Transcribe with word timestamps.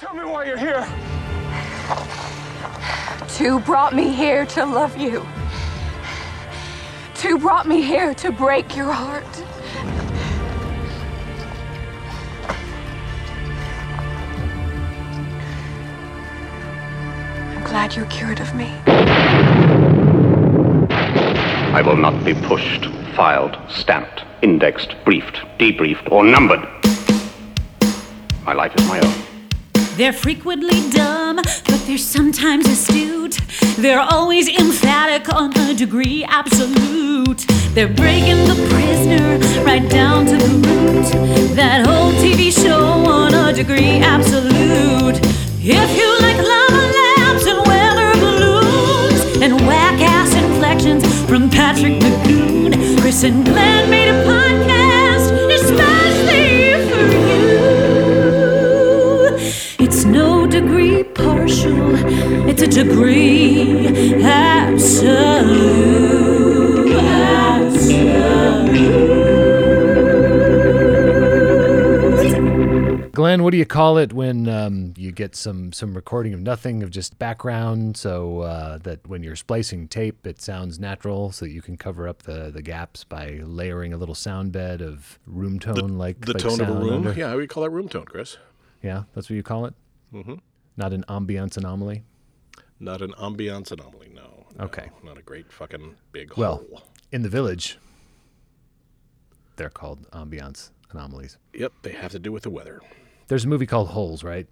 Tell 0.00 0.12
me 0.12 0.24
why 0.24 0.44
you're 0.44 0.58
here. 0.58 0.84
Two 3.28 3.60
brought 3.60 3.94
me 3.94 4.12
here 4.12 4.44
to 4.46 4.66
love 4.66 4.96
you. 4.96 5.24
Two 7.14 7.38
brought 7.38 7.68
me 7.68 7.80
here 7.80 8.12
to 8.14 8.32
break 8.32 8.76
your 8.76 8.90
heart. 8.90 9.24
I'm 17.56 17.62
glad 17.62 17.94
you're 17.94 18.06
cured 18.06 18.40
of 18.40 18.52
me. 18.56 18.74
I 21.72 21.82
will 21.86 21.96
not 21.96 22.24
be 22.24 22.34
pushed, 22.34 22.86
filed, 23.14 23.56
stamped, 23.68 24.24
indexed, 24.42 24.96
briefed, 25.04 25.36
debriefed, 25.56 26.10
or 26.10 26.24
numbered. 26.24 26.66
My 28.44 28.54
life 28.54 28.74
is 28.74 28.88
my 28.88 28.98
own. 28.98 29.33
They're 29.96 30.12
frequently 30.12 30.90
dumb, 30.90 31.36
but 31.36 31.80
they're 31.86 31.98
sometimes 31.98 32.66
astute. 32.66 33.38
They're 33.76 34.00
always 34.00 34.48
emphatic 34.48 35.32
on 35.32 35.56
a 35.56 35.72
degree 35.72 36.24
absolute. 36.24 37.46
They're 37.74 37.94
breaking 37.94 38.44
the 38.48 38.56
prisoner 38.70 39.38
right 39.64 39.88
down 39.88 40.26
to 40.26 40.36
the 40.36 40.48
root. 40.48 41.54
That 41.54 41.86
whole 41.86 42.10
TV 42.14 42.50
show 42.50 42.84
on 42.84 43.34
a 43.34 43.52
degree 43.52 43.98
absolute. 43.98 45.20
If 45.62 45.96
you 45.96 46.08
like 46.26 46.38
lava 46.38 46.82
lamps 46.98 47.46
and 47.46 47.64
weather 47.64 48.14
balloons 48.20 49.42
and 49.42 49.64
whack 49.68 50.00
ass 50.00 50.34
inflections 50.34 51.04
from 51.28 51.48
Patrick 51.48 52.00
McGoohan, 52.00 53.00
Chris 53.00 53.22
and 53.22 53.44
Glenn 53.44 53.88
made 53.90 54.08
a 54.08 54.24
podcast 54.24 54.43
degree 60.60 61.02
partial, 61.02 61.96
it's 62.48 62.62
a 62.62 62.66
degree 62.68 64.22
absolute. 64.22 65.34
absolute. 72.14 73.10
Glenn, 73.12 73.42
what 73.44 73.50
do 73.52 73.56
you 73.58 73.64
call 73.66 73.98
it 73.98 74.12
when 74.12 74.48
um, 74.48 74.92
you 74.96 75.10
get 75.12 75.34
some 75.36 75.72
some 75.72 75.94
recording 75.94 76.34
of 76.34 76.40
nothing, 76.40 76.82
of 76.82 76.90
just 76.90 77.18
background, 77.18 77.96
so 77.96 78.40
uh, 78.40 78.78
that 78.78 79.06
when 79.08 79.22
you're 79.22 79.36
splicing 79.36 79.86
tape, 79.88 80.26
it 80.26 80.40
sounds 80.40 80.78
natural, 80.80 81.30
so 81.32 81.44
that 81.46 81.52
you 81.52 81.62
can 81.62 81.76
cover 81.76 82.06
up 82.08 82.22
the, 82.22 82.50
the 82.52 82.62
gaps 82.62 83.04
by 83.04 83.40
layering 83.44 83.92
a 83.92 83.96
little 83.96 84.14
sound 84.16 84.52
bed 84.52 84.80
of 84.82 85.18
room 85.26 85.58
tone, 85.60 85.96
like 85.98 86.20
The 86.24 86.32
like 86.34 86.42
tone 86.42 86.60
of 86.60 86.68
a 86.68 86.72
room. 86.72 86.92
under- 87.06 87.12
Yeah, 87.12 87.28
how 87.28 87.34
do 87.38 87.46
call 87.46 87.62
that 87.64 87.70
room 87.70 87.88
tone, 87.88 88.04
Chris? 88.04 88.36
yeah, 88.82 89.04
that's 89.14 89.28
what 89.30 89.36
you 89.36 89.42
call 89.42 89.64
it. 89.66 89.74
Mhm. 90.12 90.40
Not 90.76 90.92
an 90.92 91.04
ambiance 91.08 91.56
anomaly. 91.56 92.04
Not 92.80 93.02
an 93.02 93.12
ambiance 93.12 93.70
anomaly, 93.72 94.10
no. 94.14 94.46
no, 94.58 94.64
Okay. 94.64 94.90
Not 95.02 95.18
a 95.18 95.22
great 95.22 95.52
fucking 95.52 95.96
big 96.12 96.36
Well, 96.36 96.56
hole. 96.56 96.82
in 97.12 97.22
the 97.22 97.28
village, 97.28 97.78
they're 99.56 99.70
called 99.70 100.08
ambiance 100.10 100.70
anomalies. 100.90 101.38
Yep, 101.52 101.72
they 101.82 101.92
have 101.92 102.12
to 102.12 102.18
do 102.18 102.32
with 102.32 102.42
the 102.42 102.50
weather. 102.50 102.80
There's 103.28 103.44
a 103.44 103.48
movie 103.48 103.66
called 103.66 103.88
Holes, 103.88 104.22
right? 104.22 104.46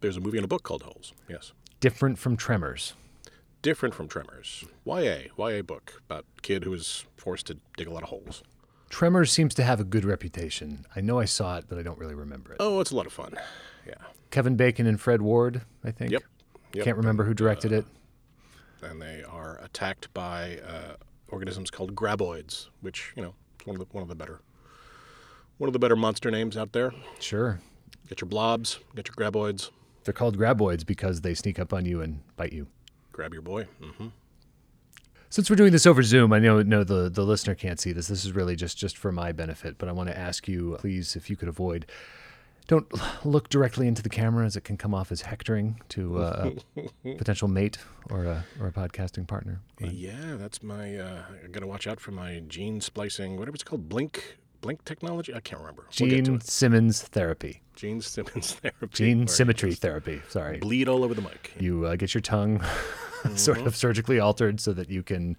There's 0.00 0.16
a 0.16 0.20
movie 0.20 0.38
and 0.38 0.44
a 0.44 0.48
book 0.48 0.62
called 0.62 0.82
Holes. 0.82 1.12
Yes. 1.28 1.52
Different 1.80 2.18
from 2.18 2.36
Tremors. 2.36 2.94
Different 3.62 3.94
from 3.94 4.06
Tremors. 4.08 4.64
YA. 4.86 5.28
YA 5.36 5.62
book 5.62 6.00
about 6.08 6.24
a 6.38 6.40
kid 6.40 6.64
who 6.64 6.70
was 6.70 7.04
forced 7.16 7.46
to 7.48 7.58
dig 7.76 7.88
a 7.88 7.90
lot 7.92 8.04
of 8.04 8.08
holes. 8.08 8.42
Tremors 8.88 9.30
seems 9.32 9.52
to 9.54 9.64
have 9.64 9.80
a 9.80 9.84
good 9.84 10.04
reputation. 10.04 10.86
I 10.96 11.00
know 11.00 11.18
I 11.18 11.24
saw 11.26 11.58
it, 11.58 11.64
but 11.68 11.76
I 11.78 11.82
don't 11.82 11.98
really 11.98 12.14
remember 12.14 12.52
it. 12.52 12.56
Oh, 12.60 12.80
it's 12.80 12.92
a 12.92 12.96
lot 12.96 13.06
of 13.06 13.12
fun. 13.12 13.34
Yeah. 13.86 13.94
Kevin 14.30 14.56
Bacon 14.56 14.86
and 14.86 15.00
Fred 15.00 15.22
Ward, 15.22 15.62
I 15.84 15.90
think. 15.90 16.10
Yep. 16.12 16.22
Yep. 16.74 16.84
Can't 16.84 16.96
remember 16.96 17.24
who 17.24 17.34
directed 17.34 17.72
it. 17.72 17.84
And 18.82 19.00
they 19.00 19.22
are 19.24 19.58
attacked 19.62 20.12
by 20.14 20.58
uh, 20.66 20.94
organisms 21.28 21.70
called 21.70 21.94
graboids, 21.94 22.68
which, 22.80 23.12
you 23.16 23.22
know, 23.22 23.34
is 23.60 23.66
one 23.66 23.74
of 23.76 23.80
the 23.80 23.86
one 23.92 24.02
of 24.02 24.08
the 24.08 24.14
better 24.14 24.40
one 25.56 25.66
of 25.68 25.72
the 25.72 25.78
better 25.80 25.96
monster 25.96 26.30
names 26.30 26.56
out 26.56 26.72
there. 26.72 26.92
Sure. 27.18 27.58
Get 28.08 28.20
your 28.20 28.28
blobs, 28.28 28.78
get 28.94 29.08
your 29.08 29.14
graboids, 29.16 29.70
They're 30.04 30.14
called 30.14 30.38
graboids 30.38 30.86
because 30.86 31.20
they 31.22 31.34
sneak 31.34 31.58
up 31.58 31.72
on 31.72 31.84
you 31.84 32.00
and 32.00 32.20
bite 32.36 32.52
you. 32.52 32.68
grab 33.12 33.32
your 33.32 33.42
boy. 33.42 33.64
hmm 33.82 34.08
Since 35.30 35.50
we're 35.50 35.56
doing 35.56 35.72
this 35.72 35.84
over 35.84 36.02
Zoom, 36.02 36.32
I 36.32 36.38
know 36.38 36.62
no 36.62 36.84
the, 36.84 37.10
the 37.10 37.24
listener 37.24 37.54
can't 37.56 37.80
see 37.80 37.92
this. 37.92 38.06
This 38.06 38.24
is 38.24 38.32
really 38.32 38.54
just 38.56 38.78
just 38.78 38.96
for 38.96 39.10
my 39.10 39.32
benefit, 39.32 39.76
but 39.78 39.88
I 39.88 39.92
want 39.92 40.08
to 40.10 40.16
ask 40.16 40.46
you, 40.46 40.76
please, 40.78 41.16
if 41.16 41.28
you 41.28 41.36
could 41.36 41.48
avoid, 41.48 41.86
don't 42.68 42.86
look 43.26 43.48
directly 43.48 43.88
into 43.88 44.02
the 44.02 44.08
camera 44.08 44.46
as 44.46 44.54
it 44.56 44.62
can 44.62 44.76
come 44.76 44.94
off 44.94 45.10
as 45.10 45.22
hectoring 45.22 45.80
to 45.90 46.18
uh, 46.18 46.50
a 46.76 47.14
potential 47.18 47.48
mate 47.48 47.78
or 48.10 48.24
a 48.24 48.44
or 48.60 48.68
a 48.68 48.72
podcasting 48.72 49.26
partner. 49.26 49.60
Yeah, 49.80 50.36
that's 50.36 50.62
my. 50.62 50.96
Uh, 50.96 51.22
I 51.44 51.48
got 51.48 51.60
to 51.60 51.66
watch 51.66 51.86
out 51.88 51.98
for 51.98 52.12
my 52.12 52.42
gene 52.46 52.80
splicing, 52.80 53.36
whatever 53.36 53.56
it's 53.56 53.64
called, 53.64 53.88
blink 53.88 54.38
blink 54.60 54.84
technology. 54.84 55.34
I 55.34 55.40
can't 55.40 55.60
remember. 55.60 55.86
We'll 56.00 56.08
Gene. 56.10 56.40
Simmons 56.40 57.02
therapy. 57.02 57.62
Gene 57.76 58.00
Simmons 58.00 58.54
therapy. 58.62 58.88
Gene 58.92 59.26
symmetry 59.28 59.74
therapy. 59.74 60.20
Sorry. 60.28 60.58
Bleed 60.58 60.88
all 60.88 61.04
over 61.04 61.14
the 61.14 61.22
mic. 61.22 61.52
You 61.60 61.86
uh, 61.86 61.96
get 61.96 62.12
your 62.14 62.20
tongue 62.20 62.60
sort 63.36 63.58
Mm-hmm. 63.58 63.66
of 63.68 63.76
surgically 63.76 64.18
altered 64.20 64.60
so 64.60 64.72
that 64.72 64.90
you 64.90 65.02
can 65.02 65.36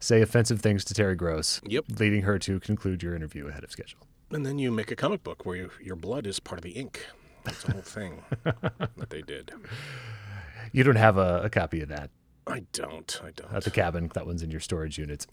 say 0.00 0.20
offensive 0.22 0.60
things 0.60 0.84
to 0.86 0.94
Terry 0.94 1.14
Gross, 1.16 1.60
Yep. 1.66 1.84
leading 1.98 2.22
her 2.22 2.38
to 2.40 2.58
conclude 2.60 3.02
your 3.02 3.14
interview 3.14 3.48
ahead 3.48 3.64
of 3.64 3.70
schedule. 3.72 4.00
And 4.30 4.46
then 4.46 4.58
you 4.58 4.70
make 4.70 4.90
a 4.90 4.96
comic 4.96 5.22
book 5.24 5.44
where 5.44 5.56
you, 5.56 5.70
your 5.82 5.96
blood 5.96 6.26
is 6.26 6.38
part 6.40 6.58
of 6.58 6.62
the 6.64 6.70
ink. 6.70 7.06
That's 7.44 7.62
the 7.62 7.72
whole 7.72 7.80
thing 7.82 8.22
that 8.44 9.10
they 9.10 9.22
did. 9.22 9.52
You 10.72 10.84
don't 10.84 10.96
have 10.96 11.16
a, 11.16 11.42
a 11.44 11.50
copy 11.50 11.80
of 11.82 11.88
that 11.88 12.10
I 12.46 12.64
don't. 12.72 13.20
I 13.24 13.30
don't. 13.30 13.52
at 13.52 13.64
the 13.64 13.70
cabin. 13.70 14.10
That 14.14 14.26
one's 14.26 14.42
in 14.42 14.50
your 14.50 14.60
storage 14.60 14.98
unit. 14.98 15.26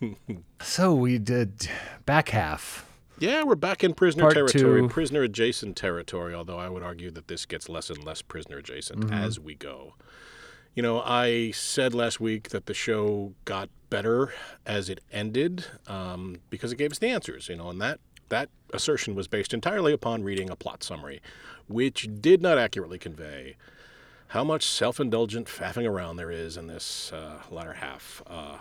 so 0.60 0.94
we 0.94 1.18
did 1.18 1.68
back 2.06 2.30
half. 2.30 2.86
Yeah, 3.18 3.44
we're 3.44 3.54
back 3.54 3.84
in 3.84 3.94
prisoner 3.94 4.22
Part 4.24 4.34
territory, 4.34 4.80
two. 4.82 4.88
prisoner 4.88 5.22
adjacent 5.22 5.76
territory, 5.76 6.34
although 6.34 6.58
I 6.58 6.68
would 6.68 6.82
argue 6.82 7.10
that 7.12 7.28
this 7.28 7.46
gets 7.46 7.68
less 7.68 7.90
and 7.90 8.02
less 8.02 8.22
prisoner 8.22 8.58
adjacent 8.58 9.00
Mm-hmm. 9.00 9.12
as 9.14 9.38
we 9.38 9.54
go. 9.54 9.94
You 10.74 10.82
know, 10.82 11.00
I 11.04 11.50
said 11.52 11.94
last 11.94 12.18
week 12.20 12.48
that 12.50 12.66
the 12.66 12.74
show 12.74 13.34
got 13.44 13.68
better 13.90 14.32
as 14.66 14.88
it 14.88 15.00
ended 15.12 15.66
um, 15.86 16.36
because 16.48 16.72
it 16.72 16.76
gave 16.76 16.90
us 16.92 16.98
the 16.98 17.08
answers, 17.08 17.48
you 17.48 17.56
know, 17.56 17.68
and 17.68 17.80
that, 17.80 18.00
that 18.32 18.48
assertion 18.72 19.14
was 19.14 19.28
based 19.28 19.52
entirely 19.52 19.92
upon 19.92 20.24
reading 20.24 20.48
a 20.48 20.56
plot 20.56 20.82
summary, 20.82 21.20
which 21.68 22.08
did 22.20 22.40
not 22.40 22.56
accurately 22.56 22.98
convey 22.98 23.56
how 24.28 24.42
much 24.42 24.64
self 24.64 24.98
indulgent 24.98 25.46
faffing 25.46 25.86
around 25.86 26.16
there 26.16 26.30
is 26.30 26.56
in 26.56 26.66
this 26.66 27.12
uh, 27.12 27.42
latter 27.50 27.74
half 27.74 28.22
uh, 28.26 28.56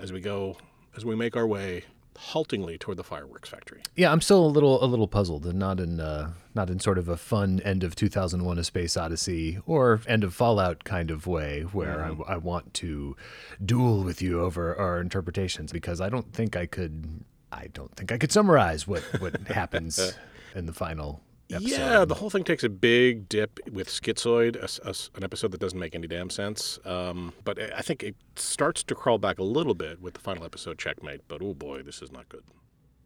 as 0.00 0.12
we 0.12 0.20
go, 0.20 0.56
as 0.96 1.04
we 1.04 1.16
make 1.16 1.36
our 1.36 1.46
way 1.46 1.82
haltingly 2.16 2.78
toward 2.78 2.96
the 2.96 3.04
fireworks 3.04 3.48
factory. 3.48 3.82
Yeah, 3.94 4.12
I'm 4.12 4.20
still 4.20 4.46
a 4.46 4.46
little 4.46 4.82
a 4.82 4.86
little 4.86 5.08
puzzled, 5.08 5.44
and 5.44 5.58
not 5.58 5.80
in 5.80 5.98
uh, 5.98 6.30
not 6.54 6.70
in 6.70 6.78
sort 6.78 6.96
of 6.96 7.08
a 7.08 7.16
fun 7.16 7.60
end 7.64 7.82
of 7.82 7.96
2001: 7.96 8.58
A 8.58 8.62
Space 8.62 8.96
Odyssey 8.96 9.58
or 9.66 10.00
end 10.06 10.22
of 10.22 10.34
Fallout 10.34 10.84
kind 10.84 11.10
of 11.10 11.26
way, 11.26 11.62
where 11.62 12.04
I, 12.04 12.34
I 12.34 12.36
want 12.36 12.74
to 12.74 13.16
duel 13.64 14.04
with 14.04 14.22
you 14.22 14.40
over 14.40 14.76
our 14.76 15.00
interpretations 15.00 15.72
because 15.72 16.00
I 16.00 16.08
don't 16.08 16.32
think 16.32 16.54
I 16.54 16.66
could. 16.66 17.24
I 17.52 17.68
don't 17.68 17.94
think 17.96 18.12
I 18.12 18.18
could 18.18 18.32
summarize 18.32 18.86
what 18.86 19.02
what 19.20 19.36
happens 19.48 20.16
in 20.54 20.66
the 20.66 20.72
final 20.72 21.20
episode. 21.50 21.68
Yeah, 21.68 22.04
the 22.04 22.14
whole 22.14 22.30
thing 22.30 22.44
takes 22.44 22.64
a 22.64 22.68
big 22.68 23.28
dip 23.28 23.60
with 23.70 23.88
Schizoid, 23.88 24.56
a 24.56 24.88
a 24.88 24.94
an 25.16 25.24
episode 25.24 25.52
that 25.52 25.60
doesn't 25.60 25.78
make 25.78 25.94
any 25.94 26.06
damn 26.06 26.30
sense. 26.30 26.78
Um, 26.84 27.32
but 27.44 27.60
I 27.60 27.78
I 27.78 27.82
think 27.82 28.02
it 28.02 28.16
starts 28.36 28.82
to 28.84 28.94
crawl 28.94 29.18
back 29.18 29.38
a 29.38 29.44
little 29.44 29.74
bit 29.74 30.00
with 30.00 30.14
the 30.14 30.20
final 30.20 30.44
episode, 30.44 30.78
Checkmate. 30.78 31.22
But 31.28 31.42
oh 31.42 31.54
boy, 31.54 31.82
this 31.82 32.02
is 32.02 32.12
not 32.12 32.28
good. 32.28 32.42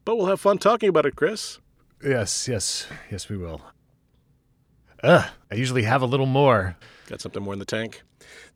But 0.04 0.16
we'll 0.16 0.26
have 0.26 0.40
fun 0.40 0.58
talking 0.58 0.88
about 0.88 1.06
it, 1.06 1.16
Chris. 1.16 1.58
Yes, 2.02 2.48
yes, 2.48 2.86
yes, 3.10 3.28
we 3.28 3.36
will. 3.36 3.60
Ugh, 5.02 5.26
I 5.50 5.54
usually 5.54 5.82
have 5.82 6.02
a 6.02 6.06
little 6.06 6.26
more. 6.26 6.76
Got 7.06 7.20
something 7.20 7.42
more 7.42 7.52
in 7.52 7.58
the 7.58 7.64
tank. 7.66 8.02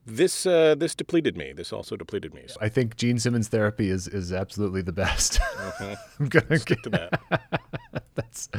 This 0.06 0.44
uh, 0.44 0.74
this 0.74 0.94
depleted 0.94 1.36
me. 1.36 1.52
This 1.52 1.72
also 1.72 1.96
depleted 1.96 2.34
me. 2.34 2.42
So 2.46 2.56
I 2.60 2.68
think 2.68 2.96
Gene 2.96 3.18
Simmons 3.18 3.48
therapy 3.48 3.88
is 3.88 4.06
is 4.06 4.32
absolutely 4.32 4.82
the 4.82 4.92
best. 4.92 5.40
I'm 6.20 6.28
gonna 6.28 6.58
stick 6.58 6.82
to 6.82 6.90
that. 6.90 7.20
That's 8.14 8.50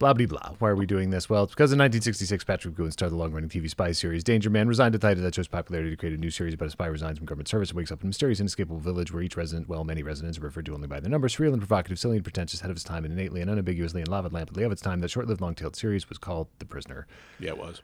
blah 0.00 0.12
blah 0.12 0.26
blah. 0.26 0.54
Why 0.58 0.70
are 0.70 0.74
we 0.74 0.86
doing 0.86 1.10
this? 1.10 1.30
Well, 1.30 1.44
it's 1.44 1.52
because 1.52 1.72
in 1.72 1.78
1966, 1.78 2.42
Patrick 2.42 2.74
McGoohan 2.74 2.92
started 2.92 3.12
the 3.12 3.16
long-running 3.16 3.48
TV 3.48 3.70
spy 3.70 3.92
series 3.92 4.24
Danger 4.24 4.50
Man, 4.50 4.66
resigned 4.66 4.94
to 4.94 4.98
title 4.98 5.22
that 5.22 5.36
show's 5.36 5.46
popularity 5.46 5.90
to 5.90 5.96
create 5.96 6.14
a 6.14 6.20
new 6.20 6.30
series 6.30 6.54
about 6.54 6.66
a 6.66 6.70
spy 6.70 6.86
resigns 6.86 7.18
from 7.18 7.26
government 7.26 7.46
service 7.46 7.70
and 7.70 7.76
wakes 7.76 7.92
up 7.92 8.00
in 8.00 8.06
a 8.06 8.08
mysterious, 8.08 8.40
inescapable 8.40 8.80
village 8.80 9.12
where 9.12 9.22
each 9.22 9.36
resident, 9.36 9.68
well, 9.68 9.84
many 9.84 10.02
residents, 10.02 10.38
are 10.38 10.42
referred 10.42 10.66
to 10.66 10.74
only 10.74 10.88
by 10.88 10.98
their 10.98 11.10
numbers. 11.10 11.36
Surreal 11.36 11.52
and 11.52 11.62
provocative, 11.62 11.98
silly 11.98 12.16
and 12.16 12.24
pretentious, 12.24 12.60
ahead 12.60 12.72
of 12.72 12.76
its 12.76 12.84
time, 12.84 13.04
and 13.04 13.12
innately 13.12 13.40
and 13.40 13.50
unambiguously 13.50 14.00
in 14.00 14.08
love 14.08 14.24
and 14.24 14.34
lavishly 14.34 14.64
of 14.64 14.72
its 14.72 14.82
time. 14.82 15.00
That 15.00 15.10
short-lived, 15.10 15.40
long-tailed 15.40 15.76
series 15.76 16.08
was 16.08 16.18
called 16.18 16.48
The 16.58 16.66
Prisoner. 16.66 17.06
Yeah, 17.38 17.50
it 17.50 17.58
was. 17.58 17.82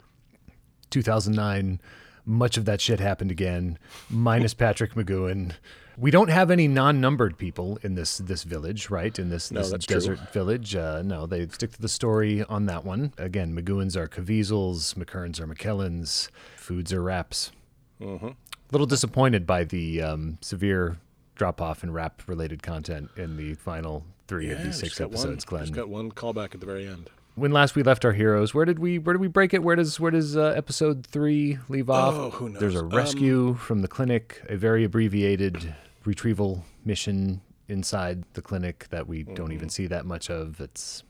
2009 0.91 1.81
much 2.25 2.57
of 2.57 2.65
that 2.67 2.81
shit 2.81 3.01
happened 3.01 3.31
again, 3.31 3.79
minus 4.09 4.55
Patrick 4.55 4.95
McGoohan. 4.95 5.53
We 5.99 6.11
don't 6.11 6.31
have 6.31 6.51
any 6.51 6.67
non-numbered 6.67 7.37
people 7.37 7.79
in 7.83 7.95
this 7.95 8.19
this 8.19 8.43
village, 8.45 8.89
right? 8.89 9.19
In 9.19 9.29
this, 9.29 9.51
No, 9.51 9.61
this 9.61 9.71
that's 9.71 9.87
true. 9.87 9.95
desert 9.97 10.33
village. 10.33 10.75
Uh, 10.75 11.03
no, 11.03 11.27
they 11.27 11.47
stick 11.49 11.73
to 11.73 11.81
the 11.81 11.89
story 11.89 12.43
on 12.45 12.67
that 12.67 12.85
one. 12.85 13.13
Again, 13.19 13.55
McGoohan's 13.55 13.97
are 13.97 14.09
Caviezel's, 14.09 14.95
McKern's 14.95 15.39
are 15.41 15.47
McKellen's, 15.47 16.31
Foods 16.57 16.93
are 16.93 17.03
Raps. 17.03 17.53
Mm-hmm. 18.01 18.29
A 18.29 18.35
little 18.73 18.87
disappointed 18.87 19.47
by 19.47 19.65
the 19.65 20.01
um, 20.01 20.39
severe 20.41 20.97
drop 21.35 21.61
off 21.61 21.83
in 21.83 21.93
rap 21.93 22.23
related 22.27 22.63
content 22.63 23.11
in 23.17 23.37
the 23.37 23.55
final 23.55 24.05
three 24.27 24.51
of 24.51 24.63
these 24.63 24.79
six 24.79 25.01
episodes, 25.01 25.45
one, 25.47 25.51
Glenn. 25.51 25.63
Just 25.65 25.75
got 25.75 25.89
one 25.89 26.13
callback 26.13 26.55
at 26.55 26.61
the 26.61 26.67
very 26.67 26.87
end. 26.87 27.11
When 27.35 27.53
last 27.53 27.75
we 27.75 27.83
left 27.83 28.05
our 28.05 28.13
heroes, 28.13 28.55
where 28.55 28.65
did 28.65 28.79
we 28.79 28.99
where 28.99 29.13
did 29.15 29.21
we 29.21 29.29
break 29.29 29.55
it? 29.55 29.63
Where 29.63 29.77
does 29.77 29.99
where 30.01 30.11
does 30.11 30.37
uh, 30.37 30.53
episode 30.57 31.07
three 31.07 31.59
leave 31.69 31.89
off? 31.91 32.15
Oh, 32.15 32.31
who 32.31 32.49
knows? 32.51 32.61
There's 32.61 32.75
a 32.75 32.83
knows? 32.83 32.93
Um, 32.93 32.97
rescue 32.99 33.55
from 33.55 33.83
the 33.83 33.89
clinic, 33.89 34.43
a 34.49 34.57
very 34.57 34.85
abbreviated 34.85 35.75
retrieval 36.05 36.65
mission 36.85 37.41
inside 37.69 38.25
the 38.35 38.43
clinic 38.43 38.87
that 38.91 39.07
we 39.07 39.23
don't 39.23 39.53
even 39.53 39.69
see 39.69 39.87
that 39.87 40.05
much 40.05 40.29
of. 40.31 40.61
It's 40.61 41.03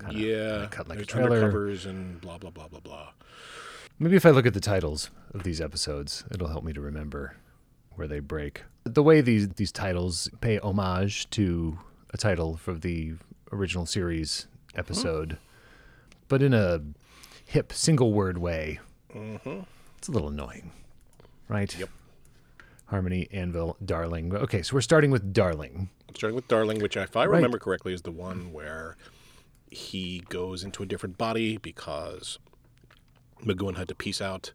kinda- 0.00 0.18
yeah, 0.18 0.66
cut 0.70 0.88
like 0.88 0.98
a 1.00 1.04
trailer. 1.04 1.42
undercovers 1.52 1.86
and 1.86 2.20
blah 2.20 2.38
blah 2.38 2.50
blah 2.50 2.68
blah 2.68 2.80
blah. 2.80 3.08
Maybe 3.98 4.16
if 4.16 4.26
I 4.26 4.30
look 4.30 4.46
at 4.46 4.54
the 4.54 4.60
titles 4.60 5.10
of 5.34 5.42
these 5.44 5.60
episodes, 5.60 6.24
it'll 6.32 6.48
help 6.48 6.64
me 6.64 6.72
to 6.72 6.80
remember 6.80 7.36
where 7.94 8.08
they 8.08 8.20
break. 8.20 8.62
The 8.84 9.02
way 9.02 9.20
these 9.20 9.48
these 9.50 9.70
titles 9.70 10.28
pay 10.40 10.58
homage 10.58 11.28
to 11.30 11.78
a 12.10 12.16
title 12.16 12.56
from 12.56 12.80
the 12.80 13.14
original 13.52 13.84
series 13.86 14.46
episode, 14.74 15.38
but 16.28 16.42
in 16.42 16.54
a 16.54 16.80
hip 17.44 17.72
single 17.72 18.12
word 18.12 18.38
way. 18.38 18.80
Mm-hmm. 19.14 19.60
It's 19.98 20.08
a 20.08 20.10
little 20.10 20.28
annoying, 20.28 20.72
right? 21.48 21.76
Yep. 21.78 21.88
Harmony, 22.86 23.28
Anvil, 23.32 23.76
Darling. 23.84 24.34
Okay, 24.34 24.62
so 24.62 24.74
we're 24.74 24.80
starting 24.80 25.10
with 25.10 25.32
Darling. 25.32 25.88
Starting 26.14 26.34
with 26.34 26.48
Darling, 26.48 26.80
which, 26.80 26.96
if 26.96 27.16
I 27.16 27.24
remember 27.24 27.58
correctly, 27.58 27.94
is 27.94 28.02
the 28.02 28.10
one 28.10 28.52
where 28.52 28.96
he 29.70 30.22
goes 30.28 30.62
into 30.62 30.82
a 30.82 30.86
different 30.86 31.16
body 31.16 31.56
because 31.56 32.38
McGoohan 33.42 33.76
had 33.76 33.88
to 33.88 33.94
peace 33.94 34.20
out 34.20 34.52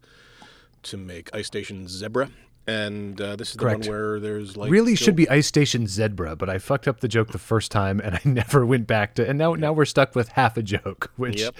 to 0.83 0.97
make 0.97 1.29
Ice 1.33 1.47
Station 1.47 1.87
Zebra. 1.87 2.29
And 2.67 3.19
uh, 3.21 3.35
this 3.37 3.49
is 3.51 3.53
the 3.55 3.59
Correct. 3.59 3.81
one 3.81 3.89
where 3.89 4.19
there's 4.19 4.57
like 4.57 4.69
really 4.69 4.95
should 4.95 5.15
be 5.15 5.27
Ice 5.29 5.47
Station 5.47 5.87
Zebra, 5.87 6.35
but 6.35 6.49
I 6.49 6.57
fucked 6.57 6.87
up 6.87 6.99
the 6.99 7.07
joke 7.07 7.31
the 7.31 7.37
first 7.39 7.71
time 7.71 8.01
and 8.01 8.15
I 8.15 8.21
never 8.25 8.65
went 8.65 8.87
back 8.87 9.15
to. 9.15 9.27
And 9.27 9.37
now 9.37 9.53
now 9.53 9.71
we're 9.71 9.85
stuck 9.85 10.15
with 10.15 10.29
half 10.29 10.57
a 10.57 10.61
joke, 10.63 11.11
which 11.17 11.39
Yep. 11.39 11.55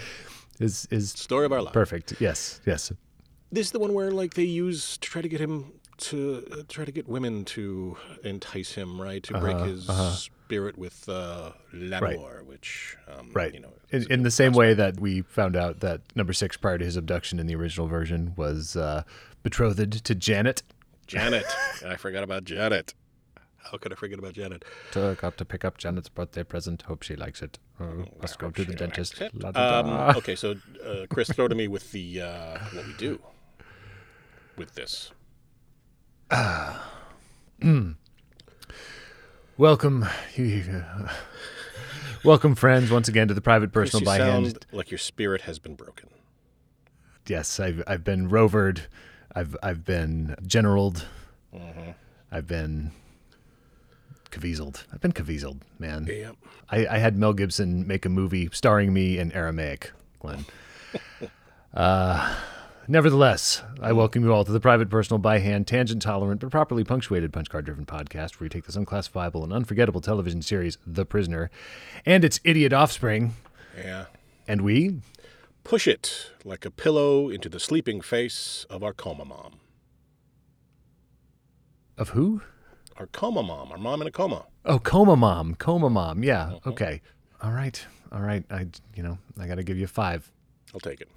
is 0.60 0.88
is 0.92 1.12
story 1.12 1.46
of 1.46 1.52
our 1.54 1.62
life. 1.62 1.74
perfect. 1.74 2.16
Yes, 2.20 2.60
yes. 2.66 2.92
This 3.52 3.68
is 3.68 3.72
the 3.72 3.80
one 3.80 3.94
where 3.94 4.12
like 4.12 4.34
they 4.34 4.44
use 4.44 4.98
to 4.98 5.10
try 5.10 5.22
to 5.22 5.30
get 5.30 5.40
him 5.40 5.72
to 6.00 6.46
uh, 6.52 6.56
try 6.68 6.84
to 6.84 6.92
get 6.92 7.08
women 7.08 7.46
to 7.46 7.98
entice 8.26 8.74
him, 8.74 9.02
right? 9.02 9.24
To 9.24 9.40
break 9.40 9.58
his 9.60 9.88
spirit 10.20 10.78
with 10.78 11.08
uh, 11.10 11.54
l'amour, 11.74 12.44
which 12.46 12.98
um, 13.08 13.32
Right. 13.34 13.54
you 13.54 13.60
know, 13.62 13.72
in, 13.92 14.06
in 14.12 14.24
the 14.24 14.30
same 14.32 14.52
way 14.54 14.74
that 14.74 15.00
we 15.00 15.22
found 15.22 15.56
out 15.56 15.80
that 15.80 16.02
number 16.16 16.34
six 16.34 16.56
prior 16.58 16.78
to 16.78 16.86
his 16.86 16.98
abduction 16.98 17.40
in 17.40 17.48
the 17.48 17.56
original 17.56 17.88
version 17.88 18.34
was 18.36 18.76
uh, 18.76 19.04
betrothed 19.42 20.04
to 20.04 20.14
Janet. 20.16 20.62
Janet, 21.08 21.46
I 21.86 21.96
forgot 21.96 22.24
about 22.24 22.44
Janet. 22.44 22.94
How 23.72 23.78
could 23.78 23.92
I 23.92 23.96
forget 23.96 24.20
about 24.20 24.34
Janet? 24.34 24.64
Took 24.92 25.24
out 25.24 25.38
to 25.38 25.46
pick 25.46 25.66
up 25.66 25.78
Janet's 25.78 26.10
birthday 26.10 26.44
present. 26.44 26.84
Hope 26.84 27.04
she 27.04 27.16
likes 27.16 27.42
it. 27.42 27.60
Oh, 27.80 28.06
must 28.22 28.40
go 28.40 28.50
to 28.50 28.64
the 28.66 28.74
dentist. 28.74 29.20
likes 29.20 29.34
it. 29.34 29.42
La 29.44 29.52
da 29.52 29.82
da. 29.82 30.10
Um, 30.10 30.18
okay, 30.18 30.36
so 30.36 30.56
uh, 30.86 31.06
Chris, 31.10 31.30
throw 31.30 31.48
to 31.48 31.56
me 31.56 31.68
with 31.68 31.92
the 31.92 32.22
uh, 32.22 32.60
what 32.74 32.86
we 32.88 32.94
do 32.94 33.20
with 34.58 34.76
this. 34.76 35.12
Welcome, 39.58 40.06
welcome, 42.24 42.54
friends, 42.54 42.92
once 42.92 43.08
again 43.08 43.28
to 43.28 43.34
the 43.34 43.42
private 43.42 43.74
Chris, 43.74 43.90
personal 43.92 44.02
you 44.02 44.06
by 44.06 44.18
sound 44.20 44.46
hand. 44.46 44.66
like 44.72 44.92
your 44.92 45.00
spirit 45.00 45.42
has 45.42 45.58
been 45.58 45.74
broken. 45.74 46.10
Yes, 47.26 47.60
I've 47.60 47.82
I've 47.88 48.04
been 48.04 48.30
rovered. 48.30 48.84
I've 49.38 49.56
I've 49.62 49.86
been 49.86 50.36
generaled. 50.48 51.06
Mm-hmm. 51.54 51.92
I've 52.32 52.48
been 52.48 52.92
caviezeled. 54.32 54.84
I've 54.92 55.00
been 55.00 55.14
caviezeled, 55.14 55.60
man. 55.78 56.08
Yep. 56.10 56.36
I, 56.72 56.88
I 56.88 56.98
had 56.98 57.16
Mel 57.16 57.34
Gibson 57.34 57.86
make 57.86 58.04
a 58.04 58.10
movie 58.10 58.50
starring 58.52 58.94
me 58.94 59.20
in 59.20 59.32
Aramaic, 59.34 59.92
Glenn. 60.20 60.46
uh, 61.76 62.36
nevertheless, 62.88 63.62
I 63.80 63.94
welcome 63.94 64.24
you 64.24 64.34
all 64.34 64.44
to 64.44 64.52
the 64.52 64.60
private, 64.60 64.90
personal, 64.90 65.20
by 65.20 65.38
hand, 65.38 65.68
tangent 65.68 66.02
tolerant, 66.02 66.42
but 66.42 66.50
properly 66.50 66.84
punctuated 66.84 67.32
punch 67.32 67.52
card 67.52 67.66
driven 67.66 67.86
podcast 67.86 68.40
where 68.40 68.46
we 68.46 68.50
take 68.50 68.66
this 68.66 68.76
unclassifiable 68.76 69.44
and 69.44 69.54
unforgettable 69.54 70.02
television 70.02 70.42
series, 70.42 70.80
The 70.88 71.06
Prisoner, 71.06 71.52
and 72.08 72.26
its 72.26 72.40
idiot 72.44 72.74
offspring, 72.74 73.36
Yeah. 73.78 74.06
and 74.48 74.62
we 74.62 75.02
Push 75.68 75.86
it 75.86 76.32
like 76.46 76.64
a 76.64 76.72
pillow 76.72 77.28
into 77.28 77.50
the 77.50 77.60
sleeping 77.60 78.00
face 78.00 78.66
of 78.70 78.84
our 78.84 78.94
coma 78.94 79.26
mom. 79.26 79.60
of 81.98 82.10
who? 82.10 82.42
Our 82.96 83.08
coma 83.08 83.44
mom, 83.44 83.74
our 83.74 83.78
mom 83.78 84.02
in 84.02 84.08
a 84.08 84.12
coma. 84.12 84.46
Oh, 84.64 84.80
coma 84.80 85.18
mom, 85.18 85.56
coma 85.56 85.90
mom. 85.90 86.24
Yeah. 86.24 86.44
Uh-huh. 86.44 86.70
Okay. 86.70 87.02
All 87.44 87.52
right. 87.52 87.86
All 88.14 88.22
right. 88.22 88.46
I, 88.50 88.68
you 88.96 89.04
know, 89.04 89.18
I 89.38 89.46
got 89.46 89.56
to 89.56 89.64
give 89.64 89.78
you 89.78 89.84
a 89.84 89.90
five. 89.90 90.32
I'll 90.74 90.80
take 90.80 91.02
it. 91.02 91.10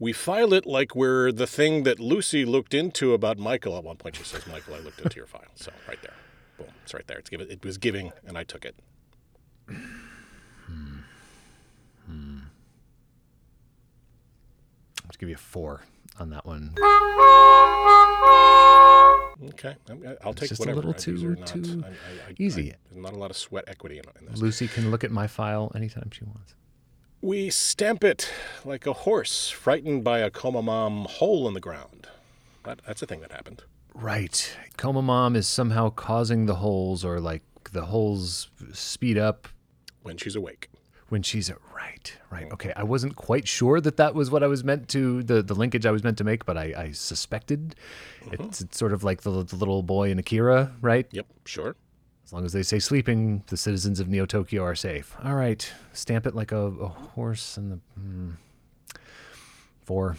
We 0.00 0.12
file 0.12 0.52
it 0.52 0.66
like 0.66 0.96
we're 0.96 1.30
the 1.30 1.46
thing 1.46 1.84
that 1.84 2.00
Lucy 2.00 2.44
looked 2.44 2.74
into 2.74 3.12
about 3.12 3.38
Michael. 3.38 3.76
At 3.76 3.84
one 3.84 3.96
point, 3.96 4.16
she 4.16 4.24
says, 4.24 4.44
"Michael, 4.48 4.74
I 4.74 4.80
looked 4.80 5.00
into 5.00 5.16
your 5.16 5.26
file." 5.26 5.42
So 5.54 5.70
right 5.86 6.02
there, 6.02 6.14
boom, 6.56 6.74
it's 6.82 6.92
right 6.92 7.06
there. 7.06 7.18
It's 7.18 7.30
given. 7.30 7.48
It 7.48 7.64
was 7.64 7.78
giving, 7.78 8.10
and 8.26 8.36
I 8.36 8.42
took 8.42 8.64
it. 8.64 8.74
I'll 15.08 15.16
give 15.18 15.28
you 15.28 15.36
a 15.36 15.38
four 15.38 15.82
on 16.18 16.30
that 16.30 16.44
one. 16.44 16.74
Okay, 19.50 19.76
I'll 20.24 20.34
take 20.34 20.48
just 20.50 20.66
a 20.66 20.74
little 20.74 20.92
too- 20.92 21.36
not, 21.38 21.46
too 21.46 21.82
I, 21.84 21.88
I, 21.88 21.92
I, 22.30 22.34
easy. 22.38 22.74
Not 22.94 23.12
a 23.12 23.16
lot 23.16 23.30
of 23.30 23.36
sweat 23.36 23.64
equity 23.68 23.98
in, 23.98 24.04
in 24.20 24.26
this. 24.26 24.40
Lucy 24.42 24.66
can 24.66 24.90
look 24.90 25.04
at 25.04 25.10
my 25.12 25.26
file 25.28 25.70
anytime 25.74 26.10
she 26.12 26.24
wants. 26.24 26.54
We 27.20 27.48
stamp 27.50 28.04
it 28.04 28.30
like 28.64 28.86
a 28.86 28.92
horse 28.92 29.48
frightened 29.48 30.04
by 30.04 30.18
a 30.18 30.30
coma 30.30 30.60
mom 30.60 31.06
hole 31.08 31.48
in 31.48 31.54
the 31.54 31.60
ground. 31.60 32.08
That, 32.64 32.80
that's 32.86 33.00
a 33.02 33.06
thing 33.06 33.20
that 33.20 33.32
happened. 33.32 33.62
Right. 33.94 34.56
Coma 34.76 35.02
mom 35.02 35.34
is 35.36 35.46
somehow 35.48 35.90
causing 35.90 36.46
the 36.46 36.56
holes, 36.56 37.04
or 37.04 37.18
like 37.20 37.42
the 37.72 37.86
holes 37.86 38.50
speed 38.72 39.16
up 39.18 39.48
When 40.02 40.16
she's 40.16 40.36
awake. 40.36 40.68
When 41.08 41.22
she's 41.22 41.50
at 41.50 41.56
right. 41.74 42.16
Right. 42.30 42.50
Okay. 42.52 42.72
I 42.76 42.82
wasn't 42.82 43.16
quite 43.16 43.48
sure 43.48 43.80
that 43.80 43.96
that 43.96 44.14
was 44.14 44.30
what 44.30 44.42
I 44.42 44.46
was 44.46 44.62
meant 44.62 44.88
to 44.90 45.22
the 45.22 45.42
the 45.42 45.54
linkage 45.54 45.86
I 45.86 45.90
was 45.90 46.04
meant 46.04 46.18
to 46.18 46.24
make, 46.24 46.44
but 46.44 46.56
I, 46.56 46.74
I 46.76 46.92
suspected. 46.92 47.74
It's, 48.30 48.60
it's 48.60 48.78
sort 48.78 48.92
of 48.92 49.04
like 49.04 49.22
the, 49.22 49.42
the 49.44 49.56
little 49.56 49.82
boy 49.82 50.10
in 50.10 50.18
Akira, 50.18 50.72
right? 50.80 51.06
Yep, 51.10 51.26
sure. 51.44 51.76
As 52.24 52.32
long 52.32 52.44
as 52.44 52.52
they 52.52 52.62
say 52.62 52.78
sleeping, 52.78 53.42
the 53.46 53.56
citizens 53.56 54.00
of 54.00 54.08
Neo 54.08 54.26
Tokyo 54.26 54.62
are 54.62 54.74
safe. 54.74 55.16
All 55.24 55.34
right, 55.34 55.70
stamp 55.94 56.26
it 56.26 56.34
like 56.34 56.52
a, 56.52 56.58
a 56.58 56.88
horse 56.88 57.56
and 57.56 57.72
the 57.72 57.78
hmm. 57.98 58.30
four. 59.84 60.16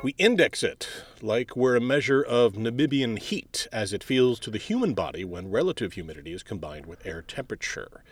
We 0.00 0.14
index 0.16 0.62
it 0.62 0.88
like 1.22 1.56
we're 1.56 1.74
a 1.74 1.80
measure 1.80 2.22
of 2.22 2.52
Namibian 2.52 3.18
heat 3.18 3.66
as 3.72 3.92
it 3.92 4.04
feels 4.04 4.38
to 4.40 4.50
the 4.50 4.58
human 4.58 4.94
body 4.94 5.24
when 5.24 5.50
relative 5.50 5.94
humidity 5.94 6.32
is 6.32 6.44
combined 6.44 6.86
with 6.86 7.04
air 7.04 7.20
temperature. 7.20 8.04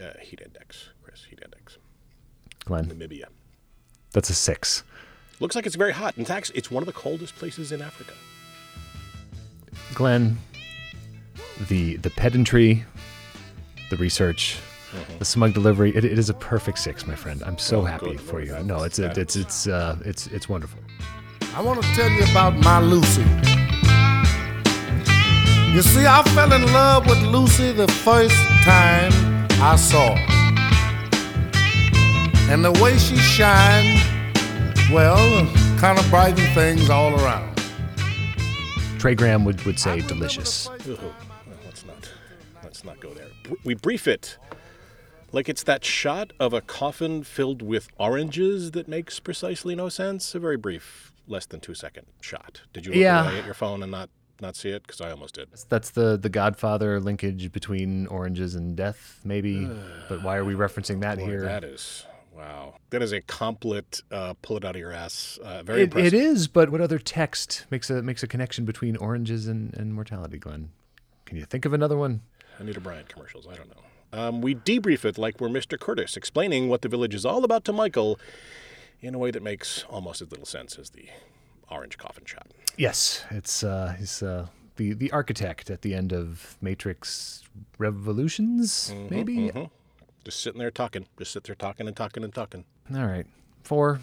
Uh, 0.00 0.12
heat 0.22 0.40
index, 0.40 0.90
Chris, 1.02 1.24
heat 1.28 1.40
index. 1.44 1.78
Glenn, 2.64 2.86
Namibia. 2.86 3.24
that's 4.12 4.30
a 4.30 4.34
six. 4.34 4.84
Looks 5.40 5.56
like 5.56 5.66
it's 5.66 5.74
very 5.74 5.92
hot. 5.92 6.16
In 6.16 6.24
fact, 6.24 6.52
it's 6.54 6.70
one 6.70 6.82
of 6.82 6.86
the 6.86 6.92
coldest 6.92 7.34
places 7.34 7.72
in 7.72 7.82
Africa. 7.82 8.12
Glenn, 9.94 10.38
the 11.68 11.96
the 11.96 12.10
pedantry, 12.10 12.84
the 13.90 13.96
research, 13.96 14.58
the 15.18 15.24
smug 15.24 15.54
delivery. 15.54 15.94
It, 15.96 16.04
it 16.04 16.18
is 16.18 16.28
a 16.30 16.34
perfect 16.34 16.78
six, 16.78 17.06
my 17.06 17.14
friend. 17.14 17.42
I'm 17.46 17.58
so 17.58 17.80
Oh, 17.80 17.84
happy 17.84 18.10
good 18.10 18.20
for 18.20 18.40
you. 18.40 18.52
that- 18.52 18.64
No, 18.66 18.82
it's 18.82 18.98
a, 18.98 19.12
it's 19.18 19.36
it's 19.36 19.66
uh, 19.66 19.96
it's 20.04 20.26
it's 20.28 20.48
wonderful. 20.48 20.80
I 21.54 21.60
want 21.62 21.82
to 21.82 21.88
tell 21.94 22.08
you 22.10 22.22
about 22.30 22.56
my 22.58 22.80
Lucy. 22.80 23.22
You 25.74 25.82
see, 25.82 26.04
I 26.06 26.22
fell 26.34 26.52
in 26.52 26.64
love 26.72 27.06
with 27.06 27.22
Lucy 27.22 27.70
the 27.72 27.86
first 27.88 28.34
time 28.64 29.12
I 29.62 29.76
saw 29.76 30.16
her. 30.16 30.26
And 32.52 32.64
the 32.64 32.72
way 32.82 32.98
she 32.98 33.14
shined, 33.16 34.00
well, 34.92 35.46
kind 35.78 35.96
of 35.98 36.08
brightened 36.10 36.52
things 36.54 36.90
all 36.90 37.14
around. 37.14 37.56
Trey 38.98 39.14
Graham 39.14 39.44
would, 39.44 39.62
would 39.64 39.78
say 39.78 40.00
delicious. 40.00 40.68
Ooh, 40.88 40.94
well, 40.96 41.14
let's 41.64 41.84
not 41.86 42.10
let's 42.64 42.84
not 42.84 42.98
go 43.00 43.10
there. 43.14 43.28
We 43.64 43.74
brief 43.74 44.08
it 44.08 44.36
Like 45.32 45.48
it's 45.48 45.62
that 45.64 45.84
shot 45.84 46.32
of 46.40 46.52
a 46.52 46.60
coffin 46.60 47.22
filled 47.22 47.62
with 47.62 47.88
oranges 47.98 48.72
that 48.72 48.88
makes 48.88 49.20
precisely 49.20 49.74
no 49.74 49.88
sense. 49.88 50.34
A 50.34 50.38
very 50.40 50.56
brief, 50.56 51.12
less 51.28 51.46
than 51.46 51.60
two 51.60 51.74
second 51.74 52.06
shot. 52.20 52.62
Did 52.72 52.86
you 52.86 52.92
look 52.92 53.00
Yeah. 53.00 53.24
away 53.28 53.38
at 53.38 53.44
your 53.44 53.54
phone 53.54 53.82
and 53.82 53.92
not 53.92 54.10
not 54.40 54.56
see 54.56 54.70
it? 54.70 54.82
Because 54.82 55.00
I 55.00 55.10
almost 55.10 55.34
did. 55.34 55.48
That's 55.68 55.90
the 55.90 56.16
the 56.16 56.28
Godfather 56.30 56.98
linkage 56.98 57.52
between 57.52 58.06
oranges 58.08 58.54
and 58.54 58.74
death, 58.76 59.20
maybe. 59.24 59.70
but 60.08 60.22
why 60.22 60.36
are 60.36 60.44
we 60.44 60.54
referencing 60.66 61.00
that 61.02 61.18
Boy, 61.18 61.26
here? 61.26 61.42
that 61.42 61.62
is 61.62 62.06
wow. 62.34 62.74
That 62.90 63.02
is 63.02 63.12
a 63.12 63.20
complete 63.20 64.02
uh, 64.10 64.34
pull 64.42 64.56
it 64.56 64.64
out 64.64 64.74
of 64.74 64.80
your 64.80 64.92
ass. 64.92 65.38
Uh, 65.44 65.62
very 65.62 65.82
It, 65.82 65.84
impressive. 65.84 66.14
it 66.14 66.16
is, 66.16 66.48
but 66.48 66.70
what 66.70 66.80
other 66.80 66.98
text 66.98 67.66
makes 67.70 67.88
a 67.90 68.02
makes 68.02 68.24
a 68.24 68.26
connection 68.26 68.64
between 68.64 68.96
oranges 68.96 69.46
and, 69.46 69.72
and 69.74 69.94
mortality, 69.94 70.38
Glenn? 70.38 70.70
Can 71.26 71.36
you 71.36 71.44
think 71.44 71.64
of 71.66 71.72
another 71.72 71.96
one? 71.96 72.22
Anita 72.58 72.80
Bryant 72.80 73.08
commercials. 73.08 73.46
I 73.46 73.54
don't 73.54 73.68
know. 73.68 73.82
Um, 74.12 74.40
we 74.40 74.54
debrief 74.54 75.04
it 75.04 75.18
like 75.18 75.40
we're 75.40 75.48
Mr. 75.48 75.78
Curtis, 75.78 76.16
explaining 76.16 76.68
what 76.68 76.82
the 76.82 76.88
village 76.88 77.14
is 77.14 77.24
all 77.24 77.44
about 77.44 77.64
to 77.66 77.72
Michael 77.72 78.18
in 79.00 79.14
a 79.14 79.18
way 79.18 79.30
that 79.30 79.42
makes 79.42 79.84
almost 79.88 80.20
as 80.20 80.30
little 80.30 80.46
sense 80.46 80.78
as 80.78 80.90
the 80.90 81.06
orange 81.70 81.96
coffin 81.96 82.24
shot. 82.24 82.48
Yes, 82.76 83.24
it's 83.30 83.62
uh, 83.62 83.94
he's 83.98 84.22
uh, 84.22 84.46
the 84.76 84.94
the 84.94 85.10
architect 85.12 85.70
at 85.70 85.82
the 85.82 85.94
end 85.94 86.12
of 86.12 86.56
Matrix 86.60 87.42
Revolutions, 87.78 88.92
maybe. 89.10 89.52
Just 90.24 90.40
sitting 90.42 90.58
there 90.58 90.70
talking. 90.70 91.06
Just 91.18 91.32
sit 91.32 91.44
there 91.44 91.54
talking 91.54 91.86
and 91.86 91.96
talking 91.96 92.24
and 92.24 92.34
talking. 92.34 92.64
All 92.94 93.06
right, 93.06 93.26
four. 93.62 94.00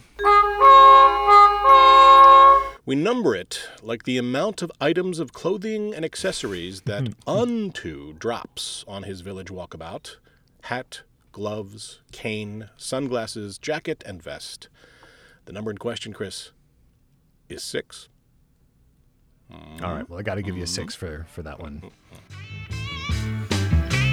We 2.87 2.95
number 2.95 3.35
it 3.35 3.67
like 3.83 4.03
the 4.03 4.17
amount 4.17 4.61
of 4.61 4.71
items 4.79 5.19
of 5.19 5.33
clothing 5.33 5.93
and 5.93 6.05
accessories 6.05 6.83
that 6.83 7.01
hmm, 7.01 7.13
hmm. 7.25 7.29
Unto 7.29 8.13
drops 8.13 8.85
on 8.87 9.03
his 9.03 9.19
village 9.19 9.49
walkabout 9.49 10.15
hat, 10.61 11.01
gloves, 11.33 11.99
cane, 12.13 12.69
sunglasses, 12.77 13.57
jacket, 13.57 14.03
and 14.05 14.23
vest. 14.23 14.69
The 15.43 15.51
number 15.51 15.69
in 15.69 15.77
question, 15.77 16.13
Chris, 16.13 16.51
is 17.49 17.61
six. 17.61 18.07
All 19.51 19.93
right, 19.93 20.09
well, 20.09 20.17
I 20.17 20.21
got 20.21 20.35
to 20.35 20.41
give 20.41 20.55
you 20.55 20.63
a 20.63 20.67
six 20.67 20.95
for 20.95 21.25
for 21.29 21.43
that 21.43 21.59
one. 21.59 21.91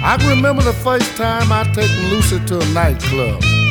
I 0.03 0.17
can 0.19 0.29
remember 0.29 0.63
the 0.63 0.73
first 0.73 1.15
time 1.15 1.49
I 1.49 1.63
taken 1.63 2.09
Lucy 2.09 2.43
to 2.47 2.59
a 2.59 2.65
nightclub. 2.73 3.64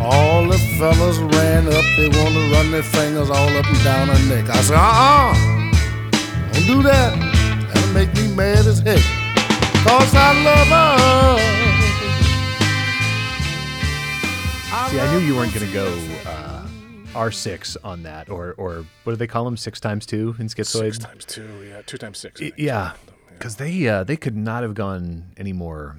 All 0.00 0.46
the 0.48 0.58
fellas 0.78 1.18
ran 1.18 1.66
up, 1.68 1.84
they 1.96 2.08
wanted 2.08 2.34
to 2.48 2.52
run 2.52 2.70
their 2.70 2.82
fingers 2.82 3.30
all 3.30 3.48
up 3.56 3.64
and 3.66 3.84
down 3.84 4.08
her 4.08 4.28
neck. 4.28 4.50
I 4.50 4.60
said, 4.60 4.76
uh-uh, 4.76 5.32
don't 6.52 6.66
do 6.66 6.82
that. 6.82 7.70
That'll 7.72 7.92
make 7.94 8.12
me 8.14 8.34
mad 8.34 8.66
as 8.66 8.80
heck. 8.80 9.00
Cause 9.84 10.14
I 10.14 10.42
love 10.44 10.68
her. 10.68 11.38
See, 14.90 15.00
I 15.00 15.12
knew 15.12 15.20
you 15.26 15.34
weren't 15.36 15.54
going 15.54 15.66
to 15.66 15.72
go 15.72 15.86
uh, 16.26 16.66
R 17.14 17.30
six 17.30 17.76
on 17.84 18.02
that, 18.04 18.28
or 18.30 18.54
or 18.58 18.84
what 19.04 19.12
do 19.12 19.16
they 19.16 19.26
call 19.26 19.44
them? 19.44 19.56
Six 19.56 19.80
times 19.80 20.06
two 20.06 20.34
in 20.38 20.46
Schizoid. 20.46 20.92
Six 20.94 20.98
times 20.98 21.24
two, 21.24 21.48
yeah, 21.68 21.82
two 21.82 21.96
times 21.98 22.18
six. 22.18 22.40
I 22.40 22.44
Y- 22.44 22.50
think. 22.50 22.60
Yeah, 22.60 22.92
because 23.30 23.56
they 23.56 23.88
uh, 23.88 24.04
they 24.04 24.16
could 24.16 24.36
not 24.36 24.62
have 24.62 24.74
gone 24.74 25.24
any 25.36 25.52
more 25.52 25.96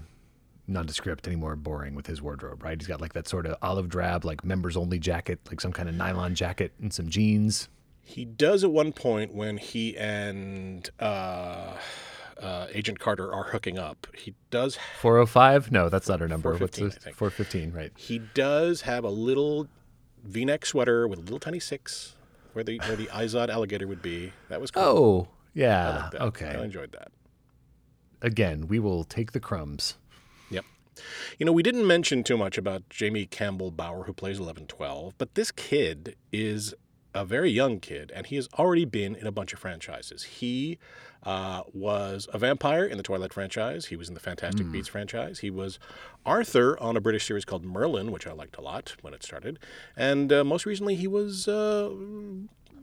nondescript, 0.68 1.28
any 1.28 1.36
more 1.36 1.56
boring 1.56 1.96
with 1.96 2.08
his 2.08 2.22
wardrobe. 2.22 2.64
Right? 2.64 2.80
He's 2.80 2.88
got 2.88 3.02
like 3.02 3.14
that 3.14 3.28
sort 3.28 3.46
of 3.46 3.58
olive 3.62 3.90
drab, 3.90 4.26
like 4.26 4.44
members 4.44 4.76
only 4.78 5.00
jacket, 5.00 5.40
like 5.50 5.62
some 5.62 5.72
kind 5.72 5.90
of 5.90 5.96
nylon 5.96 6.36
jacket 6.36 6.74
and 6.82 6.94
some 6.94 7.10
jeans. 7.10 7.70
He 8.02 8.24
does 8.24 8.64
at 8.64 8.72
one 8.72 8.94
point 8.94 9.34
when 9.34 9.58
he 9.58 9.98
and 9.98 10.88
uh, 11.00 11.74
uh, 12.40 12.68
Agent 12.72 13.00
Carter 13.00 13.34
are 13.34 13.46
hooking 13.46 13.80
up. 13.80 14.08
He 14.16 14.36
does. 14.52 14.78
Four 15.02 15.18
oh 15.18 15.26
five? 15.26 15.72
No, 15.72 15.90
that's 15.90 16.08
not 16.08 16.20
her 16.20 16.28
number. 16.28 16.52
What's 16.52 16.78
415, 16.78 16.90
the 16.90 16.96
I 16.96 17.00
think. 17.00 17.16
four 17.16 17.30
fifteen? 17.30 17.72
Right. 17.72 17.92
He 17.96 18.20
does 18.20 18.82
have 18.82 19.04
a 19.04 19.10
little 19.10 19.68
V-neck 20.24 20.66
sweater 20.66 21.08
with 21.08 21.20
a 21.20 21.22
little 21.22 21.40
tiny 21.40 21.60
six, 21.60 22.16
where 22.54 22.64
the 22.64 22.78
where 22.80 22.96
the 22.96 23.08
Izod 23.08 23.50
alligator 23.50 23.88
would 23.88 24.02
be. 24.02 24.34
That 24.50 24.62
was 24.62 24.72
cool. 24.72 24.84
Oh, 24.84 25.28
yeah. 25.54 26.10
that. 26.12 26.22
okay. 26.22 26.56
I 26.60 26.64
enjoyed 26.64 26.92
that. 26.92 27.12
Again, 28.22 28.68
we 28.68 28.80
will 28.80 29.04
take 29.04 29.32
the 29.32 29.40
crumbs. 29.40 29.98
You 31.38 31.46
know, 31.46 31.52
we 31.52 31.64
didn't 31.64 31.88
mention 31.88 32.24
too 32.24 32.38
much 32.38 32.58
about 32.58 32.90
Jamie 32.90 33.26
Campbell 33.26 33.72
Bower, 33.72 34.04
who 34.04 34.14
plays 34.14 34.40
1112, 34.40 35.16
but 35.18 35.36
this 35.36 35.52
kid 35.52 36.16
is 36.32 36.74
a 37.14 37.24
very 37.24 37.50
young 37.50 37.80
kid, 37.80 38.12
and 38.14 38.28
he 38.28 38.36
has 38.36 38.50
already 38.60 38.86
been 38.86 39.16
in 39.16 39.26
a 39.26 39.32
bunch 39.32 39.54
of 39.54 39.60
franchises. 39.60 40.24
He 40.24 40.78
uh, 41.24 41.64
was 41.74 42.28
a 42.34 42.38
vampire 42.38 42.84
in 42.84 42.98
the 42.98 43.04
Twilight 43.04 43.34
franchise. 43.34 43.86
He 43.86 43.96
was 43.96 44.10
in 44.10 44.14
the 44.14 44.20
Fantastic 44.20 44.72
Beasts 44.72 44.90
franchise. 44.90 45.40
He 45.40 45.50
was 45.50 45.80
Arthur 46.26 46.80
on 46.80 46.98
a 46.98 47.02
British 47.02 47.26
series 47.26 47.46
called 47.46 47.64
Merlin, 47.64 48.12
which 48.12 48.28
I 48.28 48.34
liked 48.34 48.58
a 48.58 48.62
lot 48.62 48.96
when 49.02 49.14
it 49.14 49.24
started. 49.24 49.58
And 49.96 50.32
uh, 50.32 50.44
most 50.44 50.66
recently, 50.66 50.96
he 50.96 51.08
was 51.08 51.48
uh, 51.48 51.90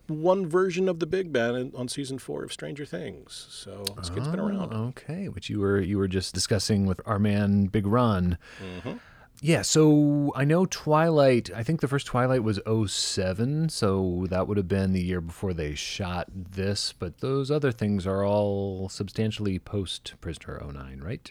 one 0.09 0.47
version 0.47 0.89
of 0.89 0.99
the 0.99 1.07
Big 1.07 1.33
Ben 1.33 1.73
on 1.75 1.89
season 1.89 2.19
four 2.19 2.45
of 2.45 2.53
Stranger 2.53 2.85
Things. 2.85 3.47
So 3.51 3.85
this 3.97 4.11
kid's 4.11 4.29
been 4.29 4.41
around. 4.41 4.73
Okay, 4.73 5.29
which 5.29 5.49
you 5.49 5.61
were 5.61 5.81
you 5.81 5.99
were 5.99 6.09
just 6.09 6.35
discussing 6.35 6.87
with 6.87 7.01
our 7.07 7.19
man 7.19 7.67
Big 7.67 7.87
Ron. 7.87 8.39
Mm-hmm. 8.61 8.99
Yeah, 9.45 9.63
so 9.63 10.33
I 10.37 10.45
know 10.45 10.67
Twilight. 10.67 11.51
I 11.53 11.65
think 11.65 11.81
the 11.81 11.89
first 11.89 12.07
Twilight 12.07 12.45
was 12.45 12.61
07, 12.65 13.71
so 13.71 14.27
that 14.31 14.47
would 14.47 14.57
have 14.57 14.69
been 14.69 14.93
the 14.93 15.03
year 15.03 15.21
before 15.21 15.53
they 15.53 15.75
shot 15.75 16.29
this. 16.33 16.93
But 16.93 17.19
those 17.19 17.51
other 17.51 17.73
things 17.73 18.07
are 18.07 18.25
all 18.25 18.89
substantially 18.89 19.59
post 19.59 20.15
Prisoner 20.21 20.63
09, 20.65 21.01
right? 21.01 21.29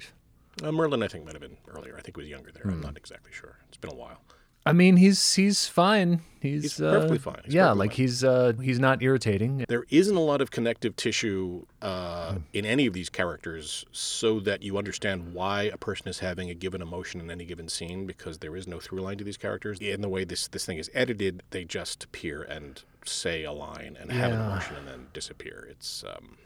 Uh, 0.61 0.73
Merlin, 0.73 1.01
I 1.03 1.07
think, 1.07 1.23
might 1.23 1.35
have 1.35 1.41
been 1.41 1.55
earlier. 1.69 1.95
I 1.97 2.01
think 2.01 2.17
he 2.17 2.21
was 2.23 2.29
younger 2.29 2.51
there. 2.51 2.63
I'm 2.65 2.81
not 2.81 2.97
exactly 2.97 3.31
sure. 3.31 3.59
It's 3.69 3.77
been 3.77 3.91
a 3.91 3.95
while. 3.95 4.21
I 4.65 4.73
mean, 4.73 4.97
he's 4.97 5.33
he's 5.35 5.67
fine. 5.67 6.21
He's, 6.41 6.63
He's 6.63 6.81
uh, 6.81 6.91
perfectly 6.91 7.17
fine. 7.19 7.41
He's 7.45 7.53
yeah, 7.53 7.65
perfectly 7.67 7.79
like 7.79 7.91
fine. 7.91 7.97
he's 7.97 8.23
uh, 8.23 8.53
he's 8.61 8.79
not 8.79 9.03
irritating. 9.03 9.63
There 9.67 9.85
isn't 9.91 10.15
a 10.15 10.19
lot 10.19 10.41
of 10.41 10.49
connective 10.49 10.95
tissue 10.95 11.65
uh, 11.83 12.35
in 12.51 12.65
any 12.65 12.87
of 12.87 12.93
these 12.93 13.09
characters 13.09 13.85
so 13.91 14.39
that 14.39 14.63
you 14.63 14.77
understand 14.79 15.35
why 15.35 15.63
a 15.63 15.77
person 15.77 16.07
is 16.07 16.17
having 16.19 16.49
a 16.49 16.55
given 16.55 16.81
emotion 16.81 17.21
in 17.21 17.29
any 17.29 17.45
given 17.45 17.69
scene 17.69 18.07
because 18.07 18.39
there 18.39 18.55
is 18.55 18.67
no 18.67 18.79
through 18.79 19.01
line 19.01 19.19
to 19.19 19.23
these 19.23 19.37
characters. 19.37 19.77
In 19.79 20.01
the 20.01 20.09
way 20.09 20.23
this, 20.23 20.47
this 20.47 20.65
thing 20.65 20.79
is 20.79 20.89
edited, 20.95 21.43
they 21.51 21.63
just 21.63 22.03
appear 22.05 22.41
and 22.41 22.81
say 23.05 23.43
a 23.43 23.51
line 23.51 23.95
and 23.99 24.11
have 24.11 24.31
an 24.31 24.41
emotion 24.41 24.77
and 24.77 24.87
then 24.87 25.07
disappear. 25.13 25.67
It's 25.69 26.03
um, 26.03 26.37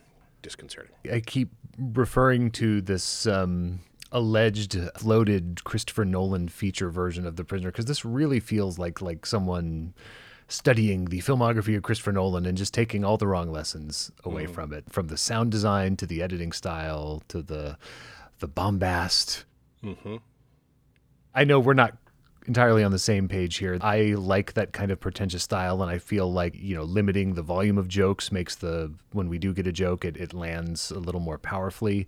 disconcerting. 0.42 0.92
I 1.10 1.22
keep 1.22 1.50
referring 1.80 2.52
to 2.52 2.82
this 2.82 3.28
um, 3.28 3.80
alleged 4.12 4.78
floated 4.98 5.64
Christopher 5.64 6.06
Nolan 6.06 6.48
feature 6.48 6.90
version 6.90 7.26
of 7.26 7.36
The 7.36 7.44
Prisoner 7.44 7.72
because 7.72 7.86
this 7.86 8.06
really 8.06 8.40
feels 8.40 8.78
like 8.80 9.02
like 9.02 9.26
someone 9.26 9.94
studying 10.48 11.06
the 11.06 11.20
filmography 11.20 11.76
of 11.76 11.84
Christopher 11.84 12.12
Nolan 12.12 12.46
and 12.46 12.58
just 12.58 12.74
taking 12.74 13.04
all 13.04 13.18
the 13.18 13.28
wrong 13.28 13.52
lessons 13.52 14.12
away 14.24 14.46
from 14.46 14.72
it, 14.74 14.86
from 14.92 15.08
the 15.08 15.18
sound 15.18 15.52
design 15.52 15.96
to 15.98 16.06
the 16.06 16.22
editing 16.22 16.52
style 16.52 17.24
to 17.30 17.42
the 17.42 17.78
the 18.40 18.48
bombast. 18.48 19.46
hmm 19.82 20.18
I 21.34 21.44
know 21.44 21.60
we're 21.60 21.74
not 21.74 21.98
entirely 22.48 22.84
on 22.84 22.92
the 22.92 23.00
same 23.00 23.28
page 23.28 23.58
here. 23.58 23.78
I 23.82 24.14
like 24.18 24.54
that 24.54 24.72
kind 24.72 24.92
of 24.92 25.00
pretentious 25.00 25.44
style, 25.44 25.82
and 25.82 25.92
I 25.92 25.98
feel 25.98 26.32
like 26.32 26.56
you 26.56 26.76
know 26.76 26.84
limiting 26.84 27.34
the 27.34 27.42
volume 27.42 27.78
of 27.78 27.88
jokes 27.88 28.32
makes 28.32 28.56
the 28.56 28.94
when 29.12 29.30
we 29.30 29.38
do 29.38 29.54
get 29.54 29.68
a 29.68 29.72
joke, 29.72 30.06
it, 30.06 30.16
it 30.18 30.34
lands 30.34 30.92
a 30.92 31.00
little 31.00 31.22
more 31.22 31.38
powerfully. 31.38 32.08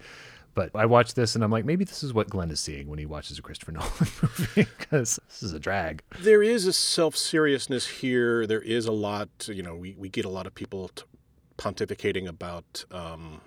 But 0.57 0.71
I 0.73 0.87
watch 0.87 1.13
this 1.13 1.35
and 1.35 1.43
I'm 1.43 1.51
like, 1.51 1.65
maybe 1.65 1.85
this 1.85 2.01
is 2.01 2.15
what 2.15 2.31
Glenn 2.31 2.49
is 2.49 2.59
seeing 2.59 2.87
when 2.87 2.97
he 2.97 3.05
watches 3.05 3.37
a 3.37 3.43
Christopher 3.43 3.71
Nolan 3.73 3.91
movie 4.23 4.67
because 4.79 5.19
this 5.27 5.43
is 5.43 5.53
a 5.53 5.59
drag. 5.59 6.01
There 6.19 6.41
is 6.41 6.65
a 6.65 6.73
self 6.73 7.15
seriousness 7.15 7.85
here. 7.85 8.47
There 8.47 8.63
is 8.63 8.87
a 8.87 8.91
lot, 8.91 9.29
you 9.47 9.61
know, 9.61 9.75
we, 9.75 9.93
we 9.99 10.09
get 10.09 10.25
a 10.25 10.29
lot 10.29 10.47
of 10.47 10.55
people 10.55 10.87
t- 10.87 11.03
pontificating 11.59 12.27
about, 12.27 12.85
um, 12.89 13.41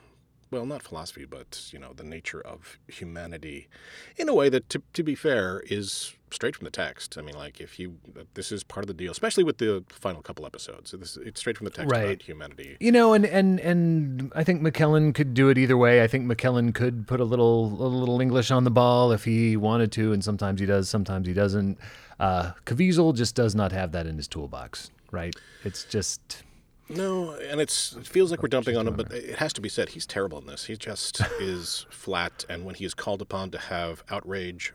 well, 0.51 0.67
not 0.67 0.83
philosophy, 0.83 1.25
but, 1.25 1.69
you 1.73 1.79
know, 1.79 1.93
the 1.95 2.03
nature 2.05 2.41
of 2.41 2.79
humanity 2.89 3.69
in 4.17 4.29
a 4.29 4.35
way 4.35 4.49
that, 4.49 4.69
to, 4.71 4.83
to 4.95 5.03
be 5.03 5.15
fair, 5.15 5.63
is 5.67 6.15
straight 6.33 6.57
from 6.57 6.65
the 6.65 6.71
text. 6.71 7.17
I 7.19 7.23
mean, 7.23 7.35
like, 7.37 7.61
if 7.61 7.79
you, 7.79 7.97
this 8.35 8.51
is 8.53 8.63
part 8.65 8.83
of 8.85 8.89
the 8.89 8.95
deal, 8.95 9.13
especially 9.13 9.45
with 9.45 9.59
the 9.59 9.85
final 9.89 10.23
couple 10.23 10.47
episodes. 10.47 10.91
This, 10.93 11.17
it's 11.17 11.41
straight 11.41 11.57
from 11.57 11.67
the 11.67 11.71
text 11.71 11.91
Right. 11.93 12.05
about 12.05 12.23
humanity. 12.23 12.77
You 12.81 12.93
know, 12.93 13.13
and 13.15 13.25
and 13.27 13.61
and 13.61 14.33
I 14.35 14.45
think 14.45 14.63
McKellen 14.63 15.15
could 15.15 15.35
do 15.35 15.49
it 15.49 15.59
either 15.59 15.77
way. 15.77 16.03
I 16.03 16.07
think 16.07 16.27
McKellen 16.27 16.75
could 16.75 17.07
put 17.07 17.21
a 17.21 17.25
little 17.25 17.67
a 17.67 17.87
little 17.89 18.21
English 18.21 18.51
on 18.51 18.65
the 18.65 18.71
ball 18.71 19.13
if 19.13 19.25
he 19.25 19.57
wanted 19.57 19.93
to, 19.93 20.13
and 20.13 20.23
sometimes 20.23 20.61
he 20.61 20.67
does, 20.67 20.89
sometimes 20.89 21.27
he 21.27 21.33
doesn't. 21.33 21.79
Uh, 22.19 22.53
Caviezel 22.67 23.15
just 23.15 23.35
does 23.35 23.55
not 23.55 23.73
have 23.73 23.93
that 23.93 24.07
in 24.07 24.17
his 24.17 24.29
toolbox, 24.29 24.91
right? 25.11 25.35
It's 25.65 25.85
just 25.85 26.43
No, 26.91 27.35
and 27.35 27.61
it's 27.61 27.93
it 27.93 28.07
feels 28.07 28.33
like 28.33 28.41
oh, 28.41 28.43
we're 28.43 28.49
dumping 28.49 28.77
on 28.77 28.89
him, 28.89 28.97
but 28.97 29.13
it 29.13 29.37
has 29.37 29.53
to 29.55 29.61
be 29.61 29.69
said 29.69 29.91
he's 29.91 30.07
terrible 30.07 30.39
in 30.39 30.47
this. 30.47 30.65
He 30.65 30.77
just 30.77 31.21
is 31.41 31.87
flat, 31.89 32.45
and 32.49 32.65
when 32.65 32.75
he 32.75 32.85
is 32.85 32.95
called 32.95 33.23
upon 33.23 33.51
to 33.53 33.59
have 33.59 34.03
outrage, 34.11 34.73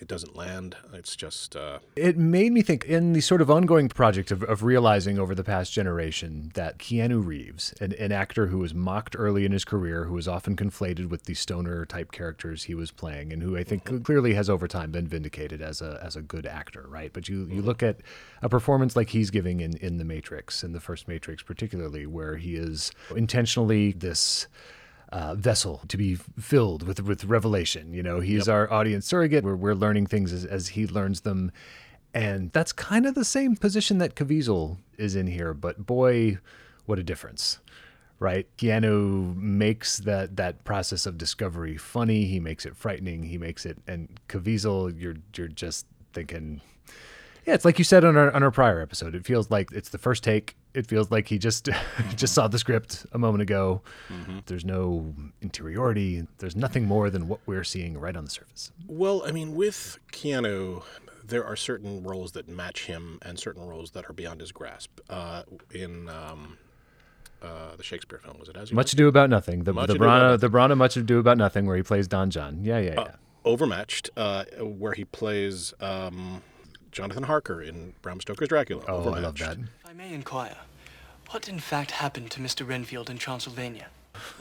It 0.00 0.08
doesn't 0.08 0.36
land. 0.36 0.76
It's 0.92 1.16
just 1.16 1.56
uh, 1.56 1.78
It 1.94 2.16
made 2.16 2.52
me 2.52 2.62
think 2.62 2.84
in 2.84 3.12
the 3.12 3.20
sort 3.20 3.40
of 3.40 3.50
ongoing 3.50 3.88
project 3.88 4.30
of, 4.30 4.42
of 4.42 4.62
realizing 4.62 5.18
over 5.18 5.34
the 5.34 5.44
past 5.44 5.72
generation 5.72 6.50
that 6.54 6.78
Keanu 6.78 7.24
Reeves, 7.24 7.72
an, 7.80 7.94
an 7.94 8.12
actor 8.12 8.48
who 8.48 8.58
was 8.58 8.74
mocked 8.74 9.16
early 9.18 9.44
in 9.44 9.52
his 9.52 9.64
career, 9.64 10.04
who 10.04 10.14
was 10.14 10.28
often 10.28 10.56
conflated 10.56 11.08
with 11.08 11.24
the 11.24 11.34
stoner 11.34 11.86
type 11.86 12.12
characters 12.12 12.64
he 12.64 12.74
was 12.74 12.90
playing, 12.90 13.32
and 13.32 13.42
who 13.42 13.56
I 13.56 13.64
think 13.64 14.04
clearly 14.04 14.34
has 14.34 14.50
over 14.50 14.68
time 14.68 14.90
been 14.90 15.06
vindicated 15.06 15.62
as 15.62 15.80
a 15.80 15.98
as 16.02 16.16
a 16.16 16.22
good 16.22 16.46
actor, 16.46 16.86
right? 16.88 17.12
But 17.12 17.28
you, 17.28 17.46
you 17.46 17.62
look 17.62 17.82
at 17.82 18.00
a 18.42 18.48
performance 18.48 18.96
like 18.96 19.10
he's 19.10 19.30
giving 19.30 19.60
in, 19.60 19.76
in 19.78 19.96
The 19.96 20.04
Matrix, 20.04 20.62
in 20.62 20.72
the 20.72 20.80
first 20.80 21.08
Matrix 21.08 21.42
particularly, 21.42 22.06
where 22.06 22.36
he 22.36 22.56
is 22.56 22.92
intentionally 23.14 23.92
this 23.92 24.46
uh, 25.16 25.34
vessel 25.34 25.80
to 25.88 25.96
be 25.96 26.14
filled 26.38 26.86
with 26.86 27.00
with 27.00 27.24
revelation. 27.24 27.94
You 27.94 28.02
know, 28.02 28.20
he's 28.20 28.48
our 28.48 28.70
audience 28.70 29.06
surrogate. 29.06 29.44
We're, 29.44 29.56
we're 29.56 29.74
learning 29.74 30.08
things 30.08 30.30
as, 30.30 30.44
as 30.44 30.68
he 30.68 30.86
learns 30.86 31.22
them. 31.22 31.52
And 32.12 32.52
that's 32.52 32.70
kind 32.72 33.06
of 33.06 33.14
the 33.14 33.24
same 33.24 33.56
position 33.56 33.96
that 33.98 34.14
Caviezel 34.14 34.76
is 34.98 35.16
in 35.16 35.26
here. 35.26 35.54
But 35.54 35.86
boy, 35.86 36.38
what 36.84 36.98
a 36.98 37.02
difference, 37.02 37.60
right? 38.18 38.46
Keanu 38.58 39.34
makes 39.36 39.98
that, 40.00 40.36
that 40.36 40.64
process 40.64 41.06
of 41.06 41.16
discovery 41.16 41.78
funny. 41.78 42.26
He 42.26 42.38
makes 42.38 42.66
it 42.66 42.76
frightening. 42.76 43.22
He 43.22 43.38
makes 43.38 43.64
it, 43.64 43.78
and 43.86 44.20
Caviezel, 44.28 45.00
you're, 45.00 45.16
you're 45.34 45.48
just 45.48 45.86
thinking, 46.12 46.60
yeah, 47.46 47.54
it's 47.54 47.64
like 47.64 47.78
you 47.78 47.84
said 47.84 48.04
on 48.04 48.16
our 48.16 48.30
on 48.32 48.42
our 48.42 48.50
prior 48.50 48.80
episode. 48.82 49.14
It 49.14 49.24
feels 49.24 49.50
like 49.50 49.70
it's 49.72 49.90
the 49.90 49.98
first 49.98 50.24
take. 50.24 50.56
It 50.76 50.86
feels 50.86 51.10
like 51.10 51.26
he 51.28 51.38
just 51.38 51.68
just 52.16 52.34
saw 52.34 52.48
the 52.48 52.58
script 52.58 53.06
a 53.12 53.18
moment 53.18 53.42
ago. 53.42 53.80
There's 54.44 54.64
no 54.64 55.14
interiority. 55.40 56.26
There's 56.38 56.54
nothing 56.54 56.84
more 56.84 57.08
than 57.08 57.28
what 57.28 57.40
we're 57.46 57.64
seeing 57.64 57.98
right 57.98 58.14
on 58.14 58.24
the 58.26 58.30
surface. 58.30 58.72
Well, 58.86 59.22
I 59.26 59.32
mean, 59.32 59.54
with 59.54 59.98
Keanu, 60.12 60.82
there 61.24 61.44
are 61.44 61.56
certain 61.56 62.02
roles 62.02 62.32
that 62.32 62.48
match 62.48 62.86
him 62.86 63.18
and 63.22 63.38
certain 63.38 63.66
roles 63.66 63.92
that 63.92 64.08
are 64.08 64.12
beyond 64.12 64.40
his 64.40 64.52
grasp. 64.52 65.00
Uh, 65.08 65.42
in 65.72 66.08
um, 66.08 66.58
uh, 67.42 67.76
the 67.76 67.82
Shakespeare 67.82 68.18
film, 68.18 68.38
was 68.38 68.48
it 68.48 68.56
As 68.56 68.72
Much 68.72 68.92
ado 68.92 69.08
about 69.08 69.30
nothing. 69.30 69.64
The 69.64 69.72
Much 69.72 69.88
the 69.88 69.94
Branagh 69.94 70.32
Nothing. 70.32 70.40
the 70.40 70.58
Branagh 70.58 70.76
Much 70.76 70.96
ado 70.96 71.18
about 71.18 71.38
nothing, 71.38 71.66
where 71.66 71.76
he 71.76 71.82
plays 71.82 72.06
Don 72.06 72.30
John. 72.30 72.60
Yeah, 72.62 72.78
yeah, 72.78 72.94
yeah. 72.96 73.12
Overmatched, 73.44 74.10
uh, 74.16 74.44
where 74.60 74.92
he 74.92 75.04
plays 75.04 75.72
um, 75.80 76.42
Jonathan 76.96 77.24
Harker 77.24 77.60
in 77.60 77.92
Bram 78.00 78.22
Stoker's 78.22 78.48
Dracula. 78.48 78.82
oh, 78.88 79.10
I 79.12 79.18
love 79.20 79.36
that. 79.38 79.58
If 79.58 79.86
I 79.86 79.92
may 79.92 80.14
inquire, 80.14 80.56
what 81.28 81.46
in 81.46 81.58
fact 81.60 81.90
happened 81.90 82.30
to 82.30 82.40
Mr. 82.40 82.66
Renfield 82.66 83.10
in 83.10 83.18
Transylvania? 83.18 83.88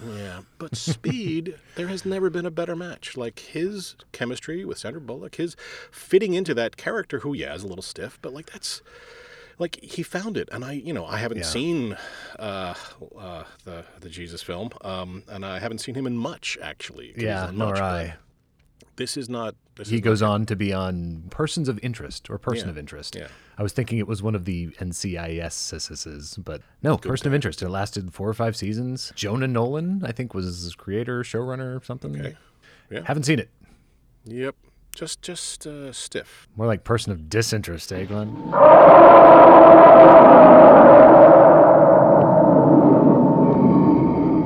Yeah, 0.08 0.40
but 0.58 0.74
Speed, 0.78 1.56
there 1.76 1.90
has 1.90 2.06
never 2.06 2.30
been 2.30 2.46
a 2.46 2.52
better 2.52 2.74
match. 2.74 3.18
Like 3.18 3.40
his 3.40 3.96
chemistry 4.14 4.64
with 4.64 4.78
Sandra 4.78 5.02
Bullock, 5.02 5.36
his 5.36 5.58
fitting 5.92 6.34
into 6.34 6.54
that 6.54 6.78
character, 6.78 7.20
who 7.20 7.34
yeah 7.34 7.54
is 7.54 7.64
a 7.64 7.68
little 7.68 7.82
stiff, 7.82 8.18
but 8.22 8.34
like 8.34 8.46
that's 8.54 8.82
like 9.60 9.78
he 9.84 10.02
found 10.02 10.38
it. 10.38 10.48
And 10.50 10.64
I, 10.64 10.72
you 10.74 10.94
know, 10.94 11.06
I 11.06 11.18
haven't 11.18 11.40
Yeah. 11.40 11.44
seen 11.44 11.98
uh, 12.40 12.74
uh, 13.20 13.44
the 13.66 13.84
the 14.00 14.08
Jesus 14.10 14.42
film, 14.42 14.70
um, 14.80 15.24
and 15.28 15.46
I 15.46 15.60
haven't 15.60 15.80
seen 15.80 15.96
him 15.96 16.08
in 16.08 16.16
much 16.16 16.58
actually 16.62 17.08
he's 17.14 17.24
Yeah, 17.24 17.50
in 17.50 17.58
nor 17.58 17.72
much, 17.72 17.80
but 17.80 17.84
I. 17.84 18.16
This 18.98 19.18
is 19.18 19.28
not. 19.30 19.56
This 19.76 19.90
He 19.90 19.96
is 19.96 20.02
goes 20.02 20.22
not, 20.22 20.32
on 20.32 20.46
to 20.46 20.56
be 20.56 20.72
on 20.74 21.24
Persons 21.30 21.68
of 21.68 21.78
Interest 21.84 22.30
or 22.30 22.38
Person 22.38 22.68
Yeah, 22.68 22.72
of 22.72 22.78
Interest. 22.78 23.16
yeah. 23.16 23.28
I 23.58 23.64
was 23.64 23.74
thinking 23.74 23.98
it 23.98 24.08
was 24.08 24.24
one 24.24 24.36
of 24.36 24.46
the 24.46 24.68
NCIS, 24.80 26.38
but 26.44 26.62
no, 26.82 26.98
Person 26.98 27.28
of 27.28 27.34
Interest. 27.34 27.62
It 27.62 27.70
lasted 27.70 28.14
four 28.14 28.30
or 28.30 28.34
five 28.34 28.56
seasons. 28.56 29.12
Jonah 29.16 29.48
Nolan, 29.48 30.02
I 30.06 30.12
think, 30.14 30.34
was 30.34 30.46
his 30.46 30.76
creator, 30.76 31.24
showrunner, 31.24 31.80
or 31.80 31.84
something. 31.84 32.18
Okay. 32.20 32.36
Yeah. 32.90 33.02
Haven't 33.06 33.24
seen 33.24 33.40
it. 33.40 33.50
Yep. 34.26 34.56
Just 34.96 35.22
just 35.22 35.68
uh, 35.68 35.92
stiff. 35.92 36.48
More 36.56 36.68
like 36.68 36.86
Person 36.86 37.12
of 37.12 37.30
Disinterest, 37.30 37.92
eh, 37.92 38.06
Glenn? 38.06 38.54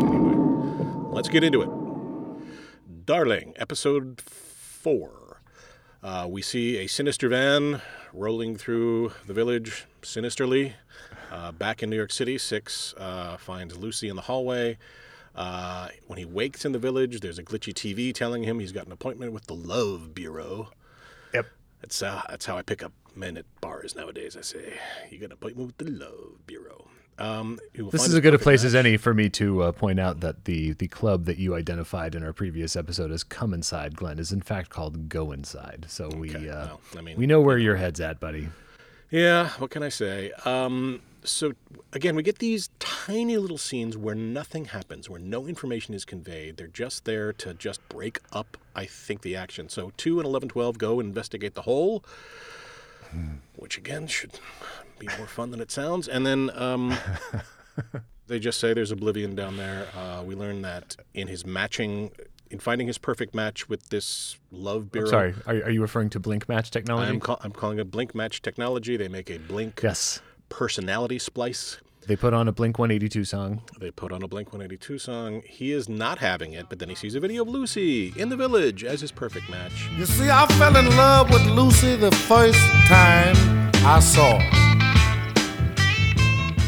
Anyway, 0.04 0.36
let's 1.12 1.30
get 1.30 1.44
into 1.44 1.62
it. 1.62 1.70
Darling, 3.10 3.56
episode 3.56 4.22
four. 4.22 5.42
Uh, 6.04 6.28
we 6.30 6.44
see 6.44 6.78
a 6.78 6.86
sinister 6.86 7.28
van 7.28 7.82
rolling 8.14 8.56
through 8.56 9.14
the 9.26 9.34
village 9.34 9.88
sinisterly. 10.04 10.76
Uh, 11.32 11.52
back 11.52 11.82
in 11.82 11.90
New 11.90 11.96
York 11.96 12.12
City, 12.12 12.38
Six 12.38 12.94
uh, 13.00 13.36
finds 13.38 13.76
Lucy 13.76 14.10
in 14.10 14.16
the 14.16 14.22
hallway. 14.22 14.78
Uh, 15.34 15.88
when 16.06 16.20
he 16.20 16.26
wakes 16.26 16.66
in 16.66 16.72
the 16.72 16.78
village, 16.78 17.20
there's 17.22 17.40
a 17.40 17.44
glitchy 17.44 17.74
TV 17.74 18.14
telling 18.14 18.44
him 18.44 18.60
he's 18.60 18.72
got 18.72 18.86
an 18.86 18.92
appointment 18.92 19.34
with 19.34 19.48
the 19.48 19.56
Love 19.56 20.14
Bureau. 20.14 20.70
Yep. 21.34 21.48
That's 21.82 22.04
uh, 22.04 22.22
that's 22.30 22.46
how 22.46 22.60
I 22.60 22.62
pick 22.62 22.84
up 22.84 22.94
men 23.16 23.38
at 23.38 23.46
bars 23.60 23.96
nowadays. 23.96 24.38
I 24.38 24.42
say, 24.42 24.80
you 25.10 25.18
got 25.18 25.26
an 25.26 25.32
appointment 25.32 25.66
with 25.66 25.78
the 25.80 25.92
Love 25.92 26.46
Bureau. 26.46 26.86
Um, 27.20 27.60
This 27.74 28.08
is 28.08 28.14
as 28.14 28.20
good 28.22 28.34
a 28.34 28.40
place 28.40 28.64
as 28.64 28.74
any 28.74 28.98
for 28.98 29.14
me 29.14 29.30
to 29.32 29.64
uh, 29.64 29.72
point 29.74 30.00
out 30.00 30.22
that 30.22 30.46
the 30.46 30.74
the 30.74 30.88
club 30.88 31.26
that 31.26 31.38
you 31.38 31.54
identified 31.56 32.16
in 32.16 32.24
our 32.24 32.34
previous 32.34 32.76
episode 32.76 33.12
as 33.12 33.24
"Come 33.24 33.54
Inside," 33.54 33.96
Glenn, 33.96 34.20
is 34.20 34.32
in 34.32 34.42
fact 34.42 34.70
called 34.70 35.10
"Go 35.10 35.32
Inside." 35.32 35.86
So 35.90 36.10
we 36.16 36.36
Okay, 36.36 36.50
uh, 36.50 36.66
well, 36.66 36.82
I 36.98 37.02
mean, 37.02 37.18
we 37.18 37.28
know 37.28 37.42
where 37.42 37.58
your 37.58 37.76
head's 37.76 38.00
at, 38.00 38.20
buddy. 38.20 38.50
Yeah, 39.12 39.50
what 39.58 39.72
can 39.72 39.84
I 39.84 39.90
say? 39.90 40.32
Um, 40.46 41.02
so 41.24 41.54
again, 41.92 42.16
we 42.16 42.24
get 42.24 42.40
these 42.40 42.70
tiny 42.80 43.38
little 43.38 43.58
scenes 43.58 43.98
where 43.98 44.16
nothing 44.16 44.66
happens, 44.66 45.10
where 45.10 45.20
no 45.20 45.48
information 45.48 45.94
is 45.94 46.06
conveyed. 46.06 46.58
They're 46.58 46.68
just 46.68 47.06
there 47.06 47.34
to 47.34 47.54
just 47.54 47.88
break 47.90 48.20
up, 48.32 48.56
I 48.76 48.86
think, 48.86 49.22
the 49.24 49.36
action. 49.36 49.68
So 49.68 49.92
two 49.98 50.20
and 50.20 50.26
eleven 50.26 50.48
twelve 50.48 50.78
go 50.78 51.00
investigate 51.00 51.56
the 51.56 51.64
hole, 51.64 52.04
which 53.56 53.78
again 53.78 54.08
should 54.08 54.40
be 54.98 55.08
more 55.18 55.28
fun 55.28 55.52
than 55.52 55.62
it 55.62 55.72
sounds. 55.72 56.08
And 56.08 56.26
then 56.26 56.52
um, 56.54 56.96
they 58.28 58.40
just 58.40 58.60
say 58.60 58.74
there's 58.74 58.92
oblivion 58.92 59.36
down 59.36 59.58
there. 59.58 59.88
Uh, 59.96 60.24
we 60.24 60.36
learn 60.36 60.62
that 60.62 60.96
in 61.14 61.28
his 61.28 61.46
matching. 61.46 62.12
In 62.52 62.58
finding 62.58 62.88
his 62.88 62.98
perfect 62.98 63.36
match 63.36 63.70
with 63.70 63.90
this 63.90 64.36
love 64.52 64.92
bureau, 64.92 65.08
Sorry, 65.08 65.36
are, 65.46 65.54
are 65.66 65.70
you 65.70 65.84
referring 65.84 66.10
to 66.10 66.20
Blink 66.20 66.50
Match 66.50 66.72
technology? 66.72 67.12
I'm, 67.12 67.20
call, 67.20 67.40
I'm 67.44 67.52
calling 67.52 67.78
it 67.78 67.92
Blink 67.92 68.16
Match 68.16 68.42
technology. 68.42 68.98
They 68.98 69.08
make 69.08 69.30
a 69.30 69.38
Blink 69.38 69.80
yes. 69.84 70.20
personality 70.50 71.20
splice. 71.20 71.78
They 72.10 72.16
put 72.16 72.34
on 72.34 72.48
a 72.48 72.52
Blink 72.52 72.80
182 72.80 73.24
song. 73.24 73.62
They 73.80 73.92
put 73.92 74.12
on 74.12 74.24
a 74.24 74.28
Blink 74.28 74.48
182 74.48 74.98
song. 74.98 75.44
He 75.46 75.72
is 75.72 75.88
not 75.88 76.18
having 76.18 76.54
it, 76.54 76.66
but 76.68 76.80
then 76.80 76.90
he 76.90 76.96
sees 76.96 77.14
a 77.14 77.20
video 77.20 77.44
of 77.44 77.50
Lucy 77.50 78.12
in 78.18 78.30
the 78.30 78.36
village 78.36 78.84
as 78.84 79.02
his 79.02 79.12
perfect 79.12 79.48
match. 79.48 79.88
You 79.96 80.08
see, 80.08 80.28
I 80.28 80.48
fell 80.58 80.76
in 80.76 80.88
love 80.98 81.30
with 81.30 81.46
Lucy 81.46 81.96
the 81.98 82.10
first 82.10 82.58
time 82.88 83.36
I 83.86 84.00
saw 84.00 84.40
her. 84.40 84.50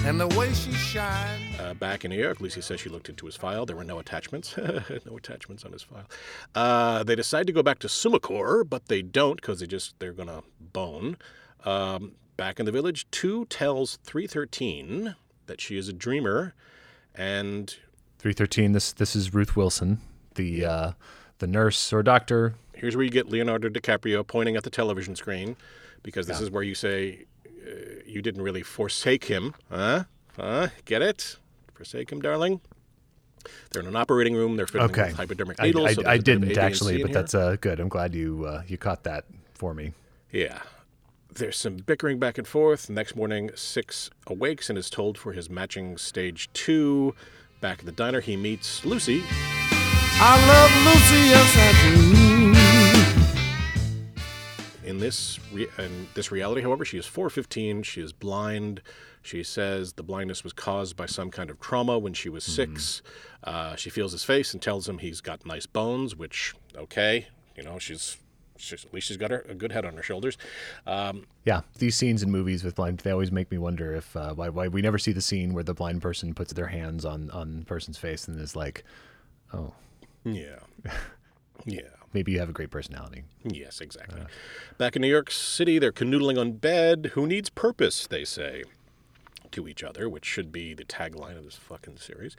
And 0.08 0.20
the 0.20 0.28
way 0.38 0.54
she 0.54 0.74
shined. 0.74 1.60
Uh, 1.60 1.74
back 1.74 2.06
in 2.06 2.12
New 2.12 2.22
York, 2.22 2.40
Lucy 2.40 2.62
says 2.62 2.80
she 2.80 2.90
looked 2.90 3.10
into 3.10 3.26
his 3.26 3.36
file. 3.36 3.66
There 3.66 3.76
were 3.76 3.84
no 3.84 3.98
attachments. 3.98 4.56
no 5.08 5.18
attachments 5.18 5.66
on 5.66 5.72
his 5.72 5.82
file. 5.82 6.06
Uh, 6.54 7.02
they 7.02 7.16
decide 7.16 7.48
to 7.48 7.54
go 7.54 7.64
back 7.64 7.80
to 7.80 7.88
Summakor, 7.88 8.64
but 8.70 8.90
they 8.90 9.02
don't 9.02 9.38
because 9.38 9.60
they 9.60 9.66
just 9.66 9.98
they're 9.98 10.14
gonna 10.14 10.44
bone. 10.60 11.18
Um, 11.66 12.12
back 12.38 12.60
in 12.60 12.68
the 12.68 12.72
village, 12.72 13.10
two 13.10 13.46
tells 13.46 13.98
313 14.04 15.16
that 15.48 15.62
she 15.62 15.78
is 15.78 15.88
a 15.90 15.94
dreamer, 15.94 16.54
and 17.16 17.70
313. 18.20 18.72
This 18.74 18.94
this 18.94 19.16
is 19.16 19.34
Ruth 19.34 19.56
Wilson, 19.56 20.00
the 20.36 20.66
uh, 20.66 20.92
the 21.40 21.48
nurse 21.48 21.92
or 21.92 22.04
doctor. 22.04 22.56
Here's 22.74 22.96
where 22.96 23.06
you 23.06 23.12
get 23.12 23.30
Leonardo 23.30 23.70
DiCaprio 23.70 24.26
pointing 24.26 24.56
at 24.56 24.64
the 24.64 24.70
television 24.70 25.16
screen, 25.16 25.56
because 26.04 26.26
this 26.28 26.42
is 26.42 26.50
where 26.50 26.64
you 26.64 26.74
say 26.76 27.26
uh, 27.48 27.70
you 28.06 28.22
didn't 28.22 28.42
really 28.42 28.64
forsake 28.64 29.26
him, 29.26 29.54
huh? 29.70 30.06
Huh? 30.36 30.70
Get 30.86 31.02
it? 31.02 31.38
Forsake 31.74 32.12
him, 32.12 32.22
darling. 32.22 32.62
They're 33.72 33.82
in 33.82 33.88
an 33.88 33.96
operating 33.96 34.36
room. 34.36 34.56
They're 34.56 34.68
fiddling 34.68 34.92
Okay. 34.92 35.08
with 35.08 35.18
hypodermic 35.18 35.58
I, 35.60 35.66
needles. 35.66 35.90
I, 35.90 35.94
so 35.94 36.02
I 36.02 36.04
bit 36.04 36.18
of 36.20 36.24
didn't 36.24 36.44
A, 36.44 36.48
B, 36.48 36.54
and 36.54 36.60
actually, 36.60 37.02
but 37.02 37.08
here. 37.10 37.14
that's 37.14 37.34
uh, 37.34 37.56
good. 37.60 37.80
I'm 37.80 37.90
glad 37.90 38.14
you 38.14 38.46
uh, 38.46 38.64
you 38.68 38.78
caught 38.78 39.04
that 39.04 39.26
for 39.54 39.74
me. 39.74 39.94
Yeah. 40.32 40.60
There's 41.34 41.56
some 41.58 41.78
bickering 41.78 42.20
back 42.20 42.38
and 42.38 42.46
forth. 42.48 42.90
Next 42.90 43.16
morning, 43.16 43.52
Six 43.56 44.10
awakes 44.28 44.70
and 44.70 44.78
is 44.78 44.90
told 44.90 45.18
for 45.18 45.32
his 45.34 45.50
matching 45.50 45.98
stage 45.98 46.50
two. 46.54 47.16
Back 47.62 47.80
at 47.80 47.86
the 47.86 47.92
diner, 47.92 48.20
he 48.22 48.36
meets 48.36 48.84
Lucy. 48.86 49.24
I 50.24 50.36
love 50.48 50.72
Lucy, 50.86 51.22
yes 51.30 51.56
I 51.58 51.72
do. 54.84 54.90
In 54.90 54.98
this 55.00 55.40
re- 55.54 55.68
in 55.78 56.08
this 56.16 56.32
reality, 56.32 56.62
however, 56.62 56.84
she 56.84 56.98
is 56.98 57.06
415. 57.06 57.84
She 57.84 58.02
is 58.02 58.12
blind. 58.12 58.82
She 59.22 59.44
says 59.44 59.94
the 59.94 60.04
blindness 60.04 60.44
was 60.44 60.52
caused 60.54 60.98
by 60.98 61.06
some 61.06 61.32
kind 61.32 61.50
of 61.50 61.60
trauma 61.60 61.98
when 62.00 62.14
she 62.14 62.28
was 62.30 62.44
6 62.44 63.02
Uh, 63.44 63.76
she 63.76 63.90
feels 63.90 64.12
his 64.12 64.24
face 64.24 64.54
and 64.54 64.62
tells 64.62 64.90
him 64.90 64.98
he's 64.98 65.22
got 65.22 65.46
nice 65.46 65.66
bones, 65.66 66.16
which 66.16 66.54
okay, 66.76 67.28
you 67.56 67.64
know, 67.64 67.80
she's, 67.80 68.18
she's 68.62 68.86
at 68.86 68.94
least 68.94 69.08
she's 69.08 69.18
got 69.18 69.32
her, 69.32 69.46
a 69.50 69.54
good 69.56 69.72
head 69.72 69.86
on 69.86 69.96
her 69.96 70.04
shoulders. 70.04 70.38
Um, 70.88 71.26
Yeah, 71.46 71.62
these 71.80 71.96
scenes 71.96 72.24
in 72.24 72.32
movies 72.32 72.64
with 72.64 72.76
blind, 72.76 73.00
they 73.00 73.12
always 73.12 73.32
make 73.32 73.52
me 73.52 73.58
wonder 73.58 73.94
if 73.96 74.16
uh, 74.16 74.34
why, 74.34 74.50
why 74.50 74.68
we 74.68 74.82
never 74.82 74.98
see 74.98 75.12
the 75.12 75.22
scene 75.22 75.54
where 75.54 75.64
the 75.64 75.74
blind 75.74 76.02
person 76.02 76.34
puts 76.34 76.54
their 76.54 76.68
hands 76.68 77.06
on 77.06 77.30
on 77.32 77.60
the 77.60 77.66
person's 77.66 77.98
face 77.98 78.28
and 78.28 78.40
is 78.40 78.56
like, 78.56 78.84
oh, 79.54 79.74
Yeah. 80.24 80.60
Yeah. 81.66 81.82
maybe 82.14 82.32
you 82.32 82.40
have 82.40 82.50
a 82.50 82.54
great 82.54 82.72
personality. 82.72 83.24
Yes, 83.44 83.82
exactly. 83.82 84.22
Back 84.80 84.96
in 84.96 85.02
New 85.04 85.08
York 85.08 85.30
City, 85.30 85.78
they're 85.80 85.92
canoodling 85.92 86.40
on 86.40 86.54
bed. 86.54 87.12
Who 87.14 87.28
needs 87.28 87.50
purpose, 87.50 88.08
they 88.08 88.26
say 88.26 88.64
to 89.52 89.68
each 89.68 89.84
other, 89.84 90.10
which 90.10 90.26
should 90.26 90.52
be 90.52 90.74
the 90.74 90.86
tagline 90.86 91.38
of 91.38 91.44
this 91.44 91.56
fucking 91.56 91.98
series. 91.98 92.36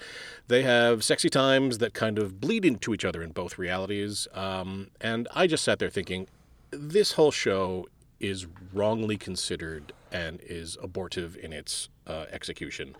They 0.49 0.63
have 0.63 1.05
sexy 1.05 1.29
times 1.29 1.79
that 1.79 1.95
kind 1.95 2.19
of 2.19 2.41
bleed 2.41 2.65
into 2.65 2.95
each 2.95 3.05
other 3.05 3.23
in 3.23 3.31
both 3.33 3.59
realities. 3.59 4.29
Um, 4.35 4.89
and 5.01 5.29
I 5.35 5.47
just 5.47 5.65
sat 5.65 5.79
there 5.79 5.91
thinking, 5.91 6.27
this 6.71 7.13
whole 7.13 7.31
show 7.31 7.87
is 8.21 8.47
wrongly 8.73 9.17
considered 9.17 9.93
and 10.11 10.41
is 10.43 10.79
abortive 10.83 11.37
in 11.37 11.53
its 11.53 11.89
uh, 12.07 12.27
execution. 12.31 12.95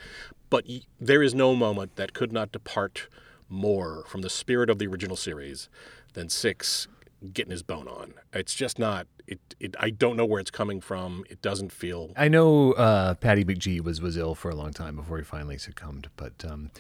But 0.51 0.67
y- 0.69 0.83
there 1.01 1.23
is 1.23 1.35
no 1.35 1.55
moment 1.55 1.97
that 1.97 2.13
could 2.13 2.33
not 2.33 2.53
depart 2.53 3.09
more 3.49 4.05
from 4.09 4.23
the 4.23 4.31
spirit 4.31 4.69
of 4.71 4.79
the 4.79 4.87
original 4.87 5.17
series 5.17 5.69
than 6.15 6.29
Six 6.29 6.89
getting 7.33 7.51
his 7.51 7.63
bone 7.63 7.89
on. 7.89 8.15
It's 8.33 8.55
just 8.55 8.79
not. 8.79 9.07
It, 9.27 9.41
it. 9.61 9.75
I 9.79 9.91
don't 9.91 10.17
know 10.17 10.25
where 10.25 10.41
it's 10.41 10.51
coming 10.51 10.81
from. 10.81 11.25
It 11.31 11.43
doesn't 11.43 11.73
feel. 11.73 12.13
I 12.17 12.29
know 12.29 12.73
uh, 12.73 13.15
Patty 13.15 13.45
McGee 13.45 13.81
was 13.81 14.01
was 14.01 14.17
ill 14.17 14.35
for 14.35 14.51
a 14.51 14.55
long 14.55 14.73
time 14.73 14.97
before 14.97 15.19
he 15.19 15.25
finally 15.25 15.59
succumbed, 15.59 16.09
but. 16.17 16.45
Um, 16.45 16.71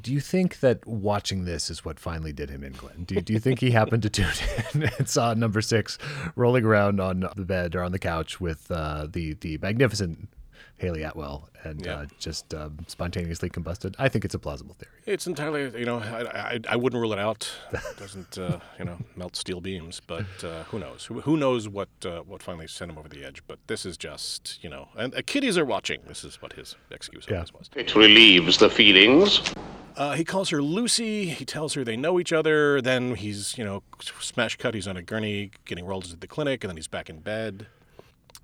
do 0.00 0.12
you 0.12 0.20
think 0.20 0.58
that 0.58 0.84
watching 0.84 1.44
this 1.44 1.70
is 1.70 1.84
what 1.84 2.00
finally 2.00 2.32
did 2.32 2.50
him 2.50 2.64
in, 2.64 2.72
Glenn? 2.72 3.04
Do 3.04 3.14
you, 3.14 3.20
do 3.20 3.32
you 3.32 3.38
think 3.38 3.60
he 3.60 3.70
happened 3.70 4.02
to 4.02 4.10
tune 4.10 4.26
in 4.74 4.90
and 4.98 5.08
saw 5.08 5.32
number 5.32 5.60
six 5.60 5.96
rolling 6.34 6.64
around 6.64 6.98
on 6.98 7.28
the 7.36 7.44
bed 7.44 7.76
or 7.76 7.84
on 7.84 7.92
the 7.92 8.00
couch 8.00 8.40
with 8.40 8.68
uh, 8.70 9.06
the 9.08 9.34
the 9.34 9.58
magnificent 9.58 10.28
Hayley 10.82 11.04
Atwell 11.04 11.48
and 11.62 11.86
Yeah. 11.86 11.94
uh, 12.00 12.06
just 12.18 12.52
uh, 12.52 12.68
spontaneously 12.88 13.48
combusted? 13.48 13.94
I 14.00 14.08
think 14.08 14.24
it's 14.24 14.34
a 14.34 14.38
plausible 14.38 14.74
theory. 14.74 14.92
It's 15.06 15.26
entirely. 15.28 15.62
You 15.78 15.86
know, 15.86 15.98
I, 16.00 16.54
I, 16.54 16.60
I 16.70 16.76
wouldn't 16.76 17.00
rule 17.00 17.12
it 17.12 17.20
out. 17.20 17.48
It 17.72 17.80
doesn't. 17.98 18.36
Uh, 18.36 18.58
you 18.78 18.84
know, 18.84 18.98
melt 19.16 19.36
steel 19.36 19.60
beams. 19.60 20.00
But 20.04 20.26
uh, 20.42 20.64
who 20.64 20.80
knows? 20.80 21.04
Who, 21.04 21.20
who 21.20 21.36
knows 21.36 21.68
what 21.68 21.88
uh, 22.04 22.20
what 22.22 22.42
finally 22.42 22.66
sent 22.66 22.90
him 22.90 22.98
over 22.98 23.08
the 23.08 23.24
edge? 23.24 23.42
But 23.46 23.58
this 23.68 23.86
is 23.86 23.96
just. 23.96 24.58
You 24.64 24.70
know, 24.70 24.88
and 24.96 25.14
uh, 25.14 25.22
kiddies 25.24 25.56
are 25.56 25.64
watching. 25.64 26.00
This 26.08 26.24
is 26.24 26.42
what 26.42 26.52
his 26.54 26.74
excuse 26.90 27.26
Yeah. 27.30 27.44
was. 27.56 27.70
It 27.76 27.94
relieves 27.94 28.58
the 28.58 28.68
feelings. 28.68 29.40
Uh, 29.96 30.12
he 30.14 30.24
calls 30.24 30.48
her 30.48 30.62
Lucy. 30.62 31.26
He 31.26 31.44
tells 31.44 31.74
her 31.74 31.84
they 31.84 31.96
know 31.98 32.18
each 32.18 32.32
other. 32.32 32.80
Then 32.80 33.14
he's, 33.14 33.56
you 33.58 33.64
know, 33.64 33.82
smash 34.20 34.56
cut. 34.56 34.74
He's 34.74 34.88
on 34.88 34.96
a 34.96 35.02
gurney 35.02 35.50
getting 35.66 35.84
rolled 35.84 36.04
to 36.06 36.16
the 36.16 36.26
clinic, 36.26 36.64
and 36.64 36.70
then 36.70 36.76
he's 36.76 36.88
back 36.88 37.08
in 37.10 37.20
bed. 37.20 37.66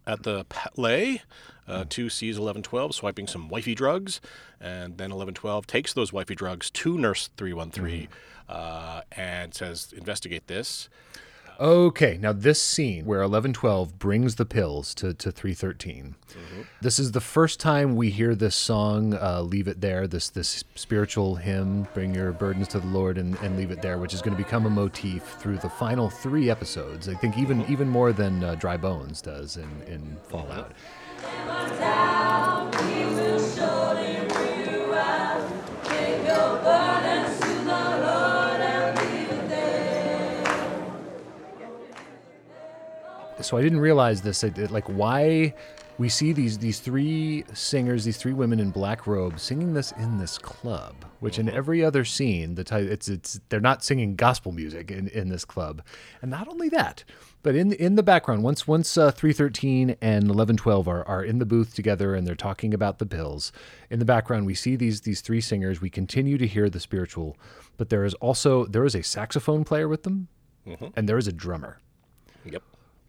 At 0.07 0.22
the 0.22 0.44
Palais, 0.48 1.22
uh, 1.66 1.85
2 1.88 2.09
sees 2.09 2.37
1112 2.37 2.94
swiping 2.94 3.27
some 3.27 3.48
wifey 3.48 3.74
drugs, 3.74 4.20
and 4.61 4.96
then 4.96 5.11
1112 5.11 5.66
takes 5.66 5.92
those 5.92 6.12
wifey 6.12 6.35
drugs 6.35 6.70
to 6.70 6.96
Nurse 6.96 7.29
313 7.37 8.09
uh, 8.48 9.03
and 9.12 9.55
says, 9.55 9.92
investigate 9.96 10.46
this. 10.46 10.88
Okay, 11.61 12.16
now 12.21 12.33
this 12.33 12.62
scene 12.62 13.05
where 13.05 13.18
1112 13.18 13.99
brings 13.99 14.37
the 14.37 14.44
pills 14.44 14.94
to, 14.94 15.12
to 15.14 15.33
313. 15.33 16.14
This 16.81 17.01
is 17.01 17.11
the 17.11 17.21
first 17.21 17.59
time 17.59 17.97
we 17.97 18.11
hear 18.11 18.37
this 18.37 18.55
song, 18.55 19.14
uh, 19.14 19.42
Leave 19.42 19.66
It 19.66 19.81
There, 19.81 20.07
this 20.07 20.29
this 20.29 20.62
spiritual 20.77 21.35
hymn, 21.35 21.88
Bring 21.94 22.14
Your 22.14 22.31
Burdens 22.31 22.68
to 22.68 22.79
the 22.79 22.87
Lord 22.87 23.18
and, 23.18 23.37
and 23.38 23.57
Leave 23.57 23.73
It 23.73 23.83
There, 23.83 23.99
which 23.99 24.14
is 24.14 24.23
going 24.23 24.37
to 24.37 24.42
become 24.42 24.66
a 24.66 24.71
motif 24.71 25.25
through 25.40 25.59
the 25.59 25.68
final 25.68 26.09
three 26.09 26.49
episodes. 26.49 27.09
I 27.09 27.14
think 27.14 27.37
even 27.37 27.64
even 27.68 27.88
more 27.88 28.12
than 28.12 28.44
uh, 28.44 28.55
Dry 28.55 28.77
Bones 28.77 29.21
does 29.21 29.57
in, 29.57 29.83
in 29.88 30.16
Fallout. 30.29 30.71
So 43.40 43.57
I 43.57 43.62
didn't 43.62 43.81
realize 43.81 44.22
this. 44.22 44.42
Like 44.70 44.88
why 44.88 45.55
we 45.98 46.09
see 46.09 46.33
these 46.33 46.59
these 46.59 46.79
three 46.81 47.44
singers, 47.53 48.05
these 48.05 48.16
three 48.16 48.33
women 48.33 48.61
in 48.61 48.70
black 48.70 49.07
robes, 49.07 49.42
singing 49.42 49.74
this 49.74 49.92
in 49.92 50.18
this 50.18 50.38
club. 50.38 50.94
Which 51.20 51.38
in 51.38 51.48
every 51.48 51.85
other 51.85 52.05
scene, 52.05 52.55
the 52.55 52.62
it's 52.90 53.09
it's 53.09 53.40
they're 53.48 53.61
not 53.61 53.83
singing 53.83 54.14
gospel 54.14 54.53
music 54.53 54.90
in, 54.90 55.09
in 55.09 55.29
this 55.29 55.44
club, 55.44 55.83
and 56.22 56.31
not 56.31 56.46
only 56.46 56.68
that, 56.68 57.03
but 57.42 57.57
in 57.57 57.72
in 57.72 57.96
the 57.96 58.05
background, 58.05 58.44
once 58.44 58.68
once 58.68 58.96
uh, 58.96 59.11
three 59.11 59.33
thirteen 59.33 59.96
and 60.01 60.31
eleven 60.31 60.57
twelve 60.57 60.87
are 60.87 61.05
are 61.09 61.24
in 61.24 61.38
the 61.38 61.46
booth 61.46 61.74
together 61.74 62.14
and 62.14 62.27
they're 62.27 62.37
talking 62.37 62.72
about 62.72 62.98
the 62.98 63.07
pills. 63.07 63.51
In 63.90 63.98
the 63.98 64.05
background, 64.05 64.46
we 64.46 64.55
see 64.55 64.77
these 64.77 65.01
these 65.01 65.20
three 65.20 65.40
singers. 65.40 65.81
We 65.81 65.90
continue 65.90 66.38
to 66.38 66.46
hear 66.46 66.70
the 66.70 66.81
spiritual, 66.81 67.37
but 67.77 67.88
there 67.88 68.05
is 68.05 68.14
also 68.14 68.64
there 68.66 68.85
is 68.85 68.94
a 68.94 69.03
saxophone 69.03 69.64
player 69.64 69.88
with 69.88 70.05
them, 70.05 70.29
and 70.94 71.09
there 71.09 71.18
is 71.18 71.27
a 71.27 71.33
drummer 71.33 71.81
Yep. 72.44 72.62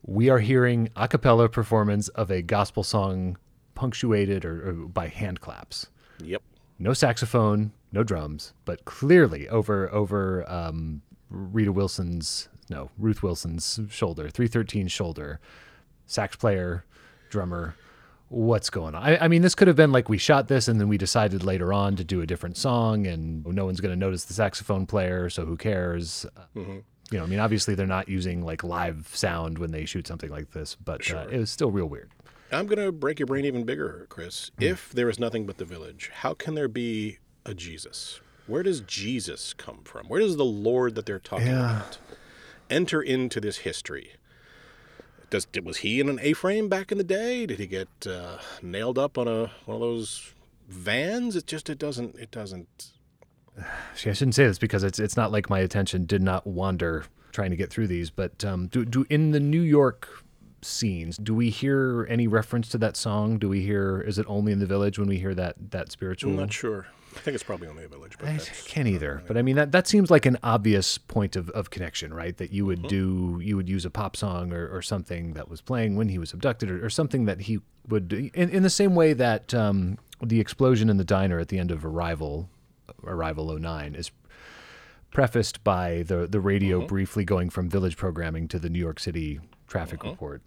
We 0.03 0.29
are 0.29 0.39
hearing 0.39 0.89
a 0.95 1.07
cappella 1.07 1.49
performance 1.49 2.07
of 2.09 2.31
a 2.31 2.41
gospel 2.41 2.83
song 2.83 3.37
punctuated 3.75 4.45
or, 4.45 4.69
or 4.69 4.73
by 4.73 5.07
hand 5.07 5.41
claps. 5.41 5.87
Yep. 6.23 6.41
No 6.79 6.93
saxophone, 6.93 7.71
no 7.91 8.03
drums, 8.03 8.53
but 8.65 8.85
clearly 8.85 9.47
over 9.49 9.91
over 9.93 10.49
um, 10.49 11.01
Rita 11.29 11.71
Wilson's 11.71 12.49
no 12.69 12.89
Ruth 12.97 13.23
Wilson's 13.23 13.79
shoulder, 13.89 14.29
three 14.29 14.47
thirteen 14.47 14.87
shoulder, 14.87 15.39
sax 16.05 16.35
player, 16.35 16.85
drummer. 17.29 17.75
What's 18.29 18.69
going 18.69 18.93
on? 18.93 19.01
I, 19.01 19.25
I 19.25 19.27
mean, 19.27 19.41
this 19.41 19.55
could 19.55 19.67
have 19.67 19.75
been 19.75 19.91
like 19.91 20.07
we 20.07 20.19
shot 20.19 20.47
this 20.47 20.67
and 20.67 20.79
then 20.79 20.87
we 20.87 20.99
decided 20.99 21.43
later 21.43 21.73
on 21.73 21.95
to 21.95 22.03
do 22.03 22.21
a 22.21 22.27
different 22.27 22.57
song, 22.57 23.07
and 23.07 23.43
no 23.43 23.65
one's 23.65 23.81
going 23.81 23.91
to 23.91 23.99
notice 23.99 24.25
the 24.25 24.35
saxophone 24.35 24.85
player, 24.85 25.31
so 25.31 25.45
who 25.45 25.57
cares? 25.57 26.27
You 27.11 27.17
know, 27.17 27.23
I 27.23 27.27
mean, 27.27 27.39
obviously 27.39 27.75
they're 27.75 27.87
not 27.87 28.07
using 28.07 28.45
like 28.45 28.63
live 28.63 29.09
sound 29.13 29.57
when 29.57 29.71
they 29.71 29.85
shoot 29.85 30.07
something 30.07 30.29
like 30.29 30.51
this, 30.51 30.75
but 30.75 31.09
uh, 31.11 31.27
it 31.31 31.39
was 31.39 31.49
still 31.49 31.71
real 31.71 31.87
weird. 31.87 32.11
I'm 32.51 32.65
going 32.65 32.79
to 32.83 32.91
break 32.91 33.19
your 33.19 33.27
brain 33.27 33.45
even 33.45 33.63
bigger, 33.63 34.07
Chris. 34.09 34.51
If 34.59 34.91
there 34.91 35.09
is 35.09 35.19
nothing 35.19 35.45
but 35.45 35.57
the 35.57 35.65
village, 35.65 36.09
how 36.13 36.33
can 36.33 36.55
there 36.55 36.67
be 36.67 37.19
a 37.45 37.53
Jesus? 37.53 38.21
Where 38.47 38.63
does 38.63 38.81
Jesus 38.81 39.53
come 39.53 39.81
from? 39.83 40.07
Where 40.07 40.19
does 40.19 40.35
the 40.35 40.45
Lord 40.45 40.95
that 40.95 41.05
they're 41.05 41.19
talking 41.19 41.49
about 41.49 41.99
enter 42.69 43.01
into 43.01 43.39
this 43.39 43.57
history? 43.57 44.13
Does 45.29 45.47
was 45.63 45.77
he 45.77 45.99
in 45.99 46.09
an 46.09 46.19
A-frame 46.21 46.69
back 46.69 46.91
in 46.91 46.97
the 46.97 47.03
day? 47.03 47.45
Did 47.45 47.59
he 47.59 47.67
get 47.67 47.87
uh, 48.07 48.39
nailed 48.63 48.97
up 48.97 49.17
on 49.17 49.27
a 49.27 49.51
one 49.65 49.75
of 49.75 49.81
those 49.81 50.33
vans? 50.67 51.35
It 51.35 51.45
just 51.45 51.69
it 51.69 51.77
doesn't 51.77 52.15
it 52.17 52.31
doesn't. 52.31 52.93
See, 53.95 54.09
I 54.09 54.13
shouldn't 54.13 54.35
say 54.35 54.45
this 54.45 54.59
because 54.59 54.83
it's 54.83 54.99
it's 54.99 55.17
not 55.17 55.31
like 55.31 55.49
my 55.49 55.59
attention 55.59 56.05
did 56.05 56.21
not 56.21 56.45
wander 56.47 57.05
trying 57.31 57.51
to 57.51 57.55
get 57.55 57.69
through 57.69 57.87
these, 57.87 58.09
but 58.09 58.43
um, 58.43 58.67
do 58.67 58.85
do 58.85 59.05
in 59.09 59.31
the 59.31 59.39
New 59.39 59.61
York 59.61 60.23
scenes, 60.61 61.17
do 61.17 61.33
we 61.33 61.49
hear 61.49 62.05
any 62.09 62.27
reference 62.27 62.69
to 62.69 62.77
that 62.79 62.97
song? 62.97 63.37
Do 63.37 63.49
we 63.49 63.61
hear? 63.61 64.01
Is 64.01 64.17
it 64.17 64.25
only 64.27 64.51
in 64.51 64.59
the 64.59 64.65
village 64.65 64.99
when 64.99 65.07
we 65.07 65.17
hear 65.17 65.33
that 65.35 65.55
that 65.71 65.91
spiritual? 65.91 66.31
I'm 66.31 66.37
not 66.37 66.53
sure. 66.53 66.87
I 67.15 67.19
think 67.21 67.33
it's 67.33 67.43
probably 67.43 67.67
only 67.67 67.83
a 67.83 67.87
village, 67.87 68.17
but 68.19 68.29
I 68.29 68.37
can't 68.65 68.87
either. 68.87 69.23
But 69.25 69.35
I 69.35 69.41
mean 69.41 69.55
that 69.55 69.71
that 69.71 69.87
seems 69.87 70.11
like 70.11 70.25
an 70.25 70.37
obvious 70.43 70.97
point 70.97 71.35
of, 71.35 71.49
of 71.51 71.69
connection, 71.69 72.13
right? 72.13 72.37
That 72.37 72.51
you 72.51 72.65
would 72.65 72.87
do 72.87 73.39
you 73.43 73.55
would 73.55 73.67
use 73.67 73.83
a 73.83 73.89
pop 73.89 74.15
song 74.15 74.53
or, 74.53 74.67
or 74.67 74.81
something 74.81 75.33
that 75.33 75.49
was 75.49 75.61
playing 75.61 75.95
when 75.95 76.09
he 76.09 76.19
was 76.19 76.33
abducted 76.33 76.69
or, 76.69 76.85
or 76.85 76.89
something 76.89 77.25
that 77.25 77.41
he 77.41 77.59
would 77.87 78.13
in, 78.13 78.49
in 78.49 78.63
the 78.63 78.69
same 78.69 78.93
way 78.93 79.13
that 79.13 79.53
um, 79.53 79.97
the 80.21 80.39
explosion 80.39 80.89
in 80.89 80.97
the 80.97 81.03
diner 81.03 81.39
at 81.39 81.47
the 81.47 81.57
end 81.57 81.71
of 81.71 81.83
Arrival 81.83 82.49
Arrival 83.03 83.57
09 83.57 83.95
is 83.95 84.11
prefaced 85.11 85.63
by 85.63 86.03
the 86.03 86.27
the 86.27 86.39
radio 86.39 86.85
briefly 86.85 87.25
going 87.25 87.49
from 87.49 87.69
village 87.69 87.97
programming 87.97 88.47
to 88.47 88.59
the 88.59 88.69
New 88.69 88.79
York 88.79 88.99
City 88.99 89.39
traffic 89.67 90.03
report. 90.03 90.41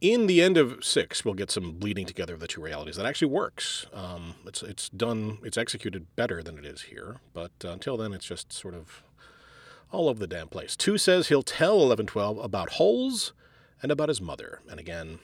in 0.00 0.26
the 0.26 0.42
end 0.42 0.56
of 0.56 0.84
six, 0.84 1.24
we'll 1.24 1.34
get 1.34 1.50
some 1.50 1.72
bleeding 1.72 2.04
together 2.06 2.34
of 2.34 2.40
the 2.40 2.46
two 2.46 2.60
realities 2.62 2.96
that 2.96 3.06
actually 3.06 3.28
works. 3.28 3.86
Um, 3.92 4.34
it's 4.46 4.62
it's 4.62 4.88
done, 4.90 5.38
it's 5.42 5.56
executed 5.58 6.14
better 6.16 6.42
than 6.42 6.58
it 6.58 6.64
is 6.64 6.82
here, 6.82 7.16
but 7.32 7.52
uh, 7.64 7.68
until 7.70 7.96
then, 7.96 8.12
it's 8.12 8.26
just 8.26 8.52
sort 8.52 8.74
of 8.74 9.02
all 9.90 10.08
over 10.08 10.18
the 10.18 10.26
damn 10.26 10.48
place. 10.48 10.76
Two 10.76 10.98
says 10.98 11.28
he'll 11.28 11.42
tell 11.42 11.80
eleven 11.80 12.06
twelve 12.06 12.38
about 12.38 12.70
holes 12.70 13.32
and 13.82 13.90
about 13.90 14.08
his 14.08 14.20
mother, 14.20 14.60
and 14.68 14.78
again. 14.78 15.18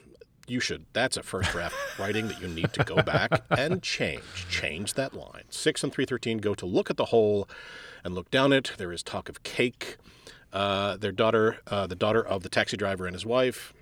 You 0.51 0.59
should. 0.59 0.87
That's 0.93 1.17
a 1.17 1.23
first 1.23 1.53
draft 1.53 1.77
writing 1.99 2.27
that 2.27 2.43
you 2.43 2.49
need 2.49 2.73
to 2.73 2.83
go 2.83 2.97
back 3.03 3.45
and 3.51 3.81
change. 3.85 4.49
Change 4.51 4.95
that 4.95 5.15
line. 5.15 5.45
Six 5.49 5.85
and 5.85 5.93
three 5.93 6.05
thirteen 6.05 6.39
go 6.39 6.55
to 6.55 6.67
look 6.67 6.91
at 6.91 6.97
the 6.97 7.05
hole, 7.07 7.49
and 8.03 8.17
look 8.17 8.33
down 8.33 8.53
it. 8.53 8.73
There 8.77 8.91
is 8.91 9.05
talk 9.05 9.29
of 9.29 9.45
cake. 9.45 9.97
Uh, 10.53 10.97
their 10.97 11.13
daughter, 11.13 11.59
uh, 11.69 11.87
the 11.87 11.95
daughter 11.95 12.21
of 12.21 12.43
the 12.43 12.49
taxi 12.49 12.77
driver 12.77 13.07
and 13.07 13.15
his 13.15 13.25
wife, 13.25 13.73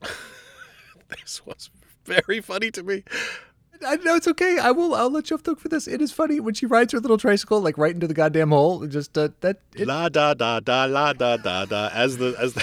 this 1.08 1.44
was 1.44 1.70
very 2.04 2.40
funny 2.40 2.70
to 2.70 2.84
me. 2.84 3.02
I 3.84 3.96
know 3.96 4.14
it's 4.14 4.28
okay. 4.28 4.58
I 4.60 4.70
will. 4.70 4.94
I'll 4.94 5.10
let 5.10 5.30
you 5.30 5.34
off 5.34 5.42
the 5.42 5.52
hook 5.52 5.60
for 5.60 5.68
this. 5.68 5.88
It 5.88 6.00
is 6.00 6.12
funny 6.12 6.38
when 6.38 6.54
she 6.54 6.66
rides 6.66 6.92
her 6.92 7.00
little 7.00 7.18
tricycle 7.18 7.60
like 7.60 7.76
right 7.76 7.92
into 7.94 8.06
the 8.06 8.14
goddamn 8.14 8.50
hole. 8.50 8.86
Just 8.86 9.18
uh, 9.18 9.30
that. 9.40 9.58
It, 9.74 9.88
La 9.88 10.08
da 10.08 10.34
da 10.34 10.60
da 10.60 10.84
la 10.84 11.12
da 11.14 11.36
da 11.36 11.64
da 11.64 11.90
as 11.92 12.18
the 12.18 12.36
as 12.38 12.52
the 12.52 12.60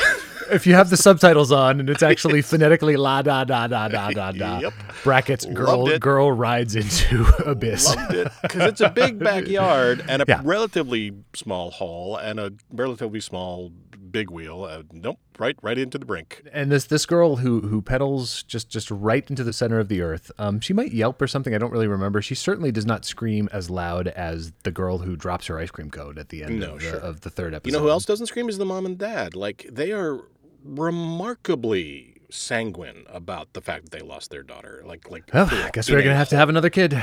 if 0.52 0.68
you 0.68 0.74
have 0.76 0.90
the 0.90 0.98
subtitles 0.98 1.52
on 1.52 1.80
and 1.80 1.90
it's 1.90 2.04
actually 2.04 2.42
phonetically 2.52 2.96
la 2.98 3.22
da 3.22 3.44
da 3.44 3.68
da 3.68 3.88
da 3.88 4.10
da 4.12 4.32
da. 4.44 4.60
Yep. 4.60 4.74
Brackets 5.04 5.46
girl 5.46 5.98
girl 6.00 6.32
rides 6.32 6.76
into 6.76 7.26
abyss. 7.46 7.96
Loved 7.96 8.14
it 8.16 8.28
because 8.42 8.64
it's 8.70 8.82
a 8.82 8.90
big 8.90 9.20
backyard 9.20 10.04
and 10.08 10.22
a 10.22 10.26
Yeah. 10.28 10.42
relatively 10.44 11.14
small 11.36 11.72
hall 11.72 12.18
and 12.18 12.40
a 12.40 12.54
relatively 12.72 13.20
small 13.20 13.72
big 14.10 14.30
wheel. 14.32 14.64
Uh, 14.64 14.84
nope, 14.94 15.20
right, 15.38 15.58
right 15.62 15.78
into 15.78 15.98
the 15.98 16.06
brink. 16.06 16.42
And 16.54 16.72
this 16.72 16.86
this 16.86 17.06
girl 17.06 17.36
who 17.38 17.60
who 17.62 17.82
pedals 17.82 18.42
just 18.44 18.70
just 18.70 18.90
right 18.90 19.30
into 19.30 19.44
the 19.44 19.52
center 19.54 19.80
of 19.80 19.90
the 19.90 20.02
earth. 20.02 20.32
Um, 20.40 20.60
she 20.62 20.74
might 20.74 20.94
yelp 20.94 21.22
or 21.22 21.28
something. 21.28 21.54
I 21.54 21.58
don't 21.58 21.72
really 21.72 21.88
remember. 21.88 22.22
She 22.22 22.34
certainly 22.36 22.72
does 22.72 22.86
not 22.86 23.04
scream 23.06 23.50
as 23.52 23.70
loud 23.70 24.08
as 24.08 24.54
the 24.64 24.72
girl 24.72 25.00
who 25.00 25.16
drops 25.18 25.48
her 25.48 25.60
ice 25.60 25.72
cream 25.72 25.92
cone 25.92 26.18
at 26.18 26.30
the 26.30 26.44
end 26.44 26.60
No, 26.62 26.76
of, 26.76 26.80
the, 26.80 26.90
sure. 26.90 27.00
of 27.00 27.22
the 27.22 27.30
third 27.30 27.54
episode. 27.54 27.74
You 27.74 27.78
know 27.80 27.84
who 27.84 27.90
else 27.92 28.06
doesn't 28.06 28.28
scream 28.28 28.48
is 28.50 28.58
the 28.58 28.66
mom 28.66 28.86
and 28.86 28.98
dad. 28.98 29.36
Like 29.36 29.68
they 29.72 29.92
are 29.92 30.22
remarkably 30.68 32.16
sanguine 32.30 33.06
about 33.08 33.54
the 33.54 33.62
fact 33.62 33.84
that 33.90 33.92
they 33.92 34.06
lost 34.06 34.30
their 34.32 34.44
daughter. 34.44 34.84
Like, 34.86 35.10
like. 35.10 35.30
Well, 35.34 35.48
I 35.52 35.70
guess 35.72 35.90
we're 35.90 36.02
gonna 36.02 36.16
have 36.16 36.30
to 36.30 36.38
have 36.38 36.50
another 36.50 36.70
kid. 36.70 37.02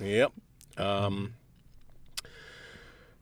Yep. 0.00 0.32
Um, 0.76 1.34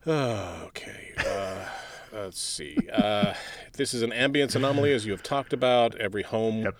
okay. 0.07 1.13
Uh, 1.19 1.65
let's 2.13 2.41
see. 2.41 2.77
Uh, 2.93 3.35
this 3.75 3.95
is 3.95 4.03
an 4.03 4.11
ambience 4.11 4.55
anomaly, 4.55 4.93
as 4.93 5.07
you 5.07 5.13
have 5.13 5.23
talked 5.23 5.53
about. 5.53 5.95
Every 5.97 6.23
home 6.23 6.63
Yep. 6.63 6.77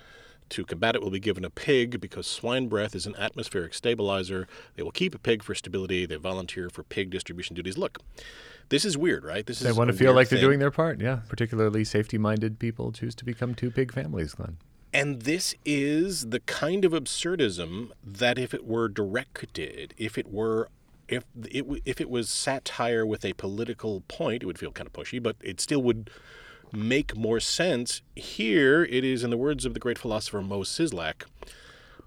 to 0.51 0.65
combat 0.65 0.95
it 0.95 1.03
will 1.03 1.11
be 1.11 1.21
given 1.21 1.45
a 1.45 1.51
pig 1.51 2.01
because 2.01 2.27
swine 2.27 2.69
breath 2.69 2.95
is 2.95 3.07
an 3.07 3.15
atmospheric 3.17 3.75
stabilizer. 3.75 4.47
They 4.75 4.83
will 4.83 4.91
keep 4.93 5.15
a 5.15 5.19
pig 5.19 5.43
for 5.43 5.55
stability. 5.55 6.07
They 6.07 6.17
volunteer 6.17 6.69
for 6.71 6.83
pig 6.83 7.11
distribution 7.11 7.55
duties. 7.57 7.79
Look, 7.79 7.99
this 8.69 8.85
is 8.85 8.97
weird, 8.97 9.25
right? 9.25 9.45
This 9.47 9.61
They 9.61 9.73
want 9.73 9.91
to 9.91 9.97
feel 9.97 10.15
like 10.15 10.29
they're 10.29 10.41
doing 10.41 10.59
their 10.59 10.71
part. 10.71 11.01
Yeah, 11.01 11.21
particularly 11.29 11.85
safety-minded 11.85 12.59
people 12.59 12.93
choose 12.93 13.15
to 13.17 13.25
become 13.25 13.55
two 13.55 13.71
pig 13.71 13.93
families. 13.93 14.35
Glenn. 14.35 14.59
And 14.93 15.23
this 15.23 15.57
is 15.65 16.29
the 16.29 16.41
kind 16.41 16.85
of 16.85 16.93
absurdism 16.93 17.91
that 18.05 18.39
if 18.39 18.55
it 18.55 18.65
were 18.65 18.89
directed, 18.89 19.93
if 19.99 20.17
it 20.17 20.31
were 20.31 20.69
if 21.09 21.25
it 21.45 21.67
if 21.85 22.01
it 22.01 22.09
was 22.09 22.31
satire 22.31 23.05
with 23.05 23.25
a 23.25 23.33
political 23.35 24.03
point, 24.03 24.43
it 24.43 24.47
would 24.47 24.59
feel 24.59 24.71
kind 24.71 24.87
of 24.87 24.93
pushy, 24.93 25.23
but 25.23 25.37
it 25.41 25.61
still 25.61 25.83
would 25.83 26.11
make 26.73 27.17
more 27.17 27.41
sense. 27.41 28.03
Here 28.15 28.85
it 28.85 29.05
is 29.05 29.25
in 29.25 29.31
the 29.31 29.37
words 29.37 29.65
of 29.65 29.75
the 29.75 29.81
great 29.81 29.99
philosopher 29.99 30.41
Moe 30.41 30.61
Szyslak, 30.61 31.25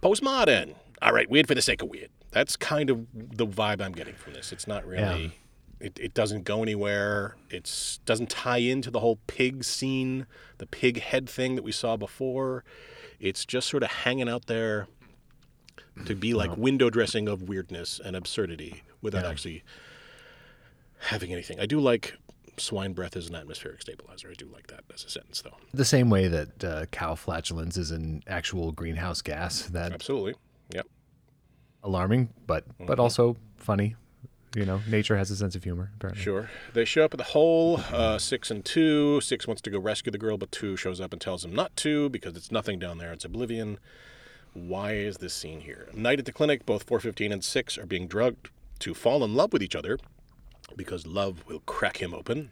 postmodern. 0.02 0.76
All 1.02 1.14
right, 1.14 1.30
weird 1.30 1.48
for 1.48 1.56
the 1.56 1.62
sake 1.62 1.82
of 1.82 1.90
weird. 1.90 2.10
That's 2.32 2.56
kind 2.56 2.90
of 2.90 3.06
the 3.14 3.46
vibe 3.46 3.82
I'm 3.82 3.92
getting 3.92 4.16
from 4.16 4.34
this. 4.34 4.52
It's 4.52 4.68
not 4.68 4.86
really 4.86 5.34
it, 5.80 5.98
it 6.00 6.14
doesn't 6.14 6.44
go 6.44 6.62
anywhere. 6.64 7.36
It's 7.50 8.00
doesn't 8.06 8.30
tie 8.30 8.58
into 8.58 8.90
the 8.92 9.00
whole 9.00 9.20
pig 9.28 9.64
scene, 9.64 10.26
the 10.58 10.66
pig 10.66 11.00
head 11.02 11.30
thing 11.30 11.56
that 11.56 11.64
we 11.64 11.72
saw 11.72 11.96
before. 11.98 12.64
It's 13.20 13.46
just 13.46 13.68
sort 13.68 13.84
of 13.84 13.90
hanging 13.90 14.30
out 14.30 14.46
there 14.48 14.88
to 16.06 16.14
be 16.16 16.34
like 16.34 16.56
window 16.58 16.90
dressing 16.90 17.28
of 17.28 17.44
weirdness 17.44 18.00
and 18.04 18.16
absurdity 18.16 18.84
without 19.02 19.26
actually 19.26 19.64
having 21.00 21.32
anything. 21.32 21.60
I 21.60 21.66
do 21.66 21.80
like 21.80 22.16
swine 22.58 22.94
breath 22.94 23.16
as 23.16 23.28
an 23.30 23.36
atmospheric 23.36 23.82
stabilizer. 23.82 24.30
I 24.30 24.34
do 24.34 24.48
like 24.48 24.68
that 24.68 24.82
as 24.94 25.04
a 25.06 25.10
sentence, 25.10 25.42
though. 25.42 25.58
The 25.74 25.86
same 25.86 26.10
way 26.10 26.28
that 26.28 26.64
uh, 26.64 26.86
cow 26.88 27.16
flatulence 27.16 27.78
is 27.78 27.92
an 27.92 28.24
actual 28.28 28.72
greenhouse 28.72 29.22
gas. 29.22 29.64
That 29.64 29.92
Absolutely. 29.92 30.34
Yep. 30.74 30.88
alarming, 31.84 32.30
but 32.46 32.68
Mm-hmm. 32.68 32.86
but 32.88 33.00
also 33.00 33.38
funny. 33.58 33.96
You 34.58 34.66
know, 34.66 34.82
nature 34.88 35.16
has 35.16 35.30
a 35.30 35.36
sense 35.36 35.56
of 35.56 35.64
humor. 35.64 35.92
Apparently. 35.98 36.24
Sure. 36.24 36.50
They 36.74 36.84
show 36.84 37.06
up 37.06 37.14
at 37.14 37.20
the 37.20 37.24
hole, 37.26 37.80
uh, 37.92 38.18
six 38.18 38.50
and 38.50 38.66
two. 38.66 39.22
Six 39.22 39.46
wants 39.46 39.62
to 39.62 39.70
go 39.70 39.78
rescue 39.78 40.12
the 40.12 40.18
girl, 40.18 40.36
but 40.40 40.52
two 40.52 40.76
shows 40.76 41.00
up 41.00 41.14
and 41.14 41.22
tells 41.22 41.46
him 41.46 41.54
not 41.54 41.76
to 41.78 42.10
because 42.10 42.36
it's 42.36 42.52
nothing 42.52 42.80
down 42.80 42.98
there. 42.98 43.14
It's 43.14 43.24
oblivion. 43.24 43.78
Why 44.54 44.94
is 44.94 45.18
this 45.18 45.36
scene 45.36 45.60
here? 45.60 45.88
Night 45.94 46.18
at 46.18 46.26
the 46.26 46.32
clinic, 46.32 46.66
both 46.66 46.82
415 46.84 47.32
and 47.32 47.44
6 47.44 47.78
are 47.78 47.86
being 47.86 48.08
drugged 48.08 48.50
to 48.80 48.96
fall 48.96 49.24
in 49.24 49.36
love 49.36 49.54
with 49.54 49.62
each 49.62 49.76
other 49.76 50.00
because 50.76 51.06
love 51.06 51.44
will 51.48 51.60
crack 51.68 51.98
him 52.02 52.14
open. 52.16 52.50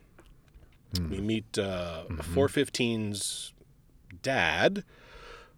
We 1.09 1.19
meet 1.19 1.57
uh, 1.57 2.03
415's 2.09 3.51
dad, 4.21 4.83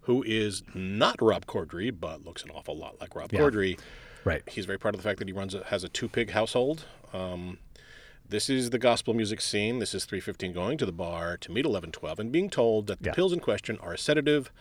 who 0.01 0.23
is 0.23 0.63
not 0.73 1.21
Rob 1.21 1.45
Corddry, 1.45 1.91
but 1.97 2.23
looks 2.25 2.43
an 2.43 2.49
awful 2.51 2.75
lot 2.77 2.99
like 3.01 3.15
Rob 3.15 3.31
Yeah. 3.33 3.41
Corddry. 3.41 3.77
Right. 4.27 4.43
He's 4.49 4.65
very 4.65 4.77
proud 4.77 4.93
of 4.93 5.01
the 5.01 5.07
fact 5.07 5.19
that 5.19 5.27
he 5.27 5.33
runs 5.33 5.53
a, 5.55 5.63
has 5.65 5.83
a 5.85 5.89
two 5.89 6.09
pig 6.09 6.31
household. 6.31 6.83
Um, 7.13 7.59
this 8.27 8.49
is 8.49 8.71
the 8.71 8.77
gospel 8.77 9.13
music 9.13 9.39
scene. 9.39 9.79
This 9.79 9.93
is 9.93 10.03
315 10.03 10.51
going 10.51 10.77
to 10.79 10.85
the 10.85 10.91
bar 10.91 11.37
to 11.37 11.49
meet 11.49 11.65
1112 11.65 12.19
and 12.19 12.29
being 12.31 12.49
told 12.49 12.87
that 12.87 12.99
the 12.99 13.05
Yeah. 13.05 13.13
pills 13.13 13.31
in 13.31 13.39
question 13.39 13.77
are 13.77 13.93
a 13.93 13.97
sedative, 13.97 14.51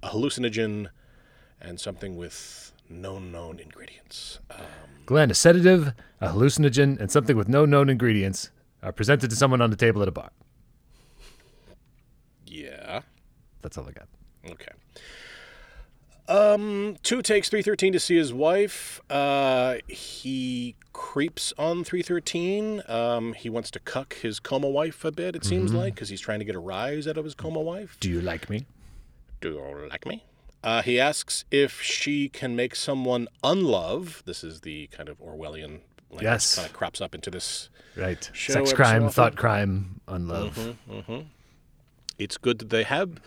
a 0.00 0.10
hallucinogen, 0.10 0.90
and 1.60 1.80
something 1.80 2.16
with 2.16 2.72
no 2.88 3.18
known 3.18 3.58
ingredients. 3.58 4.38
Um, 4.50 4.60
Glenn, 5.06 5.30
a 5.30 5.34
sedative, 5.34 5.92
a 6.20 6.28
hallucinogen, 6.28 7.00
and 7.00 7.10
something 7.10 7.36
with 7.36 7.48
no 7.48 7.64
known 7.64 7.88
ingredients 7.90 8.50
are 8.80 8.92
presented 8.92 9.28
to 9.30 9.36
someone 9.36 9.60
on 9.60 9.70
the 9.70 9.76
table 9.76 10.02
at 10.02 10.08
a 10.08 10.12
bar. 10.12 10.30
yeah. 12.46 13.00
That's 13.62 13.76
all 13.76 13.86
I 13.88 13.92
got. 13.92 14.08
Okay. 14.48 14.72
Um, 16.30 16.96
two 17.02 17.22
takes 17.22 17.48
313 17.48 17.92
to 17.92 18.00
see 18.00 18.16
his 18.16 18.32
wife. 18.32 19.00
Uh, 19.10 19.76
he 19.88 20.76
creeps 20.92 21.52
on 21.58 21.82
313. 21.82 22.82
Um, 22.88 23.32
he 23.32 23.50
wants 23.50 23.70
to 23.72 23.80
cuck 23.80 24.14
his 24.14 24.38
coma 24.38 24.68
wife 24.68 25.04
a 25.04 25.10
bit, 25.10 25.34
it 25.34 25.44
seems 25.44 25.74
like, 25.74 25.94
because 25.94 26.08
he's 26.08 26.20
trying 26.20 26.38
to 26.38 26.44
get 26.44 26.54
a 26.54 26.60
rise 26.60 27.08
out 27.08 27.16
of 27.18 27.24
his 27.24 27.34
coma 27.34 27.60
wife. 27.60 27.96
Do 27.98 28.08
you 28.08 28.20
like 28.20 28.48
me? 28.48 28.64
Do 29.40 29.50
you 29.54 29.88
like 29.90 30.06
me? 30.06 30.24
Uh, 30.62 30.82
he 30.82 31.00
asks 31.00 31.44
if 31.50 31.82
she 31.82 32.28
can 32.28 32.54
make 32.54 32.76
someone 32.76 33.26
unlove. 33.42 34.22
This 34.24 34.44
is 34.44 34.60
the 34.60 34.86
kind 34.88 35.08
of 35.08 35.18
Orwellian 35.18 35.80
language 36.10 36.22
Yes. 36.22 36.54
kind 36.56 36.66
of 36.68 36.72
crops 36.74 37.00
up 37.00 37.14
into 37.14 37.30
this. 37.30 37.70
Right. 37.96 38.22
Sex 38.34 38.70
so 38.70 38.76
crime, 38.76 39.04
often. 39.04 39.12
thought 39.14 39.36
crime, 39.36 40.00
unlove. 40.06 40.76
It's 42.18 42.36
good 42.36 42.58
that 42.60 42.68
they 42.70 42.82
have 42.84 43.20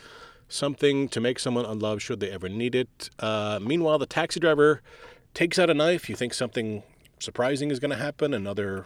something 0.54 1.10
to 1.10 1.20
make 1.20 1.40
someone 1.40 1.66
unlove 1.66 2.02
should 2.02 2.20
they 2.20 2.30
ever 2.30 2.48
need 2.48 2.76
it. 2.76 3.10
Uh, 3.20 3.60
meanwhile, 3.62 3.98
the 3.98 4.06
taxi 4.06 4.40
driver 4.40 4.82
takes 5.34 5.58
out 5.58 5.70
a 5.70 5.74
knife. 5.74 6.10
You 6.10 6.16
think 6.16 6.34
something 6.34 6.84
surprising 7.20 7.72
is 7.72 7.80
going 7.80 7.92
to 7.92 7.98
happen? 7.98 8.34
Another 8.34 8.86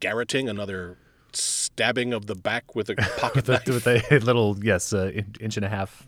garroting, 0.00 0.48
another 0.50 0.98
stabbing 1.32 2.12
of 2.12 2.26
the 2.26 2.34
back 2.34 2.74
with 2.74 2.90
a 2.90 2.96
pocket 3.18 3.48
With, 3.48 3.86
a, 3.86 4.02
with 4.10 4.22
a 4.22 4.26
little, 4.26 4.58
yes, 4.62 4.92
uh, 4.92 5.12
inch 5.40 5.56
and 5.56 5.64
a 5.64 5.68
half 5.68 6.06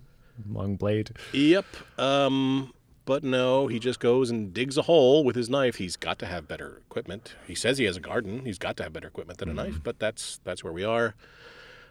long 0.51 0.77
blade. 0.77 1.13
Yep. 1.33 1.65
Um, 1.99 2.73
but 3.05 3.23
no, 3.23 3.69
he 3.69 3.79
just 3.79 4.01
goes 4.01 4.31
and 4.31 4.53
digs 4.53 4.77
a 4.77 4.83
hole 4.83 5.25
with 5.25 5.37
his 5.37 5.49
knife. 5.49 5.77
He's 5.77 5.97
got 5.97 6.19
to 6.19 6.27
have 6.27 6.49
better 6.49 6.83
equipment. 6.89 7.35
He 7.47 7.55
says 7.55 7.79
he 7.79 7.85
has 7.85 7.97
a 7.97 8.01
garden. 8.01 8.45
He's 8.45 8.59
got 8.59 8.77
to 8.79 8.83
have 8.83 8.93
better 8.93 9.09
equipment 9.09 9.39
than 9.39 9.51
a 9.51 9.55
knife. 9.55 9.81
But 9.83 9.99
that's 9.99 10.41
that's 10.45 10.65
where 10.65 10.73
we 10.73 10.85
are. 10.85 11.15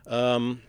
Um, 0.07 0.63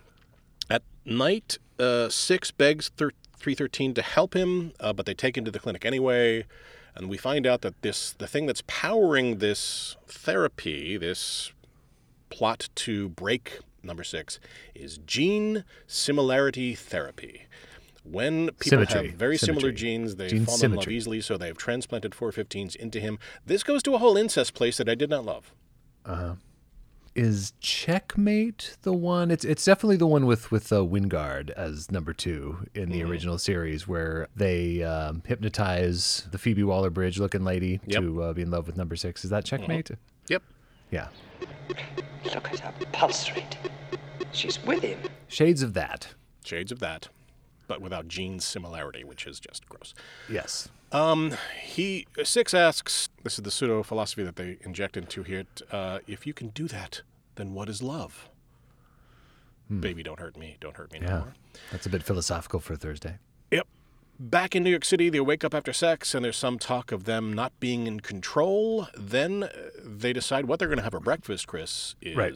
at 1.07 1.13
night, 1.13 1.59
uh, 1.79 2.09
six 2.09 2.51
begs 2.51 2.91
thir- 2.97 3.13
three 3.37 3.55
thirteen 3.55 3.95
to 3.95 4.03
help 4.03 4.35
him, 4.35 4.73
uh, 4.81 4.93
but 4.93 5.07
they 5.07 5.15
take 5.15 5.37
him 5.37 5.45
to 5.45 5.51
the 5.51 5.59
clinic 5.59 5.85
anyway. 5.85 6.45
And 6.97 7.09
we 7.09 7.17
find 7.17 7.47
out 7.47 7.63
that 7.63 7.83
this 7.83 8.13
the 8.13 8.27
thing 8.27 8.47
that's 8.47 8.63
powering 8.67 9.39
this 9.39 9.97
therapy, 10.07 10.97
this 10.97 11.53
plot 12.31 12.69
to 12.77 13.09
break 13.11 13.59
number 13.83 14.05
six 14.05 14.39
is 14.75 14.99
gene 14.99 15.65
similarity 15.87 16.75
therapy. 16.75 17.47
When 18.05 18.47
people 18.59 18.85
Symmetry. 18.85 19.09
have 19.09 19.17
very 19.17 19.39
similar 19.39 19.73
genes, 19.73 20.17
they 20.17 20.29
Gene 20.29 20.45
fall 20.45 20.63
in 20.63 20.75
love 20.75 20.89
easily, 20.89 21.23
so 21.23 21.39
they've 21.39 21.57
transplanted 21.57 22.13
415s 22.13 22.77
into 22.77 23.01
him. 23.01 23.19
This 23.47 23.63
goes 23.63 23.83
to 23.85 23.95
a 23.95 23.99
whole 23.99 24.19
incest 24.19 24.53
place 24.53 24.77
that 24.77 24.91
I 24.91 24.95
did 24.95 25.09
not 25.09 25.25
love. 25.25 25.55
Is 27.15 27.53
Checkmate 27.61 28.77
the 28.83 28.93
one? 28.93 29.31
It's 29.31 29.45
it's 29.45 29.65
definitely 29.65 29.97
the 29.97 30.07
one 30.07 30.27
with 30.27 30.51
with 30.51 30.73
uh, 30.73 30.79
Wyngarde 30.79 31.51
as 31.51 31.91
number 31.93 32.13
two 32.13 32.67
in 32.75 32.85
Mm-hmm. 32.85 32.93
the 32.93 33.03
original 33.05 33.39
series, 33.39 33.87
where 33.87 34.27
they 34.35 34.83
um, 34.83 35.23
hypnotize 35.25 36.27
the 36.33 36.39
Phoebe 36.39 36.65
Waller 36.65 36.91
Bridge 36.91 37.21
looking 37.21 37.45
lady 37.45 37.81
Yep. 37.87 38.03
to 38.03 38.23
uh, 38.25 38.33
be 38.33 38.43
in 38.43 38.51
love 38.51 38.67
with 38.67 38.77
number 38.77 38.97
six. 38.97 39.23
Is 39.25 39.31
that 39.31 39.45
Checkmate? 39.45 39.93
Yep. 40.29 40.43
Yeah. 40.91 41.09
Look 42.25 42.49
at 42.53 42.59
her 42.61 42.73
pulse 42.93 43.31
rate. 43.31 43.57
She's 44.33 44.61
with 44.65 44.83
him. 44.83 44.99
Shades 45.29 45.63
of 45.63 45.75
that. 45.75 46.09
Shades 46.45 46.73
of 46.73 46.81
that, 46.81 47.09
but 47.69 47.81
without 47.81 48.09
gene 48.09 48.41
similarity, 48.41 49.05
which 49.05 49.27
is 49.27 49.39
just 49.39 49.69
gross. 49.69 49.95
Yes. 50.29 50.69
He 51.63 52.07
six 52.23 52.55
asks. 52.55 53.09
This 53.23 53.39
is 53.39 53.43
the 53.43 53.51
pseudo 53.51 53.83
philosophy 53.83 54.23
that 54.25 54.37
they 54.37 54.59
inject 54.63 54.97
into 54.97 55.23
here. 55.23 55.45
Uh, 55.71 55.99
if 56.07 56.27
you 56.27 56.33
can 56.33 56.49
do 56.49 56.69
that, 56.69 57.03
then 57.35 57.53
what 57.55 57.69
is 57.69 57.83
love? 57.83 58.29
Baby, 59.81 60.03
don't 60.03 60.21
hurt 60.21 60.37
me. 60.37 60.57
Don't 60.61 60.77
hurt 60.77 60.93
me 60.93 61.01
no 61.01 61.07
Hmm. 61.07 61.13
Yeah. 61.13 61.19
more. 61.21 61.35
That's 61.73 61.87
a 61.87 61.89
bit 61.91 62.03
philosophical 62.03 62.61
for 62.61 62.77
Thursday. 62.77 63.17
Yep. 63.51 63.67
Back 64.21 64.55
in 64.55 64.63
New 64.63 64.71
York 64.71 64.85
City, 64.85 65.09
they 65.11 65.21
wake 65.21 65.43
up 65.43 65.55
after 65.55 65.73
sex, 65.73 66.15
and 66.15 66.25
there's 66.25 66.37
some 66.37 66.59
talk 66.59 66.93
of 66.93 67.05
them 67.05 67.33
not 67.33 67.59
being 67.61 67.87
in 67.87 67.99
control. 68.01 68.87
Then 68.97 69.45
uh, 69.45 69.49
they 69.83 70.13
decide 70.13 70.45
what 70.47 70.59
they're 70.59 70.69
going 70.69 70.79
to 70.79 70.85
have 70.85 70.93
for 70.93 71.01
breakfast. 71.01 71.47
Chris 71.49 71.97
is 72.01 72.15
Right. 72.17 72.35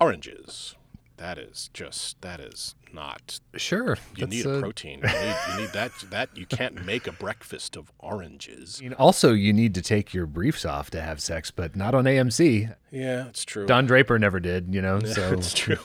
oranges. 0.00 0.76
That 1.18 1.38
is 1.38 1.70
just 1.72 2.20
that 2.20 2.40
is 2.40 2.74
not. 2.92 3.40
Sure. 3.56 3.96
You 4.16 4.26
need 4.26 4.44
a 4.46 4.56
a- 4.56 4.60
protein. 4.60 5.00
You 5.00 5.08
need, 5.08 5.36
you 5.50 5.60
need 5.62 5.72
that. 5.72 5.92
That 6.10 6.36
you 6.36 6.46
can't 6.46 6.84
make 6.84 7.06
a 7.06 7.12
breakfast 7.12 7.76
of 7.76 7.90
oranges. 7.98 8.80
You 8.80 8.90
know, 8.90 8.96
also, 8.98 9.32
you 9.32 9.52
need 9.52 9.74
to 9.74 9.82
take 9.82 10.12
your 10.12 10.26
briefs 10.26 10.64
off 10.64 10.90
to 10.90 11.00
have 11.00 11.20
sex, 11.20 11.50
but 11.50 11.74
not 11.76 11.94
on 11.94 12.04
AMC. 12.04 12.74
Yeah, 12.90 13.28
it's 13.28 13.44
true. 13.44 13.66
Don 13.66 13.86
Draper 13.86 14.18
never 14.18 14.40
did, 14.40 14.74
you 14.74 14.82
know. 14.82 15.00
So 15.06 15.32
it's 15.32 15.54
true. 15.54 15.78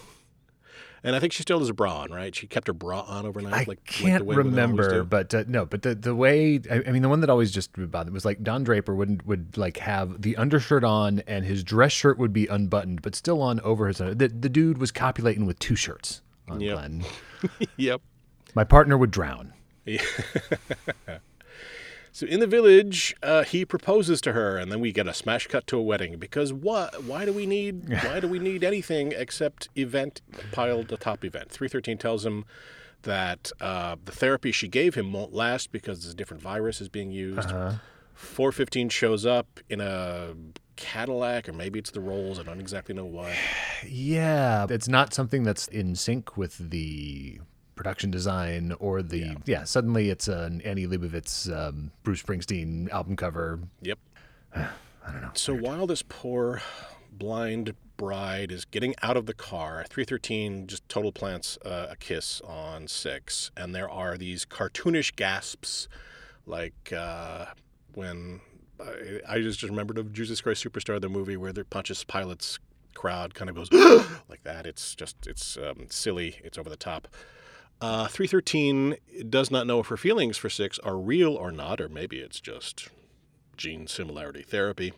And 1.03 1.15
I 1.15 1.19
think 1.19 1.33
she 1.33 1.41
still 1.41 1.57
has 1.59 1.67
a 1.69 1.73
bra 1.73 2.01
on, 2.01 2.11
right? 2.11 2.35
She 2.35 2.45
kept 2.45 2.67
her 2.67 2.73
bra 2.73 3.01
on 3.01 3.25
overnight. 3.25 3.53
I 3.53 3.57
like, 3.57 3.67
like 3.67 3.85
can't 3.85 4.23
women 4.25 4.47
remember, 4.47 5.03
but 5.03 5.33
uh, 5.33 5.45
no, 5.47 5.65
but 5.65 5.81
the 5.81 5.95
the 5.95 6.13
way 6.13 6.59
I, 6.69 6.83
I 6.85 6.91
mean, 6.91 7.01
the 7.01 7.09
one 7.09 7.21
that 7.21 7.29
always 7.29 7.51
just 7.51 7.71
bothered 7.75 8.13
was 8.13 8.23
like 8.23 8.43
Don 8.43 8.63
Draper 8.63 8.93
would 8.93 9.23
would 9.25 9.57
like 9.57 9.77
have 9.77 10.21
the 10.21 10.37
undershirt 10.37 10.83
on 10.83 11.19
and 11.25 11.43
his 11.43 11.63
dress 11.63 11.91
shirt 11.91 12.19
would 12.19 12.33
be 12.33 12.45
unbuttoned, 12.45 13.01
but 13.01 13.15
still 13.15 13.41
on 13.41 13.59
over 13.61 13.87
his. 13.87 13.97
The 13.97 14.13
the 14.13 14.49
dude 14.49 14.77
was 14.77 14.91
copulating 14.91 15.47
with 15.47 15.57
two 15.57 15.75
shirts 15.75 16.21
on 16.47 16.61
Yep. 16.61 16.73
Glenn. 16.77 17.03
Yep. 17.77 18.01
My 18.53 18.63
partner 18.63 18.95
would 18.95 19.09
drown. 19.09 19.53
So 22.13 22.25
in 22.25 22.39
the 22.41 22.47
village, 22.47 23.15
uh, 23.23 23.43
he 23.43 23.63
proposes 23.63 24.19
to 24.21 24.33
her, 24.33 24.57
and 24.57 24.71
then 24.71 24.81
we 24.81 24.91
get 24.91 25.07
a 25.07 25.13
smash 25.13 25.47
cut 25.47 25.65
to 25.67 25.77
a 25.77 25.81
wedding. 25.81 26.17
Because 26.17 26.51
what? 26.51 27.03
Why 27.03 27.25
do 27.25 27.31
we 27.33 27.45
need? 27.45 27.89
Why 28.03 28.19
do 28.19 28.27
we 28.27 28.39
need 28.39 28.63
anything 28.63 29.13
except 29.15 29.69
event 29.75 30.21
piled 30.51 30.91
atop 30.91 31.23
event? 31.23 31.49
Three 31.51 31.67
thirteen 31.69 31.97
tells 31.97 32.25
him 32.25 32.45
that 33.03 33.51
uh, 33.61 33.95
the 34.03 34.11
therapy 34.11 34.51
she 34.51 34.67
gave 34.67 34.95
him 34.95 35.11
won't 35.13 35.33
last 35.33 35.71
because 35.71 36.05
a 36.05 36.13
different 36.13 36.43
virus 36.43 36.81
is 36.81 36.89
being 36.89 37.11
used. 37.11 37.49
Four 38.13 38.51
fifteen 38.51 38.89
shows 38.89 39.25
up 39.25 39.59
in 39.69 39.79
a 39.81 40.33
Cadillac, 40.75 41.47
or 41.47 41.53
maybe 41.53 41.79
it's 41.79 41.91
the 41.91 42.01
Rolls. 42.01 42.39
I 42.39 42.43
don't 42.43 42.59
exactly 42.59 42.93
know 42.95 43.05
why. 43.05 43.35
Yeah, 43.87 44.67
it's 44.69 44.87
not 44.87 45.11
something 45.11 45.41
that's 45.41 45.67
in 45.67 45.95
sync 45.95 46.37
with 46.37 46.69
the 46.69 47.39
production 47.81 48.11
design 48.11 48.71
or 48.79 49.01
the 49.01 49.35
yeah. 49.45 49.63
suddenly 49.63 50.11
it's 50.11 50.27
an 50.27 50.61
Annie 50.61 50.85
Leibovitz, 50.85 51.51
um, 51.51 51.89
Bruce 52.03 52.21
Springsteen 52.21 52.87
album 52.91 53.15
cover. 53.15 53.59
Yep. 53.81 53.97
I 54.55 54.67
don't 55.11 55.21
know. 55.23 55.31
So 55.33 55.55
while 55.55 55.87
this 55.87 56.03
poor 56.07 56.61
blind 57.11 57.73
bride 57.97 58.51
is 58.51 58.65
getting 58.65 58.93
out 59.01 59.17
of 59.17 59.25
the 59.25 59.33
car, 59.33 59.83
313 59.89 60.67
just 60.67 60.87
total 60.89 61.11
plants 61.11 61.57
uh, 61.65 61.87
a 61.89 61.95
kiss 61.95 62.39
on 62.41 62.87
6. 62.87 63.49
And 63.57 63.73
there 63.73 63.89
are 63.89 64.15
these 64.15 64.45
cartoonish 64.45 65.15
gasps 65.15 65.87
like 66.45 66.93
uh, 66.95 67.45
when 67.95 68.41
I, 68.79 69.21
I 69.27 69.41
just 69.41 69.63
remembered 69.63 69.97
of 69.97 70.13
Jesus 70.13 70.39
Christ 70.39 70.63
Superstar, 70.63 71.01
the 71.01 71.09
movie 71.09 71.35
where 71.35 71.51
the 71.51 71.65
Pontius 71.65 72.03
Pilate's 72.03 72.59
crowd 72.93 73.33
kind 73.33 73.49
of 73.49 73.55
goes 73.55 73.71
like 74.29 74.43
that. 74.43 74.67
It's 74.67 74.93
just, 74.93 75.25
it's 75.25 75.57
um, 75.57 75.87
silly. 75.89 76.39
It's 76.43 76.59
over 76.59 76.69
the 76.69 76.77
top. 76.77 77.07
Uh, 77.81 78.07
313 78.07 78.95
does 79.27 79.49
not 79.49 79.65
know 79.65 79.79
if 79.79 79.87
her 79.87 79.97
feelings 79.97 80.37
for 80.37 80.49
6 80.49 80.77
are 80.79 80.97
real 80.97 81.33
or 81.35 81.51
not, 81.51 81.81
or 81.81 81.89
maybe 81.89 82.19
it's 82.19 82.39
just 82.39 82.89
Gene 83.57 83.87
Simmons 83.87 84.45
therapy. 84.47 84.93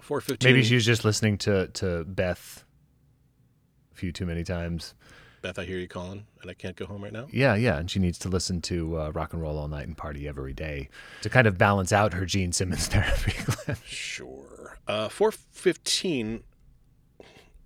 415. 0.00 0.48
Maybe 0.48 0.62
she 0.64 0.76
was 0.76 0.86
just 0.86 1.04
listening 1.04 1.36
to 1.38 1.66
to 1.68 2.04
Beth 2.04 2.64
a 3.92 3.96
few 3.96 4.12
too 4.12 4.24
many 4.24 4.44
times. 4.44 4.94
Beth, 5.42 5.58
I 5.58 5.64
hear 5.64 5.78
you 5.78 5.88
calling, 5.88 6.26
and 6.40 6.50
I 6.50 6.54
can't 6.54 6.76
go 6.76 6.86
home 6.86 7.02
right 7.02 7.12
now. 7.12 7.26
Yeah, 7.32 7.56
yeah, 7.56 7.78
and 7.78 7.90
she 7.90 7.98
needs 7.98 8.18
to 8.20 8.28
listen 8.28 8.60
to 8.62 9.00
uh, 9.00 9.10
rock 9.10 9.32
and 9.32 9.42
roll 9.42 9.58
all 9.58 9.68
night 9.68 9.86
and 9.86 9.96
party 9.96 10.28
every 10.28 10.52
day 10.52 10.88
to 11.22 11.28
kind 11.28 11.46
of 11.48 11.58
balance 11.58 11.92
out 11.92 12.14
her 12.14 12.24
Gene 12.24 12.52
Simmons 12.52 12.86
therapy. 12.88 13.32
Sure. 13.84 14.78
Uh, 14.86 15.08
415 15.08 16.44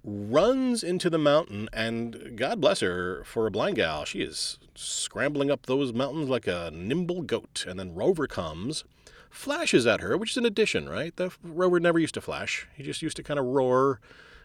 runs 0.03 0.83
into 0.83 1.11
the 1.11 1.19
mountain, 1.19 1.69
and 1.73 2.37
God 2.37 2.61
bless 2.61 2.81
her 2.81 3.23
for 3.25 3.47
a 3.47 3.51
blind 3.51 3.77
gal. 3.77 4.05
She 4.05 4.23
is 4.23 4.59
scrambling 4.75 5.51
up 5.51 5.67
those 5.67 5.93
mountains 5.93 6.29
like 6.29 6.47
a 6.47 6.71
nimble 6.73 7.23
goat. 7.23 7.65
And 7.69 7.79
then 7.79 7.95
Rover 7.95 8.27
comes, 8.27 8.85
flashes 9.29 9.87
at 9.87 10.01
her, 10.01 10.17
which 10.17 10.31
is 10.31 10.37
an 10.37 10.47
addition, 10.47 10.89
right? 10.89 11.15
The 11.15 11.31
Rover 11.43 11.81
never 11.81 11.99
used 11.99 12.15
to 12.15 12.21
flash, 12.21 12.67
he 12.75 12.83
just 12.83 13.03
used 13.03 13.17
to 13.17 13.23
kind 13.23 13.39
of 13.39 13.47
roar 13.47 14.01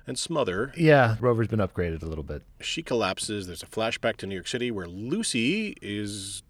and 0.07 0.19
smother. 0.19 0.71
yeah, 0.77 1.15
Rover's 1.19 1.47
been 1.47 1.59
upgraded 1.59 2.03
a 2.03 2.05
little 2.05 2.23
bit. 2.23 2.43
She 2.61 2.83
collapses. 2.83 3.47
There's 3.47 3.63
a 3.63 3.67
flashback 3.67 4.17
to 4.17 4.27
New 4.27 4.35
York 4.35 4.47
City 4.47 4.69
where 4.69 4.87
Lucy 4.87 5.75
is 5.81 6.43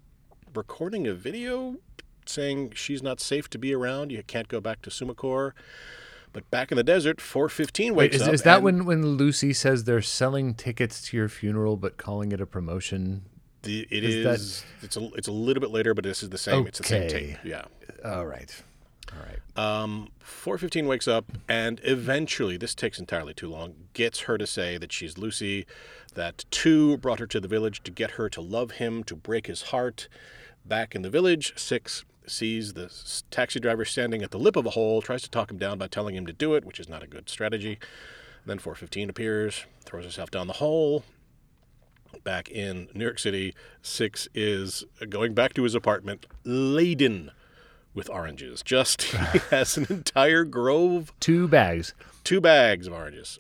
recording 0.54 1.08
a 1.08 1.14
video 1.14 1.78
saying 2.26 2.72
she's 2.76 3.02
not 3.02 3.20
safe 3.20 3.50
to 3.52 3.58
be 3.58 3.74
around. 3.74 4.12
You 4.12 4.24
can't 4.24 4.48
go 4.48 4.60
back 4.60 4.82
to 4.82 4.90
Summakor. 4.90 5.52
But 6.36 6.52
back 6.52 6.70
in 6.70 6.76
the 6.76 6.84
desert, 6.84 7.22
415 7.22 7.96
Wait, 7.96 8.12
wakes 8.12 8.18
is, 8.18 8.28
up. 8.28 8.34
is 8.34 8.42
that 8.42 8.62
when 8.62 8.84
when 8.84 9.06
Lucy 9.16 9.54
says 9.54 9.86
they're 9.86 10.02
selling 10.02 10.54
tickets 10.54 11.02
to 11.04 11.16
your 11.16 11.30
funeral 11.30 11.78
but 11.78 11.96
calling 11.96 12.34
it 12.34 12.42
a 12.42 12.46
promotion? 12.46 13.24
the, 13.62 13.88
it 13.90 14.04
is 14.04 14.16
is? 14.16 14.24
that- 14.62 14.66
It's 14.86 14.98
a 14.98 15.10
it's 15.16 15.28
a 15.30 15.32
little 15.32 15.62
bit 15.62 15.72
later, 15.72 15.94
but 15.94 16.04
this 16.04 16.22
is 16.22 16.30
the 16.32 16.38
same. 16.38 16.68
It's 16.68 16.80
the 16.80 16.84
same 16.84 17.04
Okay. 17.04 17.10
tape. 17.10 17.38
Yeah. 17.46 17.64
All 18.04 18.26
right, 18.26 18.54
all 19.14 19.20
right. 19.26 19.40
Um, 19.84 20.10
415 20.20 20.88
wakes 20.88 21.08
up 21.08 21.32
and 21.48 21.80
eventually, 21.86 22.58
this 22.58 22.76
takes 22.76 23.00
entirely 23.00 23.34
too 23.34 23.48
long, 23.50 23.74
gets 23.94 24.20
her 24.22 24.38
to 24.38 24.46
say 24.46 24.78
that 24.78 24.92
she's 24.92 25.18
Lucy, 25.18 25.66
that 26.16 26.44
two 26.52 26.98
brought 26.98 27.20
her 27.20 27.28
to 27.28 27.40
the 27.40 27.48
village 27.48 27.82
to 27.84 27.92
get 27.92 28.12
her 28.12 28.28
to 28.30 28.42
love 28.42 28.72
him, 28.72 29.06
to 29.06 29.16
break 29.16 29.48
his 29.48 29.62
heart. 29.72 30.10
Back 30.66 30.96
in 30.96 31.02
the 31.02 31.10
village, 31.10 31.54
six 31.56 32.04
sees 32.30 32.74
the 32.74 32.92
taxi 33.32 33.60
driver 33.60 33.86
standing 33.86 34.22
at 34.22 34.32
the 34.32 34.40
lip 34.40 34.56
of 34.56 34.66
a 34.66 34.72
hole, 34.72 35.02
tries 35.02 35.22
to 35.24 35.30
talk 35.30 35.52
him 35.52 35.58
down 35.58 35.78
by 35.78 35.88
telling 35.88 36.16
him 36.16 36.26
to 36.26 36.34
do 36.34 36.54
it, 36.56 36.66
which 36.66 36.80
is 36.80 36.90
not 36.90 37.04
a 37.04 37.08
good 37.08 37.30
strategy. 37.30 37.78
Then 38.46 38.60
415 38.60 39.10
appears, 39.10 39.66
throws 39.84 40.06
herself 40.06 40.30
down 40.32 40.48
the 40.48 40.54
hole. 40.54 41.04
Back 42.24 42.50
in 42.50 42.88
New 42.94 43.04
York 43.04 43.20
City, 43.20 43.54
Six 43.82 44.28
is 44.34 44.86
going 45.10 45.34
back 45.34 45.54
to 45.56 45.64
his 45.64 45.76
apartment 45.76 46.26
laden 46.44 47.32
with 47.94 48.10
oranges. 48.10 48.62
Just 48.64 49.02
he 49.34 49.40
has 49.52 49.78
an 49.78 49.88
entire 49.90 50.44
grove, 50.44 51.12
Two 51.20 51.48
bags. 51.48 51.94
two 52.24 52.40
bags 52.40 52.88
of 52.88 52.94
oranges. 52.94 53.40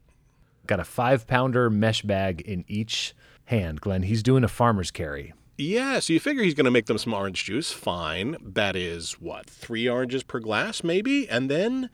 Got 0.67 0.79
a 0.79 0.83
five 0.83 1.27
pounder 1.27 1.69
mesh 1.69 2.01
bag 2.01 2.41
in 2.41 2.65
each 2.67 3.13
hand. 3.45 3.79
Glenn, 3.81 4.03
he's 4.03 4.23
doing 4.23 4.43
a 4.43 4.47
farmer's 4.47 4.91
carry. 4.91 5.33
Yeah, 5.57 5.99
so 5.99 6.11
you 6.11 6.19
figure 6.19 6.43
he's 6.43 6.53
going 6.53 6.65
to 6.65 6.71
make 6.71 6.87
them 6.87 6.97
some 6.97 7.13
orange 7.13 7.45
juice. 7.45 7.71
Fine. 7.71 8.35
That 8.41 8.75
is 8.75 9.13
what 9.13 9.49
three 9.49 9.87
oranges 9.87 10.21
per 10.21 10.39
glass, 10.39 10.83
maybe. 10.83 11.29
And 11.29 11.49
then, 11.49 11.89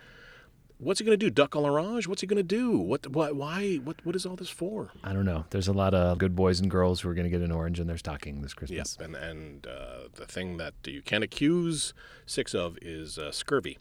what's 0.80 1.00
he 1.00 1.06
going 1.06 1.18
to 1.18 1.26
do? 1.26 1.30
Duck 1.30 1.52
à 1.52 1.62
l'orange? 1.62 2.08
What's 2.08 2.22
he 2.22 2.28
going 2.28 2.38
to 2.38 2.44
do? 2.44 2.76
What? 2.76 3.06
Why? 3.12 3.30
Why? 3.30 3.76
What? 3.76 4.04
What 4.04 4.16
is 4.16 4.26
all 4.26 4.36
this 4.36 4.50
for? 4.50 4.90
I 5.04 5.14
don't 5.14 5.26
know. 5.26 5.46
There's 5.52 5.68
a 5.68 5.74
lot 5.74 5.94
of 5.94 6.18
good 6.18 6.36
boys 6.36 6.60
and 6.60 6.72
girls 6.72 7.02
who 7.02 7.10
are 7.10 7.14
going 7.14 7.26
to 7.26 7.30
get 7.30 7.42
an 7.42 7.52
orange 7.52 7.80
in 7.80 7.86
their 7.86 8.00
stocking 8.00 8.42
this 8.42 8.56
Christmas. 8.56 8.78
Yes, 8.78 8.98
and 9.00 9.16
and 9.16 9.68
uh, 9.68 10.08
the 10.16 10.26
thing 10.26 10.58
that 10.58 10.74
you 10.86 11.04
can't 11.04 11.24
accuse 11.24 11.94
six 12.26 12.56
of 12.56 12.80
is 12.82 13.20
uh, 13.20 13.32
scurvy. 13.32 13.78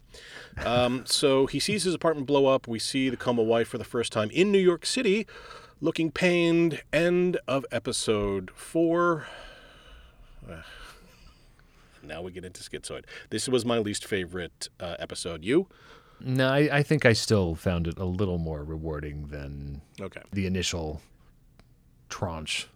Um, 0.63 1.05
so 1.07 1.47
he 1.47 1.59
sees 1.59 1.85
his 1.85 1.95
apartment 1.95 2.27
blow 2.27 2.45
up. 2.45 2.67
We 2.67 2.77
see 2.77 3.09
the 3.09 3.17
coma 3.17 3.41
wife 3.41 3.69
for 3.69 3.79
the 3.79 3.83
first 3.83 4.11
time 4.11 4.29
in 4.29 4.51
New 4.51 4.59
York 4.59 4.85
City, 4.85 5.25
looking 5.79 6.11
pained. 6.11 6.83
End 6.93 7.39
of 7.47 7.65
episode 7.71 8.51
four. 8.53 9.25
Now 12.03 12.21
we 12.21 12.31
get 12.31 12.43
into 12.45 12.61
Schizoid. 12.63 13.03
This 13.29 13.47
was 13.47 13.63
my 13.65 13.77
least 13.77 14.05
favorite 14.05 14.69
uh, 14.79 14.95
episode. 14.99 15.43
You? 15.45 15.67
No, 16.19 16.47
I, 16.49 16.77
I 16.79 16.83
think 16.83 17.05
I 17.05 17.13
still 17.13 17.55
found 17.55 17.87
it 17.87 17.97
a 17.97 18.05
little 18.05 18.37
more 18.37 18.63
rewarding 18.63 19.27
than 19.27 19.81
Okay. 19.99 20.21
the 20.31 20.45
initial 20.45 21.01
tranche. 22.09 22.67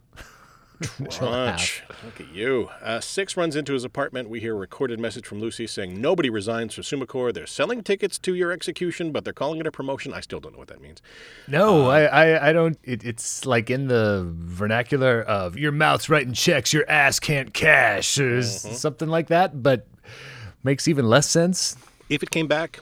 Crunch. 1.09 1.83
Look 2.03 2.19
at 2.19 2.29
you. 2.33 2.69
Uh, 2.81 2.99
Six 2.99 3.37
runs 3.37 3.55
into 3.55 3.73
his 3.73 3.83
apartment. 3.83 4.29
We 4.29 4.39
hear 4.39 4.53
a 4.55 4.57
recorded 4.59 4.99
message 4.99 5.25
from 5.25 5.39
Lucy 5.39 5.67
saying 5.67 5.99
nobody 6.01 6.29
resigns 6.29 6.73
from 6.73 6.83
Summakor. 6.83 7.33
They're 7.33 7.47
selling 7.47 7.83
tickets 7.83 8.17
to 8.19 8.35
your 8.35 8.51
execution, 8.51 9.11
but 9.11 9.23
they're 9.23 9.33
calling 9.33 9.59
it 9.59 9.67
a 9.67 9.71
promotion. 9.71 10.13
I 10.13 10.21
still 10.21 10.39
don't 10.39 10.53
know 10.53 10.59
what 10.59 10.67
that 10.67 10.81
means. 10.81 11.01
No, 11.47 11.89
I, 11.89 12.03
I, 12.03 12.49
I 12.49 12.53
don't. 12.53 12.77
It, 12.83 13.03
it's 13.03 13.45
like 13.45 13.69
in 13.69 13.87
the 13.87 14.25
vernacular 14.35 15.21
of 15.21 15.57
your 15.57 15.71
mouth's 15.71 16.09
writing 16.09 16.33
checks, 16.33 16.73
your 16.73 16.89
ass 16.89 17.19
can't 17.19 17.53
cash, 17.53 18.17
or 18.19 18.39
s- 18.39 18.79
something 18.79 19.07
like 19.09 19.27
that, 19.27 19.61
but 19.63 19.87
makes 20.63 20.87
even 20.87 21.07
less 21.09 21.29
sense. 21.29 21.77
If 22.09 22.21
it 22.23 22.31
came 22.31 22.47
back, 22.47 22.81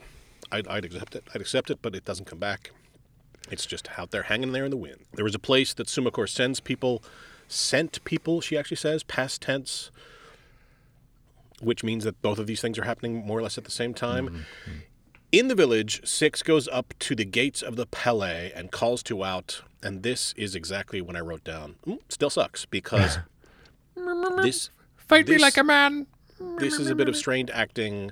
I'd, 0.51 0.67
I'd 0.67 0.85
accept 0.85 1.15
it. 1.15 1.23
I'd 1.33 1.41
accept 1.41 1.69
it, 1.69 1.79
but 1.81 1.95
it 1.95 2.05
doesn't 2.05 2.25
come 2.25 2.39
back. 2.39 2.71
It's 3.51 3.65
just 3.65 3.89
out 3.97 4.11
there 4.11 4.23
hanging 4.23 4.53
there 4.53 4.63
in 4.65 4.71
the 4.71 4.77
wind. 4.77 5.01
There 5.13 5.25
was 5.25 5.35
a 5.35 5.39
place 5.39 5.73
that 5.73 5.87
Summakor 5.87 6.29
sends 6.29 6.59
people, 6.61 7.03
sent 7.53 8.03
people, 8.03 8.41
she 8.41 8.57
actually 8.57 8.77
says, 8.77 9.03
past 9.03 9.41
tense, 9.41 9.91
which 11.61 11.83
means 11.83 12.03
that 12.03 12.21
both 12.21 12.39
of 12.39 12.47
these 12.47 12.61
things 12.61 12.77
are 12.77 12.83
happening 12.83 13.25
more 13.25 13.39
or 13.39 13.41
less 13.41 13.57
at 13.57 13.63
the 13.63 13.71
same 13.71 13.93
time. 13.93 14.45
In 15.31 15.47
the 15.47 15.55
village, 15.55 16.05
Six 16.07 16.43
goes 16.43 16.67
up 16.67 16.93
to 16.99 17.15
the 17.15 17.25
gates 17.25 17.61
of 17.61 17.75
the 17.75 17.85
Palais 17.87 18.51
and 18.55 18.71
calls 18.71 19.01
to 19.03 19.23
out, 19.23 19.61
and 19.81 20.03
this 20.03 20.33
is 20.37 20.55
exactly 20.55 21.01
when 21.01 21.15
I 21.15 21.21
wrote 21.21 21.43
down. 21.43 21.75
"Mm, 21.87 21.99
still 22.09 22.29
sucks 22.29 22.65
because 22.65 23.17
this 24.43 24.69
Fight 24.95 25.27
me 25.27 25.37
like 25.37 25.57
a 25.57 25.63
man. 25.63 26.07
this 26.59 26.75
is 26.79 26.89
a 26.89 26.95
bit 26.95 27.07
of 27.09 27.15
strained 27.15 27.49
acting 27.51 28.11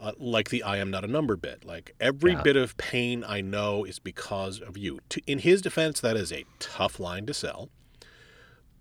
Uh, 0.00 0.10
like 0.18 0.50
the 0.50 0.64
I 0.64 0.78
am 0.78 0.90
not 0.90 1.04
a 1.04 1.06
number 1.06 1.36
bit. 1.36 1.64
Like 1.64 1.94
every 2.00 2.32
Yeah. 2.32 2.42
bit 2.42 2.56
of 2.56 2.76
pain 2.76 3.22
I 3.24 3.40
know 3.40 3.84
is 3.84 4.00
because 4.00 4.60
of 4.60 4.76
you. 4.76 4.98
To, 5.10 5.20
in 5.28 5.38
his 5.38 5.62
defense, 5.62 6.00
that 6.00 6.16
is 6.16 6.32
a 6.32 6.44
tough 6.58 6.98
line 6.98 7.24
to 7.26 7.34
sell. 7.34 7.68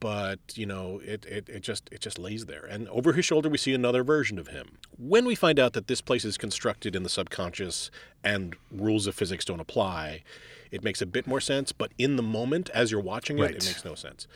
But 0.02 0.40
you 0.56 0.66
know, 0.66 1.00
it, 1.06 1.26
it, 1.26 1.48
it 1.48 1.62
just 1.62 1.88
it 1.92 2.02
just 2.02 2.18
lays 2.20 2.48
there. 2.48 2.66
And 2.66 2.90
over 2.90 3.14
his 3.14 3.24
shoulder 3.24 3.48
we 3.48 3.58
see 3.58 3.74
another 3.74 4.04
version 4.04 4.38
of 4.40 4.48
him. 4.48 4.78
When 4.98 5.26
we 5.26 5.36
find 5.36 5.60
out 5.60 5.72
that 5.74 5.88
this 5.88 6.02
place 6.02 6.26
is 6.26 6.38
constructed 6.38 6.96
in 6.96 7.04
the 7.04 7.10
subconscious 7.10 7.90
and 8.24 8.56
rules 8.72 9.06
of 9.08 9.14
physics 9.16 9.46
don't 9.46 9.60
apply, 9.60 10.24
it 10.72 10.84
makes 10.84 11.02
a 11.04 11.06
bit 11.06 11.28
more 11.28 11.40
sense. 11.40 11.72
But 11.72 11.92
in 12.00 12.16
the 12.16 12.24
moment, 12.24 12.70
as 12.74 12.92
you're 12.92 13.00
watching 13.00 13.38
it, 13.38 13.44
Right. 13.44 13.52
it 13.56 13.64
makes 13.66 13.86
no 13.86 13.94
sense. 13.96 14.28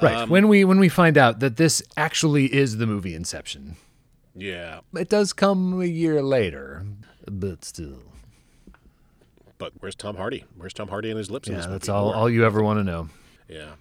Right. 0.00 0.14
Um, 0.14 0.28
when 0.28 0.46
we 0.48 0.62
when 0.64 0.78
we 0.78 0.90
find 0.90 1.16
out 1.16 1.40
that 1.40 1.56
this 1.56 1.82
actually 1.96 2.52
is 2.54 2.76
the 2.76 2.86
movie 2.86 3.14
Inception. 3.14 3.76
Yeah. 4.34 4.80
It 4.94 5.08
does 5.08 5.32
come 5.32 5.80
a 5.80 5.86
year 5.86 6.22
later, 6.22 6.84
but 7.30 7.64
still. 7.64 8.00
But 9.56 9.72
where's 9.80 9.94
Tom 9.94 10.16
Hardy? 10.16 10.44
Where's 10.56 10.72
Tom 10.74 10.88
Hardy 10.88 11.08
and 11.10 11.16
his 11.18 11.30
lips 11.30 11.48
in 11.48 11.54
Yeah, 11.54 11.66
that's 11.66 11.88
all 11.88 12.12
all 12.12 12.28
you 12.28 12.44
ever 12.44 12.62
want 12.62 12.78
to 12.78 12.84
know. 12.84 13.08
Yeah. 13.48 13.72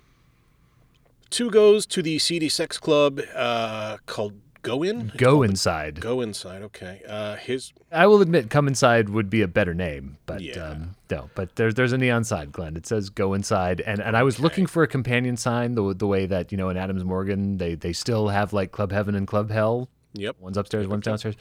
Two 1.31 1.49
goes 1.49 1.85
to 1.87 2.01
the 2.03 2.19
seedy 2.19 2.49
sex 2.49 2.77
club 2.77 3.19
uh, 3.35 3.97
called 4.05 4.33
Go 4.61 4.83
In. 4.83 5.11
Go 5.17 5.41
inside. 5.41 5.99
Go 5.99 6.21
Inside. 6.21 6.61
Okay. 6.61 7.01
Uh, 7.07 7.35
his 7.37 7.73
I 7.91 8.05
will 8.05 8.21
admit, 8.21 8.51
come 8.51 8.67
inside 8.67 9.09
would 9.09 9.27
be 9.29 9.41
a 9.41 9.47
better 9.47 9.73
name, 9.73 10.17
but 10.27 10.41
Yeah. 10.41 10.59
um, 10.71 10.95
no. 11.09 11.31
But 11.33 11.55
there's 11.55 11.73
there's 11.73 11.93
a 11.93 11.97
neon 11.97 12.23
sign, 12.25 12.51
Glenn. 12.51 12.75
It 12.77 12.85
says 12.85 13.09
"Go 13.09 13.33
inside," 13.33 13.81
and 13.81 13.99
and 13.99 14.15
I 14.15 14.21
was 14.21 14.39
looking 14.39 14.67
for 14.67 14.83
a 14.83 14.87
companion 14.87 15.35
sign, 15.35 15.73
the 15.73 15.95
the 15.95 16.05
way 16.05 16.27
that 16.27 16.51
you 16.51 16.57
know 16.59 16.69
in 16.69 16.77
Adams 16.77 17.03
Morgan 17.03 17.57
they 17.57 17.73
they 17.73 17.91
still 17.93 18.27
have 18.27 18.53
like 18.53 18.71
Club 18.71 18.91
Heaven 18.91 19.15
and 19.15 19.25
Club 19.25 19.49
Hell. 19.49 19.89
Yep. 20.13 20.35
One's 20.39 20.57
upstairs, 20.57 20.87
one's 20.87 21.05
downstairs. 21.05 21.35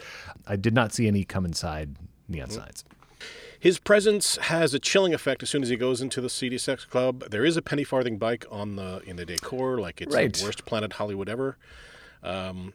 I 0.47 0.57
did 0.57 0.73
not 0.75 0.95
see 0.95 1.07
any 1.09 1.25
come 1.25 1.45
inside 1.45 1.97
neon 2.29 2.49
Mm-hmm. 2.49 2.59
signs. 2.61 2.85
His 3.61 3.79
presence 3.79 4.37
has 4.39 4.73
a 4.73 4.79
chilling 4.79 5.13
effect 5.13 5.43
as 5.43 5.51
soon 5.51 5.63
as 5.63 5.69
he 5.69 5.77
goes 5.77 6.01
into 6.01 6.23
the 6.23 6.31
seedy 6.31 6.57
sex 6.57 6.87
club. 6.87 7.29
There 7.31 7.45
is 7.45 7.59
a 7.59 7.63
penny 7.63 7.85
farthing 7.85 8.17
bike 8.17 8.47
on 8.51 8.77
the 8.77 9.03
in 9.05 9.17
the 9.17 9.27
decor, 9.27 9.79
like 9.79 10.01
it's 10.01 10.15
Right. 10.15 10.33
the 10.33 10.45
worst 10.45 10.65
Planet 10.65 10.95
Hollywood 10.95 11.29
ever. 11.29 11.59
Um, 12.23 12.73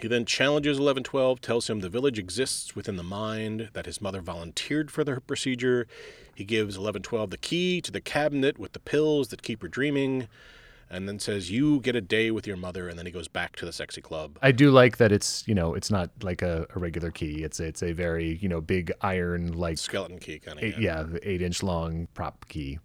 he 0.00 0.06
then 0.06 0.24
challenges 0.24 0.78
1112, 0.78 1.40
tells 1.40 1.68
him 1.68 1.80
the 1.80 1.88
village 1.88 2.20
exists 2.20 2.76
within 2.76 2.94
the 2.94 3.02
mind, 3.02 3.70
that 3.72 3.86
his 3.86 4.00
mother 4.00 4.20
volunteered 4.20 4.92
for 4.92 5.02
the 5.02 5.20
procedure. 5.20 5.88
He 6.32 6.44
gives 6.44 6.78
1112 6.78 7.30
the 7.30 7.36
key 7.36 7.80
to 7.80 7.90
the 7.90 8.00
cabinet 8.00 8.58
with 8.58 8.72
the 8.72 8.78
pills 8.78 9.28
that 9.28 9.42
keep 9.42 9.60
her 9.62 9.68
dreaming, 9.68 10.28
and 10.90 11.08
then 11.08 11.18
says, 11.18 11.50
You 11.50 11.80
get 11.80 11.94
a 11.96 12.00
day 12.00 12.30
with 12.30 12.46
your 12.46 12.56
mother, 12.56 12.88
and 12.88 12.98
then 12.98 13.06
he 13.06 13.12
goes 13.12 13.28
back 13.28 13.56
to 13.56 13.66
the 13.66 13.72
sexy 13.72 14.00
club. 14.00 14.38
I 14.42 14.52
do 14.52 14.70
like 14.70 14.96
that 14.98 15.12
it's 15.12 15.46
you 15.46 15.54
know 15.54 15.74
it's 15.74 15.90
not 15.90 16.10
like 16.22 16.42
a, 16.42 16.66
a 16.74 16.78
regular 16.78 17.10
key. 17.10 17.42
It's 17.44 17.60
it's 17.60 17.82
a 17.82 17.92
very 17.92 18.36
you 18.42 18.48
know 18.48 18.60
big 18.60 18.92
iron 19.00 19.52
like 19.52 19.78
Skeleton 19.78 20.18
key, 20.18 20.38
kind 20.38 20.58
of. 20.58 20.64
eight, 20.64 20.78
yeah 20.78 21.06
eight 21.22 21.42
inch 21.42 21.62
long 21.62 22.08
prop 22.14 22.46
key. 22.48 22.78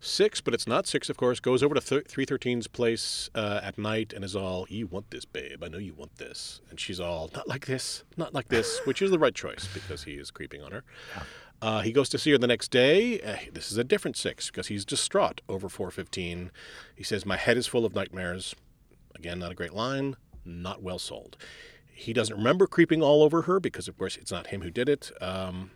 Six, 0.00 0.40
but 0.40 0.54
it's 0.54 0.66
not 0.68 0.86
six, 0.86 1.10
of 1.10 1.16
course, 1.16 1.40
goes 1.40 1.60
over 1.60 1.74
to 1.74 1.80
th- 1.80 2.04
313's 2.04 2.68
place 2.68 3.28
uh, 3.34 3.58
at 3.64 3.76
night 3.78 4.12
and 4.12 4.24
is 4.24 4.36
all, 4.36 4.64
You 4.68 4.86
want 4.86 5.10
this, 5.10 5.24
babe. 5.24 5.64
I 5.64 5.66
know 5.66 5.78
you 5.78 5.92
want 5.92 6.18
this. 6.18 6.60
And 6.70 6.78
she's 6.78 7.00
all, 7.00 7.30
Not 7.34 7.48
like 7.48 7.66
this, 7.66 8.04
not 8.16 8.32
like 8.32 8.46
this, 8.46 8.80
which 8.84 9.02
is 9.02 9.10
the 9.10 9.18
right 9.18 9.34
choice 9.34 9.66
because 9.74 10.04
he 10.04 10.12
is 10.12 10.30
creeping 10.30 10.62
on 10.62 10.70
her. 10.70 10.84
Uh, 11.60 11.80
he 11.80 11.90
goes 11.92 12.08
to 12.10 12.18
see 12.18 12.30
her 12.30 12.38
the 12.38 12.46
next 12.46 12.70
day. 12.70 13.20
Uh, 13.20 13.36
this 13.52 13.72
is 13.72 13.78
a 13.78 13.84
different 13.84 14.16
six 14.16 14.46
because 14.48 14.68
he's 14.68 14.84
distraught 14.84 15.40
over 15.48 15.68
415. 15.68 16.50
He 16.94 17.02
says, 17.04 17.26
My 17.26 17.36
head 17.36 17.56
is 17.56 17.66
full 17.66 17.84
of 17.84 17.94
nightmares. 17.94 18.54
Again, 19.16 19.40
not 19.40 19.50
a 19.50 19.54
great 19.54 19.72
line, 19.74 20.16
not 20.44 20.82
well 20.82 20.98
sold. 21.00 21.36
He 21.92 22.12
doesn't 22.12 22.36
remember 22.36 22.68
creeping 22.68 23.02
all 23.02 23.24
over 23.24 23.42
her 23.42 23.58
because, 23.58 23.88
of 23.88 23.98
course, 23.98 24.16
it's 24.16 24.30
not 24.30 24.48
him 24.48 24.62
who 24.62 24.70
did 24.70 24.88
it. 24.88 25.10
Um, 25.20 25.72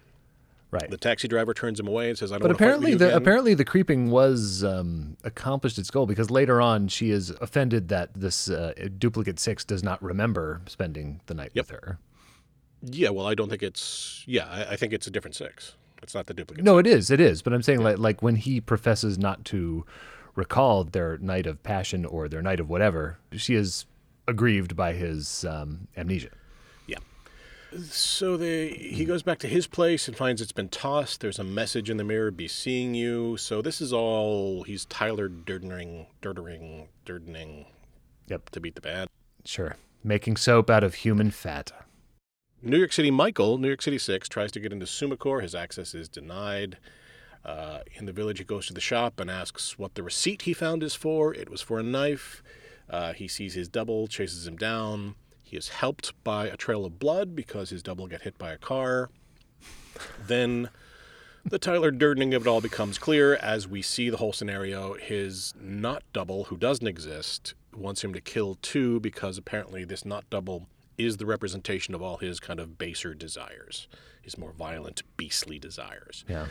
Right. 0.71 0.89
the 0.89 0.97
taxi 0.97 1.29
driver 1.29 1.53
turns 1.53 1.79
him 1.79 1.87
away 1.87 2.09
and 2.09 2.17
says, 2.17 2.33
I 2.33 2.37
don't 2.37 2.43
But 2.43 2.49
want 2.53 2.59
fight 2.61 2.65
with 2.65 2.69
apparently, 2.79 2.95
the 2.95 3.07
again." 3.09 3.19
apparently 3.19 3.55
the 3.55 3.65
creeping 3.65 4.11
was 4.11 4.65
um, 4.65 5.19
accomplished 5.23 5.77
its 5.79 5.91
goal 5.91 6.07
because 6.07 6.31
later 6.31 6.63
on 6.63 6.89
she 6.89 7.11
is 7.11 7.29
offended 7.43 7.89
that 7.89 8.15
this 8.15 8.49
uh, 8.49 8.73
duplicate 8.97 9.39
six 9.39 9.67
does 9.67 9.83
not 9.83 10.03
remember 10.03 10.63
spending 10.67 11.21
the 11.27 11.35
night 11.35 11.51
Yep. 11.53 11.65
with 11.73 11.79
her. 11.81 11.99
Yeah, 12.83 13.11
well, 13.11 13.27
I 13.27 13.35
don't 13.35 13.49
think 13.49 13.63
it's. 13.63 14.25
Yeah, 14.27 14.47
I, 14.49 14.73
I 14.73 14.77
think 14.77 14.93
it's 14.93 15.07
a 15.07 15.11
different 15.11 15.37
six. 15.37 15.75
It's 16.03 16.15
not 16.15 16.27
the 16.27 16.35
duplicate. 16.35 16.65
No, 16.65 16.79
it 16.79 16.87
is, 16.87 17.11
it 17.11 17.21
is. 17.21 17.43
But 17.43 17.53
I'm 17.53 17.63
saying 17.63 17.81
like 17.83 17.99
like 17.99 18.23
when 18.23 18.37
he 18.37 18.61
professes 18.61 19.19
not 19.19 19.45
to 19.47 19.85
recall 20.35 20.83
their 20.85 21.19
night 21.19 21.47
of 21.47 21.63
passion 21.63 22.05
or 22.05 22.29
their 22.29 22.43
night 22.43 22.59
of 22.59 22.69
whatever, 22.69 23.19
she 23.37 23.55
is 23.55 23.87
aggrieved 24.27 24.75
by 24.75 24.95
his 24.95 25.45
um, 25.45 25.87
amnesia. 25.97 26.31
Yeah. 26.87 26.99
So 27.89 28.37
they 28.37 28.71
he 28.71 29.05
goes 29.05 29.23
back 29.23 29.39
to 29.41 29.49
his 29.49 29.67
place 29.69 30.09
and 30.09 30.17
finds 30.17 30.41
it's 30.43 30.51
been 30.53 30.69
tossed. 30.69 31.21
There's 31.21 31.39
a 31.39 31.45
message 31.45 31.89
in 31.89 31.97
the 31.99 32.05
mirror: 32.05 32.31
"Be 32.33 32.49
seeing 32.49 32.95
you." 32.95 33.37
So 33.37 33.63
this 33.63 33.81
is 33.81 33.93
all 33.93 34.65
he's 34.65 34.85
Tyler 34.87 35.29
Durdering, 35.29 36.07
Durdering, 36.21 36.89
Durdening 37.07 37.67
Yep, 38.29 38.51
to 38.51 38.61
beat 38.61 38.75
the 38.75 38.81
bad. 38.81 39.09
sure. 39.45 39.77
Making 40.05 40.37
soap 40.37 40.69
out 40.69 40.83
of 40.83 40.95
human 40.95 41.31
fat. 41.31 41.71
New 42.65 42.79
York 42.79 42.93
City 42.93 43.11
Michael, 43.11 43.59
New 43.59 43.67
York 43.67 43.83
City 43.83 43.99
6, 43.99 44.29
tries 44.29 44.53
to 44.53 44.61
get 44.61 44.73
into 44.73 44.87
Summakor. 44.87 45.43
His 45.43 45.53
access 45.53 45.97
is 45.97 46.09
denied. 46.09 46.79
Uh, 47.45 47.81
in 47.95 48.07
the 48.07 48.13
village, 48.13 48.39
he 48.39 48.45
goes 48.45 48.69
to 48.69 48.73
the 48.73 48.81
shop 48.81 49.19
and 49.19 49.29
asks 49.29 49.81
what 49.81 49.97
the 49.97 50.03
receipt 50.05 50.43
he 50.43 50.53
found 50.53 50.85
is 50.85 50.95
for. 50.95 51.35
It 51.35 51.49
was 51.49 51.61
for 51.61 51.81
a 51.81 51.83
knife. 51.83 52.41
Uh, 52.89 53.15
he 53.15 53.27
sees 53.27 53.55
his 53.55 53.69
double, 53.69 54.07
chases 54.07 54.47
him 54.47 54.57
down. 54.57 55.17
He 55.43 55.57
is 55.57 55.71
helped 55.71 56.13
by 56.23 56.47
a 56.47 56.57
trail 56.57 56.85
of 56.85 57.01
blood 57.01 57.35
because 57.35 57.71
his 57.71 57.83
double 57.83 58.07
got 58.07 58.23
hit 58.23 58.39
by 58.39 58.53
a 58.53 58.59
car. 58.59 59.11
Then 60.25 60.71
the 61.45 61.59
Tyler 61.59 61.91
Durdening 61.91 62.33
of 62.33 62.47
it 62.47 62.49
all 62.49 62.61
becomes 62.61 62.97
clear 62.97 63.35
as 63.35 63.67
we 63.67 63.83
see 63.83 64.09
the 64.09 64.19
whole 64.19 64.33
scenario. 64.33 64.95
His 64.95 65.53
not 65.61 66.05
double, 66.13 66.45
who 66.45 66.57
doesn't 66.57 66.87
exist, 66.87 67.55
wants 67.77 68.05
him 68.05 68.13
to 68.13 68.21
kill 68.21 68.57
two 68.63 69.01
because 69.01 69.37
apparently 69.37 69.85
this 69.85 70.05
not 70.05 70.31
double 70.31 70.69
is 70.99 71.17
the 71.17 71.27
representation 71.27 71.95
of 71.95 72.03
all 72.03 72.19
his 72.19 72.41
kind 72.41 72.61
of 72.61 72.79
baser 72.79 73.15
desires, 73.15 73.89
his 74.21 74.39
more 74.39 74.53
violent, 74.53 75.03
beastly 75.17 75.59
desires. 75.59 76.25
Yeah. 76.29 76.47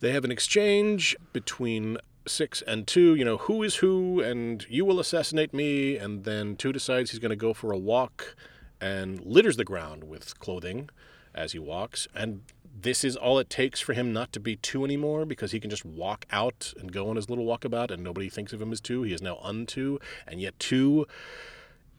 They 0.00 0.12
have 0.12 0.24
an 0.24 0.30
exchange 0.30 1.16
between 1.32 1.98
six 2.26 2.62
and 2.62 2.86
two, 2.86 3.14
you 3.14 3.24
know, 3.24 3.38
who 3.38 3.62
is 3.62 3.76
who, 3.76 4.20
and 4.20 4.66
you 4.68 4.84
will 4.84 5.00
assassinate 5.00 5.54
me. 5.54 5.96
And 5.96 6.24
then 6.24 6.56
two 6.56 6.72
decides 6.72 7.10
he's 7.10 7.20
going 7.20 7.30
to 7.30 7.36
go 7.36 7.54
for 7.54 7.72
a 7.72 7.78
walk 7.78 8.36
and 8.80 9.24
litters 9.24 9.56
the 9.56 9.64
ground 9.64 10.04
with 10.04 10.38
clothing 10.38 10.90
as 11.34 11.52
he 11.52 11.58
walks. 11.58 12.06
And 12.14 12.42
this 12.78 13.04
is 13.04 13.16
all 13.16 13.38
it 13.38 13.48
takes 13.48 13.80
for 13.80 13.94
him 13.94 14.12
not 14.12 14.32
to 14.32 14.40
be 14.40 14.56
two 14.56 14.84
anymore 14.84 15.24
because 15.24 15.52
he 15.52 15.60
can 15.60 15.70
just 15.70 15.84
walk 15.84 16.26
out 16.30 16.74
and 16.78 16.92
go 16.92 17.08
on 17.08 17.16
his 17.16 17.30
little 17.30 17.46
walkabout 17.46 17.90
and 17.90 18.02
nobody 18.04 18.28
thinks 18.28 18.52
of 18.52 18.60
him 18.60 18.72
as 18.72 18.80
two. 18.80 19.02
He 19.02 19.14
is 19.14 19.22
now 19.22 19.38
unto. 19.42 19.98
And 20.26 20.40
yet 20.40 20.58
two 20.58 21.06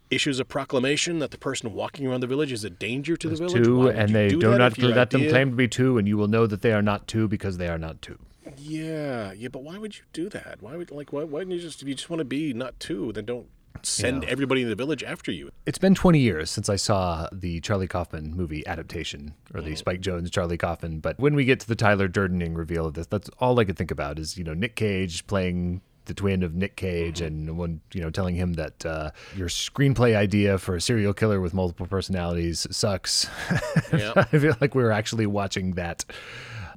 issues 0.09 0.39
a 0.39 0.45
proclamation 0.45 1.19
that 1.19 1.31
the 1.31 1.37
person 1.37 1.73
walking 1.73 2.07
around 2.07 2.21
the 2.21 2.27
village 2.27 2.51
is 2.51 2.63
a 2.63 2.69
danger 2.69 3.17
to 3.17 3.29
the 3.29 3.35
village. 3.35 3.63
Two, 3.63 3.89
and 3.89 4.13
they 4.13 4.29
do, 4.29 4.39
do 4.39 4.57
not 4.57 4.77
let 4.77 5.09
them 5.09 5.27
claim 5.29 5.51
to 5.51 5.55
be 5.55 5.67
two, 5.67 5.97
and 5.97 6.07
you 6.07 6.17
will 6.17 6.27
know 6.27 6.47
that 6.47 6.61
they 6.61 6.73
are 6.73 6.81
not 6.81 7.07
two 7.07 7.27
because 7.27 7.57
they 7.57 7.67
are 7.67 7.77
not 7.77 8.01
two. 8.01 8.17
Yeah, 8.57 9.33
yeah, 9.33 9.49
but 9.49 9.63
why 9.63 9.77
would 9.77 9.97
you 9.97 10.03
do 10.13 10.29
that? 10.29 10.57
Why 10.61 10.77
would 10.77 10.91
like 10.91 11.11
why 11.11 11.23
why 11.23 11.39
wouldn't 11.39 11.55
you 11.55 11.61
just 11.61 11.81
if 11.81 11.87
you 11.87 11.95
just 11.95 12.09
want 12.09 12.19
to 12.19 12.25
be 12.25 12.53
not 12.53 12.79
two, 12.79 13.11
then 13.11 13.25
don't 13.25 13.47
send 13.83 14.25
everybody 14.25 14.63
in 14.63 14.69
the 14.69 14.75
village 14.75 15.03
after 15.03 15.31
you. 15.31 15.51
It's 15.65 15.77
been 15.77 15.95
20 15.95 16.19
years 16.19 16.49
since 16.49 16.69
I 16.69 16.75
saw 16.75 17.27
the 17.31 17.59
Charlie 17.61 17.87
Kaufman 17.87 18.35
movie 18.35 18.65
adaptation, 18.65 19.33
or 19.53 19.61
the 19.61 19.71
mm. 19.71 19.77
Spike 19.77 20.01
Jonze 20.01 20.31
Charlie 20.31 20.57
Kaufman. 20.57 20.99
But 20.99 21.19
when 21.19 21.35
we 21.35 21.45
get 21.45 21.59
to 21.61 21.67
the 21.67 21.75
Tyler 21.75 22.07
Durdening 22.07 22.55
reveal 22.55 22.85
of 22.85 22.93
this, 22.93 23.07
that's 23.07 23.29
all 23.39 23.59
I 23.59 23.65
could 23.65 23.77
think 23.77 23.91
about 23.91 24.19
is 24.19 24.37
you 24.37 24.43
know 24.43 24.53
Nick 24.53 24.75
Cage 24.75 25.27
playing 25.27 25.81
the 26.07 26.13
twin 26.13 26.43
of 26.43 26.55
Nick 26.55 26.75
Cage, 26.75 27.21
and 27.21 27.57
one 27.57 27.81
you 27.93 28.01
know 28.01 28.09
telling 28.09 28.35
him 28.35 28.53
that 28.53 28.85
uh, 28.85 29.11
your 29.35 29.47
screenplay 29.47 30.15
idea 30.15 30.57
for 30.57 30.75
a 30.75 30.81
serial 30.81 31.13
killer 31.13 31.39
with 31.39 31.53
multiple 31.53 31.87
personalities 31.87 32.65
sucks. 32.71 33.29
Yeah. 33.93 34.11
I 34.15 34.23
feel 34.25 34.55
like 34.59 34.75
we're 34.75 34.91
actually 34.91 35.27
watching 35.27 35.71
that 35.75 36.03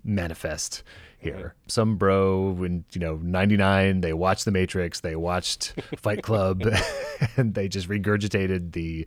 manifest 0.04 0.84
here. 1.18 1.54
Some 1.66 1.96
bro 1.96 2.56
in 2.62 2.84
you 2.92 3.00
know 3.00 3.16
99 3.16 4.00
they 4.00 4.12
watched 4.12 4.44
The 4.44 4.50
Matrix, 4.52 5.00
they 5.00 5.16
watched 5.16 5.74
Fight 5.96 6.22
Club 6.22 6.62
and 7.36 7.54
they 7.54 7.68
just 7.68 7.88
regurgitated 7.88 8.72
the 8.72 9.06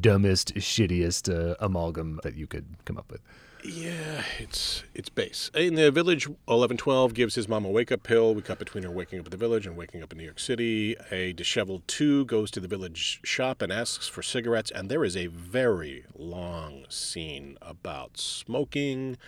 dumbest 0.00 0.54
shittiest 0.56 1.32
uh, 1.32 1.56
amalgam 1.60 2.20
that 2.22 2.36
you 2.36 2.46
could 2.46 2.66
come 2.84 2.98
up 2.98 3.10
with. 3.10 3.20
Yeah, 3.64 4.22
it's 4.38 4.84
it's 4.94 5.08
base. 5.08 5.50
In 5.52 5.74
the 5.74 5.90
village, 5.90 6.28
eleven 6.46 6.76
twelve 6.76 7.12
gives 7.12 7.34
his 7.34 7.48
mom 7.48 7.64
a 7.64 7.68
wake 7.68 7.90
up 7.90 8.04
pill. 8.04 8.34
We 8.34 8.42
cut 8.42 8.58
between 8.58 8.84
her 8.84 8.90
waking 8.90 9.18
up 9.18 9.26
in 9.26 9.30
the 9.30 9.36
village 9.36 9.66
and 9.66 9.76
waking 9.76 10.02
up 10.02 10.12
in 10.12 10.18
New 10.18 10.24
York 10.24 10.38
City. 10.38 10.96
A 11.10 11.32
disheveled 11.32 11.82
two 11.88 12.24
goes 12.26 12.52
to 12.52 12.60
the 12.60 12.68
village 12.68 13.20
shop 13.24 13.60
and 13.60 13.72
asks 13.72 14.06
for 14.06 14.22
cigarettes, 14.22 14.70
and 14.70 14.88
there 14.88 15.04
is 15.04 15.16
a 15.16 15.26
very 15.26 16.04
long 16.16 16.84
scene 16.88 17.58
about 17.60 18.16
smoking 18.16 19.18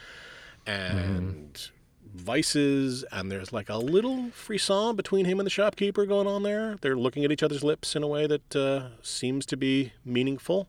and 0.64 1.70
vices, 2.14 3.04
and 3.10 3.32
there's 3.32 3.52
like 3.52 3.68
a 3.68 3.78
little 3.78 4.30
frisson 4.30 4.94
between 4.94 5.24
him 5.24 5.40
and 5.40 5.46
the 5.46 5.50
shopkeeper 5.50 6.06
going 6.06 6.26
on 6.28 6.44
there. 6.44 6.76
They're 6.80 6.96
looking 6.96 7.24
at 7.24 7.32
each 7.32 7.42
other's 7.42 7.64
lips 7.64 7.96
in 7.96 8.02
a 8.02 8.08
way 8.08 8.26
that 8.28 8.56
uh, 8.56 8.88
seems 9.02 9.44
to 9.46 9.56
be 9.56 9.92
meaningful. 10.04 10.68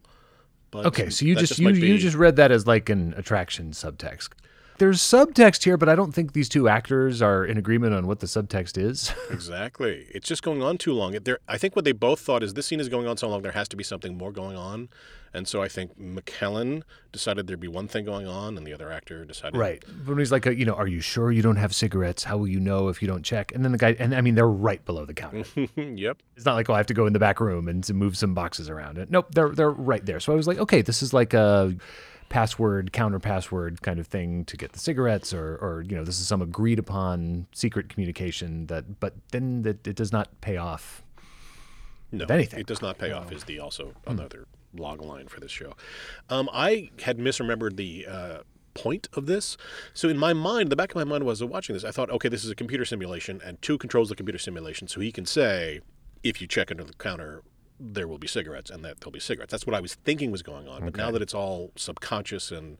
But 0.71 0.85
Okay, 0.87 1.09
so 1.09 1.25
you 1.25 1.35
that 1.35 1.41
just, 1.41 1.59
you, 1.59 1.69
you 1.69 1.97
just 1.97 2.15
read 2.15 2.37
that 2.37 2.51
as 2.51 2.65
like 2.65 2.89
an 2.89 3.13
attraction 3.17 3.71
subtext. 3.71 4.29
There's 4.77 4.99
subtext 4.99 5.63
here, 5.63 5.77
but 5.77 5.89
I 5.89 5.95
don't 5.95 6.11
think 6.11 6.33
these 6.33 6.49
two 6.49 6.67
actors 6.67 7.21
are 7.21 7.45
in 7.45 7.57
agreement 7.57 7.93
on 7.93 8.07
what 8.07 8.19
the 8.19 8.25
subtext 8.25 8.81
is. 8.81 9.13
Exactly. 9.29 10.07
It's 10.09 10.27
just 10.27 10.41
going 10.41 10.63
on 10.63 10.77
too 10.77 10.93
long. 10.93 11.11
There, 11.11 11.39
I 11.47 11.57
think 11.57 11.75
what 11.75 11.85
they 11.85 11.91
both 11.91 12.19
thought 12.19 12.41
is 12.41 12.55
this 12.55 12.65
scene 12.65 12.79
is 12.79 12.89
going 12.89 13.07
on 13.07 13.15
so 13.17 13.29
long, 13.29 13.43
there 13.43 13.51
has 13.51 13.67
to 13.69 13.75
be 13.75 13.83
something 13.83 14.17
more 14.17 14.31
going 14.31 14.57
on. 14.57 14.89
And 15.33 15.47
so 15.47 15.61
I 15.61 15.69
think 15.69 15.97
McKellen 15.97 16.83
decided 17.11 17.47
there'd 17.47 17.59
be 17.59 17.67
one 17.67 17.87
thing 17.87 18.03
going 18.03 18.27
on, 18.27 18.57
and 18.57 18.67
the 18.67 18.73
other 18.73 18.91
actor 18.91 19.23
decided. 19.23 19.57
right. 19.57 19.83
But 19.87 20.09
when 20.09 20.19
he's 20.19 20.31
like, 20.31 20.45
uh, 20.45 20.51
you 20.51 20.65
know, 20.65 20.73
are 20.73 20.87
you 20.87 20.99
sure 20.99 21.31
you 21.31 21.41
don't 21.41 21.55
have 21.55 21.73
cigarettes? 21.73 22.25
How 22.25 22.37
will 22.37 22.47
you 22.47 22.59
know 22.59 22.89
if 22.89 23.01
you 23.01 23.07
don't 23.07 23.23
check? 23.23 23.53
And 23.53 23.63
then 23.63 23.71
the 23.71 23.77
guy, 23.77 23.95
and 23.97 24.13
I 24.13 24.21
mean, 24.21 24.35
they're 24.35 24.47
right 24.47 24.83
below 24.85 25.05
the 25.05 25.13
counter. 25.13 25.45
yep. 25.81 26.17
It's 26.35 26.45
not 26.45 26.55
like 26.55 26.69
oh, 26.69 26.73
I 26.73 26.77
have 26.77 26.87
to 26.87 26.93
go 26.93 27.05
in 27.05 27.13
the 27.13 27.19
back 27.19 27.39
room 27.39 27.67
and 27.67 27.87
move 27.93 28.17
some 28.17 28.33
boxes 28.33 28.69
around. 28.69 28.97
It. 28.97 29.09
Nope, 29.09 29.27
they're 29.33 29.49
they're 29.49 29.71
right 29.71 30.05
there. 30.05 30.19
So 30.19 30.33
I 30.33 30.35
was 30.35 30.47
like, 30.47 30.57
okay, 30.57 30.81
this 30.81 31.01
is 31.01 31.13
like 31.13 31.33
a 31.33 31.75
password 32.29 32.93
counter 32.93 33.19
password 33.19 33.81
kind 33.81 33.99
of 33.99 34.07
thing 34.07 34.45
to 34.45 34.57
get 34.57 34.73
the 34.73 34.79
cigarettes, 34.79 35.33
or 35.33 35.55
or 35.57 35.83
you 35.87 35.95
know, 35.95 36.03
this 36.03 36.19
is 36.19 36.27
some 36.27 36.41
agreed 36.41 36.79
upon 36.79 37.47
secret 37.53 37.89
communication 37.89 38.67
that. 38.67 38.99
But 38.99 39.13
then 39.31 39.61
that 39.61 39.87
it 39.87 39.95
does 39.95 40.11
not 40.11 40.41
pay 40.41 40.57
off. 40.57 41.03
No, 42.11 42.25
anything. 42.25 42.59
it 42.59 42.67
does 42.67 42.81
not 42.81 42.97
pay 42.97 43.11
off. 43.11 43.31
Is 43.31 43.45
the 43.45 43.59
also 43.59 43.93
another 44.05 44.45
log 44.73 45.01
line 45.01 45.27
for 45.27 45.39
this 45.39 45.51
show. 45.51 45.75
Um, 46.29 46.49
I 46.53 46.89
had 47.03 47.17
misremembered 47.17 47.75
the 47.75 48.05
uh, 48.07 48.37
point 48.73 49.09
of 49.13 49.25
this. 49.25 49.57
So 49.93 50.09
in 50.09 50.17
my 50.17 50.33
mind, 50.33 50.69
the 50.69 50.75
back 50.75 50.91
of 50.91 50.95
my 50.95 51.03
mind 51.03 51.25
was 51.25 51.43
watching 51.43 51.73
this. 51.73 51.83
I 51.83 51.91
thought, 51.91 52.09
okay, 52.09 52.29
this 52.29 52.43
is 52.43 52.49
a 52.49 52.55
computer 52.55 52.85
simulation, 52.85 53.41
and 53.43 53.61
two 53.61 53.77
controls 53.77 54.09
the 54.09 54.15
computer 54.15 54.39
simulation, 54.39 54.87
so 54.87 54.99
he 54.99 55.11
can 55.11 55.25
say, 55.25 55.81
if 56.23 56.41
you 56.41 56.47
check 56.47 56.71
under 56.71 56.83
the 56.83 56.93
counter, 56.93 57.43
there 57.79 58.07
will 58.07 58.17
be 58.19 58.27
cigarettes, 58.27 58.69
and 58.69 58.85
that 58.85 58.99
there'll 58.99 59.11
be 59.11 59.19
cigarettes. 59.19 59.51
That's 59.51 59.65
what 59.65 59.75
I 59.75 59.79
was 59.79 59.95
thinking 59.95 60.31
was 60.31 60.43
going 60.43 60.67
on. 60.67 60.85
But 60.85 60.95
now 60.95 61.11
that 61.11 61.21
it's 61.21 61.33
all 61.33 61.71
subconscious 61.75 62.51
and 62.51 62.77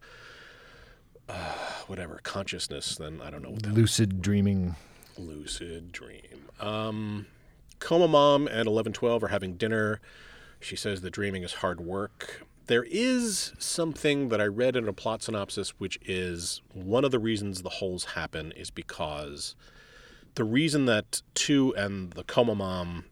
uh, 1.27 1.53
whatever 1.87 2.19
consciousness, 2.23 2.95
then 2.95 3.19
I 3.21 3.29
don't 3.31 3.41
know 3.41 3.57
Lucid 3.71 4.21
dreaming. 4.21 4.75
lucid 5.17 5.91
dream. 5.91 6.49
Um, 6.59 7.25
Coma 7.79 8.07
Mom 8.07 8.41
and 8.47 8.69
1112 8.69 9.23
are 9.23 9.27
having 9.29 9.55
dinner. 9.55 9.99
She 10.61 10.75
says 10.75 11.01
that 11.01 11.11
dreaming 11.11 11.43
is 11.43 11.53
hard 11.53 11.81
work. 11.81 12.45
There 12.67 12.83
is 12.83 13.53
something 13.57 14.29
that 14.29 14.39
I 14.39 14.45
read 14.45 14.75
in 14.75 14.87
a 14.87 14.93
plot 14.93 15.23
synopsis, 15.23 15.71
which 15.79 15.99
is 16.05 16.61
one 16.73 17.03
of 17.03 17.11
the 17.11 17.19
reasons 17.19 17.61
the 17.61 17.69
holes 17.69 18.05
happen 18.05 18.53
is 18.53 18.69
because 18.69 19.55
the 20.35 20.43
reason 20.43 20.85
that 20.85 21.21
Two 21.33 21.75
and 21.75 22.13
the 22.13 22.23
Coma 22.23 22.55
Mom 22.55 23.05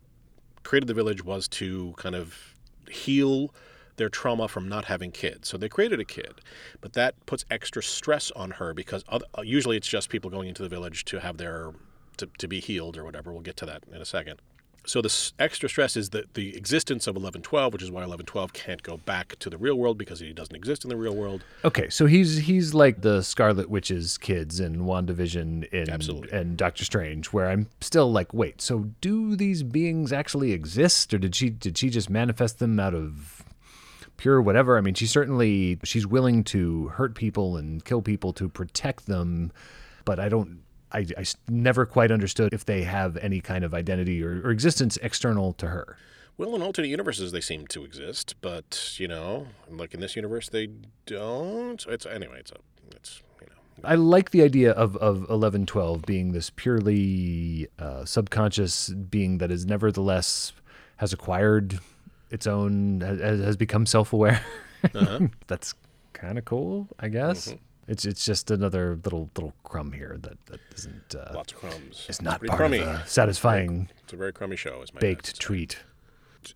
created 0.63 0.87
the 0.87 0.93
village 0.93 1.25
was 1.25 1.47
to 1.49 1.93
kind 1.97 2.15
of 2.15 2.55
heal 2.89 3.53
their 3.97 4.09
trauma 4.09 4.47
from 4.47 4.69
not 4.69 4.85
having 4.85 5.11
kids. 5.11 5.49
So 5.49 5.57
they 5.57 5.67
created 5.67 5.99
a 5.99 6.05
kid, 6.05 6.35
but 6.79 6.93
that 6.93 7.13
puts 7.25 7.43
extra 7.51 7.83
stress 7.83 8.31
on 8.31 8.51
her 8.51 8.73
because 8.73 9.03
usually 9.43 9.75
it's 9.75 9.87
just 9.87 10.09
people 10.09 10.29
going 10.29 10.47
into 10.47 10.63
the 10.63 10.69
village 10.69 11.03
to 11.05 11.19
have 11.19 11.37
their 11.37 11.73
to, 12.17 12.29
to 12.37 12.47
be 12.47 12.59
healed 12.59 12.97
or 12.97 13.03
whatever. 13.03 13.31
We'll 13.33 13.41
get 13.41 13.57
to 13.57 13.65
that 13.65 13.83
in 13.91 14.01
a 14.01 14.05
second. 14.05 14.41
So 14.85 15.01
this 15.01 15.33
extra 15.37 15.69
stress 15.69 15.95
is 15.95 16.09
the, 16.09 16.25
the 16.33 16.55
existence 16.55 17.05
of 17.05 17.15
1112, 17.15 17.73
which 17.73 17.83
is 17.83 17.91
why 17.91 18.01
1112 18.01 18.53
can't 18.53 18.81
go 18.81 18.97
back 18.97 19.37
to 19.39 19.49
the 19.49 19.57
real 19.57 19.75
world 19.75 19.97
because 19.97 20.19
he 20.19 20.33
doesn't 20.33 20.55
exist 20.55 20.83
in 20.83 20.89
the 20.89 20.95
real 20.97 21.15
world. 21.15 21.43
Okay, 21.63 21.89
so 21.89 22.05
he's 22.05 22.37
he's 22.37 22.73
like 22.73 23.01
the 23.01 23.21
Scarlet 23.21 23.69
Witch's 23.69 24.17
kids 24.17 24.59
in 24.59 24.81
WandaVision 24.85 25.65
in, 25.69 25.89
Absolutely. 25.89 26.31
and 26.37 26.57
Doctor 26.57 26.85
Strange, 26.85 27.27
where 27.27 27.49
I'm 27.49 27.67
still 27.81 28.11
like, 28.11 28.33
wait, 28.33 28.61
so 28.61 28.89
do 29.01 29.35
these 29.35 29.63
beings 29.63 30.11
actually 30.11 30.53
exist, 30.53 31.13
or 31.13 31.17
did 31.17 31.35
she 31.35 31.49
did 31.49 31.77
she 31.77 31.89
just 31.89 32.09
manifest 32.09 32.59
them 32.59 32.79
out 32.79 32.93
of 32.95 33.43
pure 34.17 34.41
whatever? 34.41 34.77
I 34.77 34.81
mean, 34.81 34.93
she 34.93 35.07
certainly 35.07 35.79
she's 35.83 36.07
willing 36.07 36.43
to 36.45 36.87
hurt 36.89 37.15
people 37.15 37.57
and 37.57 37.83
kill 37.83 38.01
people 38.01 38.33
to 38.33 38.49
protect 38.49 39.05
them, 39.05 39.51
but 40.05 40.19
I 40.19 40.29
don't. 40.29 40.59
I, 40.91 41.05
I 41.17 41.23
never 41.47 41.85
quite 41.85 42.11
understood 42.11 42.53
if 42.53 42.65
they 42.65 42.83
have 42.83 43.17
any 43.17 43.41
kind 43.41 43.63
of 43.63 43.73
identity 43.73 44.23
or, 44.23 44.41
or 44.43 44.49
existence 44.49 44.97
external 45.01 45.53
to 45.53 45.67
her. 45.67 45.97
Well, 46.37 46.55
in 46.55 46.61
alternate 46.61 46.87
universes, 46.87 47.33
they 47.33 47.41
seem 47.41 47.67
to 47.67 47.83
exist, 47.83 48.35
but 48.39 48.95
you 48.97 49.09
know, 49.09 49.47
like 49.69 49.93
in 49.93 49.99
this 49.99 50.15
universe, 50.15 50.47
they 50.47 50.69
don't. 51.05 51.85
It's 51.87 52.05
anyway. 52.05 52.39
It's 52.39 52.51
a. 52.51 52.55
It's 52.95 53.21
you 53.41 53.47
know. 53.47 53.83
I 53.83 53.95
like 53.95 54.31
the 54.31 54.41
idea 54.41 54.71
of 54.71 54.95
of 54.97 55.29
eleven 55.29 55.65
twelve 55.65 56.03
being 56.03 56.31
this 56.31 56.49
purely 56.49 57.67
uh, 57.77 58.05
subconscious 58.05 58.87
being 58.89 59.39
that 59.39 59.51
is 59.51 59.65
nevertheless 59.65 60.53
has 60.95 61.11
acquired 61.11 61.79
its 62.29 62.47
own 62.47 63.01
has, 63.01 63.19
has 63.19 63.57
become 63.57 63.85
self 63.85 64.13
aware. 64.13 64.41
That's 65.47 65.73
kind 66.13 66.37
of 66.37 66.45
cool, 66.45 66.87
I 66.97 67.09
guess. 67.09 67.53
It's 67.89 68.05
it's 68.05 68.23
just 68.23 68.51
another 68.51 68.99
little 69.03 69.29
little 69.35 69.53
crumb 69.63 69.91
here 69.93 70.17
that 70.21 70.37
that 70.45 70.59
isn't 70.75 71.15
uh, 71.15 71.31
Lots 71.33 71.51
of 71.53 71.59
crumbs. 71.59 72.05
is 72.07 72.21
not 72.21 72.39
Pretty 72.39 72.49
part 72.49 72.59
crummy. 72.59 72.79
of 72.79 72.87
a 72.87 73.03
satisfying 73.07 73.89
It's 74.03 74.13
a 74.13 74.15
very 74.17 74.31
crummy 74.31 74.55
show. 74.55 74.81
Is 74.81 74.93
my 74.93 74.99
baked 74.99 75.39
treat. 75.39 75.79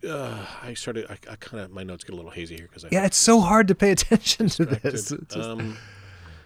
Uh, 0.08 0.46
I 0.62 0.74
started. 0.74 1.06
I, 1.10 1.18
I 1.30 1.36
kind 1.36 1.62
of 1.62 1.70
my 1.70 1.82
notes 1.82 2.04
get 2.04 2.12
a 2.14 2.16
little 2.16 2.30
hazy 2.30 2.56
here 2.56 2.68
because 2.72 2.86
Yeah, 2.90 3.04
it's 3.04 3.16
so 3.16 3.40
hard 3.40 3.68
to 3.68 3.74
pay 3.74 3.90
attention 3.98 4.48
to 4.50 4.64
this. 4.64 5.10
just- 5.10 5.36
Um, 5.36 5.76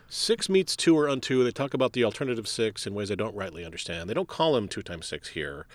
six 0.08 0.48
meets 0.48 0.74
two 0.74 0.96
or 0.96 1.08
unto. 1.08 1.44
They 1.44 1.50
talk 1.52 1.74
about 1.74 1.92
the 1.92 2.02
alternative 2.04 2.48
six 2.48 2.86
in 2.86 2.94
ways 2.94 3.10
I 3.10 3.14
don't 3.14 3.34
rightly 3.36 3.64
understand. 3.64 4.08
They 4.08 4.14
don't 4.14 4.28
call 4.28 4.54
them 4.54 4.68
two 4.68 4.82
times 4.82 5.06
six 5.06 5.28
here, 5.28 5.66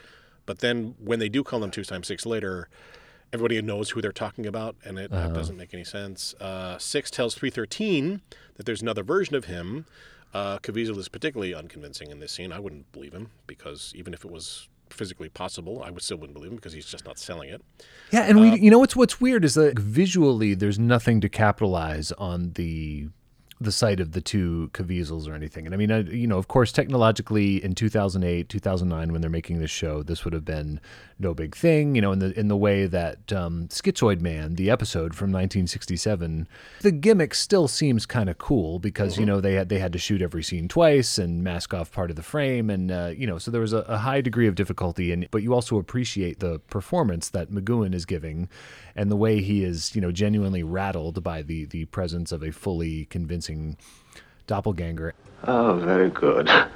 but 0.45 0.59
then 0.59 0.95
when 0.99 1.20
they 1.20 1.30
do 1.30 1.43
call 1.43 1.59
them 1.59 1.72
two 1.72 1.84
times 1.84 2.07
six 2.07 2.26
later, 2.26 2.68
everybody 3.32 3.61
knows 3.61 3.91
who 3.91 4.01
they're 4.01 4.11
talking 4.11 4.45
about, 4.45 4.76
and 4.84 4.97
it 4.99 5.11
that 5.11 5.34
doesn't 5.34 5.55
make 5.57 5.74
any 5.74 5.84
sense. 5.86 6.34
Uh, 6.41 6.78
six 6.80 7.09
tells 7.11 7.36
three 7.36 7.49
thirteen 7.51 8.22
that 8.56 8.66
there's 8.66 8.82
another 8.82 9.04
version 9.04 9.36
of 9.36 9.45
him. 9.45 9.86
Uh, 10.34 10.58
Caviezel 10.60 10.97
is 10.97 11.10
particularly 11.10 11.54
unconvincing 11.54 12.10
in 12.10 12.20
this 12.20 12.32
scene. 12.32 12.51
I 12.51 12.60
wouldn't 12.60 12.91
believe 12.91 13.14
him 13.14 13.30
because 13.45 13.93
even 13.95 14.14
if 14.14 14.26
it 14.26 14.32
was 14.32 14.68
physically 14.89 15.30
possible, 15.30 15.84
I 15.84 15.91
would 15.91 16.01
still 16.01 16.18
wouldn't 16.18 16.36
believe 16.36 16.51
him 16.51 16.56
because 16.58 16.74
he's 16.74 16.86
just 16.86 17.06
not 17.06 17.20
selling 17.20 17.49
it. 17.49 17.62
Yeah, 18.12 18.22
and 18.22 18.39
we, 18.39 18.60
you 18.60 18.72
know, 18.72 18.80
what's 18.80 18.95
what's 18.95 19.20
weird 19.20 19.43
is 19.45 19.56
that 19.56 19.78
visually, 19.78 20.54
there's 20.54 20.80
nothing 20.80 21.22
to 21.22 21.30
capitalize 21.30 22.12
on 22.14 22.54
the 22.54 23.10
the 23.60 23.72
sight 23.72 23.99
of 23.99 24.12
the 24.12 24.22
two 24.22 24.70
Caviezel's 24.74 25.28
or 25.28 25.34
anything. 25.34 25.66
And 25.66 25.74
I 25.74 25.78
mean, 25.78 25.91
I, 25.91 25.99
you 26.01 26.28
know, 26.28 26.38
of 26.38 26.47
course, 26.47 26.72
technologically 26.72 27.64
in 27.64 27.76
2008, 27.76 28.49
2009, 28.49 29.12
when 29.12 29.22
they're 29.22 29.30
making 29.30 29.60
this 29.60 29.72
show, 29.72 30.04
this 30.04 30.26
would 30.26 30.34
have 30.34 30.45
been 30.45 30.80
no 31.20 31.34
big 31.34 31.56
thing. 31.56 31.95
You 31.95 32.01
know, 32.01 32.12
in 32.12 32.20
the 32.20 32.38
in 32.38 32.47
the 32.47 32.58
way 32.58 32.86
that 32.86 33.32
um, 33.32 33.68
Schizoid 33.70 34.22
Man, 34.22 34.56
the 34.56 34.70
episode 34.70 35.16
from 35.16 35.32
1967, 35.32 36.47
the 36.82 36.91
gimmick 36.91 37.34
still 37.34 37.68
seems 37.68 38.06
kind 38.06 38.30
of 38.30 38.38
cool 38.38 38.80
because 38.80 39.18
you 39.18 39.26
know 39.26 39.39
they 39.39 39.54
had 39.54 39.70
they 39.70 39.80
had 39.80 39.93
to 39.93 39.99
shoot 39.99 40.22
every 40.22 40.43
scene 40.43 40.68
twice 40.68 41.18
and 41.18 41.43
mask 41.43 41.74
off 41.74 41.91
part 41.91 42.10
of 42.10 42.16
the 42.16 42.24
frame, 42.24 42.70
and 42.70 42.91
uh, 42.91 43.12
you 43.16 43.28
know, 43.28 43.38
so 43.38 43.51
there 43.51 43.62
was 43.62 43.74
a, 43.74 43.80
a 43.80 43.97
high 43.97 44.22
degree 44.22 44.47
of 44.47 44.56
difficulty. 44.56 45.12
And 45.12 45.28
but 45.32 45.43
you 45.43 45.54
also 45.54 45.78
appreciate 45.78 46.39
the 46.39 46.60
performance 46.60 47.30
that 47.30 47.51
McGoohan 47.51 47.93
is 47.93 48.06
giving, 48.06 48.49
and 48.95 49.11
the 49.11 49.15
way 49.15 49.41
he 49.41 49.63
is, 49.63 49.95
you 49.95 50.01
know, 50.01 50.11
genuinely 50.11 50.63
rattled 50.63 51.23
by 51.23 51.41
the 51.41 51.65
the 51.65 51.85
presence 51.85 52.31
of 52.31 52.43
a 52.43 52.51
fully 52.51 53.05
convincing 53.05 53.77
doppelganger. 54.47 55.13
Oh, 55.45 55.79
very 55.83 56.09
good. 56.09 56.47
Very, 56.47 56.69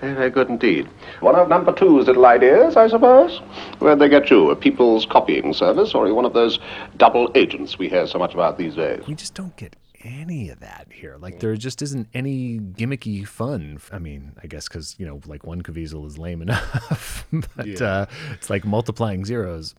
very 0.14 0.30
good 0.30 0.48
indeed. 0.48 0.88
One 1.20 1.36
of 1.36 1.48
number 1.48 1.72
two's 1.72 2.06
little 2.06 2.26
ideas, 2.26 2.76
I 2.76 2.88
suppose? 2.88 3.38
Where'd 3.78 3.98
they 3.98 4.08
get 4.08 4.30
you? 4.30 4.50
A 4.50 4.56
people's 4.56 5.06
copying 5.06 5.54
service, 5.54 5.94
or 5.94 6.04
are 6.04 6.08
you 6.08 6.14
one 6.14 6.26
of 6.26 6.34
those 6.34 6.58
double 6.96 7.30
agents 7.34 7.78
we 7.78 7.88
hear 7.88 8.06
so 8.06 8.18
much 8.18 8.34
about 8.34 8.58
these 8.58 8.74
days? 8.74 9.02
We 9.06 9.14
just 9.14 9.34
don't 9.34 9.56
get 9.56 9.76
any 10.02 10.48
of 10.48 10.60
that 10.60 10.88
here. 10.90 11.16
Like 11.18 11.40
there 11.40 11.54
just 11.56 11.82
isn't 11.82 12.08
any 12.14 12.58
gimmicky 12.58 13.26
fun. 13.26 13.78
I 13.92 13.98
mean, 13.98 14.32
I 14.42 14.46
guess 14.46 14.68
because 14.68 14.96
you 14.98 15.06
know, 15.06 15.20
like 15.26 15.44
one 15.44 15.62
Caviezel 15.62 16.06
is 16.06 16.18
lame 16.18 16.42
enough, 16.42 17.26
but 17.32 17.82
uh, 17.82 18.06
it's 18.32 18.50
like 18.50 18.64
multiplying 18.64 19.24
zeros. 19.24 19.74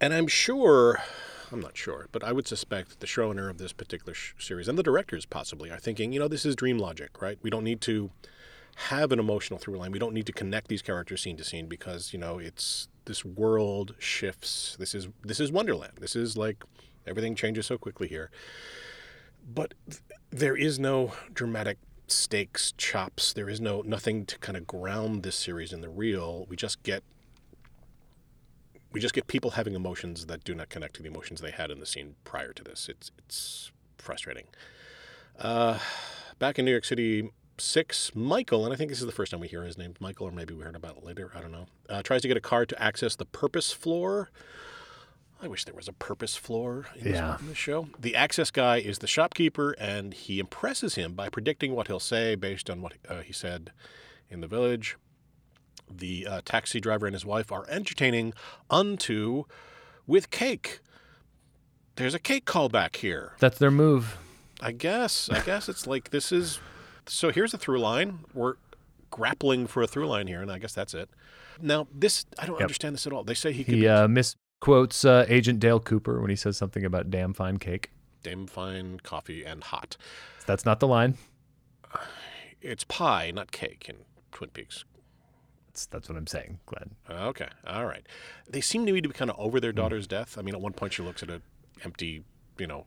And 0.00 0.14
I'm 0.14 0.28
sure, 0.28 1.02
I'm 1.50 1.60
not 1.60 1.76
sure, 1.76 2.08
but 2.12 2.22
I 2.22 2.32
would 2.32 2.46
suspect 2.46 2.90
that 2.90 3.00
the 3.00 3.06
showrunner 3.06 3.50
of 3.50 3.58
this 3.58 3.72
particular 3.72 4.14
sh- 4.14 4.34
series 4.38 4.68
and 4.68 4.78
the 4.78 4.82
directors 4.82 5.26
possibly 5.26 5.70
are 5.70 5.78
thinking, 5.78 6.12
you 6.12 6.20
know, 6.20 6.28
this 6.28 6.46
is 6.46 6.54
dream 6.54 6.78
logic, 6.78 7.20
right? 7.20 7.38
We 7.42 7.50
don't 7.50 7.64
need 7.64 7.80
to 7.82 8.10
have 8.86 9.10
an 9.10 9.18
emotional 9.18 9.58
through 9.58 9.76
line. 9.76 9.90
We 9.90 9.98
don't 9.98 10.14
need 10.14 10.26
to 10.26 10.32
connect 10.32 10.68
these 10.68 10.82
characters 10.82 11.22
scene 11.22 11.36
to 11.36 11.44
scene 11.44 11.66
because 11.66 12.12
you 12.12 12.18
know 12.18 12.38
it's 12.38 12.86
this 13.06 13.24
world 13.24 13.96
shifts. 13.98 14.76
This 14.78 14.94
is 14.94 15.08
this 15.24 15.40
is 15.40 15.50
Wonderland. 15.50 15.94
This 16.00 16.14
is 16.14 16.36
like 16.36 16.62
everything 17.04 17.34
changes 17.34 17.66
so 17.66 17.76
quickly 17.76 18.06
here. 18.06 18.30
But 19.52 19.74
th- 19.90 20.00
there 20.30 20.56
is 20.56 20.78
no 20.78 21.12
dramatic 21.34 21.78
stakes, 22.06 22.72
chops. 22.78 23.32
There 23.32 23.48
is 23.48 23.60
no 23.60 23.82
nothing 23.82 24.24
to 24.26 24.38
kind 24.38 24.56
of 24.56 24.64
ground 24.68 25.24
this 25.24 25.34
series 25.34 25.72
in 25.72 25.80
the 25.80 25.88
real. 25.88 26.46
We 26.48 26.54
just 26.54 26.80
get 26.84 27.02
we 28.92 29.00
just 29.00 29.14
get 29.14 29.26
people 29.26 29.52
having 29.52 29.74
emotions 29.74 30.26
that 30.26 30.44
do 30.44 30.54
not 30.54 30.68
connect 30.68 30.94
to 30.96 31.02
the 31.02 31.08
emotions 31.08 31.40
they 31.40 31.50
had 31.50 31.70
in 31.70 31.80
the 31.80 31.86
scene 31.86 32.14
prior 32.24 32.52
to 32.52 32.62
this. 32.64 32.88
It's 32.88 33.10
it's 33.18 33.70
frustrating. 33.98 34.46
Uh, 35.38 35.78
back 36.38 36.58
in 36.58 36.64
New 36.64 36.70
York 36.70 36.84
City, 36.84 37.30
six 37.58 38.12
Michael, 38.14 38.64
and 38.64 38.72
I 38.72 38.76
think 38.76 38.90
this 38.90 39.00
is 39.00 39.06
the 39.06 39.12
first 39.12 39.30
time 39.30 39.40
we 39.40 39.48
hear 39.48 39.62
his 39.64 39.78
name, 39.78 39.94
Michael, 40.00 40.26
or 40.28 40.32
maybe 40.32 40.54
we 40.54 40.62
heard 40.64 40.76
about 40.76 40.96
it 40.98 41.04
later. 41.04 41.30
I 41.34 41.40
don't 41.40 41.52
know. 41.52 41.66
Uh, 41.88 42.02
tries 42.02 42.22
to 42.22 42.28
get 42.28 42.36
a 42.36 42.40
card 42.40 42.68
to 42.70 42.82
access 42.82 43.14
the 43.16 43.24
purpose 43.26 43.72
floor. 43.72 44.30
I 45.40 45.46
wish 45.46 45.64
there 45.64 45.74
was 45.74 45.86
a 45.86 45.92
purpose 45.92 46.34
floor 46.34 46.86
in, 46.96 47.04
this, 47.04 47.14
Yeah. 47.14 47.38
in 47.38 47.46
this 47.48 47.56
show. 47.56 47.88
The 47.96 48.16
access 48.16 48.50
guy 48.50 48.78
is 48.78 48.98
the 48.98 49.06
shopkeeper, 49.06 49.72
and 49.78 50.12
he 50.12 50.40
impresses 50.40 50.96
him 50.96 51.14
by 51.14 51.28
predicting 51.28 51.74
what 51.76 51.86
he'll 51.86 52.00
say 52.00 52.34
based 52.34 52.68
on 52.68 52.82
what 52.82 52.94
uh, 53.08 53.20
he 53.20 53.32
said 53.32 53.70
in 54.28 54.40
the 54.40 54.48
village. 54.48 54.96
The 55.90 56.26
uh, 56.26 56.40
taxi 56.44 56.80
driver 56.80 57.06
and 57.06 57.14
his 57.14 57.24
wife 57.24 57.50
are 57.52 57.64
entertaining 57.68 58.34
unto 58.70 59.44
with 60.06 60.30
cake. 60.30 60.80
There's 61.96 62.14
a 62.14 62.18
cake 62.18 62.44
callback 62.44 62.96
here. 62.96 63.32
That's 63.40 63.58
their 63.58 63.70
move. 63.70 64.16
I 64.60 64.72
guess. 64.72 65.28
I 65.30 65.40
guess 65.40 65.68
it's 65.68 65.86
like 65.86 66.10
this 66.10 66.30
is. 66.32 66.60
So 67.06 67.30
here's 67.30 67.54
a 67.54 67.58
through 67.58 67.80
line. 67.80 68.20
We're 68.34 68.54
grappling 69.10 69.66
for 69.66 69.82
a 69.82 69.86
through 69.86 70.06
line 70.08 70.26
here, 70.26 70.42
and 70.42 70.50
I 70.52 70.58
guess 70.58 70.74
that's 70.74 70.94
it. 70.94 71.08
Now 71.60 71.88
this, 71.92 72.24
I 72.38 72.46
don't 72.46 72.56
Yep. 72.56 72.62
understand 72.62 72.94
this 72.94 73.06
at 73.06 73.12
all. 73.12 73.24
They 73.24 73.34
say 73.34 73.52
he 73.52 73.64
could 73.64 73.74
He 73.74 73.80
be 73.80 73.88
uh, 73.88 74.06
misquotes 74.06 75.04
uh, 75.04 75.24
Agent 75.28 75.58
Dale 75.58 75.80
Cooper 75.80 76.20
when 76.20 76.30
he 76.30 76.36
says 76.36 76.56
something 76.56 76.84
about 76.84 77.10
damn 77.10 77.32
fine 77.34 77.56
cake. 77.58 77.90
damn 78.22 78.46
fine 78.46 79.00
coffee 79.02 79.44
and 79.44 79.64
hot. 79.64 79.96
That's 80.46 80.64
not 80.64 80.78
the 80.80 80.86
line. 80.86 81.16
It's 82.60 82.84
pie, 82.84 83.30
not 83.34 83.52
cake 83.52 83.86
in 83.88 83.96
Twin 84.32 84.50
Peaks. 84.50 84.84
That's, 85.78 85.86
that's 85.86 86.08
what 86.08 86.18
I'm 86.18 86.26
saying, 86.26 86.58
Glenn. 86.66 86.96
Okay, 87.08 87.46
all 87.64 87.86
right. 87.86 88.04
They 88.50 88.60
seem 88.60 88.84
to 88.86 88.92
me 88.92 89.00
to 89.00 89.08
be 89.08 89.14
kind 89.14 89.30
of 89.30 89.38
over 89.38 89.60
their 89.60 89.70
daughter's 89.72 90.08
death. 90.08 90.36
I 90.36 90.42
mean, 90.42 90.56
at 90.56 90.60
one 90.60 90.72
point 90.72 90.92
she 90.92 91.02
looks 91.04 91.22
at 91.22 91.30
an 91.30 91.40
empty, 91.84 92.24
you 92.58 92.66
know, 92.66 92.86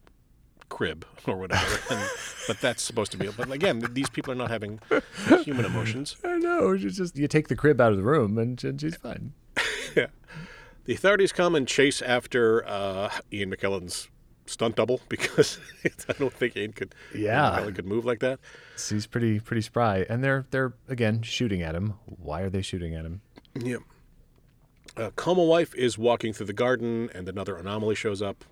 crib 0.68 1.06
or 1.26 1.38
whatever, 1.38 1.80
and, 1.90 2.10
but 2.50 2.60
that's 2.60 2.84
supposed 2.84 3.14
to 3.14 3.18
be. 3.18 3.30
But 3.30 3.50
again, 3.50 3.82
these 3.94 4.10
people 4.10 4.34
are 4.34 4.36
not 4.36 4.52
having 4.52 4.82
human 5.44 5.64
emotions. 5.64 6.18
I 6.22 6.38
know. 6.38 6.72
It's 6.72 6.98
just 6.98 7.16
you 7.16 7.30
take 7.30 7.48
the 7.48 7.56
crib 7.56 7.80
out 7.80 7.92
of 7.94 7.98
the 7.98 8.04
room 8.04 8.38
and, 8.38 8.62
and 8.62 8.82
she's 8.82 8.98
fine. 8.98 9.34
The 10.86 10.96
authorities 10.96 11.32
come 11.32 11.54
and 11.54 11.68
chase 11.68 12.02
after 12.02 12.68
uh, 12.68 13.12
Ian 13.32 13.52
McKellen's 13.52 14.10
stunt 14.52 14.76
double 14.76 15.02
because 15.10 15.60
I 16.08 16.14
don't 16.14 16.34
think 16.34 16.56
Ian 16.56 16.74
could. 16.74 16.94
Yeah. 17.16 17.58
McKellen 17.60 17.76
could 17.76 17.86
move 17.86 18.06
like 18.06 18.20
that. 18.20 18.40
He's 18.90 19.08
pretty 19.08 19.40
pretty 19.40 19.62
spry, 19.62 20.06
and 20.10 20.24
they're 20.24 20.46
they're 20.52 20.74
again 20.88 21.22
shooting 21.22 21.62
at 21.62 21.76
him. 21.76 21.94
Why 22.06 22.42
are 22.42 22.50
they 22.50 22.62
shooting 22.62 22.94
at 22.96 23.06
him? 23.06 23.22
Yep. 23.56 23.82
Uh, 24.98 25.10
Coma 25.16 25.44
wife 25.44 25.74
is 25.76 25.98
walking 25.98 26.34
through 26.34 26.48
the 26.48 26.54
garden, 26.54 27.10
and 27.14 27.28
another 27.30 27.56
anomaly 27.56 27.96
shows 27.96 28.22
up. 28.22 28.44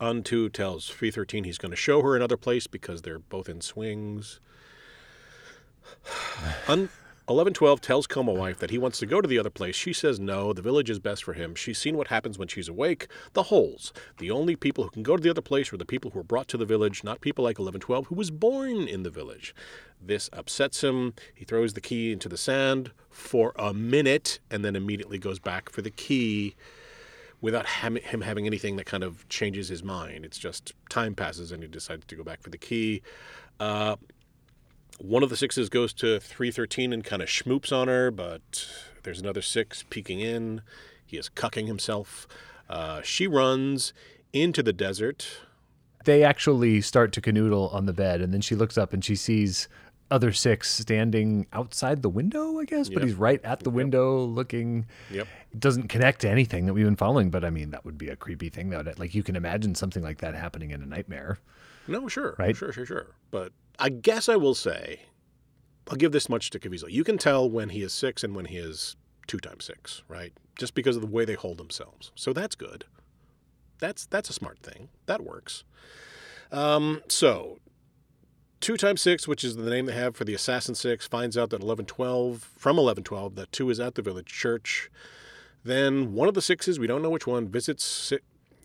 Unto 0.00 0.48
tells 0.48 0.88
313 0.88 1.44
he's 1.44 1.58
going 1.58 1.70
to 1.70 1.76
show 1.76 2.02
her 2.02 2.16
another 2.16 2.36
place 2.36 2.66
because 2.66 3.02
they're 3.02 3.20
both 3.20 3.48
in 3.48 3.60
swings. 3.60 4.40
Un- 6.68 6.88
1112 7.26 7.80
tells 7.80 8.06
Coma 8.06 8.34
wife 8.34 8.58
that 8.58 8.68
he 8.68 8.76
wants 8.76 8.98
to 8.98 9.06
go 9.06 9.22
to 9.22 9.26
the 9.26 9.38
other 9.38 9.48
place. 9.48 9.74
She 9.74 9.94
says 9.94 10.20
no, 10.20 10.52
the 10.52 10.60
village 10.60 10.90
is 10.90 10.98
best 10.98 11.24
for 11.24 11.32
him. 11.32 11.54
She's 11.54 11.78
seen 11.78 11.96
what 11.96 12.08
happens 12.08 12.38
when 12.38 12.48
she's 12.48 12.68
awake. 12.68 13.06
The 13.32 13.44
holes. 13.44 13.94
The 14.18 14.30
only 14.30 14.56
people 14.56 14.84
who 14.84 14.90
can 14.90 15.02
go 15.02 15.16
to 15.16 15.22
the 15.22 15.30
other 15.30 15.40
place 15.40 15.72
are 15.72 15.78
the 15.78 15.86
people 15.86 16.10
who 16.10 16.18
were 16.18 16.22
brought 16.22 16.48
to 16.48 16.58
the 16.58 16.66
village, 16.66 17.02
not 17.02 17.22
people 17.22 17.42
like 17.42 17.58
1112 17.58 18.08
who 18.08 18.14
was 18.14 18.30
born 18.30 18.86
in 18.86 19.04
the 19.04 19.10
village. 19.10 19.54
This 19.98 20.28
upsets 20.34 20.84
him. 20.84 21.14
He 21.34 21.46
throws 21.46 21.72
the 21.72 21.80
key 21.80 22.12
into 22.12 22.28
the 22.28 22.36
sand 22.36 22.90
for 23.08 23.54
a 23.56 23.72
minute 23.72 24.38
and 24.50 24.62
then 24.62 24.76
immediately 24.76 25.16
goes 25.16 25.38
back 25.38 25.70
for 25.70 25.80
the 25.80 25.90
key 25.90 26.56
without 27.40 27.66
him 27.66 28.20
having 28.20 28.46
anything 28.46 28.76
that 28.76 28.84
kind 28.84 29.02
of 29.02 29.26
changes 29.30 29.68
his 29.68 29.82
mind. 29.82 30.26
It's 30.26 30.38
just 30.38 30.74
time 30.90 31.14
passes 31.14 31.52
and 31.52 31.62
he 31.62 31.70
decides 31.70 32.04
to 32.04 32.16
go 32.16 32.22
back 32.22 32.42
for 32.42 32.50
the 32.50 32.58
key. 32.58 33.00
Uh, 33.58 33.96
one 34.98 35.22
of 35.22 35.30
the 35.30 35.36
sixes 35.36 35.68
goes 35.68 35.92
to 35.94 36.20
313 36.20 36.92
and 36.92 37.04
kind 37.04 37.22
of 37.22 37.28
schmoops 37.28 37.72
on 37.72 37.88
her, 37.88 38.10
but 38.10 38.68
there's 39.02 39.20
another 39.20 39.42
six 39.42 39.84
peeking 39.88 40.20
in. 40.20 40.62
He 41.04 41.16
is 41.16 41.28
cucking 41.28 41.66
himself. 41.66 42.26
Uh, 42.68 43.02
she 43.02 43.26
runs 43.26 43.92
into 44.32 44.62
the 44.62 44.72
desert. 44.72 45.38
They 46.04 46.22
actually 46.22 46.80
start 46.80 47.12
to 47.12 47.20
canoodle 47.20 47.72
on 47.72 47.86
the 47.86 47.92
bed, 47.92 48.20
and 48.20 48.32
then 48.32 48.40
she 48.40 48.54
looks 48.54 48.76
up 48.76 48.92
and 48.92 49.04
she 49.04 49.16
sees 49.16 49.68
other 50.10 50.32
six 50.32 50.70
standing 50.70 51.46
outside 51.52 52.02
the 52.02 52.08
window, 52.10 52.60
I 52.60 52.64
guess. 52.64 52.88
But 52.88 53.02
he's 53.02 53.14
right 53.14 53.42
at 53.42 53.60
the 53.60 53.70
window, 53.70 54.20
looking. 54.24 54.86
Yep. 55.10 55.26
It 55.52 55.60
doesn't 55.60 55.88
connect 55.88 56.20
to 56.20 56.28
anything 56.28 56.66
that 56.66 56.74
we've 56.74 56.84
been 56.84 56.96
following, 56.96 57.30
but 57.30 57.44
I 57.44 57.50
mean 57.50 57.70
that 57.70 57.84
would 57.84 57.96
be 57.96 58.08
a 58.08 58.16
creepy 58.16 58.50
thing. 58.50 58.70
That 58.70 58.98
like 58.98 59.14
you 59.14 59.22
can 59.22 59.34
imagine 59.34 59.74
something 59.74 60.02
like 60.02 60.18
that 60.18 60.34
happening 60.34 60.70
in 60.70 60.82
a 60.82 60.86
nightmare. 60.86 61.38
No, 61.88 62.08
sure. 62.08 62.34
Right? 62.38 62.56
Sure, 62.56 62.72
sure, 62.72 62.86
sure. 62.86 63.06
But 63.30 63.52
I 63.78 63.88
guess 63.88 64.28
I 64.28 64.36
will 64.36 64.54
say, 64.54 65.00
I'll 65.88 65.96
give 65.96 66.12
this 66.12 66.28
much 66.28 66.50
to 66.50 66.58
Caviezel. 66.58 66.90
You 66.90 67.04
can 67.04 67.18
tell 67.18 67.48
when 67.48 67.70
he 67.70 67.82
is 67.82 67.92
six 67.92 68.24
and 68.24 68.34
when 68.34 68.46
he 68.46 68.56
is 68.56 68.96
two 69.26 69.38
times 69.38 69.64
six, 69.64 70.02
right? 70.08 70.32
Just 70.56 70.74
because 70.74 70.96
of 70.96 71.02
the 71.02 71.08
way 71.08 71.24
they 71.24 71.34
hold 71.34 71.58
themselves. 71.58 72.12
So 72.14 72.32
that's 72.32 72.54
good. 72.54 72.84
That's 73.80 74.06
that's 74.06 74.30
a 74.30 74.32
smart 74.32 74.60
thing. 74.60 74.88
That 75.06 75.22
works. 75.22 75.64
Um, 76.52 77.02
so 77.08 77.58
two 78.60 78.76
times 78.76 79.02
six, 79.02 79.26
which 79.26 79.42
is 79.42 79.56
the 79.56 79.68
name 79.68 79.86
they 79.86 79.94
have 79.94 80.16
for 80.16 80.24
the 80.24 80.34
assassin 80.34 80.74
six, 80.74 81.06
finds 81.06 81.36
out 81.36 81.50
that 81.50 81.62
eleven 81.62 81.84
twelve 81.84 82.48
from 82.56 82.78
eleven 82.78 83.02
twelve 83.02 83.34
that 83.34 83.50
two 83.50 83.68
is 83.70 83.80
at 83.80 83.96
the 83.96 84.02
village 84.02 84.28
church. 84.28 84.90
Then 85.64 86.12
one 86.12 86.28
of 86.28 86.34
the 86.34 86.42
sixes, 86.42 86.78
we 86.78 86.86
don't 86.86 87.02
know 87.02 87.10
which 87.10 87.26
one, 87.26 87.48
visits 87.48 88.12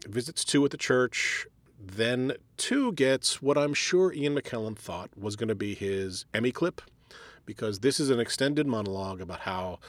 visits 0.07 0.45
two 0.45 0.63
at 0.63 0.71
the 0.71 0.77
church. 0.77 1.47
Then 1.81 2.33
two 2.57 2.91
gets 2.91 3.41
what 3.41 3.57
I'm 3.57 3.73
sure 3.73 4.11
Ian 4.13 4.35
McKellen 4.35 4.77
thought 4.77 5.09
was 5.17 5.35
going 5.35 5.47
to 5.49 5.55
be 5.55 5.75
his 5.75 6.25
Emmy 6.33 6.51
clip, 6.51 6.81
because 7.45 7.79
this 7.79 7.99
is 7.99 8.09
an 8.09 8.19
extended 8.19 8.67
monologue 8.67 9.21
about 9.21 9.41
how 9.41 9.79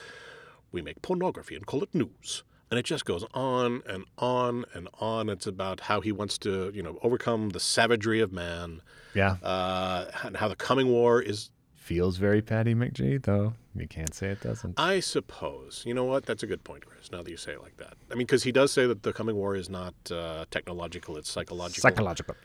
we 0.72 0.80
make 0.80 1.02
pornography 1.02 1.56
and 1.56 1.66
call 1.66 1.82
it 1.82 1.94
news. 1.94 2.44
And 2.70 2.78
it 2.78 2.84
just 2.84 3.04
goes 3.04 3.24
on 3.34 3.82
and 3.86 4.04
on 4.16 4.64
and 4.72 4.88
on. 5.00 5.28
It's 5.28 5.46
about 5.46 5.80
how 5.80 6.00
he 6.00 6.12
wants 6.12 6.38
to, 6.38 6.70
you 6.72 6.82
know, 6.84 7.00
overcome 7.02 7.48
the 7.48 7.58
savagery 7.58 8.20
of 8.20 8.32
man, 8.32 8.80
Yeah, 9.12 9.38
uh, 9.42 10.04
and 10.22 10.36
how 10.36 10.46
the 10.46 10.54
coming 10.54 10.86
war 10.86 11.20
is 11.20 11.50
feels 11.90 12.18
very 12.18 12.40
Patrick 12.40 12.76
McGoohan 12.76 13.20
though. 13.24 13.52
You 13.74 13.88
can't 13.88 14.14
say 14.14 14.28
it 14.28 14.40
doesn't. 14.40 14.78
I 14.78 15.00
suppose. 15.00 15.82
You 15.84 15.92
know 15.92 16.04
what? 16.04 16.24
That's 16.24 16.44
a 16.44 16.46
good 16.46 16.62
point, 16.62 16.86
Chris. 16.86 17.10
Now 17.10 17.20
that 17.24 17.28
you 17.28 17.36
say 17.36 17.54
it 17.54 17.62
like 17.62 17.76
that. 17.78 17.94
I 18.12 18.14
mean, 18.14 18.28
because 18.28 18.44
he 18.44 18.52
does 18.52 18.70
say 18.70 18.86
that 18.86 19.02
the 19.02 19.12
coming 19.12 19.34
war 19.34 19.56
is 19.56 19.68
not 19.68 19.94
uh, 20.08 20.44
technological; 20.52 21.16
it's 21.16 21.28
psychological. 21.28 21.82
Psychological. 21.82 22.36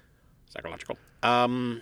Psychological. 0.50 0.98
Um, 1.22 1.80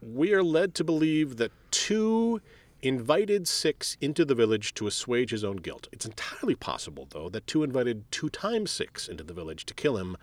we 0.00 0.32
are 0.32 0.44
led 0.44 0.76
to 0.76 0.84
believe 0.84 1.38
that 1.38 1.50
two 1.72 2.40
invited 2.82 3.48
six 3.48 3.96
into 4.00 4.24
the 4.24 4.36
village 4.36 4.72
to 4.74 4.86
assuage 4.86 5.32
his 5.32 5.42
own 5.42 5.56
guilt. 5.56 5.88
It's 5.90 6.06
entirely 6.06 6.54
possible, 6.54 7.08
though, 7.10 7.28
that 7.30 7.48
two 7.48 7.64
invited 7.64 8.04
two 8.12 8.28
times 8.28 8.70
six 8.70 9.08
into 9.08 9.24
the 9.24 9.34
village 9.34 9.66
to 9.66 9.74
kill 9.74 9.96
him 9.96 10.16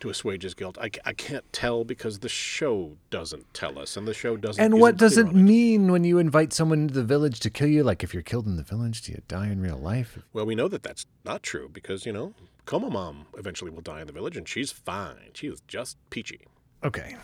to 0.00 0.10
assuage 0.10 0.42
his 0.42 0.54
guilt. 0.54 0.78
I, 0.80 0.90
I 1.04 1.12
can't 1.12 1.50
tell 1.52 1.84
because 1.84 2.18
the 2.18 2.28
show 2.28 2.96
doesn't 3.10 3.52
tell 3.54 3.78
us, 3.78 3.96
and 3.96 4.06
the 4.06 4.14
show 4.14 4.36
doesn't. 4.36 4.62
And 4.62 4.80
what 4.80 4.96
does 4.96 5.16
it 5.16 5.32
mean 5.34 5.92
when 5.92 6.04
you 6.04 6.18
invite 6.18 6.52
someone 6.52 6.82
into 6.82 6.94
the 6.94 7.04
village 7.04 7.40
to 7.40 7.50
kill 7.50 7.68
you? 7.68 7.82
Like 7.82 8.02
if 8.02 8.12
you're 8.12 8.22
killed 8.22 8.46
in 8.46 8.56
the 8.56 8.62
village, 8.62 9.02
do 9.02 9.12
you 9.12 9.22
die 9.28 9.48
in 9.48 9.60
real 9.60 9.78
life? 9.78 10.18
Well, 10.32 10.46
we 10.46 10.54
know 10.54 10.68
that 10.68 10.82
that's 10.82 11.06
not 11.24 11.42
true 11.42 11.68
because, 11.72 12.04
you 12.06 12.12
know, 12.12 12.34
Coma 12.66 12.90
Mom 12.90 13.26
eventually 13.36 13.70
will 13.70 13.82
die 13.82 14.00
in 14.00 14.06
the 14.06 14.12
village 14.12 14.36
and 14.36 14.48
she's 14.48 14.72
fine. 14.72 15.30
She 15.34 15.48
is 15.48 15.60
just 15.68 15.96
peachy. 16.10 16.40
Okay. 16.82 17.16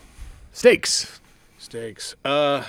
Stakes. 0.53 1.21
Stakes. 1.59 2.15
Uh, 2.25 2.65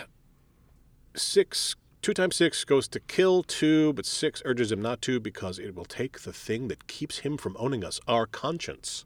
six, 1.15 1.75
two 2.01 2.13
times 2.13 2.35
six 2.35 2.63
goes 2.63 2.87
to 2.89 2.99
kill 2.99 3.43
two, 3.43 3.93
but 3.93 4.05
six 4.05 4.41
urges 4.45 4.71
him 4.71 4.81
not 4.81 5.01
to 5.01 5.19
because 5.19 5.59
it 5.59 5.75
will 5.75 5.85
take 5.85 6.21
the 6.21 6.33
thing 6.33 6.67
that 6.69 6.87
keeps 6.87 7.19
him 7.19 7.37
from 7.37 7.55
owning 7.59 7.83
us, 7.83 7.99
our 8.07 8.25
conscience. 8.25 9.05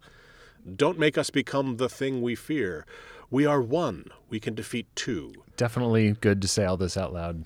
Don't 0.75 0.99
make 0.99 1.17
us 1.17 1.29
become 1.29 1.77
the 1.77 1.89
thing 1.89 2.21
we 2.21 2.35
fear. 2.35 2.85
We 3.29 3.45
are 3.45 3.61
one. 3.61 4.05
We 4.29 4.39
can 4.39 4.55
defeat 4.55 4.87
two. 4.95 5.33
Definitely 5.57 6.13
good 6.13 6.41
to 6.41 6.47
say 6.47 6.65
all 6.65 6.77
this 6.77 6.97
out 6.97 7.13
loud. 7.13 7.45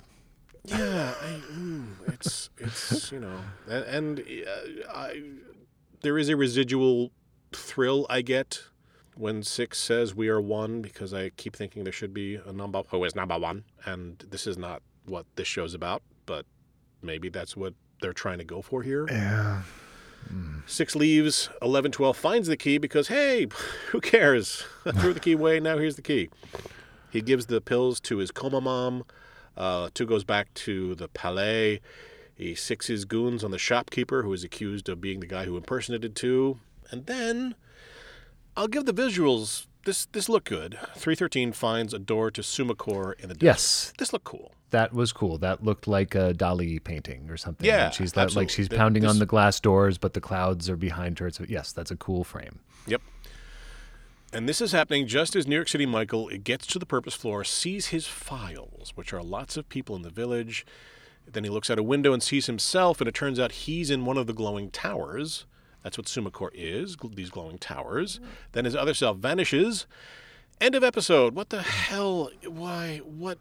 Yeah, 0.64 1.14
I, 1.22 1.40
mm, 1.52 1.86
it's 2.08 2.50
it's 2.58 3.12
you 3.12 3.20
know, 3.20 3.38
and, 3.68 3.84
and 3.84 4.20
uh, 4.20 4.92
I, 4.92 5.22
there 6.00 6.18
is 6.18 6.28
a 6.28 6.36
residual 6.36 7.12
thrill 7.52 8.06
I 8.10 8.22
get 8.22 8.64
when 9.14 9.42
six 9.44 9.78
says 9.78 10.14
we 10.14 10.28
are 10.28 10.40
one 10.40 10.82
because 10.82 11.14
I 11.14 11.30
keep 11.30 11.54
thinking 11.54 11.84
there 11.84 11.92
should 11.92 12.12
be 12.12 12.34
a 12.34 12.52
number 12.52 12.82
who 12.88 13.04
is 13.04 13.14
number 13.14 13.38
one, 13.38 13.64
and 13.84 14.24
this 14.28 14.46
is 14.46 14.58
not 14.58 14.82
what 15.06 15.24
this 15.36 15.46
show's 15.46 15.72
about, 15.72 16.02
but 16.26 16.46
maybe 17.00 17.28
that's 17.28 17.56
what 17.56 17.74
they're 18.00 18.12
trying 18.12 18.38
to 18.38 18.44
go 18.44 18.60
for 18.60 18.82
here. 18.82 19.06
Yeah. 19.08 19.62
Six 20.66 20.96
leaves, 20.96 21.48
11, 21.62 21.92
12 21.92 22.16
finds 22.16 22.48
the 22.48 22.56
key 22.56 22.78
because, 22.78 23.08
hey, 23.08 23.46
who 23.90 24.00
cares? 24.00 24.64
I 24.84 24.92
threw 24.92 25.12
the 25.12 25.20
key 25.20 25.32
away, 25.32 25.60
now 25.60 25.78
here's 25.78 25.96
the 25.96 26.02
key. 26.02 26.28
He 27.10 27.20
gives 27.22 27.46
the 27.46 27.60
pills 27.60 28.00
to 28.00 28.18
his 28.18 28.30
coma 28.30 28.60
mom. 28.60 29.04
Uh, 29.56 29.88
two 29.94 30.06
goes 30.06 30.24
back 30.24 30.52
to 30.54 30.94
the 30.96 31.08
palais. 31.08 31.80
He 32.34 32.54
six 32.54 32.88
his 32.88 33.04
goons 33.04 33.42
on 33.42 33.50
the 33.52 33.58
shopkeeper 33.58 34.22
who 34.22 34.32
is 34.32 34.44
accused 34.44 34.88
of 34.88 35.00
being 35.00 35.20
the 35.20 35.26
guy 35.26 35.44
who 35.44 35.56
impersonated 35.56 36.14
two. 36.14 36.58
And 36.90 37.06
then 37.06 37.54
I'll 38.56 38.68
give 38.68 38.84
the 38.84 38.92
visuals 38.92 39.66
this 39.86 40.06
this 40.12 40.28
looked 40.28 40.48
good. 40.48 40.76
Three 40.96 41.14
thirteen 41.14 41.52
finds 41.52 41.94
a 41.94 41.98
door 41.98 42.30
to 42.32 42.42
Summakor 42.42 43.14
in 43.20 43.28
the 43.28 43.34
desert. 43.34 43.44
Yes, 43.46 43.92
This 43.98 44.12
looked 44.12 44.26
cool. 44.26 44.52
That 44.70 44.92
was 44.92 45.12
cool. 45.12 45.38
That 45.38 45.62
looked 45.62 45.86
like 45.86 46.14
a 46.14 46.34
Dali 46.34 46.82
painting 46.82 47.30
or 47.30 47.36
something. 47.36 47.66
Yeah, 47.66 47.86
And 47.86 47.94
she's 47.94 48.16
like, 48.16 48.34
like 48.34 48.50
she's 48.50 48.68
pounding 48.68 49.04
on 49.06 49.18
the 49.20 49.26
glass 49.26 49.60
doors, 49.60 49.96
but 49.96 50.14
the 50.14 50.20
clouds 50.20 50.68
are 50.68 50.76
behind 50.76 51.18
her. 51.20 51.30
So 51.30 51.44
yes, 51.48 51.72
that's 51.72 51.90
a 51.90 51.96
cool 51.96 52.24
frame. 52.24 52.58
Yep. 52.86 53.00
And 54.32 54.48
this 54.48 54.60
is 54.60 54.72
happening 54.72 55.06
just 55.06 55.36
as 55.36 55.46
New 55.46 55.54
York 55.54 55.68
City 55.68 55.86
Michael 55.86 56.28
gets 56.28 56.66
to 56.68 56.78
the 56.78 56.86
purpose 56.86 57.14
floor, 57.14 57.44
sees 57.44 57.86
his 57.86 58.06
files, 58.06 58.92
which 58.96 59.12
are 59.12 59.22
lots 59.22 59.56
of 59.56 59.68
people 59.68 59.94
in 59.94 60.02
the 60.02 60.10
village. 60.10 60.66
Then 61.26 61.44
he 61.44 61.50
looks 61.50 61.70
out 61.70 61.78
a 61.78 61.82
window 61.82 62.12
and 62.12 62.22
sees 62.22 62.46
himself, 62.46 63.00
and 63.00 63.08
it 63.08 63.14
turns 63.14 63.38
out 63.38 63.52
he's 63.52 63.90
in 63.90 64.04
one 64.04 64.18
of 64.18 64.26
the 64.26 64.32
glowing 64.32 64.70
towers. 64.70 65.46
That's 65.82 65.96
what 65.96 66.06
Summakor 66.08 66.50
is, 66.52 66.96
gl- 66.96 67.14
these 67.14 67.30
glowing 67.30 67.58
towers. 67.58 68.18
Then 68.52 68.64
his 68.64 68.74
other 68.74 68.94
self 68.94 69.18
vanishes. 69.18 69.86
End 70.60 70.74
of 70.74 70.82
episode. 70.82 71.34
What 71.34 71.50
the 71.50 71.62
hell? 71.62 72.30
Why? 72.46 72.98
What? 73.04 73.38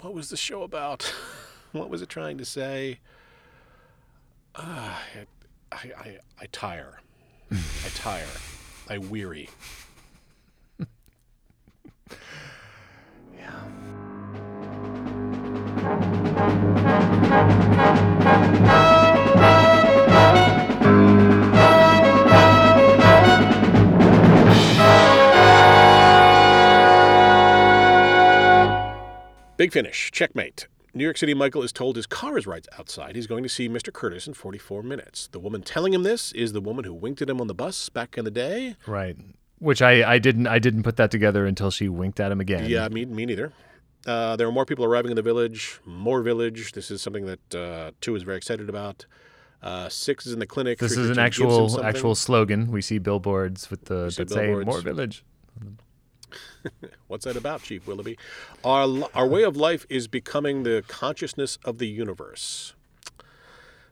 What 0.00 0.14
was 0.14 0.30
the 0.30 0.36
show 0.36 0.62
about? 0.62 1.02
what 1.72 1.88
was 1.88 2.02
it 2.02 2.08
trying 2.08 2.38
to 2.38 2.44
say? 2.44 3.00
Ah, 4.54 5.02
I, 5.14 5.76
I, 5.76 5.92
I, 5.98 6.18
I 6.40 6.46
tire. 6.46 7.00
I 7.50 7.88
tire. 7.94 8.26
I 8.88 8.98
weary. 8.98 9.48
Big 29.56 29.72
finish. 29.72 30.10
Checkmate. 30.12 30.68
New 30.92 31.04
York 31.04 31.16
City 31.16 31.32
Michael 31.32 31.62
is 31.62 31.72
told 31.72 31.96
his 31.96 32.06
car 32.06 32.36
is 32.36 32.46
right 32.46 32.66
outside. 32.78 33.16
He's 33.16 33.26
going 33.26 33.42
to 33.42 33.48
see 33.48 33.68
Mr. 33.68 33.92
Curtis 33.92 34.26
in 34.26 34.34
44 34.34 34.82
minutes. 34.82 35.28
The 35.28 35.38
woman 35.38 35.62
telling 35.62 35.94
him 35.94 36.02
this 36.02 36.32
is 36.32 36.52
the 36.52 36.60
woman 36.60 36.84
who 36.84 36.92
winked 36.92 37.22
at 37.22 37.30
him 37.30 37.40
on 37.40 37.46
the 37.46 37.54
bus 37.54 37.88
back 37.88 38.18
in 38.18 38.24
the 38.24 38.30
day. 38.30 38.76
Right. 38.86 39.16
Which 39.58 39.80
I, 39.80 40.14
I 40.14 40.18
didn't 40.18 40.46
I 40.46 40.58
didn't 40.58 40.82
put 40.82 40.96
that 40.96 41.10
together 41.10 41.46
until 41.46 41.70
she 41.70 41.88
winked 41.88 42.20
at 42.20 42.30
him 42.30 42.40
again. 42.40 42.68
Yeah, 42.68 42.88
me, 42.88 43.06
me 43.06 43.24
neither. 43.24 43.52
Uh, 44.06 44.36
there 44.36 44.46
are 44.46 44.52
more 44.52 44.66
people 44.66 44.84
arriving 44.84 45.10
in 45.10 45.16
the 45.16 45.22
village, 45.22 45.80
more 45.86 46.20
village. 46.22 46.72
This 46.72 46.90
is 46.90 47.00
something 47.00 47.24
that 47.26 47.54
uh, 47.54 47.90
two 48.00 48.14
is 48.14 48.22
very 48.22 48.36
excited 48.36 48.68
about. 48.68 49.06
Uh, 49.62 49.88
six 49.88 50.26
is 50.26 50.34
in 50.34 50.38
the 50.38 50.46
clinic. 50.46 50.78
This 50.78 50.92
is 50.92 51.08
an 51.08 51.14
313 51.14 51.46
gives 51.46 51.74
him 51.74 51.80
actual 51.80 51.86
actual 51.86 52.14
slogan. 52.14 52.70
We 52.70 52.82
see 52.82 52.98
billboards 52.98 53.70
with 53.70 53.86
the 53.86 54.14
that 54.16 54.30
say 54.30 54.54
more 54.54 54.82
village. 54.82 55.24
What's 57.06 57.24
that 57.24 57.36
about, 57.36 57.62
Chief 57.62 57.86
Willoughby? 57.86 58.18
Our 58.64 59.08
our 59.14 59.26
way 59.26 59.42
of 59.42 59.56
life 59.56 59.86
is 59.88 60.08
becoming 60.08 60.62
the 60.62 60.84
consciousness 60.88 61.58
of 61.64 61.78
the 61.78 61.86
universe. 61.86 62.74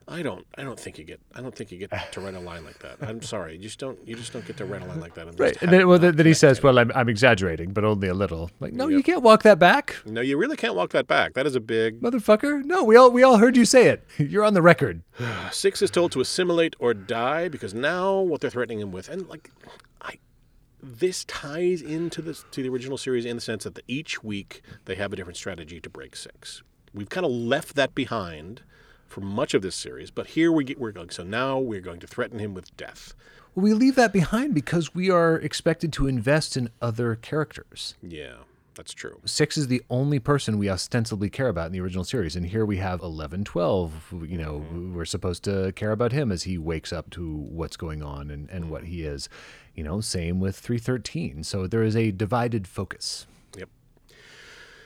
I 0.07 0.22
don't 0.22 0.47
I 0.57 0.64
don't 0.64 0.78
think 0.78 0.99
you 0.99 1.05
get 1.05 1.20
I 1.35 1.41
don't 1.41 1.55
think 1.55 1.72
you 1.72 1.78
get 1.78 2.12
to 2.12 2.20
write 2.20 2.35
a 2.35 2.41
line 2.41 2.64
like 2.64 2.78
that. 2.80 2.99
I'm 3.01 3.22
sorry, 3.22 3.55
you 3.55 3.59
just 3.59 3.78
don't 3.78 3.99
you 4.07 4.14
just 4.14 4.32
don't 4.32 4.47
get 4.47 4.57
to 4.59 4.64
write 4.64 4.82
a 4.82 4.85
line 4.85 5.01
like 5.01 5.14
that. 5.14 5.39
Right. 5.39 5.57
And 5.62 5.72
then, 5.72 5.89
well, 5.89 5.99
then, 5.99 6.16
then 6.16 6.26
he 6.26 6.35
says, 6.35 6.62
"Well, 6.62 6.78
I'm, 6.78 6.93
I'm 6.95 7.09
exaggerating, 7.09 7.72
but 7.72 7.85
only 7.85 8.09
a 8.09 8.14
little." 8.14 8.51
Like, 8.61 8.74
no, 8.74 8.89
you 8.89 9.03
can't 9.03 9.22
walk 9.22 9.43
that 9.45 9.59
back, 9.59 9.97
No, 10.05 10.20
you 10.20 10.37
really 10.37 10.57
can't 10.57 10.74
walk 10.74 10.91
that 10.91 11.07
back. 11.07 11.35
That 11.35 11.47
is 11.47 11.55
a 11.55 11.61
big 11.61 12.01
motherfucker. 12.01 12.64
No, 12.64 12.85
we 12.85 12.97
all 12.97 13.11
we 13.11 13.22
all 13.22 13.39
heard 13.39 13.57
you 13.57 13.64
say 13.64 13.87
it. 13.87 14.05
You're 14.18 14.45
on 14.45 14.55
the 14.55 14.62
record. 14.62 15.03
Six 15.51 15.80
is 15.80 15.91
told 15.91 16.12
to 16.12 16.20
assimilate 16.20 16.76
or 16.78 16.93
die 16.93 17.49
because 17.49 17.72
now 17.72 18.20
what 18.20 18.41
they're 18.41 18.51
threatening 18.51 18.80
him 18.80 18.93
with, 18.93 19.09
and 19.09 19.26
like, 19.28 19.51
I, 20.03 20.18
this 20.85 21.24
ties 21.24 21.82
into 21.82 22.22
the 22.22 22.35
to 22.51 22.62
the 22.62 22.68
original 22.68 22.99
series 22.99 23.24
in 23.24 23.37
the 23.37 23.43
sense 23.43 23.64
that 23.64 23.74
the, 23.74 23.82
each 23.89 24.22
week 24.22 24.62
they 24.85 24.95
have 24.95 25.12
a 25.12 25.16
different 25.16 25.37
strategy 25.37 25.80
to 25.80 25.91
break 25.91 26.16
six. 26.16 26.62
We've 26.93 27.09
kind 27.09 27.26
of 27.26 27.32
left 27.32 27.74
that 27.74 27.95
behind 27.95 28.62
for 29.07 29.20
much 29.20 29.55
of 29.55 29.62
this 29.62 29.76
series, 29.76 30.11
but 30.11 30.28
here 30.28 30.51
we 30.51 30.64
get 30.64 30.78
we're 30.78 30.93
going. 30.93 31.11
So 31.11 31.22
now 31.22 31.59
we're 31.59 31.80
going 31.80 32.01
to 32.01 32.07
threaten 32.07 32.39
him 32.39 32.55
with 32.55 32.76
death. 32.76 33.14
Well, 33.55 33.64
We 33.64 33.74
leave 33.74 33.95
that 33.95 34.12
behind 34.12 34.55
because 34.55 34.95
we 34.95 35.11
are 35.11 35.37
expected 35.37 35.93
to 35.95 36.07
invest 36.07 36.57
in 36.57 36.70
other 36.82 37.14
characters. 37.14 37.95
Yeah, 38.03 38.35
that's 38.74 38.93
true. 38.93 39.20
Six 39.24 39.57
is 39.57 39.68
the 39.68 39.82
only 39.89 40.18
person 40.18 40.59
we 40.59 40.68
ostensibly 40.68 41.30
care 41.30 41.49
about 41.49 41.66
in 41.66 41.72
the 41.72 41.80
original 41.80 42.05
series, 42.05 42.35
and 42.35 42.47
here 42.47 42.66
we 42.66 42.78
have 42.78 43.01
11, 43.01 43.45
12. 43.45 44.14
You 44.26 44.39
know, 44.39 44.53
mm-hmm. 44.61 44.95
we're 44.95 45.05
supposed 45.05 45.45
to 45.45 45.72
care 45.72 45.93
about 45.93 46.12
him 46.12 46.32
as 46.32 46.43
he 46.43 46.59
wakes 46.59 46.93
up 46.93 47.11
to 47.11 47.37
what's 47.37 47.76
going 47.76 48.03
on 48.03 48.30
and, 48.30 48.51
and 48.51 48.70
what 48.70 48.85
he 48.85 49.05
is. 49.05 49.28
You 49.74 49.82
know, 49.84 50.00
same 50.00 50.40
with 50.40 50.56
313. 50.56 51.42
So 51.44 51.66
there 51.66 51.82
is 51.82 51.96
a 51.96 52.10
divided 52.10 52.66
focus. 52.68 53.26
Yep. 53.56 53.68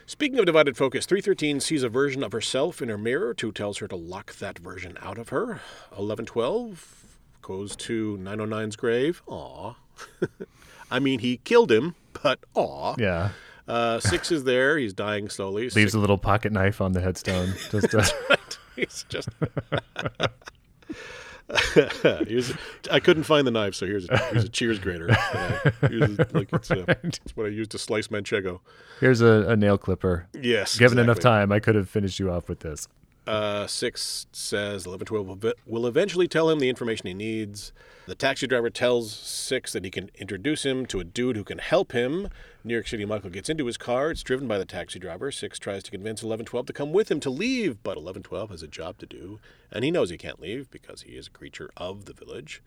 Speaking 0.05 0.39
of 0.39 0.45
divided 0.45 0.75
focus, 0.77 1.05
313 1.05 1.59
sees 1.59 1.83
a 1.83 1.89
version 1.89 2.23
of 2.23 2.31
herself 2.31 2.81
in 2.81 2.89
her 2.89 2.97
mirror. 2.97 3.33
2 3.33 3.51
tells 3.51 3.77
her 3.77 3.87
to 3.87 3.95
lock 3.95 4.33
that 4.39 4.57
version 4.57 4.97
out 5.01 5.17
of 5.19 5.29
her. 5.29 5.59
1112 5.91 7.17
goes 7.41 7.75
to 7.75 8.17
909's 8.17 8.75
grave. 8.75 9.21
Aw. 9.27 9.75
I 10.91 10.99
mean, 10.99 11.19
he 11.19 11.37
killed 11.37 11.71
him, 11.71 11.93
but 12.23 12.39
aw. 12.55 12.95
Yeah. 12.97 13.29
Uh, 13.67 13.99
6 13.99 14.31
is 14.31 14.43
there. 14.45 14.79
He's 14.79 14.93
dying 14.93 15.29
slowly. 15.29 15.63
Leaves 15.63 15.73
Six- 15.75 15.93
a 15.93 15.99
little 15.99 16.17
pocket 16.17 16.51
knife 16.51 16.81
on 16.81 16.93
the 16.93 17.01
headstone. 17.01 17.53
Just 17.71 17.93
uh, 17.93 18.03
He's 18.75 19.05
just. 19.09 19.29
here's, 22.27 22.53
I 22.91 22.99
couldn't 22.99 23.23
find 23.23 23.45
the 23.47 23.51
knife, 23.51 23.75
so 23.75 23.85
here's 23.85 24.07
a, 24.09 24.17
here's 24.29 24.43
a 24.43 24.49
cheers 24.49 24.79
grater. 24.79 25.09
Uh, 25.11 25.71
here's 25.87 26.19
a- 26.19 26.27
like 26.33 26.51
it's, 26.53 26.69
uh, 26.71 26.85
it's 27.03 27.19
what 27.35 27.45
I 27.47 27.49
used 27.49 27.71
to 27.71 27.79
slice 27.79 28.07
manchego. 28.09 28.59
here's 28.99 29.21
a, 29.21 29.45
a 29.49 29.55
nail 29.55 29.77
clipper. 29.77 30.27
Yes. 30.39 30.77
Given 30.77 30.99
enough 30.99 31.19
time, 31.19 31.51
I 31.51 31.59
could 31.59 31.75
have 31.75 31.89
finished 31.89 32.19
you 32.19 32.31
off 32.31 32.49
with 32.49 32.59
this. 32.59 32.87
Uh, 33.27 33.67
six 33.67 34.25
says 34.31 34.87
1112 34.87 35.27
will, 35.27 35.35
ve- 35.35 35.53
will 35.65 35.85
eventually 35.85 36.27
tell 36.27 36.49
him 36.49 36.59
the 36.59 36.69
information 36.69 37.07
he 37.07 37.13
needs. 37.13 37.71
The 38.07 38.15
taxi 38.15 38.47
driver 38.47 38.71
tells 38.71 39.13
Six 39.13 39.71
that 39.73 39.85
he 39.85 39.91
can 39.91 40.09
introduce 40.15 40.65
him 40.65 40.87
to 40.87 40.99
a 40.99 41.03
dude 41.03 41.35
who 41.35 41.43
can 41.43 41.59
help 41.59 41.91
him. 41.91 42.29
New 42.63 42.73
York 42.73 42.87
City 42.87 43.05
Michael 43.05 43.29
gets 43.29 43.49
into 43.49 43.67
his 43.67 43.77
car. 43.77 44.09
It's 44.09 44.23
driven 44.23 44.47
by 44.47 44.57
the 44.57 44.65
taxi 44.65 44.97
driver. 44.97 45.31
Six 45.31 45.59
tries 45.59 45.83
to 45.83 45.91
convince 45.91 46.23
1112 46.23 46.65
to 46.65 46.73
come 46.73 46.91
with 46.91 47.11
him 47.11 47.19
to 47.19 47.29
leave, 47.29 47.83
but 47.83 47.97
1112 47.97 48.49
has 48.49 48.63
a 48.63 48.67
job 48.67 48.97
to 48.97 49.05
do, 49.05 49.39
and 49.71 49.83
he 49.83 49.91
knows 49.91 50.09
he 50.09 50.17
can't 50.17 50.41
leave 50.41 50.71
because 50.71 51.03
he 51.03 51.11
is 51.11 51.27
a 51.27 51.31
creature 51.31 51.69
of 51.77 52.05
the 52.05 52.13
village. 52.13 52.63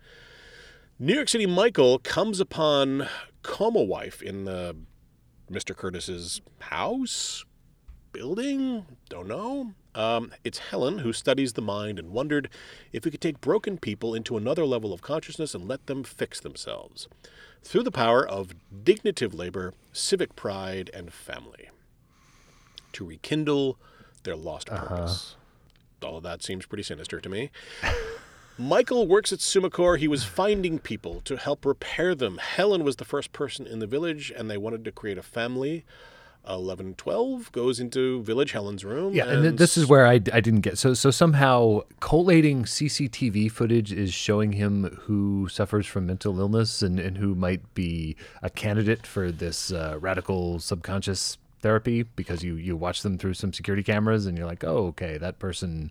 New 0.97 1.15
York 1.15 1.27
City 1.27 1.45
Michael 1.45 1.99
comes 1.99 2.39
upon 2.39 3.09
Coma 3.41 3.83
Wife 3.83 4.21
in 4.21 4.45
the 4.45 4.77
Mr. 5.51 5.75
Curtis's 5.75 6.39
house, 6.59 7.43
building, 8.13 8.85
don't 9.09 9.27
know. 9.27 9.73
Um, 9.95 10.31
it's 10.43 10.59
Helen 10.59 10.99
who 10.99 11.11
studies 11.11 11.53
the 11.53 11.61
mind 11.61 11.99
and 11.99 12.11
wondered 12.11 12.49
if 12.91 13.03
we 13.03 13.11
could 13.11 13.21
take 13.21 13.41
broken 13.41 13.77
people 13.77 14.15
into 14.15 14.37
another 14.37 14.65
level 14.65 14.93
of 14.93 15.01
consciousness 15.01 15.53
and 15.53 15.67
let 15.67 15.85
them 15.87 16.03
fix 16.03 16.39
themselves 16.39 17.07
through 17.63 17.83
the 17.83 17.91
power 17.91 18.25
of 18.25 18.53
dignitive 18.83 19.33
labor, 19.33 19.73
civic 19.91 20.35
pride, 20.35 20.89
and 20.93 21.13
family 21.13 21.69
to 22.93 23.05
rekindle 23.05 23.77
their 24.23 24.35
lost 24.35 24.67
purpose. 24.67 25.35
All 26.03 26.17
of 26.17 26.23
that 26.23 26.43
seems 26.43 26.65
pretty 26.65 26.83
sinister 26.83 27.19
to 27.19 27.29
me. 27.29 27.51
Michael 28.57 29.07
works 29.07 29.33
at 29.33 29.39
Summakor. 29.39 29.97
He 29.97 30.07
was 30.07 30.23
finding 30.23 30.77
people 30.77 31.21
to 31.21 31.37
help 31.37 31.65
repair 31.65 32.13
them. 32.13 32.37
Helen 32.37 32.83
was 32.83 32.97
the 32.97 33.05
first 33.05 33.31
person 33.33 33.65
in 33.65 33.79
the 33.79 33.87
village, 33.87 34.31
and 34.35 34.49
they 34.49 34.57
wanted 34.57 34.85
to 34.85 34.91
create 34.91 35.17
a 35.17 35.23
family. 35.23 35.85
1112 36.43 37.51
goes 37.53 37.79
into 37.79 38.21
Village 38.23 38.51
Helen's 38.51 38.83
room. 38.83 39.13
Yeah, 39.13 39.29
and 39.29 39.43
th- 39.43 39.55
this 39.55 39.77
is 39.77 39.87
where 39.87 40.05
I, 40.05 40.13
I 40.13 40.41
didn't 40.41 40.61
get 40.61 40.77
so 40.77 40.93
so 40.93 41.09
somehow 41.09 41.81
collating 42.01 42.63
CCTV 42.63 43.49
footage 43.49 43.93
is 43.93 44.13
showing 44.13 44.53
him 44.53 44.97
who 45.03 45.47
suffers 45.49 45.87
from 45.87 46.05
mental 46.05 46.39
illness 46.39 46.81
and, 46.81 46.99
and 46.99 47.17
who 47.17 47.33
might 47.33 47.73
be 47.73 48.17
a 48.41 48.49
candidate 48.49 49.07
for 49.07 49.31
this 49.31 49.71
uh, 49.71 49.97
radical 49.99 50.59
subconscious 50.59 51.37
therapy 51.61 52.03
because 52.03 52.43
you 52.43 52.55
you 52.55 52.75
watch 52.75 53.03
them 53.03 53.17
through 53.17 53.33
some 53.33 53.53
security 53.53 53.81
cameras 53.81 54.25
and 54.25 54.37
you're 54.37 54.45
like 54.45 54.65
oh 54.65 54.87
okay 54.87 55.17
that 55.17 55.39
person 55.39 55.89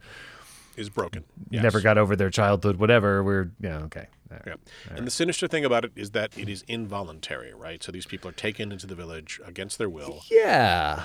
is 0.76 0.88
broken. 0.88 1.24
never 1.50 1.80
got 1.80 1.98
over 1.98 2.16
their 2.16 2.30
childhood 2.30 2.76
whatever 2.76 3.22
we're 3.22 3.50
yeah 3.60 3.78
okay 3.80 4.06
right. 4.30 4.40
Yeah. 4.46 4.54
And 4.96 5.06
the 5.06 5.10
sinister 5.10 5.46
thing 5.46 5.64
about 5.64 5.84
it 5.84 5.92
is 5.94 6.12
that 6.12 6.36
it 6.38 6.48
is 6.48 6.64
involuntary, 6.66 7.52
right? 7.52 7.82
So 7.82 7.92
these 7.92 8.06
people 8.06 8.30
are 8.30 8.34
taken 8.34 8.72
into 8.72 8.86
the 8.86 8.94
village 8.94 9.40
against 9.44 9.76
their 9.78 9.90
will, 9.90 10.22
yeah 10.30 11.04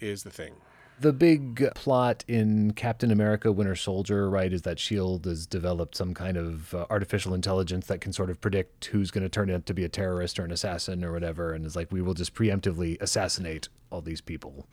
is 0.00 0.22
the 0.22 0.30
thing. 0.30 0.54
the 1.00 1.12
big 1.12 1.70
plot 1.74 2.24
in 2.28 2.72
Captain 2.72 3.10
America 3.10 3.50
Winter 3.52 3.76
Soldier, 3.76 4.28
right, 4.28 4.52
is 4.52 4.62
that 4.62 4.78
S.H.I.E.L.D. 4.78 5.28
has 5.28 5.46
developed 5.46 5.96
some 5.96 6.12
kind 6.14 6.36
of 6.36 6.74
uh, 6.74 6.86
artificial 6.90 7.34
intelligence 7.34 7.86
that 7.86 8.00
can 8.00 8.12
sort 8.12 8.30
of 8.30 8.40
predict 8.40 8.86
who's 8.86 9.10
going 9.10 9.22
to 9.22 9.28
turn 9.28 9.50
out 9.50 9.64
to 9.66 9.74
be 9.74 9.84
a 9.84 9.88
terrorist 9.88 10.38
or 10.38 10.44
an 10.44 10.52
assassin 10.52 11.04
or 11.04 11.12
whatever. 11.12 11.52
And 11.52 11.64
is 11.64 11.76
like, 11.76 11.90
we 11.92 12.02
will 12.02 12.14
just 12.14 12.34
preemptively 12.34 13.00
assassinate 13.00 13.68
all 13.90 14.00
these 14.02 14.20
people. 14.20 14.66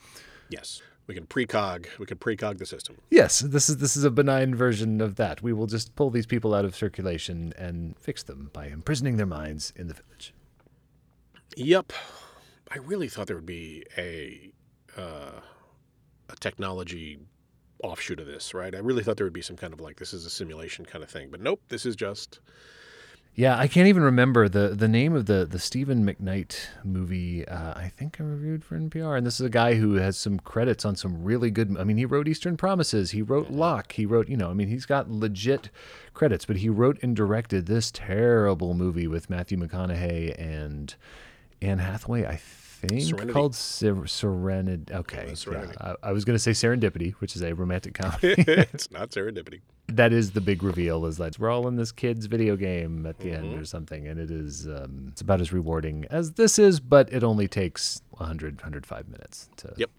Yes. 0.50 0.82
We 1.08 1.14
can 1.14 1.28
precog. 1.28 1.88
We 2.00 2.06
can 2.06 2.18
precog 2.18 2.58
the 2.58 2.66
system. 2.66 2.98
Yes, 3.12 3.40
this 3.40 3.70
is 3.70 3.78
this 3.78 3.96
is 3.96 4.04
a 4.04 4.10
benign 4.10 4.56
version 4.56 5.02
of 5.02 5.16
that. 5.16 5.44
We 5.44 5.54
will 5.54 5.68
just 5.68 5.96
pull 5.96 6.10
these 6.10 6.26
people 6.26 6.54
out 6.56 6.66
of 6.66 6.76
circulation 6.76 7.54
and 7.58 7.98
fix 8.00 8.24
them 8.24 8.50
by 8.54 8.68
imprisoning 8.68 9.18
their 9.18 9.28
minds 9.28 9.72
in 9.76 9.88
the 9.88 9.94
village. 9.94 10.34
Yep. 11.56 11.94
I 12.72 12.80
really 12.80 13.08
thought 13.08 13.28
there 13.28 13.36
would 13.36 13.46
be 13.46 13.86
a 13.98 14.52
uh, 14.98 15.42
a 16.30 16.36
technology 16.40 17.20
offshoot 17.84 18.20
of 18.20 18.26
this, 18.26 18.54
right? 18.54 18.74
I 18.74 18.80
really 18.80 19.04
thought 19.04 19.18
there 19.18 19.26
would 19.26 19.34
be 19.34 19.42
some 19.42 19.58
kind 19.58 19.74
of 19.74 19.80
like 19.80 19.98
this 19.98 20.14
is 20.14 20.26
a 20.26 20.30
simulation 20.30 20.86
kind 20.86 21.04
of 21.04 21.10
thing, 21.10 21.30
but 21.30 21.40
nope. 21.40 21.62
This 21.70 21.86
is 21.86 21.96
just 21.96 22.40
Yeah, 23.38 23.58
I 23.60 23.68
can't 23.68 23.90
even 23.90 24.04
remember 24.04 24.48
the 24.48 24.70
the 24.70 24.88
name 24.88 25.14
of 25.14 25.26
the 25.26 25.46
the 25.46 25.60
Stephen 25.60 26.06
McKnight 26.06 26.56
movie. 26.86 27.46
Uh, 27.46 27.74
I 27.74 27.92
think 27.98 28.22
I 28.22 28.24
reviewed 28.24 28.64
for 28.64 28.80
NPR, 28.80 29.18
and 29.18 29.28
this 29.28 29.42
is 29.42 29.46
a 29.46 29.50
guy 29.50 29.74
who 29.76 29.96
has 29.96 30.16
some 30.16 30.40
credits 30.40 30.86
on 30.86 30.96
some 30.96 31.22
really 31.22 31.52
good. 31.52 31.76
I 31.78 31.84
mean, 31.84 31.98
he 31.98 32.06
wrote 32.06 32.30
Eastern 32.30 32.56
Promises, 32.56 33.12
he 33.12 33.22
wrote 33.22 33.50
Locke, 33.50 33.92
he 33.92 34.06
wrote 34.06 34.30
you 34.30 34.38
know, 34.38 34.50
I 34.50 34.54
mean, 34.54 34.70
he's 34.70 34.86
got 34.86 35.12
legit 35.12 35.70
credits, 36.14 36.46
but 36.46 36.58
he 36.58 36.70
wrote 36.70 36.98
and 37.04 37.14
directed 37.14 37.66
this 37.66 37.92
terrible 37.92 38.74
movie 38.74 39.08
with 39.08 39.30
Matthew 39.30 39.58
McConaughey 39.58 40.40
and 40.40 40.96
Anne 41.62 41.80
Hathaway. 41.80 42.26
I 42.26 42.38
think 42.88 43.02
Serenity. 43.04 43.34
called 43.34 43.56
Ser- 43.56 44.08
Serenity. 44.08 44.94
Okay, 44.94 45.34
Serenity. 45.36 45.74
yeah, 45.80 45.94
I, 46.04 46.10
I 46.10 46.12
was 46.12 46.26
going 46.26 46.36
to 46.36 46.40
say 46.40 46.52
Serendipity, 46.52 47.14
which 47.16 47.36
is 47.36 47.42
a 47.42 47.54
romantic 47.54 47.94
comedy. 48.02 48.36
it's 48.38 48.92
not 48.92 49.12
serendipity. 49.12 49.62
that 49.88 50.12
is 50.12 50.32
the 50.32 50.42
big 50.42 50.64
reveal 50.64 51.06
is 51.06 51.18
that 51.18 51.38
we're 51.38 51.50
all 51.52 51.68
in 51.68 51.76
this 51.76 51.92
kid's 51.92 52.26
video 52.26 52.56
game 52.56 53.06
at 53.06 53.20
the 53.20 53.26
Mm-hmm. 53.30 53.46
end 53.46 53.60
or 53.60 53.66
something 53.66 54.08
and 54.08 54.20
it 54.20 54.32
is 54.32 54.68
um, 54.68 55.08
it's 55.12 55.22
about 55.22 55.40
as 55.42 55.54
rewarding 55.54 56.06
as 56.10 56.32
this 56.34 56.58
is 56.58 56.80
but 56.80 57.12
it 57.14 57.24
only 57.24 57.48
takes 57.48 58.02
100 58.12 58.56
105 58.58 59.08
minutes 59.10 59.48
to 59.58 59.72
Yep. 59.78 59.92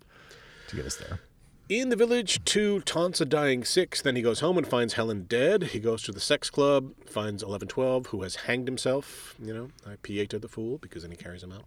to 0.68 0.76
get 0.76 0.86
us 0.86 0.96
there 0.96 1.20
In 1.68 1.88
the 1.88 1.96
village, 1.96 2.44
two 2.44 2.80
taunts 2.82 3.20
a 3.20 3.24
dying 3.24 3.64
six. 3.64 4.00
Then 4.00 4.14
he 4.14 4.22
goes 4.22 4.38
home 4.40 4.56
and 4.56 4.66
finds 4.66 4.94
Helen 4.94 5.24
dead. 5.28 5.64
He 5.64 5.80
goes 5.80 6.02
to 6.04 6.12
the 6.12 6.20
sex 6.20 6.48
club, 6.48 6.92
finds 7.06 7.42
1112, 7.42 8.06
who 8.08 8.22
has 8.22 8.36
hanged 8.36 8.68
himself. 8.68 9.34
You 9.42 9.52
know, 9.52 9.68
I 9.84 9.96
PA 9.96 10.28
to 10.28 10.38
the 10.38 10.46
fool 10.48 10.78
because 10.78 11.02
then 11.02 11.10
he 11.10 11.16
carries 11.16 11.42
him 11.42 11.50
out. 11.50 11.64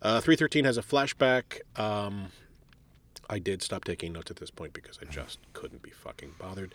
Uh, 0.00 0.20
313 0.20 0.64
has 0.64 0.78
a 0.78 0.82
flashback. 0.82 1.60
Um, 1.76 2.28
I 3.28 3.40
did 3.40 3.60
stop 3.62 3.84
taking 3.84 4.12
notes 4.12 4.30
at 4.30 4.36
this 4.36 4.50
point 4.50 4.72
because 4.72 4.98
I 5.02 5.06
just 5.06 5.38
couldn't 5.52 5.82
be 5.82 5.90
fucking 5.90 6.34
bothered. 6.38 6.72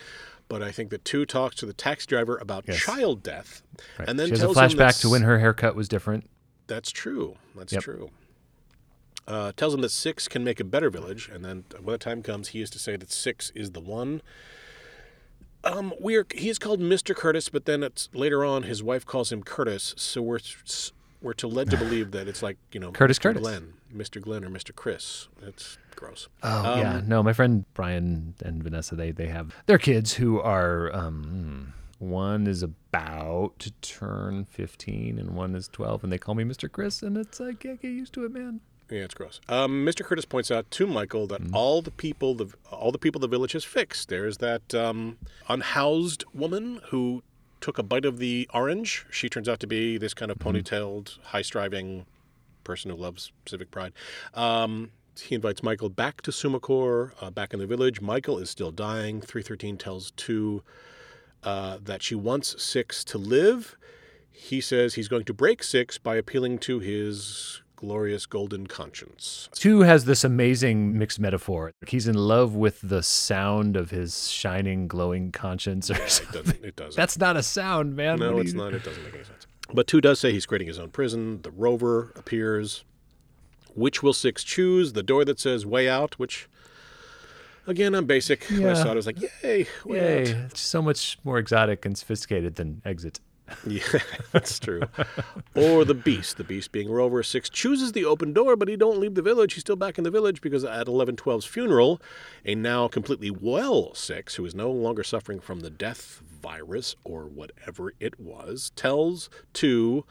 But 0.49 0.61
I 0.61 0.71
think 0.71 0.89
that 0.89 1.05
two 1.05 1.25
talks 1.25 1.55
to 1.57 1.65
the 1.65 1.73
taxi 1.73 2.07
driver 2.07 2.37
about 2.37 2.65
Yes. 2.67 2.77
child 2.77 3.23
death, 3.23 3.61
right. 3.97 4.07
and 4.09 4.19
then 4.19 4.27
she 4.27 4.31
has 4.31 4.43
a 4.43 4.47
flashback 4.47 4.99
to 5.01 5.09
when 5.09 5.21
her 5.21 5.39
haircut 5.39 5.75
was 5.75 5.87
different 5.87 6.29
that's 6.67 6.89
true. 6.91 7.35
That's 7.55 7.73
Yep. 7.73 7.83
true. 7.83 8.09
Uh, 9.27 9.51
tells 9.53 9.73
him 9.73 9.81
that 9.81 9.89
six 9.89 10.27
can 10.27 10.43
make 10.43 10.59
a 10.59 10.63
better 10.63 10.89
village, 10.91 11.29
and 11.33 11.43
then 11.43 11.63
when 11.81 11.93
the 11.93 11.97
time 11.97 12.21
comes, 12.21 12.49
he 12.49 12.61
is 12.61 12.69
to 12.69 12.77
say 12.77 12.95
that 12.95 13.11
six 13.11 13.51
is 13.55 13.71
the 13.71 13.79
one. 13.79 14.21
Um, 15.63 15.93
we're 15.99 16.27
he's 16.35 16.59
called 16.59 16.79
Mr. 16.79 17.15
Curtis, 17.15 17.49
but 17.49 17.65
then 17.65 17.81
it's 17.81 18.07
later 18.13 18.45
on 18.45 18.63
his 18.63 18.83
wife 18.83 19.03
calls 19.05 19.31
him 19.31 19.41
Curtis, 19.41 19.95
so 19.97 20.21
we're 20.21 20.39
we're 21.21 21.33
to 21.33 21.47
led 21.47 21.71
to 21.71 21.77
believe 21.77 22.11
that 22.11 22.27
it's 22.27 22.43
like 22.43 22.57
you 22.71 22.79
know 22.79 22.91
Curtis 22.93 23.17
Mr. 23.17 23.21
Curtis. 23.23 23.41
Glenn, 23.41 23.73
Mr. 23.91 24.21
Glenn 24.21 24.43
or 24.45 24.49
Mr. 24.49 24.75
Chris. 24.75 25.27
It's 25.41 25.79
gross. 25.95 26.27
oh 26.43 26.75
yeah 26.75 26.99
no 27.07 27.23
my 27.23 27.31
friend 27.31 27.63
brian 27.73 28.33
and 28.43 28.61
vanessa 28.61 28.95
they 28.97 29.11
they 29.11 29.27
have 29.27 29.55
their 29.65 29.77
kids 29.77 30.11
who 30.15 30.41
are 30.41 30.93
um 30.93 31.73
one 31.99 32.47
is 32.47 32.61
about 32.61 33.57
to 33.59 33.71
turn 33.79 34.43
15 34.43 35.17
and 35.17 35.29
one 35.37 35.55
is 35.55 35.69
12 35.69 36.03
and 36.03 36.11
they 36.11 36.17
call 36.17 36.35
me 36.35 36.43
mr 36.43 36.69
chris 36.69 37.01
and 37.01 37.15
it's 37.15 37.39
i 37.39 37.53
can't 37.53 37.81
get 37.81 37.91
used 37.91 38.11
to 38.11 38.25
it 38.25 38.33
man 38.33 38.59
Yeah, 38.89 38.99
it's 39.01 39.13
gross. 39.15 39.41
Um, 39.49 39.83
Mr. 39.85 40.05
Curtis 40.05 40.25
points 40.25 40.51
out 40.51 40.69
to 40.71 40.85
Michael 40.85 41.25
that 41.27 41.41
Mm-hmm. 41.41 41.55
all 41.55 41.81
the 41.81 41.91
people, 41.91 42.35
the 42.35 42.47
all 42.71 42.91
the 42.91 42.99
people 42.99 43.19
the 43.19 43.27
village 43.27 43.53
has 43.53 43.63
fixed. 43.63 44.09
There's 44.09 44.37
that 44.37 44.75
um, 44.75 45.17
unhoused 45.49 46.23
woman 46.33 46.81
who 46.89 47.23
took 47.61 47.79
a 47.79 47.83
bite 47.83 48.05
of 48.05 48.19
the 48.19 48.47
orange. 48.53 49.05
She 49.09 49.27
turns 49.27 49.49
out 49.49 49.59
to 49.61 49.67
be 49.67 49.97
this 49.97 50.13
kind 50.13 50.29
of 50.29 50.37
Mm-hmm. 50.37 50.57
ponytailed, 50.57 51.19
high-striving 51.23 52.05
person 52.63 52.91
who 52.91 52.97
loves 52.97 53.31
civic 53.47 53.71
pride. 53.71 53.93
Um, 54.35 54.91
he 55.19 55.33
invites 55.33 55.63
Michael 55.63 55.89
back 55.89 56.21
to 56.23 56.31
Summakor, 56.31 57.11
uh, 57.21 57.31
back 57.31 57.53
in 57.53 57.59
the 57.59 57.65
village. 57.67 58.01
Michael 58.01 58.37
is 58.37 58.49
still 58.49 58.71
dying. 58.71 59.21
313 59.21 59.77
tells 59.77 60.11
two 60.11 60.61
uh, 61.43 61.77
that 61.81 62.03
she 62.03 62.13
wants 62.15 62.61
Six 62.61 63.03
to 63.05 63.17
live. 63.17 63.77
He 64.31 64.59
says 64.61 64.95
he's 64.95 65.07
going 65.07 65.23
to 65.25 65.33
break 65.33 65.63
Six 65.63 65.97
by 65.97 66.17
appealing 66.17 66.57
to 66.59 66.79
his 66.79 67.61
glorious 67.75 68.25
golden 68.25 68.67
conscience. 68.67 69.49
Two 69.53 69.81
has 69.81 70.05
this 70.05 70.23
amazing 70.23 70.97
mixed 70.97 71.19
metaphor. 71.19 71.71
He's 71.87 72.07
in 72.07 72.15
love 72.15 72.55
with 72.55 72.79
the 72.81 73.03
sound 73.03 73.75
of 73.75 73.91
his 73.91 74.29
shining, 74.29 74.87
glowing 74.87 75.31
conscience, 75.31 75.89
or 75.91 75.95
It 75.95 76.09
something. 76.09 76.41
doesn't. 76.43 76.65
It 76.65 76.75
doesn't. 76.77 76.95
That's 76.95 77.17
not 77.17 77.37
a 77.37 77.43
sound, 77.43 77.95
man. 77.95 78.19
no, 78.19 78.37
it's 78.39 78.51
you- 78.53 78.57
not. 78.57 78.73
It 78.73 78.83
doesn't 78.83 79.03
make 79.03 79.13
any 79.15 79.23
sense. 79.23 79.47
But 79.73 79.87
two 79.87 79.99
does 80.01 80.19
say 80.19 80.31
he's 80.31 80.45
creating 80.45 80.67
his 80.67 80.77
own 80.79 80.89
prison. 80.91 81.41
The 81.41 81.51
rover 81.51 82.11
appears. 82.15 82.83
Which 83.73 84.01
will 84.03 84.13
six 84.13 84.43
choose? 84.43 84.93
The 84.93 85.03
door 85.03 85.25
that 85.25 85.39
says 85.39 85.65
"way 85.65 85.89
out," 85.89 86.17
which. 86.19 86.47
Again, 87.67 87.95
I'm 87.95 88.05
basic. 88.05 88.43
When 88.45 88.63
I 88.63 88.67
Yeah. 88.69 88.73
saw 88.75 88.89
it, 88.89 88.91
I 88.91 88.95
was 88.95 89.05
like, 89.07 89.17
"Yay, 89.43 89.65
way 89.83 89.97
Yay! 89.97 90.21
out!" 90.35 90.51
It's 90.51 90.59
so 90.61 90.81
much 90.83 91.17
more 91.23 91.39
exotic 91.39 91.83
and 91.85 91.97
sophisticated 91.97 92.55
than 92.55 92.81
Exit. 92.85 93.19
Yeah, 93.67 93.81
that's 94.31 94.59
true. 94.59 94.81
or 95.55 95.85
the 95.85 95.93
beast. 95.93 96.37
The 96.37 96.43
beast 96.43 96.71
being 96.71 96.89
Rover 96.89 97.23
Six 97.23 97.49
chooses 97.49 97.91
the 97.91 98.05
open 98.05 98.33
door, 98.33 98.55
but 98.55 98.67
he 98.67 98.75
don't 98.75 98.99
leave 98.99 99.15
the 99.15 99.21
village. 99.21 99.53
He's 99.53 99.61
still 99.61 99.75
back 99.75 99.97
in 99.97 100.03
the 100.03 100.11
village 100.11 100.41
because 100.41 100.63
at 100.63 100.87
1112's 100.87 101.45
funeral, 101.45 102.01
a 102.43 102.55
now 102.55 102.87
completely 102.87 103.31
well 103.31 103.93
Six, 103.93 104.35
who 104.35 104.45
is 104.45 104.55
no 104.55 104.71
longer 104.71 105.03
suffering 105.03 105.39
from 105.39 105.59
the 105.61 105.69
death 105.69 106.21
virus 106.41 106.95
or 107.03 107.25
whatever 107.25 107.93
it 107.99 108.19
was, 108.19 108.71
tells 108.75 109.29
to. 109.53 110.05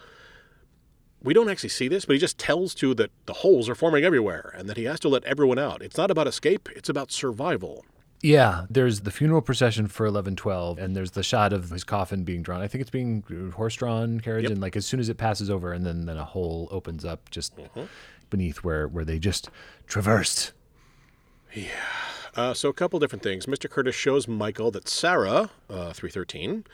We 1.22 1.32
don't 1.32 1.48
actually 1.48 1.70
see 1.70 1.88
this, 1.88 2.04
but 2.04 2.12
he 2.12 2.20
just 2.20 2.36
tells 2.36 2.74
to 2.76 2.92
that 2.96 3.10
the 3.24 3.32
holes 3.32 3.66
are 3.70 3.74
forming 3.74 4.04
everywhere 4.04 4.52
and 4.58 4.68
that 4.68 4.76
he 4.76 4.84
has 4.84 5.00
to 5.00 5.08
let 5.08 5.24
everyone 5.24 5.58
out. 5.58 5.80
It's 5.80 5.96
not 5.96 6.10
about 6.10 6.26
escape; 6.28 6.68
it's 6.76 6.88
about 6.90 7.10
survival. 7.10 7.84
Yeah, 8.24 8.64
there's 8.70 9.00
the 9.02 9.10
funeral 9.10 9.42
procession 9.42 9.86
for 9.86 10.04
1112, 10.04 10.78
and 10.78 10.96
there's 10.96 11.10
the 11.10 11.22
shot 11.22 11.52
of 11.52 11.68
his 11.68 11.84
coffin 11.84 12.24
being 12.24 12.42
drawn. 12.42 12.62
I 12.62 12.68
think 12.68 12.80
it's 12.80 12.90
being 12.90 13.22
horse-drawn 13.54 14.20
carriage, 14.20 14.44
Yep. 14.44 14.52
and 14.52 14.60
like 14.62 14.76
as 14.76 14.86
soon 14.86 14.98
as 14.98 15.10
it 15.10 15.18
passes 15.18 15.50
over, 15.50 15.74
and 15.74 15.84
then 15.84 16.06
then 16.06 16.16
a 16.16 16.24
hole 16.24 16.66
opens 16.70 17.04
up 17.04 17.28
just 17.30 17.54
Mm-hmm. 17.56 17.82
beneath 18.30 18.64
where 18.64 18.88
where 18.88 19.04
they 19.04 19.18
just 19.18 19.50
traversed. 19.86 20.52
Yeah. 21.54 21.68
Uh, 22.34 22.54
so 22.54 22.70
a 22.70 22.72
couple 22.72 22.98
different 22.98 23.22
things. 23.22 23.44
Mr. 23.44 23.68
Curtis 23.68 23.94
shows 23.94 24.26
Michael 24.26 24.70
that 24.70 24.88
Sarah, 24.88 25.50
uh, 25.68 25.92
313, 25.92 26.64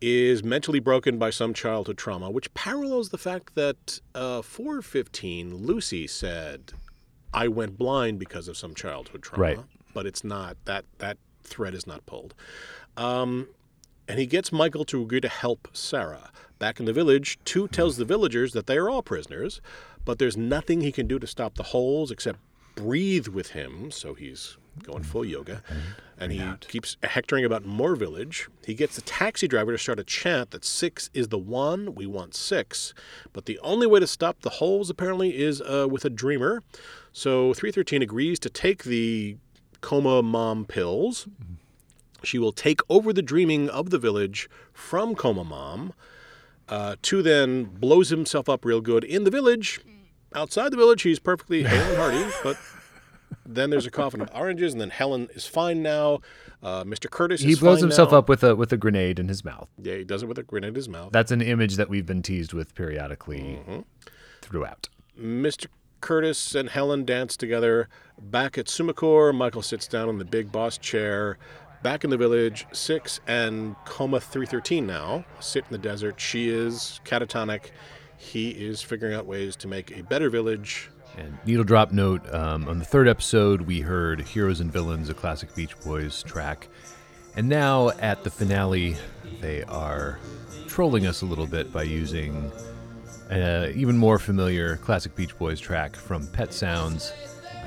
is 0.00 0.42
mentally 0.44 0.78
broken 0.80 1.18
by 1.18 1.30
some 1.30 1.52
childhood 1.52 1.98
trauma, 1.98 2.30
which 2.30 2.54
parallels 2.54 3.08
the 3.10 3.18
fact 3.18 3.54
that 3.56 3.98
uh, 4.14 4.40
415, 4.40 5.54
Lucy 5.56 6.06
said, 6.06 6.72
I 7.34 7.48
went 7.48 7.76
blind 7.76 8.18
because 8.20 8.46
of 8.48 8.56
some 8.56 8.74
childhood 8.74 9.22
trauma. 9.22 9.42
Right. 9.42 9.58
But 9.94 10.06
it's 10.06 10.24
not, 10.24 10.56
that, 10.64 10.84
that 10.98 11.18
thread 11.42 11.74
is 11.74 11.86
not 11.86 12.04
pulled. 12.06 12.34
Um, 12.96 13.48
and 14.08 14.18
he 14.18 14.26
gets 14.26 14.52
Michael 14.52 14.84
to 14.86 15.02
agree 15.02 15.20
to 15.20 15.28
help 15.28 15.68
Sarah. 15.72 16.30
Back 16.58 16.78
in 16.78 16.86
the 16.86 16.92
village, 16.92 17.38
Two 17.44 17.68
tells 17.68 17.96
the 17.96 18.04
villagers 18.04 18.52
that 18.52 18.66
they 18.66 18.76
are 18.76 18.88
all 18.88 19.02
prisoners, 19.02 19.60
but 20.04 20.18
there's 20.18 20.36
nothing 20.36 20.80
he 20.80 20.92
can 20.92 21.06
do 21.06 21.18
to 21.18 21.26
stop 21.26 21.54
the 21.54 21.62
holes 21.64 22.10
except 22.10 22.38
breathe 22.74 23.28
with 23.28 23.50
him, 23.50 23.90
so 23.90 24.14
he's 24.14 24.56
going 24.82 25.02
full 25.02 25.24
yoga. 25.24 25.62
And 26.18 26.32
he 26.32 26.40
keeps 26.68 26.96
hectoring 27.02 27.44
about 27.44 27.64
more 27.64 27.96
village. 27.96 28.48
He 28.64 28.74
gets 28.74 28.94
the 28.96 29.02
taxi 29.02 29.48
driver 29.48 29.72
to 29.72 29.78
start 29.78 29.98
a 29.98 30.04
chant 30.04 30.52
that 30.52 30.64
six 30.64 31.10
is 31.12 31.28
the 31.28 31.38
one, 31.38 31.94
we 31.94 32.06
want 32.06 32.34
six. 32.34 32.94
But 33.32 33.46
the 33.46 33.58
only 33.58 33.86
way 33.86 34.00
to 34.00 34.06
stop 34.06 34.40
the 34.40 34.50
holes, 34.50 34.88
apparently, 34.88 35.36
is 35.36 35.60
uh, 35.60 35.88
with 35.90 36.04
a 36.04 36.10
dreamer. 36.10 36.62
So 37.12 37.52
313 37.54 38.02
agrees 38.02 38.38
to 38.40 38.48
take 38.48 38.84
the 38.84 39.36
coma 39.82 40.22
mom 40.22 40.64
pills. 40.64 41.28
She 42.24 42.38
will 42.38 42.52
take 42.52 42.80
over 42.88 43.12
the 43.12 43.20
dreaming 43.22 43.68
of 43.68 43.90
the 43.90 43.98
village 43.98 44.48
from 44.72 45.14
Coma 45.16 45.42
Mom. 45.44 45.92
Uh, 46.68 46.94
two 47.02 47.20
then 47.20 47.64
blows 47.64 48.10
himself 48.10 48.48
up 48.48 48.64
real 48.64 48.80
good 48.80 49.02
in 49.04 49.24
the 49.24 49.30
village. 49.30 49.80
Outside 50.34 50.72
the 50.72 50.76
village, 50.76 51.02
he's 51.02 51.18
perfectly 51.18 51.62
hale 51.64 51.82
and 51.82 51.96
hearty, 51.96 52.32
but 52.44 52.56
then 53.44 53.70
there's 53.70 53.86
a 53.86 53.90
coffin 53.90 54.20
of 54.20 54.30
oranges, 54.32 54.72
and 54.72 54.80
then 54.80 54.90
Helen 54.90 55.28
is 55.34 55.46
fine 55.46 55.82
now. 55.82 56.20
Uh, 56.62 56.84
Mr. 56.84 57.10
Curtis 57.10 57.40
He 57.40 57.56
blows 57.56 57.80
himself 57.80 58.12
now. 58.12 58.18
up 58.18 58.28
with 58.28 58.44
a 58.44 58.54
with 58.54 58.72
a 58.72 58.76
grenade 58.76 59.18
in 59.18 59.26
his 59.28 59.44
mouth. 59.44 59.68
Yeah, 59.82 59.96
he 59.96 60.04
does 60.04 60.22
it 60.22 60.26
with 60.26 60.38
a 60.38 60.44
grenade 60.44 60.68
in 60.68 60.74
his 60.76 60.88
mouth. 60.88 61.10
That's 61.12 61.32
an 61.32 61.42
image 61.42 61.74
that 61.74 61.88
we've 61.90 62.06
been 62.06 62.22
teased 62.22 62.52
with 62.52 62.74
periodically 62.76 63.40
Mm-hmm. 63.66 63.80
throughout. 64.42 64.88
Mr. 65.20 65.66
Curtis 66.02 66.54
and 66.54 66.68
Helen 66.68 67.06
dance 67.06 67.36
together. 67.38 67.88
Back 68.20 68.58
at 68.58 68.66
Summakor, 68.66 69.34
Michael 69.34 69.62
sits 69.62 69.88
down 69.88 70.10
in 70.10 70.18
the 70.18 70.24
big 70.26 70.52
boss 70.52 70.76
chair. 70.76 71.38
Back 71.82 72.04
in 72.04 72.10
the 72.10 72.18
village, 72.18 72.66
Six 72.72 73.20
and 73.26 73.74
Coma 73.86 74.20
313 74.20 74.86
now 74.86 75.24
sit 75.40 75.64
in 75.64 75.72
the 75.72 75.78
desert. 75.78 76.20
She 76.20 76.50
is 76.50 77.00
catatonic. 77.06 77.70
He 78.18 78.50
is 78.50 78.82
figuring 78.82 79.14
out 79.14 79.26
ways 79.26 79.56
to 79.56 79.68
make 79.68 79.96
a 79.96 80.02
better 80.02 80.28
village. 80.28 80.90
And 81.16 81.38
needle 81.44 81.64
drop 81.64 81.92
note 81.92 82.22
um, 82.32 82.68
on 82.68 82.78
the 82.78 82.84
third 82.84 83.08
episode, 83.08 83.62
we 83.62 83.80
heard 83.80 84.20
Heroes 84.20 84.60
and 84.60 84.72
Villains, 84.72 85.08
a 85.08 85.14
classic 85.14 85.54
Beach 85.54 85.78
Boys 85.80 86.22
track. 86.22 86.68
And 87.36 87.48
now 87.48 87.90
at 87.90 88.24
the 88.24 88.30
finale, 88.30 88.96
they 89.40 89.62
are 89.64 90.18
trolling 90.66 91.06
us 91.06 91.22
a 91.22 91.26
little 91.26 91.46
bit 91.46 91.72
by 91.72 91.82
using 91.82 92.52
Uh, 93.32 93.72
even 93.74 93.96
more 93.96 94.18
familiar 94.18 94.76
classic 94.76 95.16
Beach 95.16 95.38
Boys 95.38 95.58
track 95.58 95.96
from 95.96 96.26
Pet 96.26 96.52
Sounds. 96.52 97.14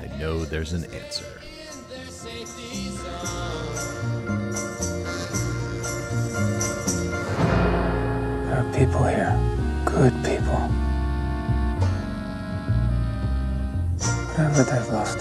I 0.00 0.06
know 0.16 0.44
there's 0.44 0.72
an 0.72 0.84
answer. 0.94 1.24
There 8.44 8.60
are 8.60 8.72
people 8.72 9.02
here. 9.06 9.36
Good 9.84 10.12
people. 10.24 10.60
Whatever 14.36 14.62
they've 14.62 14.88
lost. 14.92 15.18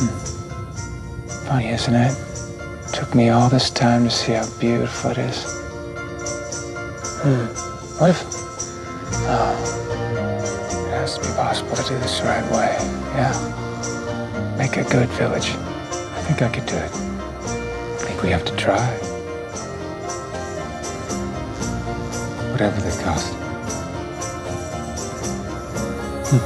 Hmm. 0.00 1.46
Funny, 1.46 1.68
isn't 1.68 1.94
it? 1.94 2.16
Took 2.94 3.14
me 3.14 3.28
all 3.28 3.50
this 3.50 3.68
time 3.68 4.04
to 4.04 4.10
see 4.10 4.32
how 4.32 4.48
beautiful 4.58 5.10
it 5.10 5.18
is. 5.18 5.44
Hmm. 7.22 7.73
What 7.98 8.10
if. 8.10 8.24
Oh. 9.26 9.54
It 10.88 10.90
has 10.90 11.16
to 11.16 11.20
be 11.20 11.28
possible 11.36 11.76
to 11.76 11.82
do 11.84 11.96
this 11.98 12.18
the 12.18 12.26
right 12.26 12.42
way. 12.50 12.76
Yeah. 13.14 14.56
Make 14.58 14.76
a 14.76 14.82
good 14.82 15.08
village. 15.10 15.50
I 15.50 16.22
think 16.26 16.42
I 16.42 16.48
could 16.48 16.66
do 16.66 16.74
it. 16.74 16.90
I 16.90 18.04
think 18.04 18.22
we 18.22 18.30
have 18.30 18.44
to 18.46 18.56
try. 18.56 18.84
Whatever 22.50 22.80
they 22.80 23.02
cost. 23.04 23.32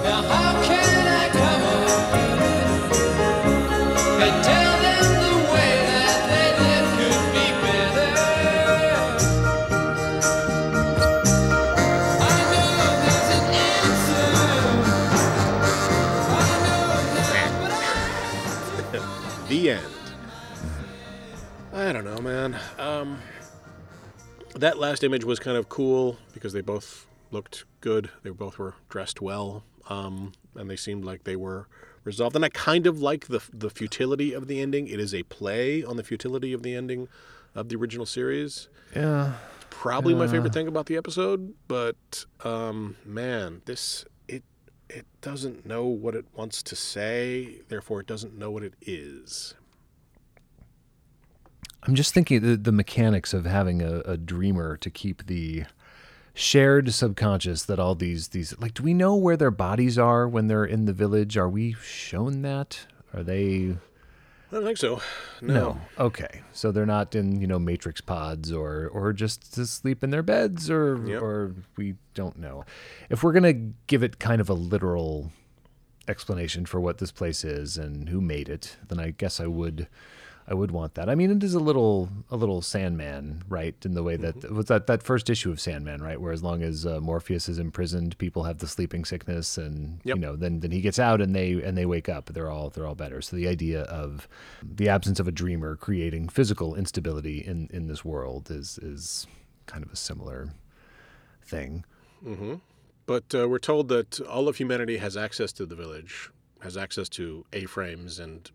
Now 0.04 0.37
that 24.58 24.78
last 24.78 25.04
image 25.04 25.24
was 25.24 25.38
kind 25.38 25.56
of 25.56 25.68
cool 25.68 26.18
because 26.32 26.52
they 26.52 26.60
both 26.60 27.06
looked 27.30 27.64
good. 27.80 28.10
They 28.22 28.30
both 28.30 28.58
were 28.58 28.74
dressed 28.88 29.20
well, 29.20 29.64
um, 29.88 30.32
and 30.54 30.68
they 30.68 30.76
seemed 30.76 31.04
like 31.04 31.24
they 31.24 31.36
were 31.36 31.68
resolved. 32.04 32.36
And 32.36 32.44
I 32.44 32.48
kind 32.48 32.86
of 32.86 33.00
like 33.00 33.26
the 33.28 33.42
the 33.52 33.70
futility 33.70 34.32
of 34.32 34.48
the 34.48 34.60
ending. 34.60 34.88
It 34.88 35.00
is 35.00 35.14
a 35.14 35.22
play 35.24 35.82
on 35.82 35.96
the 35.96 36.04
futility 36.04 36.52
of 36.52 36.62
the 36.62 36.74
ending 36.74 37.08
of 37.54 37.68
the 37.68 37.76
original 37.76 38.06
series. 38.06 38.68
Yeah. 38.94 39.34
Probably 39.70 40.14
my 40.14 40.26
favorite 40.26 40.52
thing 40.52 40.66
about 40.66 40.86
the 40.86 40.96
episode, 40.96 41.54
but 41.68 42.24
um, 42.42 42.96
man, 43.04 43.62
this 43.66 44.04
it 44.26 44.42
it 44.88 45.06
doesn't 45.20 45.66
know 45.66 45.86
what 45.86 46.16
it 46.16 46.24
wants 46.34 46.64
to 46.64 46.74
say, 46.74 47.60
therefore 47.68 48.00
it 48.00 48.06
doesn't 48.06 48.36
know 48.36 48.50
what 48.50 48.64
it 48.64 48.74
is. 48.82 49.54
I'm 51.84 51.94
just 51.94 52.12
thinking 52.12 52.42
the, 52.42 52.56
the 52.56 52.72
mechanics 52.72 53.32
of 53.32 53.44
having 53.46 53.82
a, 53.82 54.00
a 54.00 54.16
dreamer 54.16 54.76
to 54.78 54.90
keep 54.90 55.26
the 55.26 55.64
shared 56.34 56.92
subconscious 56.94 57.64
that 57.64 57.80
all 57.80 57.94
these 57.96 58.28
these 58.28 58.56
like 58.60 58.72
do 58.74 58.82
we 58.82 58.94
know 58.94 59.16
where 59.16 59.36
their 59.36 59.50
bodies 59.50 59.98
are 59.98 60.28
when 60.28 60.46
they're 60.46 60.64
in 60.64 60.84
the 60.84 60.92
village? 60.92 61.36
Are 61.36 61.48
we 61.48 61.74
shown 61.82 62.42
that? 62.42 62.86
Are 63.14 63.22
they 63.22 63.76
I 64.50 64.54
don't 64.54 64.64
think 64.64 64.78
so. 64.78 65.02
No. 65.42 65.54
no. 65.54 65.80
Okay. 65.98 66.40
So 66.52 66.72
they're 66.72 66.86
not 66.86 67.14
in, 67.14 67.38
you 67.40 67.46
know, 67.46 67.58
matrix 67.58 68.00
pods 68.00 68.50
or 68.50 68.88
or 68.88 69.12
just 69.12 69.52
to 69.54 69.66
sleep 69.66 70.02
in 70.02 70.10
their 70.10 70.22
beds 70.22 70.70
or 70.70 70.96
Yep. 71.06 71.22
or 71.22 71.54
we 71.76 71.96
don't 72.14 72.38
know. 72.38 72.64
If 73.10 73.22
we're 73.22 73.32
going 73.32 73.42
to 73.42 73.74
give 73.86 74.02
it 74.02 74.18
kind 74.18 74.40
of 74.40 74.48
a 74.48 74.54
literal 74.54 75.32
explanation 76.08 76.64
for 76.64 76.80
what 76.80 76.96
this 76.98 77.12
place 77.12 77.44
is 77.44 77.76
and 77.76 78.08
who 78.08 78.20
made 78.22 78.48
it, 78.48 78.78
then 78.88 78.98
I 78.98 79.10
guess 79.10 79.38
I 79.38 79.46
would 79.46 79.86
I 80.50 80.54
would 80.54 80.70
want 80.70 80.94
that. 80.94 81.10
I 81.10 81.14
mean, 81.14 81.30
it 81.30 81.42
is 81.44 81.52
a 81.54 81.58
little 81.60 82.08
a 82.30 82.36
little 82.36 82.62
Sandman, 82.62 83.42
right? 83.50 83.76
In 83.84 83.92
the 83.92 84.02
way 84.02 84.16
that 84.16 84.36
Mm-hmm. 84.36 84.56
was 84.56 84.66
that 84.66 84.86
that 84.86 85.02
first 85.02 85.28
issue 85.28 85.50
of 85.50 85.60
Sandman, 85.60 86.02
right? 86.02 86.18
Where 86.18 86.32
as 86.32 86.42
long 86.42 86.62
as 86.62 86.86
uh, 86.86 87.00
Morpheus 87.00 87.48
is 87.50 87.58
imprisoned, 87.58 88.16
people 88.16 88.44
have 88.44 88.58
the 88.58 88.66
sleeping 88.66 89.04
sickness, 89.04 89.58
and 89.58 90.00
Yep. 90.04 90.16
you 90.16 90.20
know, 90.22 90.36
then 90.36 90.60
then 90.60 90.70
he 90.70 90.80
gets 90.80 90.98
out 90.98 91.20
and 91.20 91.34
they 91.36 91.52
and 91.62 91.76
they 91.76 91.84
wake 91.86 92.08
up. 92.08 92.26
They're 92.32 92.50
all 92.50 92.70
they're 92.70 92.86
all 92.86 92.94
better. 92.94 93.20
So 93.20 93.36
the 93.36 93.46
idea 93.46 93.82
of 93.82 94.26
the 94.62 94.88
absence 94.88 95.20
of 95.20 95.28
a 95.28 95.32
dreamer 95.32 95.76
creating 95.76 96.30
physical 96.30 96.74
instability 96.74 97.38
in 97.44 97.68
in 97.72 97.86
this 97.88 98.02
world 98.04 98.50
is 98.50 98.78
is 98.78 99.26
kind 99.66 99.84
of 99.84 99.92
a 99.92 99.96
similar 99.96 100.48
thing. 101.44 101.84
hmm 102.22 102.54
But 103.06 103.34
uh, 103.34 103.48
we're 103.48 103.58
told 103.58 103.88
that 103.88 104.20
all 104.20 104.48
of 104.48 104.56
humanity 104.56 104.96
has 104.98 105.16
access 105.16 105.52
to 105.52 105.66
the 105.66 105.76
village, 105.76 106.30
has 106.62 106.76
access 106.76 107.08
to 107.10 107.44
A-frames 107.52 108.18
and 108.18 108.50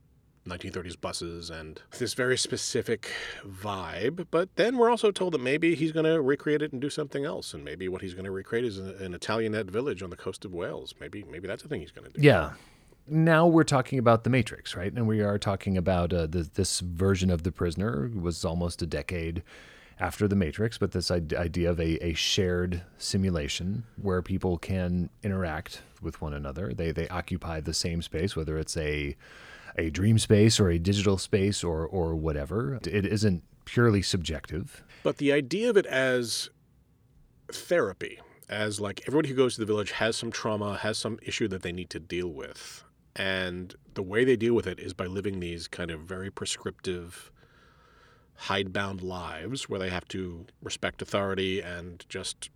1930s 0.48 1.00
buses 1.00 1.50
and 1.50 1.82
this 2.00 2.14
very 2.14 2.38
specific 2.38 3.12
vibe. 3.48 4.28
But 4.32 4.56
then 4.56 4.78
we're 4.78 4.90
also 4.90 5.12
told 5.12 5.34
that 5.34 5.42
maybe 5.42 5.76
he's 5.76 5.92
going 5.92 6.06
to 6.06 6.22
recreate 6.22 6.62
it 6.62 6.72
and 6.72 6.82
do 6.82 6.90
something 6.90 7.26
else, 7.26 7.54
and 7.54 7.64
maybe 7.64 7.88
what 7.88 8.02
he's 8.02 8.14
going 8.14 8.26
to 8.26 8.32
recreate 8.32 8.66
is 8.66 8.78
an 8.78 9.14
Italianate 9.14 9.70
village 9.70 10.04
on 10.04 10.10
the 10.10 10.18
coast 10.18 10.46
of 10.46 10.54
Wales. 10.54 10.94
Maybe 11.00 11.24
maybe 11.30 11.48
that's 11.48 11.64
the 11.64 11.70
thing 11.70 11.82
he's 11.82 11.92
going 11.92 12.12
to 12.12 12.14
do. 12.14 12.26
Yeah. 12.26 12.54
Now 13.06 13.48
we're 13.48 13.66
talking 13.66 14.00
about 14.00 14.24
the 14.24 14.30
Matrix, 14.30 14.76
right? 14.76 14.92
And 14.94 15.08
we 15.08 15.20
are 15.20 15.38
talking 15.38 15.78
about 15.78 16.14
uh, 16.14 16.26
the, 16.26 16.50
this 16.54 16.80
version 16.80 17.30
of 17.30 17.44
the 17.44 17.52
prisoner 17.52 18.10
was 18.16 18.46
almost 18.46 18.82
a 18.82 18.86
decade 18.86 19.44
after 20.00 20.26
the 20.26 20.38
Matrix, 20.38 20.78
but 20.78 20.92
this 20.92 21.12
idea 21.12 21.70
of 21.70 21.80
a, 21.80 22.04
a 22.04 22.14
shared 22.14 22.82
simulation 22.98 23.84
where 24.02 24.22
people 24.22 24.58
can 24.58 25.10
interact 25.22 25.82
with 26.02 26.22
one 26.22 26.34
another. 26.34 26.74
They 26.74 26.92
they 26.92 27.08
occupy 27.10 27.60
the 27.60 27.74
same 27.74 28.02
space, 28.02 28.36
whether 28.36 28.58
it's 28.58 28.78
a 28.78 29.16
a 29.78 29.90
dream 29.90 30.20
space 30.20 30.60
or 30.60 30.70
a 30.70 30.80
digital 30.80 31.18
space 31.18 31.64
or 31.64 31.86
or 31.86 32.16
whatever. 32.16 32.80
It 32.84 33.06
isn't 33.06 33.44
purely 33.66 34.02
subjective. 34.02 34.84
But 35.04 35.18
the 35.18 35.32
idea 35.32 35.70
of 35.70 35.78
it 35.78 35.86
as 35.86 36.50
therapy, 37.52 38.20
as 38.50 38.80
like 38.80 39.02
everybody 39.08 39.30
who 39.30 39.36
goes 39.36 39.56
to 39.56 39.62
the 39.62 39.66
village 39.66 39.92
has 39.92 40.16
some 40.16 40.32
trauma, 40.32 40.78
has 40.78 40.98
some 40.98 41.20
issue 41.24 41.48
that 41.50 41.62
they 41.62 41.72
need 41.72 41.90
to 41.92 42.00
deal 42.00 42.30
with. 42.30 42.84
And 43.16 43.76
the 43.94 44.04
way 44.04 44.24
they 44.24 44.36
deal 44.36 44.54
with 44.54 44.68
it 44.68 44.80
is 44.80 44.94
by 44.94 45.06
living 45.06 45.40
these 45.40 45.68
kind 45.68 45.92
of 45.92 46.02
very 46.02 46.32
prescriptive, 46.32 47.32
hidebound 48.36 49.02
lives 49.02 49.70
where 49.70 49.80
they 49.80 49.90
have 49.90 50.08
to 50.10 50.46
respect 50.62 51.02
authority 51.02 51.62
and 51.62 52.04
just, 52.10 52.50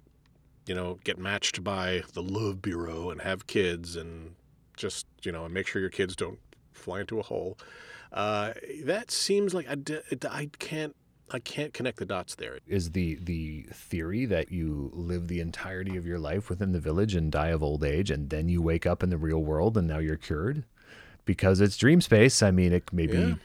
you 0.66 0.74
know, 0.74 0.98
get 1.04 1.20
matched 1.20 1.64
by 1.64 2.02
the 2.14 2.24
love 2.24 2.62
bureau 2.62 3.12
and 3.12 3.22
have 3.22 3.46
kids 3.46 3.96
and 3.96 4.36
just, 4.76 5.06
you 5.24 5.32
know, 5.32 5.46
and 5.46 5.54
make 5.54 5.68
sure 5.68 5.80
your 5.80 5.92
kids 5.92 6.16
don't 6.16 6.40
fly 6.78 7.02
into 7.02 7.20
a 7.20 7.24
hole. 7.24 7.58
Uh, 8.12 8.54
that 8.86 9.12
seems 9.12 9.54
like 9.54 9.68
I, 9.70 9.76
d- 9.76 10.00
I 10.30 10.50
can't 10.60 10.96
I 11.30 11.40
can't 11.40 11.74
connect 11.74 11.98
the 11.98 12.06
dots 12.06 12.36
there. 12.36 12.60
is 12.66 12.92
the 12.92 13.16
the 13.16 13.66
theory 13.74 14.26
that 14.26 14.50
you 14.50 14.90
live 14.94 15.28
the 15.28 15.42
entirety 15.42 15.98
of 15.98 16.06
your 16.06 16.20
life 16.20 16.50
within 16.50 16.72
the 16.72 16.80
village 16.80 17.16
and 17.16 17.30
die 17.30 17.50
of 17.50 17.62
old 17.62 17.84
age 17.84 18.10
and 18.10 18.30
then 18.30 18.48
you 18.48 18.62
wake 18.62 18.86
up 18.86 19.04
in 19.04 19.10
the 19.10 19.18
real 19.18 19.40
world 19.44 19.78
and 19.78 19.88
now 19.88 19.98
you're 19.98 20.16
cured 20.16 20.64
because 21.26 21.60
it's 21.60 21.76
dream 21.76 22.00
space 22.00 22.42
i 22.42 22.50
mean 22.50 22.72
it 22.72 22.84
maybe 22.94 23.36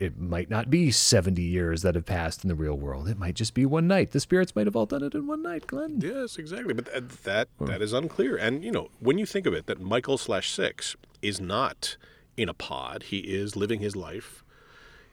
it 0.00 0.18
might 0.18 0.48
not 0.48 0.70
be 0.70 0.90
70 0.90 1.42
years 1.42 1.82
that 1.82 1.94
have 1.96 2.06
passed 2.06 2.42
in 2.44 2.48
the 2.48 2.54
real 2.54 2.78
world 2.78 3.08
it 3.08 3.18
might 3.18 3.34
just 3.34 3.52
be 3.52 3.66
one 3.66 3.86
night 3.86 4.12
the 4.12 4.20
spirits 4.20 4.56
might 4.56 4.66
have 4.66 4.74
all 4.76 4.86
done 4.86 5.02
it 5.02 5.14
in 5.14 5.26
one 5.26 5.42
night 5.42 5.66
glenn 5.66 6.00
Yes, 6.00 6.38
exactly. 6.38 6.72
But 6.72 6.86
th- 6.90 7.04
that 7.24 7.48
that 7.60 7.82
is 7.82 7.92
unclear. 7.92 8.36
And 8.36 8.64
you 8.64 8.70
know, 8.72 8.88
when 9.00 9.18
you 9.18 9.26
think 9.26 9.44
of 9.44 9.52
it, 9.52 9.66
that 9.66 9.80
Michael 9.82 10.16
slash 10.16 10.50
Six 10.50 10.96
is 11.20 11.40
not 11.42 11.98
in 12.38 12.48
a 12.48 12.54
pod. 12.54 13.02
He 13.04 13.18
is 13.18 13.56
living 13.56 13.80
his 13.80 13.96
life 13.96 14.44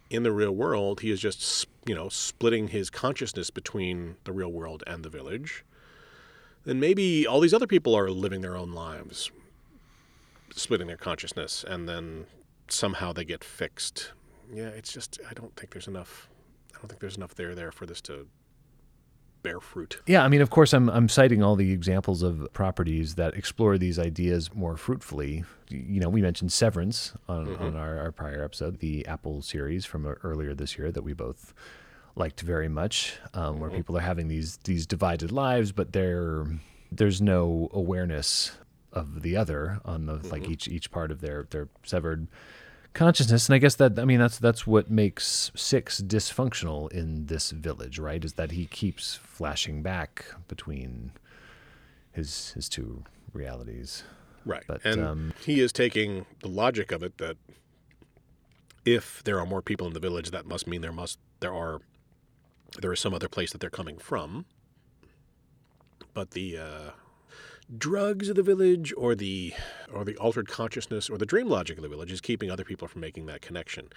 in 0.09 0.23
the 0.23 0.31
real 0.31 0.51
world. 0.51 1.01
He 1.01 1.11
is 1.11 1.19
just 1.19 1.67
you 1.85 1.95
know 1.95 2.07
splitting 2.07 2.69
his 2.69 2.89
consciousness 2.89 3.49
between 3.49 4.15
the 4.23 4.31
real 4.31 4.51
world 4.51 4.83
and 4.87 5.03
the 5.03 5.09
village. 5.09 5.65
Then 6.63 6.79
maybe 6.79 7.27
all 7.27 7.39
these 7.39 7.53
other 7.53 7.67
people 7.67 7.95
are 7.95 8.09
living 8.09 8.41
their 8.41 8.55
own 8.55 8.71
lives, 8.71 9.31
splitting 10.51 10.87
their 10.87 10.97
consciousness, 10.97 11.65
and 11.67 11.89
then 11.89 12.25
somehow 12.67 13.11
they 13.11 13.25
get 13.25 13.43
fixed. 13.43 14.11
Yeah, 14.53 14.67
it's 14.69 14.93
just 14.93 15.19
I 15.29 15.33
don't 15.33 15.55
think 15.55 15.71
there's 15.71 15.87
enough. 15.87 16.29
I 16.75 16.77
don't 16.77 16.87
think 16.87 17.01
there's 17.01 17.17
enough 17.17 17.35
there 17.35 17.55
there 17.55 17.71
for 17.71 17.85
this 17.87 18.01
to 18.01 18.27
bear 19.45 19.59
fruit. 19.61 20.01
Yeah, 20.05 20.23
I 20.23 20.27
mean, 20.27 20.41
of 20.41 20.49
course, 20.49 20.73
I'm 20.73 20.89
I'm 20.89 21.07
citing 21.07 21.41
all 21.41 21.55
the 21.55 21.71
examples 21.71 22.21
of 22.23 22.47
properties 22.53 23.15
that 23.15 23.33
explore 23.35 23.77
these 23.77 23.97
ideas 23.97 24.53
more 24.53 24.75
fruitfully. 24.75 25.43
You 25.69 25.99
know, 26.01 26.09
we 26.09 26.21
mentioned 26.21 26.51
Severance 26.51 27.13
on, 27.29 27.47
Mhm. 27.47 27.61
on 27.61 27.75
our, 27.75 27.97
our 27.99 28.11
prior 28.11 28.43
episode, 28.43 28.79
the 28.79 29.05
Apple 29.07 29.41
series 29.41 29.85
from 29.85 30.05
uh, 30.05 30.11
earlier 30.23 30.53
this 30.53 30.77
year 30.77 30.91
that 30.91 31.03
we 31.03 31.13
both 31.13 31.53
liked 32.15 32.41
very 32.41 32.69
much, 32.69 33.17
um, 33.33 33.59
where 33.59 33.69
people 33.69 33.97
are 33.97 34.01
having 34.01 34.27
these 34.27 34.57
these 34.65 34.85
divided 34.85 35.31
lives, 35.31 35.71
but 35.71 35.93
there 35.93 36.45
there's 36.91 37.21
no 37.21 37.69
awareness 37.73 38.51
of 38.93 39.21
the 39.23 39.35
other 39.35 39.79
on 39.83 40.05
the 40.05 40.15
like 40.29 40.47
each 40.49 40.67
each 40.67 40.89
part 40.91 41.11
of 41.11 41.19
their 41.21 41.45
their 41.49 41.67
severed 41.83 42.27
consciousness, 42.95 43.47
and 43.47 43.55
I 43.55 43.59
guess 43.59 43.75
that 43.75 43.99
I 43.99 44.05
mean 44.05 44.19
that's 44.19 44.39
that's 44.39 44.65
what 44.65 44.89
makes 44.89 45.51
six 45.55 46.01
dysfunctional 46.01 46.91
in 46.91 47.27
this 47.27 47.51
village, 47.51 47.99
right? 47.99 48.23
Is 48.25 48.33
that 48.33 48.51
he 48.51 48.65
keeps 48.65 49.15
flashing 49.15 49.83
back 49.83 50.25
between 50.47 51.11
his 52.11 52.51
his 52.53 52.67
two 52.67 53.03
realities. 53.33 54.03
Right. 54.45 54.63
But 54.67 54.81
and 54.83 55.01
um, 55.01 55.33
he 55.43 55.59
is 55.59 55.71
taking 55.71 56.25
the 56.41 56.47
logic 56.47 56.91
of 56.91 57.03
it 57.03 57.17
that 57.19 57.37
if 58.85 59.23
there 59.23 59.39
are 59.39 59.45
more 59.45 59.61
people 59.61 59.85
in 59.87 59.93
the 59.93 59.99
village, 59.99 60.31
that 60.31 60.45
must 60.45 60.65
mean 60.67 60.81
there 60.81 60.91
must 60.91 61.19
there 61.39 61.53
are 61.53 61.81
there 62.81 62.91
is 62.91 62.99
some 62.99 63.13
other 63.13 63.29
place 63.29 63.51
that 63.51 63.61
they're 63.61 63.69
coming 63.69 63.97
from. 63.97 64.45
But 66.13 66.31
the 66.31 66.57
uh, 66.57 66.89
drugs 67.77 68.29
of 68.29 68.35
the 68.35 68.43
village, 68.43 68.93
or 68.97 69.15
the 69.15 69.53
or 69.91 70.03
the 70.03 70.17
altered 70.17 70.47
consciousness, 70.47 71.09
or 71.09 71.17
the 71.17 71.25
dream 71.25 71.47
logic 71.47 71.77
of 71.77 71.83
the 71.83 71.89
village, 71.89 72.11
is 72.11 72.21
keeping 72.21 72.51
other 72.51 72.63
people 72.63 72.87
from 72.87 73.01
making 73.01 73.25
that 73.27 73.41
connection. 73.41 73.89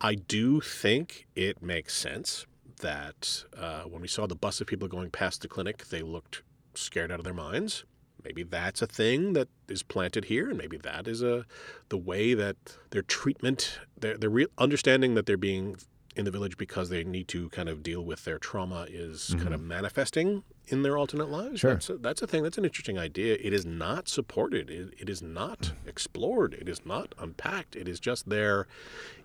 I 0.00 0.14
do 0.14 0.60
think 0.60 1.26
it 1.34 1.62
makes 1.62 1.96
sense 1.96 2.46
that 2.80 3.44
uh, 3.56 3.82
when 3.82 4.02
we 4.02 4.08
saw 4.08 4.26
the 4.26 4.34
bus 4.34 4.60
of 4.60 4.66
people 4.66 4.88
going 4.88 5.10
past 5.10 5.42
the 5.42 5.48
clinic, 5.48 5.86
they 5.88 6.02
looked 6.02 6.42
scared 6.74 7.12
out 7.12 7.20
of 7.20 7.24
their 7.24 7.34
minds 7.34 7.84
maybe 8.24 8.42
that's 8.42 8.82
a 8.82 8.86
thing 8.86 9.32
that 9.32 9.48
is 9.68 9.82
planted 9.82 10.26
here 10.26 10.48
and 10.48 10.58
maybe 10.58 10.76
that 10.76 11.08
is 11.08 11.22
a 11.22 11.44
the 11.88 11.96
way 11.96 12.34
that 12.34 12.56
their 12.90 13.02
treatment 13.02 13.80
their 13.98 14.16
their 14.16 14.30
real 14.30 14.48
understanding 14.58 15.14
that 15.14 15.26
they're 15.26 15.36
being 15.36 15.76
in 16.14 16.24
the 16.24 16.30
village 16.30 16.56
because 16.56 16.88
they 16.90 17.04
need 17.04 17.28
to 17.28 17.48
kind 17.50 17.68
of 17.68 17.82
deal 17.82 18.04
with 18.04 18.24
their 18.24 18.38
trauma 18.38 18.86
is 18.90 19.34
kind 19.38 19.54
of 19.54 19.62
manifesting 19.62 20.42
in 20.68 20.82
their 20.82 20.98
alternate 20.98 21.30
lives. 21.30 21.60
Sure. 21.60 21.74
that's 21.74 21.88
a, 21.88 21.96
that's 21.96 22.22
a 22.22 22.26
thing. 22.26 22.42
That's 22.42 22.58
an 22.58 22.64
interesting 22.64 22.98
idea. 22.98 23.36
It 23.40 23.52
is 23.52 23.64
not 23.64 24.08
supported. 24.08 24.70
It, 24.70 24.94
it 24.98 25.08
is 25.08 25.22
not 25.22 25.72
explored. 25.86 26.54
It 26.54 26.68
is 26.68 26.84
not 26.84 27.14
unpacked. 27.18 27.76
It 27.76 27.88
is 27.88 27.98
just 27.98 28.28
there 28.28 28.66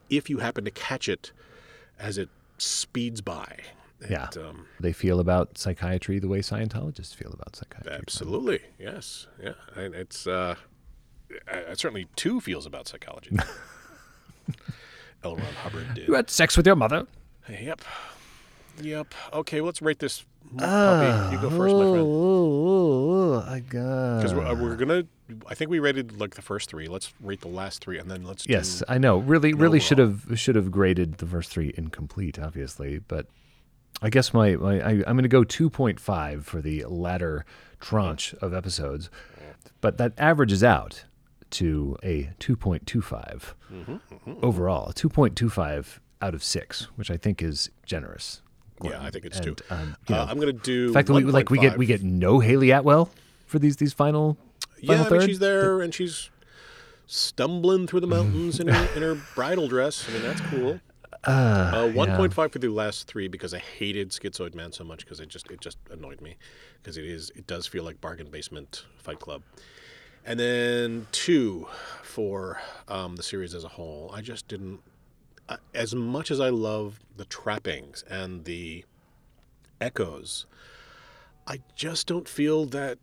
if 0.09 0.29
you 0.29 0.37
happen 0.37 0.63
to 0.65 0.71
catch 0.71 1.09
it 1.09 1.31
as 1.99 2.17
it 2.17 2.29
speeds 2.57 3.21
by. 3.21 3.57
Yeah, 4.09 4.27
um, 4.37 4.67
they 4.79 4.93
feel 4.93 5.19
about 5.19 5.57
psychiatry 5.57 6.19
the 6.19 6.27
way 6.27 6.39
Scientologists 6.39 7.15
feel 7.15 7.31
about 7.33 7.55
psychiatry. 7.55 7.93
Absolutely, 7.93 8.59
yes, 8.77 9.25
yeah. 9.41 9.53
And 9.75 9.95
it's 9.95 10.27
uh, 10.27 10.53
I, 11.51 11.71
I 11.71 11.73
certainly 11.73 12.07
too 12.15 12.39
feels 12.39 12.67
about 12.67 12.87
psychology. 12.87 13.35
L. 15.23 15.35
Ron 15.35 15.45
Hubbard 15.63 15.93
did. 15.95 16.07
You 16.07 16.13
had 16.13 16.29
sex 16.29 16.55
with 16.57 16.65
your 16.65 16.75
mother. 16.75 17.07
Yep, 17.49 17.81
yep. 18.81 19.13
Okay, 19.33 19.61
well, 19.61 19.67
let's 19.67 19.81
rate 19.81 19.99
this 19.99 20.25
m- 20.51 20.57
puppy. 20.57 21.35
You 21.35 21.41
go 21.41 21.49
first, 21.49 21.75
my 21.75 21.81
friend. 21.81 22.07
Oh, 22.07 23.43
I 23.47 23.59
got. 23.61 24.17
Because 24.17 24.33
we're, 24.33 24.45
uh, 24.45 24.53
we're 24.55 24.75
gonna. 24.75 25.03
I 25.47 25.55
think 25.55 25.71
we 25.71 25.79
rated 25.79 26.19
like 26.19 26.35
the 26.35 26.41
first 26.41 26.69
three. 26.69 26.87
Let's 26.87 27.13
rate 27.21 27.41
the 27.41 27.47
last 27.47 27.81
three, 27.81 27.97
and 27.99 28.09
then 28.11 28.23
let's. 28.23 28.47
Yes, 28.47 28.79
do, 28.79 28.85
I 28.87 28.97
know. 28.97 29.17
Really, 29.17 29.51
an 29.51 29.57
really 29.57 29.79
should 29.79 29.97
have 29.97 30.25
should 30.35 30.55
have 30.55 30.71
graded 30.71 31.15
the 31.19 31.25
first 31.25 31.49
three 31.51 31.73
incomplete, 31.77 32.37
obviously. 32.39 32.99
But 32.99 33.27
I 34.01 34.09
guess 34.09 34.33
my, 34.33 34.55
my 34.55 34.81
I, 34.81 34.89
I'm 35.07 35.15
going 35.15 35.23
to 35.23 35.27
go 35.29 35.43
2.5 35.43 36.43
for 36.43 36.61
the 36.61 36.85
latter 36.85 37.45
tranche 37.79 38.33
of 38.41 38.53
episodes, 38.53 39.09
but 39.81 39.97
that 39.97 40.13
averages 40.17 40.63
out 40.63 41.05
to 41.51 41.97
a 42.03 42.29
2.25 42.39 43.53
overall. 44.41 44.91
2.25 44.93 45.99
out 46.21 46.33
of 46.33 46.43
six, 46.43 46.83
which 46.95 47.11
I 47.11 47.17
think 47.17 47.41
is 47.41 47.69
generous. 47.85 48.41
Yeah, 48.83 49.01
I 49.01 49.09
think 49.09 49.25
it's 49.25 49.37
And, 49.39 49.57
two. 49.57 49.63
um, 49.71 49.95
you 50.07 50.15
Uh, 50.15 50.25
I'm 50.29 50.39
gonna 50.39 50.53
do 50.53 50.87
The 50.87 50.93
fact 50.93 51.07
that 51.07 51.13
we 51.15 51.23
like 51.23 51.49
we 51.49 51.57
get 51.57 51.77
we 51.79 51.87
get 51.87 52.03
no 52.03 52.39
Hayley 52.39 52.69
Atwell 52.71 53.09
for 53.47 53.57
these 53.57 53.77
these 53.77 53.91
final. 53.93 54.37
Yeah, 54.79 54.97
final 55.03 55.15
I 55.15 55.17
mean, 55.19 55.27
she's 55.27 55.39
there 55.39 55.81
and 55.81 55.93
she's 55.93 56.29
stumbling 57.07 57.87
through 57.87 58.01
the 58.01 58.07
mountains 58.07 58.59
in 58.59 58.67
her 58.67 58.87
in 58.95 59.01
her 59.01 59.15
bridal 59.35 59.67
dress. 59.67 60.07
I 60.07 60.13
mean, 60.13 60.21
that's 60.21 60.41
cool. 60.41 60.79
Uh, 61.23 61.29
Uh, 61.31 61.85
yeah. 61.85 61.93
one 61.93 62.15
point 62.15 62.33
five 62.33 62.51
for 62.51 62.59
the 62.59 62.67
last 62.67 63.07
three 63.07 63.27
because 63.27 63.53
I 63.53 63.57
hated 63.59 64.11
Schizoid 64.11 64.53
Man 64.53 64.71
so 64.71 64.83
much 64.83 64.99
because 65.05 65.19
it 65.19 65.29
just 65.29 65.49
it 65.49 65.59
just 65.59 65.77
annoyed 65.89 66.21
me 66.21 66.37
because 66.81 66.97
it 66.97 67.05
is 67.05 67.31
it 67.35 67.47
does 67.47 67.65
feel 67.65 67.83
like 67.83 67.99
bargain 67.99 68.29
basement 68.29 68.85
Fight 68.99 69.19
Club, 69.19 69.41
and 70.27 70.37
then 70.37 71.07
two 71.13 71.67
for 72.03 72.59
um, 72.89 73.15
the 73.15 73.23
series 73.23 73.55
as 73.55 73.63
a 73.63 73.69
whole. 73.69 74.11
I 74.13 74.21
just 74.21 74.49
didn't 74.49 74.81
uh, 75.47 75.55
as 75.73 75.95
much 75.95 76.29
as 76.29 76.41
I 76.41 76.49
love 76.49 76.99
the 77.15 77.23
trappings 77.25 78.03
and 78.09 78.43
the 78.43 78.83
echoes. 79.79 80.45
I 81.47 81.61
just 81.75 82.07
don't 82.07 82.27
feel 82.27 82.65
that 82.65 82.99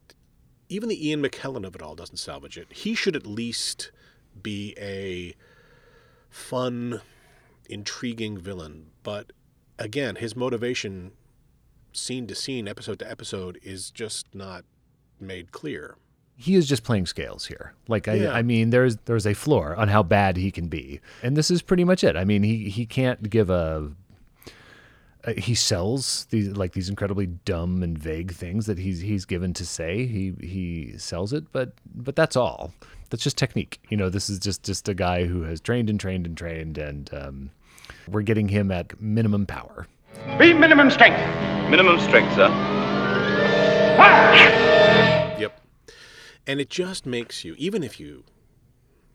even 0.68 0.91
the 0.91 1.09
Ian 1.09 1.22
McKellen 1.22 1.66
of 1.66 1.75
it 1.75 1.81
all 1.81 1.95
doesn't 1.95 2.18
salvage 2.18 2.59
it. 2.59 2.70
He 2.70 2.95
should 2.95 3.16
at 3.16 3.27
least 3.27 3.91
be 4.43 4.75
a 4.79 5.35
fun, 6.29 7.01
intriguing 7.70 8.37
villain. 8.37 8.91
But 9.03 9.33
again, 9.79 10.16
his 10.16 10.37
motivation, 10.37 11.12
scene 11.95 12.27
to 12.27 12.35
scene, 12.35 12.68
episode 12.68 12.99
to 12.99 13.11
episode, 13.11 13.59
is 13.62 13.91
just 13.91 14.35
not 14.35 14.66
made 15.18 15.53
clear. 15.53 15.97
He 16.37 16.55
is 16.57 16.66
just 16.66 16.82
playing 16.85 17.07
scales 17.07 17.47
here. 17.47 17.72
Like 17.89 18.09
I, 18.09 18.14
Yeah. 18.14 18.32
I 18.32 18.43
mean, 18.43 18.70
there's 18.70 18.97
there's 19.05 19.26
a 19.26 19.35
floor 19.35 19.76
on 19.76 19.89
how 19.89 20.03
bad 20.03 20.37
he 20.37 20.51
can 20.51 20.68
be, 20.68 21.01
and 21.22 21.37
this 21.37 21.51
is 21.51 21.62
pretty 21.62 21.85
much 21.85 22.03
it. 22.05 22.16
I 22.16 22.24
mean, 22.24 22.43
he 22.43 22.68
he 22.68 22.87
can't 22.87 23.28
give 23.30 23.51
a. 23.51 23.91
Uh, 25.26 25.32
he 25.39 25.55
sells 25.55 26.26
these 26.26 26.51
like 26.51 26.72
these 26.72 26.89
incredibly 26.91 27.26
dumb 27.26 27.82
and 27.82 27.97
vague 27.99 28.32
things 28.32 28.66
that 28.66 28.78
he's 28.78 29.01
he's 29.01 29.24
given 29.24 29.55
to 29.55 29.64
say. 29.64 30.07
He 30.07 30.35
he 30.41 30.99
sells 30.99 31.32
it, 31.32 31.51
but 31.53 31.72
but 31.95 32.14
that's 32.16 32.37
all. 32.37 32.72
That's 33.11 33.22
just 33.22 33.39
technique. 33.39 33.80
You 33.89 33.97
know, 33.97 34.11
this 34.11 34.28
is 34.28 34.39
just 34.39 34.62
just 34.64 34.89
a 34.89 34.95
guy 34.95 35.24
who 35.24 35.43
has 35.43 35.61
trained 35.61 35.89
and 35.89 35.99
trained 36.01 36.26
and 36.26 36.37
trained, 36.37 36.76
and 36.78 37.09
um, 37.14 37.51
we're 38.09 38.22
getting 38.22 38.49
him 38.49 38.70
at 38.70 39.01
minimum 39.01 39.47
power. 39.47 39.87
Be 40.39 40.53
minimum 40.53 40.91
strength. 40.91 41.18
Minimum 41.70 42.01
strength, 42.01 42.35
sir. 42.35 42.49
Yep. 43.97 44.63
And 46.47 46.61
it 46.61 46.70
just 46.70 47.07
makes 47.07 47.45
you, 47.45 47.55
even 47.59 47.82
if 47.82 47.99
you, 47.99 48.24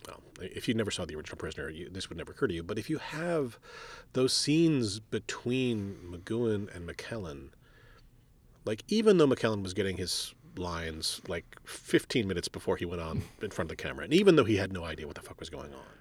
well, 0.08 0.22
if 0.42 0.68
you 0.68 0.74
never 0.74 0.92
saw 0.92 1.06
the 1.06 1.16
original 1.16 1.38
Prisoner, 1.38 1.70
you, 1.70 1.90
this 1.90 2.10
would 2.10 2.18
never 2.18 2.32
occur 2.32 2.48
to 2.48 2.54
you. 2.54 2.64
But 2.64 2.80
if 2.80 2.90
you 2.90 2.98
have 2.98 3.60
those 4.14 4.34
scenes 4.34 5.00
between 5.00 5.98
McGoohan 6.12 6.74
and 6.76 6.90
McKellen, 6.90 7.50
like 8.66 8.84
even 8.88 9.18
though 9.18 9.28
McKellen 9.28 9.64
was 9.64 9.74
getting 9.74 9.98
his 9.98 10.34
lines 10.58 11.22
like 11.28 11.46
15 11.66 12.28
minutes 12.28 12.48
before 12.48 12.76
he 12.76 12.86
went 12.86 13.02
on 13.02 13.22
in 13.42 13.52
front 13.52 13.72
of 13.72 13.78
the 13.78 13.82
camera, 13.82 14.04
and 14.06 14.14
even 14.14 14.36
though 14.36 14.44
he 14.46 14.58
had 14.58 14.74
no 14.74 14.84
idea 14.84 15.06
what 15.06 15.16
the 15.16 15.22
fuck 15.22 15.40
was 15.40 15.50
going 15.50 15.74
on, 15.74 15.99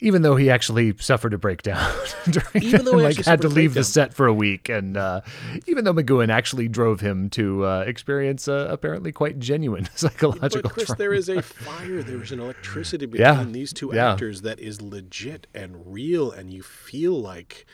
even 0.00 0.22
though 0.22 0.36
he 0.36 0.48
actually 0.50 0.94
suffered 0.98 1.34
a 1.34 1.38
breakdown 1.38 1.92
during 2.30 2.62
Even 2.64 2.84
though 2.84 2.92
and, 2.92 3.00
he 3.00 3.06
like 3.08 3.16
had 3.16 3.40
to 3.42 3.48
suffered 3.48 3.52
a 3.52 3.60
leave 3.60 3.74
the 3.74 3.84
set 3.84 4.14
for 4.14 4.26
a 4.26 4.34
week 4.34 4.68
and 4.68 4.96
uh, 4.96 5.20
even 5.66 5.84
though 5.84 5.92
McGoohan 5.94 6.30
actually 6.30 6.68
drove 6.68 7.00
him 7.00 7.28
to 7.30 7.64
uh, 7.66 7.80
experience 7.86 8.48
uh, 8.48 8.66
apparently 8.70 9.12
quite 9.12 9.38
genuine 9.38 9.88
psychological 9.94 10.62
But 10.62 10.72
Chris, 10.72 10.86
trauma. 10.86 10.98
there 10.98 11.12
is 11.12 11.28
a 11.28 11.42
fire. 11.42 12.02
There 12.02 12.22
is 12.22 12.32
an 12.32 12.40
electricity 12.40 13.06
between 13.06 13.20
Yeah. 13.26 13.44
these 13.44 13.72
two 13.72 13.90
Yeah. 13.94 14.12
actors 14.12 14.42
that 14.42 14.58
is 14.60 14.80
legit 14.80 15.46
and 15.54 15.92
real, 15.92 16.30
and 16.32 16.52
you 16.52 16.62
feel 16.62 17.20
like 17.20 17.66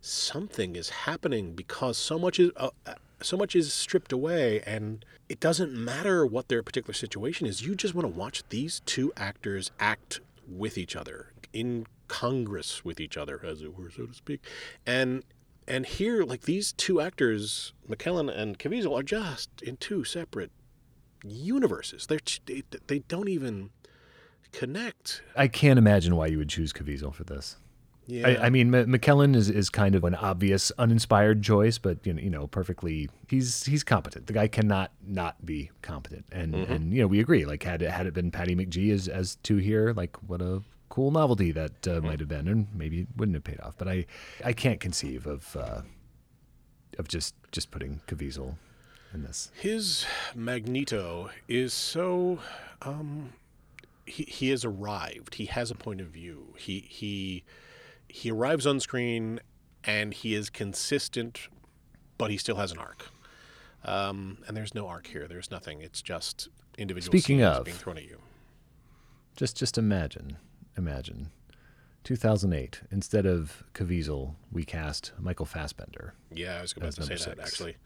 something 0.00 0.76
is 0.76 0.90
happening 0.90 1.54
because 1.54 1.96
so 1.96 2.18
much 2.18 2.38
is 2.40 2.50
uh, 2.56 2.70
uh, 2.86 2.94
so 3.22 3.36
much 3.36 3.54
is 3.54 3.72
stripped 3.72 4.12
away, 4.12 4.60
and 4.66 5.04
it 5.28 5.38
doesn't 5.38 5.72
matter 5.72 6.26
what 6.26 6.48
their 6.48 6.62
particular 6.62 6.92
situation 6.94 7.46
is. 7.46 7.62
You 7.64 7.74
just 7.76 7.94
want 7.94 8.04
to 8.04 8.12
watch 8.12 8.42
these 8.48 8.80
two 8.84 9.12
actors 9.16 9.70
act 9.78 10.20
with 10.48 10.76
each 10.76 10.96
other 10.96 11.31
in 11.52 11.86
congress 12.08 12.84
with 12.84 13.00
each 13.00 13.16
other, 13.16 13.40
as 13.44 13.62
it 13.62 13.76
were, 13.76 13.90
so 13.90 14.06
to 14.06 14.14
speak, 14.14 14.40
and. 14.86 15.22
And 15.68 15.86
here, 15.86 16.24
like 16.24 16.40
these 16.42 16.72
two 16.72 17.00
actors, 17.00 17.72
McKellen 17.88 18.36
and 18.36 18.58
Caviezel, 18.58 18.98
are 18.98 19.04
just 19.04 19.48
in 19.62 19.76
two 19.76 20.02
separate 20.02 20.50
universes. 21.24 22.06
They're 22.08 22.18
they, 22.46 22.64
they 22.88 22.98
don't 23.00 23.28
even 23.28 23.70
connect. 24.50 25.22
I 25.36 25.48
can't 25.48 25.78
imagine 25.78 26.16
why 26.16 26.26
you 26.26 26.38
would 26.38 26.48
choose 26.48 26.72
Caviezel 26.72 27.14
for 27.14 27.22
this. 27.22 27.56
Yeah. 28.08 28.26
I, 28.28 28.46
I 28.46 28.50
mean, 28.50 28.74
M- 28.74 28.92
McKellen 28.92 29.36
is, 29.36 29.48
is 29.48 29.70
kind 29.70 29.94
of 29.94 30.02
an 30.02 30.16
obvious, 30.16 30.72
uninspired 30.78 31.42
choice, 31.44 31.78
but 31.78 32.04
you 32.04 32.12
know, 32.12 32.20
you 32.20 32.30
know, 32.30 32.48
perfectly. 32.48 33.08
He's 33.28 33.64
he's 33.64 33.84
competent. 33.84 34.26
The 34.26 34.32
guy 34.32 34.48
cannot 34.48 34.90
not 35.06 35.46
be 35.46 35.70
competent, 35.80 36.26
and 36.32 36.54
Mhm. 36.54 36.70
and 36.70 36.92
you 36.92 37.02
know, 37.02 37.06
we 37.06 37.20
agree. 37.20 37.46
Like 37.46 37.62
had 37.62 37.82
it 37.82 37.90
had 37.90 38.06
it 38.06 38.14
been 38.14 38.32
Patty 38.32 38.56
McGee 38.56 38.92
as 38.92 39.06
as 39.06 39.36
two 39.44 39.58
here, 39.58 39.92
like 39.96 40.16
what 40.28 40.42
a 40.42 40.62
cool 40.92 41.10
novelty 41.10 41.52
that 41.52 41.88
uh, 41.88 42.02
might 42.02 42.20
have 42.20 42.28
been, 42.28 42.46
and 42.46 42.68
maybe 42.74 43.00
it 43.00 43.08
wouldn't 43.16 43.34
have 43.34 43.42
paid 43.44 43.58
off. 43.60 43.74
But 43.78 43.88
I 43.88 44.04
I 44.44 44.52
can't 44.52 44.78
conceive 44.78 45.26
of 45.26 45.56
uh, 45.56 45.80
of 46.98 47.08
just 47.08 47.34
just 47.50 47.70
putting 47.70 48.02
Caviezel 48.06 48.56
in 49.14 49.22
this. 49.22 49.50
His 49.54 50.04
Magneto 50.34 51.30
is 51.48 51.72
so 51.72 52.40
um 52.82 53.32
he 54.04 54.24
he 54.24 54.50
has 54.50 54.66
arrived. 54.66 55.36
He 55.36 55.46
has 55.46 55.70
a 55.70 55.74
point 55.74 56.02
of 56.02 56.08
view. 56.08 56.54
He 56.58 56.80
he 56.80 57.42
he 58.08 58.30
arrives 58.30 58.66
on 58.66 58.78
screen 58.78 59.40
and 59.84 60.12
he 60.12 60.34
is 60.34 60.50
consistent 60.50 61.48
but 62.18 62.30
he 62.30 62.36
still 62.36 62.56
has 62.56 62.70
an 62.70 62.78
arc. 62.78 63.06
Um, 63.84 64.38
and 64.46 64.54
there's 64.54 64.74
no 64.74 64.86
arc 64.86 65.06
here. 65.06 65.26
There's 65.26 65.50
nothing. 65.50 65.80
It's 65.80 66.02
just 66.02 66.50
individual 66.76 67.10
Speaking 67.18 67.38
scenes 67.38 67.56
of- 67.58 67.64
being 67.64 67.78
thrown 67.78 67.96
at 67.96 68.04
you. 68.04 68.18
Just 69.36 69.56
just 69.56 69.78
imagine, 69.78 70.36
imagine 70.76 71.30
2008. 72.04 72.82
Instead 72.90 73.26
of 73.26 73.64
Caviezel, 73.74 74.34
we 74.50 74.64
cast 74.64 75.12
Michael 75.18 75.46
Fassbender. 75.46 76.14
Yeah, 76.32 76.58
I 76.58 76.62
was 76.62 76.72
about 76.72 76.92
to 76.92 77.02
say 77.02 77.14
number 77.14 77.14
that 77.14 77.36
six. 77.36 77.40
actually. 77.40 77.76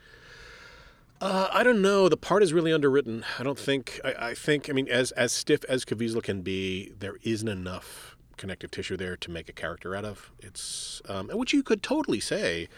Uh, 1.21 1.49
I 1.51 1.63
don't 1.63 1.81
know. 1.81 2.09
The 2.09 2.17
part 2.17 2.43
is 2.43 2.53
really 2.53 2.73
underwritten. 2.73 3.25
I 3.39 3.43
don't 3.43 3.59
think. 3.59 4.01
I, 4.05 4.15
I 4.31 4.35
think. 4.35 4.69
I 4.69 4.73
mean, 4.73 4.89
as 4.89 5.13
as 5.13 5.33
stiff 5.33 5.65
as 5.65 5.85
Caviezel 5.85 6.23
can 6.23 6.43
be, 6.43 6.93
there 6.99 7.17
isn't 7.23 7.49
enough 7.49 8.17
connective 8.37 8.71
tissue 8.71 8.97
there 8.97 9.17
to 9.17 9.31
make 9.31 9.49
a 9.49 9.53
character 9.53 9.95
out 9.97 10.05
of. 10.05 10.31
It's 10.41 11.01
um, 11.09 11.29
which 11.31 11.55
you 11.55 11.63
could 11.63 11.83
totally 11.83 12.21
say 12.21 12.69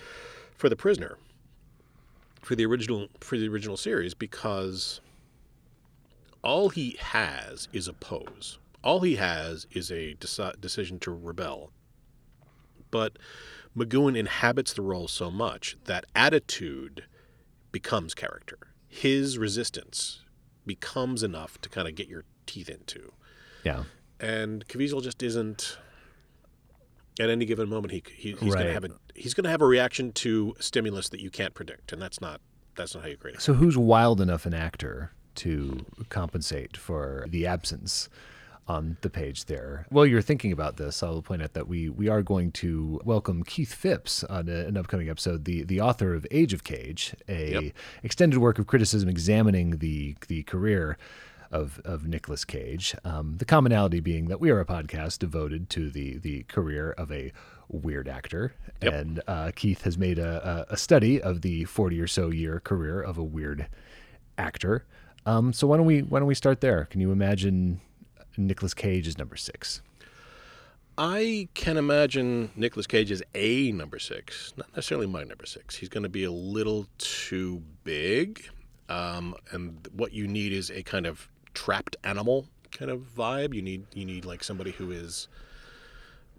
for 0.57 0.69
the 0.69 0.77
prisoner, 0.77 1.19
for 2.41 2.55
the 2.55 2.65
original 2.65 3.09
for 3.21 3.37
the 3.37 3.49
original 3.49 3.77
series, 3.77 4.15
because 4.15 5.01
all 6.43 6.69
he 6.69 6.97
has 7.01 7.69
is 7.73 7.89
a 7.89 7.93
pose. 7.93 8.59
All 8.89 9.01
he 9.01 9.17
has 9.17 9.67
is 9.71 9.91
a 9.91 10.15
deci- 10.15 10.59
decision 10.63 10.99
to 11.01 11.11
rebel. 11.11 11.73
But 12.91 13.19
McGoohan 13.77 14.17
inhabits 14.17 14.73
the 14.73 14.81
role 14.81 15.09
so 15.09 15.31
much 15.31 15.77
that 15.85 16.07
attitude 16.15 17.05
becomes 17.71 18.15
character. 18.15 18.57
His 18.87 19.37
resistance 19.37 20.25
becomes 20.65 21.23
enough 21.23 21.61
to 21.61 21.69
kind 21.69 21.87
of 21.87 21.97
get 21.97 22.09
your 22.09 22.25
teeth 22.47 22.71
into. 22.71 23.13
Yeah. 23.63 23.85
And 24.21 24.67
Caviezel 24.69 25.03
just 25.03 25.23
isn't. 25.23 25.77
At 27.21 27.29
any 27.29 27.45
given 27.45 27.69
moment, 27.69 27.93
he, 27.93 28.03
he 28.11 28.31
he's 28.41 28.55
going 28.55 28.69
to 28.69 28.73
have 28.73 28.85
a 28.85 28.91
he's 29.15 29.35
going 29.35 29.45
to 29.45 29.51
have 29.51 29.61
a 29.61 29.67
reaction 29.67 30.13
to 30.13 30.55
stimulus 30.61 31.11
that 31.11 31.21
you 31.21 31.29
can't 31.29 31.53
predict, 31.53 31.93
and 31.93 32.01
that's 32.01 32.23
not 32.23 32.41
that's 32.75 32.95
not 32.95 33.03
how 33.05 33.11
you 33.11 33.19
create 33.19 33.35
it. 33.35 33.43
So 33.43 33.53
who's 33.53 33.77
wild 33.77 34.19
enough 34.19 34.47
an 34.47 34.55
actor 34.55 35.13
to 35.35 35.85
compensate 36.09 36.75
for 36.75 37.27
the 37.29 37.47
absence 37.47 38.09
on 38.69 38.97
the 39.01 39.11
page 39.11 39.47
there? 39.47 39.87
While 39.89 40.07
you're 40.07 40.23
thinking 40.23 40.53
about 40.53 40.77
this, 40.77 41.03
I'll 41.03 41.23
point 41.23 41.43
out 41.43 41.55
that 41.55 41.67
we 41.69 41.89
we 41.89 42.09
are 42.09 42.23
going 42.23 42.53
to 42.53 43.01
welcome 43.05 43.43
Keith 43.43 43.73
Phipps 43.75 44.23
on 44.25 44.49
a, 44.49 44.67
an 44.67 44.77
upcoming 44.77 45.09
episode, 45.09 45.45
the 45.45 45.65
the 45.65 45.81
author 45.81 46.15
of 46.15 46.27
Age 46.31 46.53
of 46.53 46.65
Cage, 46.65 47.15
a 47.29 47.53
Yep. 47.53 47.73
extended 48.03 48.39
work 48.39 48.59
of 48.59 48.67
criticism 48.67 49.09
examining 49.09 49.79
the 49.79 50.17
the 50.29 50.43
career 50.45 50.99
of 51.51 51.81
of 51.85 52.07
Nicolas 52.07 52.45
Cage. 52.45 52.95
Um, 53.05 53.37
the 53.39 53.45
commonality 53.47 54.01
being 54.01 54.29
that 54.29 54.39
we 54.41 54.51
are 54.51 54.61
a 54.61 54.67
podcast 54.67 55.19
devoted 55.21 55.71
to 55.71 55.91
the 55.91 56.19
the 56.19 56.43
career 56.45 56.91
of 56.93 57.11
a 57.11 57.33
weird 57.71 58.09
actor, 58.09 58.55
Yep. 58.83 58.93
and 58.95 59.21
uh, 59.27 59.51
Keith 59.55 59.83
has 59.83 59.97
made 59.99 60.19
a, 60.19 60.67
a 60.69 60.75
a 60.75 60.77
study 60.77 61.21
of 61.21 61.41
the 61.43 61.65
forty 61.65 62.01
or 62.01 62.07
so 62.07 62.29
year 62.31 62.61
career 62.61 63.01
of 63.01 63.17
a 63.19 63.25
weird 63.25 63.67
actor. 64.37 64.85
Um, 65.27 65.53
so 65.53 65.67
why 65.67 65.77
don't 65.77 65.87
we 65.87 66.01
why 66.03 66.19
don't 66.19 66.29
we 66.29 66.35
start 66.35 66.61
there? 66.61 66.85
Can 66.87 67.01
you 67.01 67.13
imagine 67.13 67.81
Nicolas 68.39 68.73
Cage 68.73 69.07
is 69.07 69.19
number 69.19 69.37
six? 69.37 69.83
I 70.97 71.49
can 71.55 71.77
imagine 71.77 72.51
Nicolas 72.57 72.87
Cage 72.87 73.11
is 73.11 73.23
a 73.35 73.71
number 73.73 73.99
six, 73.99 74.53
not 74.57 74.69
necessarily 74.75 75.07
my 75.07 75.23
number 75.25 75.47
six. 75.47 75.77
He's 75.77 75.89
going 75.89 76.03
to 76.03 76.09
be 76.09 76.25
a 76.25 76.31
little 76.31 76.87
too 76.99 77.63
big, 77.85 78.49
um, 78.89 79.35
and 79.53 79.87
what 79.93 80.13
you 80.13 80.27
need 80.27 80.53
is 80.53 80.71
a 80.71 80.83
kind 80.83 81.07
of 81.07 81.29
trapped 81.55 81.97
animal 82.05 82.47
kind 82.73 82.91
of 82.91 83.01
vibe. 83.17 83.55
You 83.55 83.63
need 83.63 83.87
you 83.95 84.05
need 84.05 84.25
like 84.25 84.43
somebody 84.43 84.73
who 84.73 84.91
is 84.91 85.29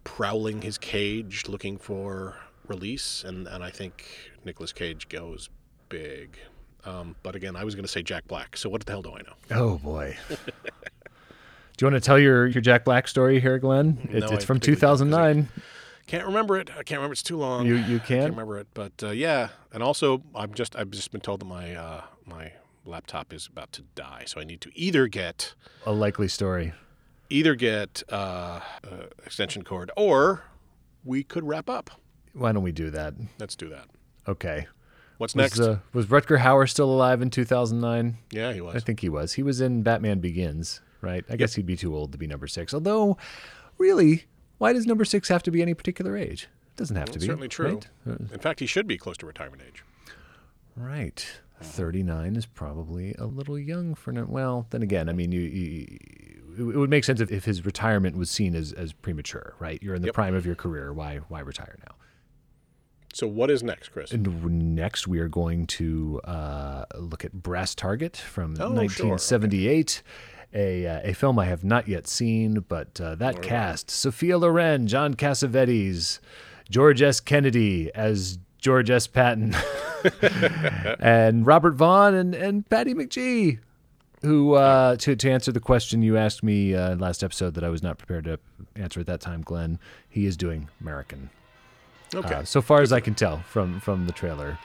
prowling 0.04 0.62
his 0.62 0.78
cage, 0.78 1.48
looking 1.48 1.78
for 1.78 2.36
release, 2.68 3.24
and 3.24 3.48
and 3.48 3.64
I 3.64 3.70
think 3.70 4.06
Nicolas 4.44 4.74
Cage 4.74 5.08
goes 5.08 5.50
big. 5.88 6.38
Um, 6.86 7.16
but 7.24 7.36
again, 7.36 7.56
I 7.56 7.64
was 7.64 7.76
going 7.76 7.86
to 7.86 7.92
say 7.92 8.02
Jack 8.02 8.28
Black. 8.28 8.56
So 8.56 8.70
what 8.70 8.86
the 8.86 8.92
hell 8.92 9.02
do 9.02 9.12
I 9.14 9.22
know? 9.22 9.34
Oh 9.52 9.78
boy. 9.78 10.18
Do 11.80 11.86
you 11.86 11.92
want 11.94 12.04
to 12.04 12.06
tell 12.06 12.20
your, 12.20 12.46
your 12.46 12.60
Jack 12.60 12.84
Black 12.84 13.08
story 13.08 13.40
here, 13.40 13.58
Glenn? 13.58 14.00
It, 14.12 14.20
No, 14.20 14.28
it's 14.28 14.44
I 14.44 14.46
from 14.46 14.60
particularly 14.60 15.00
don't, 15.00 15.12
'cause 15.12 15.48
2009. 15.48 15.48
Can't 16.08 16.26
remember 16.26 16.58
it. 16.58 16.70
I 16.72 16.84
can't 16.84 16.98
remember. 17.00 17.14
It's 17.14 17.24
too 17.24 17.38
long. 17.38 17.66
You- 17.66 17.76
you 17.78 18.00
can't? 18.00 18.08
can't 18.08 18.32
remember 18.32 18.58
it. 18.58 18.68
But 18.74 18.92
uh, 19.02 19.12
yeah, 19.12 19.48
and 19.72 19.82
also 19.82 20.22
I've 20.36 20.54
just 20.54 20.76
I've 20.76 20.92
just 20.92 21.10
been 21.14 21.22
told 21.22 21.40
that 21.40 21.46
my 21.46 21.74
uh, 21.76 22.02
my 22.26 22.52
laptop 22.84 23.32
is 23.32 23.48
about 23.48 23.72
to 23.74 23.84
die, 23.96 24.24
so 24.26 24.42
I 24.42 24.44
need 24.44 24.60
to 24.60 24.72
either 24.78 25.08
get 25.08 25.54
A 25.86 25.94
likely 25.94 26.28
story. 26.28 26.74
either 27.30 27.56
get 27.56 28.04
uh, 28.12 28.60
uh, 28.84 29.06
extension 29.26 29.64
cord 29.64 29.90
or 29.96 30.44
we 31.06 31.24
could 31.24 31.46
wrap 31.48 31.70
up. 31.70 31.92
Why 32.34 32.52
don't 32.52 32.64
we 32.64 32.74
do 32.74 32.90
that? 32.90 33.14
Let's 33.40 33.56
do 33.56 33.70
that. 33.70 33.86
Okay. 34.28 34.68
What's 35.18 35.34
Was, 35.34 35.58
next? 35.58 35.60
uh, 35.62 35.78
was 35.94 36.08
Rutger 36.08 36.40
Hauer 36.40 36.68
still 36.70 36.92
alive 36.92 37.22
in 37.22 37.30
2009? 37.30 38.18
Yeah, 38.32 38.52
he 38.52 38.60
was. 38.60 38.76
I 38.76 38.80
think 38.80 39.00
he 39.00 39.08
was. 39.10 39.34
He 39.34 39.44
was 39.44 39.62
in 39.62 39.82
Batman 39.84 40.20
Begins, 40.20 40.82
right? 41.02 41.24
I 41.30 41.36
guess 41.36 41.56
he'd 41.56 41.66
be 41.66 41.76
too 41.76 41.96
old 41.96 42.12
to 42.12 42.18
be 42.18 42.28
number 42.28 42.48
six. 42.48 42.74
Although, 42.74 43.18
really, 43.78 44.26
why 44.58 44.74
does 44.74 44.86
number 44.86 45.06
six 45.06 45.28
have 45.30 45.44
to 45.44 45.52
be 45.52 45.62
any 45.62 45.74
particular 45.74 46.18
age? 46.18 46.44
It 46.44 46.78
doesn't 46.78 46.96
have 46.96 47.12
to 47.12 47.20
be. 47.20 47.26
certainly 47.26 47.48
true. 47.50 47.76
Right. 48.06 48.18
Uh, 48.22 48.34
In 48.34 48.40
fact, 48.40 48.60
he 48.60 48.66
should 48.66 48.88
be 48.88 48.98
close 48.98 49.18
to 49.18 49.26
retirement 49.26 49.62
age. 49.68 49.84
Right. 50.76 51.26
39 51.62 52.36
is 52.38 52.46
probably 52.46 53.14
a 53.20 53.26
little 53.26 53.60
young 53.60 53.94
for 53.96 54.14
now. 54.14 54.26
Well, 54.30 54.66
then 54.70 54.82
again, 54.82 55.10
I 55.10 55.14
mean, 55.14 55.34
you, 55.34 55.42
you, 55.42 56.00
it 56.58 56.78
would 56.78 56.90
make 56.90 57.04
sense 57.04 57.20
if, 57.20 57.32
if 57.34 57.44
his 57.44 57.66
retirement 57.66 58.16
was 58.16 58.32
seen 58.32 58.56
as, 58.56 58.72
as 58.72 58.94
premature, 58.94 59.56
right? 59.60 59.82
You're 59.84 59.96
in 59.96 60.02
the 60.02 60.08
Yep. 60.08 60.16
prime 60.16 60.36
of 60.36 60.46
your 60.46 60.56
career. 60.56 60.94
Why 60.94 61.18
why 61.28 61.42
retire 61.42 61.76
now? 61.86 61.96
So 63.14 63.28
what 63.28 63.50
is 63.52 63.62
next, 63.62 63.90
Chris? 63.90 64.12
And 64.12 64.74
next, 64.76 65.06
we 65.08 65.20
are 65.20 65.28
going 65.28 65.66
to 65.68 66.22
uh, 66.24 66.86
look 66.98 67.26
at 67.26 67.34
Brass 67.34 67.76
Target 67.76 68.16
from 68.16 68.54
Oh, 68.54 68.70
sure. 68.70 68.74
1978. 68.76 70.02
A, 70.54 70.88
uh, 70.88 71.02
a 71.04 71.14
film 71.14 71.38
I 71.38 71.46
have 71.46 71.64
not 71.64 71.88
yet 71.88 72.08
seen, 72.08 72.66
but 72.68 73.00
uh, 73.00 73.16
that 73.16 73.42
cast 73.42 73.92
Sophia 73.92 74.38
Loren, 74.38 74.88
John 74.88 75.14
Cassavetes, 75.14 76.20
George 76.70 77.02
S. 77.02 77.20
Kennedy 77.20 77.92
as 77.94 78.40
George 78.58 78.90
S. 78.90 79.06
Patton, 79.06 79.56
and 81.00 81.46
Robert 81.46 81.76
Vaughn 81.76 82.16
and, 82.16 82.34
and 82.34 82.68
Patty 82.68 82.94
McGee, 82.96 83.60
who, 84.22 84.54
uh, 84.56 84.96
to, 84.98 85.16
to 85.16 85.32
answer 85.32 85.52
the 85.52 85.60
question 85.60 86.02
you 86.02 86.18
asked 86.18 86.44
me 86.44 86.74
uh, 86.74 86.96
last 86.96 87.24
episode 87.24 87.54
that 87.54 87.64
I 87.64 87.70
was 87.70 87.84
not 87.84 87.98
prepared 87.98 88.26
to 88.26 88.40
answer 88.76 89.00
at 89.00 89.06
that 89.06 89.22
time, 89.22 89.42
Glenn, 89.44 89.80
he 90.10 90.26
is 90.26 90.36
doing 90.36 90.68
American. 90.82 91.30
Okay. 92.14 92.34
Uh, 92.34 92.44
so 92.44 92.62
far 92.62 92.82
as 92.82 92.92
I 92.92 93.00
can 93.00 93.14
tell 93.14 93.40
from, 93.40 93.80
from 93.80 94.08
the 94.08 94.12
trailer. 94.12 94.58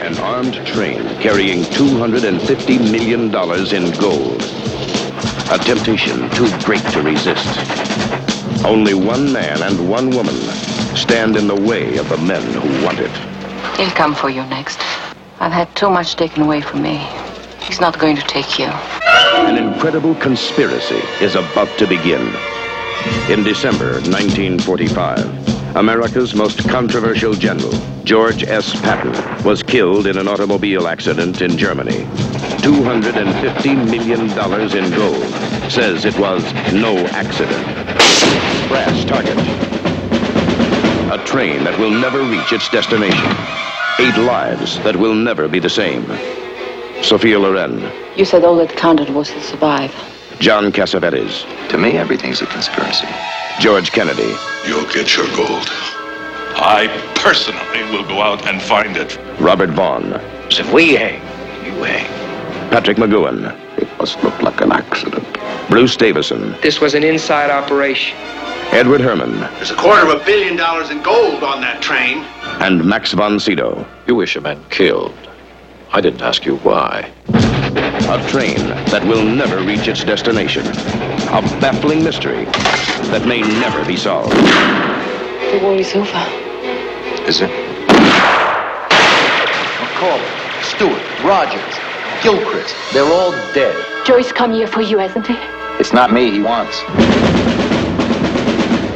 An 0.00 0.18
armed 0.18 0.54
train 0.66 1.02
carrying 1.20 1.62
$250 1.62 2.90
million 2.92 3.24
in 3.24 4.00
gold. 4.00 4.42
A 5.50 5.58
temptation 5.58 6.28
too 6.30 6.48
great 6.64 6.84
to 6.92 7.02
resist. 7.02 7.46
Only 8.64 8.94
one 8.94 9.32
man 9.32 9.62
and 9.62 9.88
one 9.88 10.10
woman 10.10 10.34
stand 10.94 11.36
in 11.36 11.46
the 11.46 11.54
way 11.54 11.96
of 11.96 12.08
the 12.08 12.18
men 12.18 12.42
who 12.42 12.84
want 12.84 12.98
it. 12.98 13.10
He'll 13.78 13.90
come 13.90 14.14
for 14.14 14.28
you 14.28 14.42
next. 14.44 14.78
I've 15.40 15.52
had 15.52 15.74
too 15.74 15.88
much 15.88 16.14
taken 16.14 16.42
away 16.42 16.60
from 16.60 16.82
me. 16.82 16.98
He's 17.60 17.80
not 17.80 17.98
going 17.98 18.16
to 18.16 18.22
take 18.22 18.58
you. 18.58 18.66
An 18.66 19.56
incredible 19.56 20.14
conspiracy 20.16 21.00
is 21.24 21.34
about 21.34 21.76
to 21.78 21.86
begin. 21.86 22.34
In 23.30 23.42
December 23.44 23.94
1945, 24.02 25.55
America's 25.76 26.34
most 26.34 26.66
controversial 26.70 27.34
general, 27.34 27.70
George 28.02 28.42
S. 28.44 28.80
Patton, 28.80 29.44
was 29.44 29.62
killed 29.62 30.06
in 30.06 30.16
an 30.16 30.26
automobile 30.26 30.88
accident 30.88 31.42
in 31.42 31.58
Germany. 31.58 32.04
$250 32.64 33.90
million 33.90 34.22
in 34.22 34.96
gold 34.96 35.70
says 35.70 36.06
it 36.06 36.18
was 36.18 36.42
no 36.72 36.96
accident. 37.08 37.62
Brass 38.68 39.04
target. 39.04 39.36
A 41.12 41.22
train 41.26 41.62
that 41.64 41.78
will 41.78 41.90
never 41.90 42.22
reach 42.22 42.54
its 42.54 42.70
destination. 42.70 43.36
Eight 43.98 44.16
lives 44.16 44.78
that 44.78 44.96
will 44.96 45.14
never 45.14 45.46
be 45.46 45.58
the 45.58 45.68
same. 45.68 46.06
Sophia 47.02 47.38
Loren, 47.38 47.92
You 48.16 48.24
said 48.24 48.44
all 48.44 48.56
that 48.56 48.70
counted 48.70 49.10
was 49.10 49.28
to 49.28 49.42
survive. 49.42 49.94
John 50.40 50.70
Cassavetes. 50.70 51.44
To 51.70 51.78
me, 51.78 51.92
everything's 51.92 52.42
a 52.42 52.46
conspiracy. 52.46 53.08
George 53.58 53.90
Kennedy. 53.90 54.34
You'll 54.66 54.84
get 54.92 55.16
your 55.16 55.26
gold. 55.34 55.68
I 56.58 56.88
personally 57.14 57.82
will 57.90 58.06
go 58.06 58.20
out 58.20 58.46
and 58.46 58.60
find 58.60 58.96
it. 58.96 59.18
Robert 59.40 59.70
Vaughn. 59.70 60.12
If 60.50 60.72
we 60.72 60.94
hang, 60.94 61.20
you 61.64 61.82
hang. 61.82 62.06
Patrick 62.70 62.98
McGoohan. 62.98 63.54
It 63.78 63.88
must 63.98 64.22
look 64.22 64.40
like 64.42 64.60
an 64.60 64.72
accident. 64.72 65.26
Bruce 65.70 65.96
Davison. 65.96 66.54
This 66.62 66.80
was 66.80 66.94
an 66.94 67.02
inside 67.02 67.50
operation. 67.50 68.16
Edward 68.72 69.00
Herrmann. 69.00 69.40
There's 69.56 69.70
a 69.70 69.76
quarter 69.76 70.02
of 70.02 70.20
a 70.20 70.24
billion 70.24 70.56
dollars 70.56 70.90
in 70.90 71.02
gold 71.02 71.42
on 71.42 71.60
that 71.62 71.80
train. 71.80 72.18
And 72.60 72.84
Max 72.84 73.12
von 73.12 73.40
Sydow. 73.40 73.86
You 74.06 74.16
wish 74.16 74.36
a 74.36 74.40
man 74.40 74.62
killed. 74.70 75.14
I 75.92 76.00
didn't 76.00 76.20
ask 76.20 76.44
you 76.44 76.56
why. 76.58 77.10
A 77.76 78.26
train 78.30 78.56
that 78.88 79.04
will 79.04 79.22
never 79.22 79.62
reach 79.62 79.86
its 79.88 80.02
destination. 80.02 80.66
A 80.66 81.42
baffling 81.60 82.02
mystery 82.02 82.46
that 83.12 83.26
may 83.26 83.40
never 83.40 83.84
be 83.84 83.96
solved. 83.96 84.32
The 84.32 85.60
war 85.62 85.74
is 85.74 85.94
over. 85.94 86.24
Is 87.28 87.42
it? 87.42 87.50
McCauley, 89.80 90.62
Stewart, 90.62 91.02
Rogers, 91.22 91.76
Gilchrist, 92.22 92.74
they're 92.92 93.04
all 93.04 93.32
dead. 93.52 93.76
Joyce 94.06 94.32
come 94.32 94.52
here 94.52 94.66
for 94.66 94.80
you, 94.80 94.98
hasn't 94.98 95.26
he? 95.26 95.36
It's 95.78 95.92
not 95.92 96.12
me 96.12 96.30
he 96.30 96.40
wants. 96.40 96.82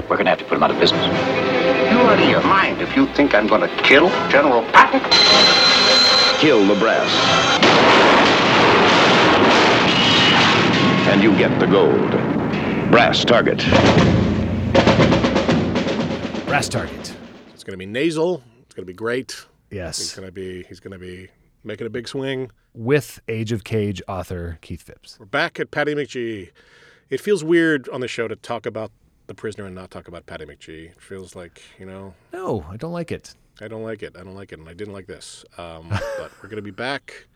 We're 0.09 0.16
gonna 0.16 0.31
have 0.31 0.39
to 0.39 0.44
put 0.44 0.57
him 0.57 0.62
out 0.62 0.70
of 0.70 0.78
business. 0.81 1.05
You 1.90 1.98
out 1.98 2.19
of 2.19 2.28
your 2.28 2.43
mind 2.43 2.81
if 2.81 2.97
you 2.97 3.07
think 3.09 3.35
I'm 3.35 3.47
going 3.47 3.61
to 3.61 3.82
kill 3.82 4.09
General 4.31 4.62
Patton. 4.73 5.01
Kill 6.40 6.66
the 6.66 6.74
brass. 6.81 8.19
And 11.10 11.22
you 11.22 11.36
get 11.36 11.58
the 11.58 11.66
gold. 11.66 12.10
Brass 12.90 13.24
target. 13.24 13.58
Brass 16.46 16.68
target. 16.68 17.14
It's 17.52 17.64
going 17.64 17.72
to 17.72 17.76
be 17.76 17.86
nasal. 17.86 18.42
It's 18.62 18.74
going 18.74 18.86
to 18.86 18.90
be 18.90 18.96
great. 18.96 19.44
Yes. 19.70 19.98
He's 19.98 20.14
going 20.14 20.26
to 20.26 20.32
be 20.32 20.62
he's 20.68 20.78
going 20.78 20.92
to 20.92 20.98
be 20.98 21.28
making 21.64 21.86
a 21.86 21.90
big 21.90 22.06
swing. 22.06 22.50
With 22.74 23.20
Age 23.26 23.50
of 23.50 23.64
Cage 23.64 24.00
author 24.06 24.58
Keith 24.62 24.82
Phipps. 24.82 25.18
We're 25.18 25.26
back 25.26 25.58
at 25.58 25.72
Patty 25.72 25.94
McGee. 25.94 26.50
It 27.08 27.20
feels 27.20 27.42
weird 27.42 27.88
on 27.88 28.00
the 28.00 28.08
show 28.08 28.28
to 28.28 28.36
talk 28.36 28.64
about 28.64 28.92
the 29.26 29.34
prisoner 29.34 29.66
and 29.66 29.74
not 29.74 29.90
talk 29.90 30.06
about 30.06 30.26
Patty 30.26 30.44
McGee. 30.44 30.90
It 30.90 31.00
feels 31.00 31.34
like, 31.34 31.60
you 31.78 31.86
know, 31.86 32.14
No, 32.32 32.64
I 32.70 32.76
don't 32.76 32.92
like 32.92 33.10
it. 33.10 33.34
I 33.60 33.66
don't 33.66 33.82
like 33.82 34.02
it. 34.04 34.16
I 34.16 34.22
don't 34.22 34.34
like 34.36 34.52
it, 34.52 34.58
and 34.60 34.68
I 34.68 34.74
didn't 34.74 34.94
like 34.94 35.06
this. 35.06 35.44
Um, 35.58 35.88
but 36.18 36.30
we're 36.40 36.48
going 36.48 36.56
to 36.56 36.62
be 36.62 36.70
back, 36.70 37.26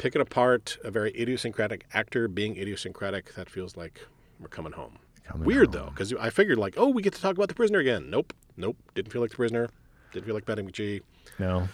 picking 0.00 0.22
apart 0.22 0.78
a 0.82 0.90
very 0.90 1.10
idiosyncratic 1.10 1.84
actor 1.92 2.26
being 2.26 2.56
idiosyncratic. 2.56 3.34
That 3.34 3.50
feels 3.50 3.76
like 3.76 4.00
we're 4.40 4.48
coming 4.48 4.72
home. 4.72 4.98
Weird 5.36 5.70
though, 5.70 5.90
because 5.90 6.12
I 6.14 6.30
figured 6.30 6.58
like, 6.58 6.74
oh, 6.76 6.88
we 6.88 7.02
get 7.02 7.14
to 7.14 7.20
talk 7.20 7.36
about 7.36 7.48
the 7.48 7.54
prisoner 7.54 7.78
again. 7.78 8.10
Nope, 8.10 8.32
nope. 8.56 8.76
Didn't 8.94 9.12
feel 9.12 9.20
like 9.20 9.30
the 9.30 9.36
prisoner. 9.36 9.68
Didn't 10.12 10.26
feel 10.26 10.34
like 10.34 10.44
Patty 10.44 10.62
McGee. 10.62 11.02
No. 11.38 11.68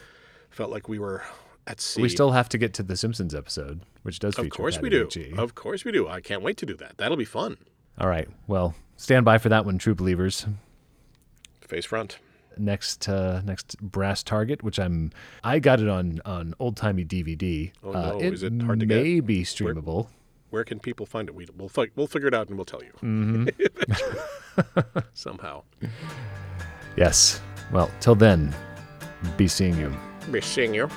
Felt 0.50 0.70
like 0.70 0.88
we 0.88 0.98
were 0.98 1.22
at 1.66 1.80
sea. 1.80 2.02
We 2.02 2.10
still 2.10 2.32
have 2.32 2.50
to 2.50 2.58
get 2.58 2.74
to 2.74 2.82
the 2.82 2.96
Simpsons 2.96 3.34
episode, 3.34 3.80
which 4.02 4.18
does 4.18 4.34
feature 4.34 4.46
Of 4.46 4.50
course 4.50 4.80
we 4.80 4.90
do. 4.90 5.06
McGee. 5.06 5.38
Of 5.38 5.54
course 5.54 5.84
we 5.86 5.92
do. 5.92 6.06
I 6.06 6.20
can't 6.20 6.42
wait 6.42 6.58
to 6.58 6.66
do 6.66 6.74
that. 6.74 6.98
That'll 6.98 7.16
be 7.16 7.24
fun. 7.24 7.56
All 7.98 8.08
right. 8.08 8.28
Well, 8.46 8.74
stand 8.96 9.24
by 9.24 9.38
for 9.38 9.48
that 9.48 9.64
one, 9.64 9.78
true 9.78 9.94
believers. 9.94 10.46
Face 11.62 11.86
front. 11.86 12.18
Next, 12.58 13.08
uh, 13.08 13.42
next 13.44 13.76
brass 13.80 14.22
target, 14.22 14.62
which 14.62 14.78
I'm, 14.78 15.10
I 15.44 15.58
got 15.58 15.80
it 15.80 15.88
on 15.88 16.20
on 16.24 16.54
old 16.58 16.76
timey 16.76 17.04
DVD. 17.04 17.70
Oh 17.84 17.92
uh, 17.92 18.18
it 18.20 18.32
is 18.34 18.42
it 18.42 18.62
hard 18.62 18.80
to 18.80 18.86
get? 18.86 19.02
may 19.02 19.20
be 19.20 19.42
streamable. 19.42 20.08
Where 20.50 20.64
can 20.64 20.78
people 20.80 21.04
find 21.06 21.28
it? 21.28 21.34
We, 21.34 21.46
we'll 21.56 21.68
fi- 21.68 21.90
we'll 21.96 22.06
figure 22.06 22.28
it 22.28 22.34
out 22.34 22.48
and 22.48 22.56
we'll 22.56 22.64
tell 22.64 22.82
you. 22.82 22.92
Mhm. 23.02 23.50
Somehow. 25.14 25.64
Yes. 26.96 27.40
Well, 27.72 27.90
till 28.00 28.14
then, 28.14 28.54
be 29.36 29.48
seeing 29.48 29.76
you. 29.78 29.92
Be 30.30 30.40
seeing 30.40 30.72
you. 30.72 30.88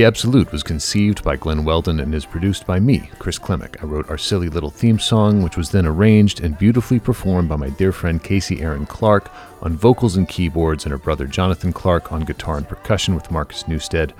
The 0.00 0.06
Absolute 0.06 0.50
was 0.50 0.62
conceived 0.62 1.22
by 1.22 1.36
Glen 1.36 1.62
Weldon 1.62 2.00
and 2.00 2.14
is 2.14 2.24
produced 2.24 2.66
by 2.66 2.80
me, 2.80 3.10
Chris 3.18 3.38
Klimek. 3.38 3.82
I 3.82 3.86
wrote 3.86 4.08
our 4.08 4.16
silly 4.16 4.48
little 4.48 4.70
theme 4.70 4.98
song, 4.98 5.42
which 5.42 5.58
was 5.58 5.72
then 5.72 5.84
arranged 5.84 6.40
and 6.40 6.56
beautifully 6.56 6.98
performed 6.98 7.50
by 7.50 7.56
my 7.56 7.68
dear 7.68 7.92
friend 7.92 8.24
Casey 8.24 8.62
Erin 8.62 8.86
Clark 8.86 9.30
on 9.60 9.76
vocals 9.76 10.16
and 10.16 10.26
keyboards, 10.26 10.86
and 10.86 10.92
her 10.92 10.96
brother 10.96 11.26
Jonathan 11.26 11.70
Clark 11.74 12.12
on 12.12 12.22
guitar 12.22 12.56
and 12.56 12.66
percussion 12.66 13.14
with 13.14 13.30
Marcus 13.30 13.68
Newstead 13.68 14.14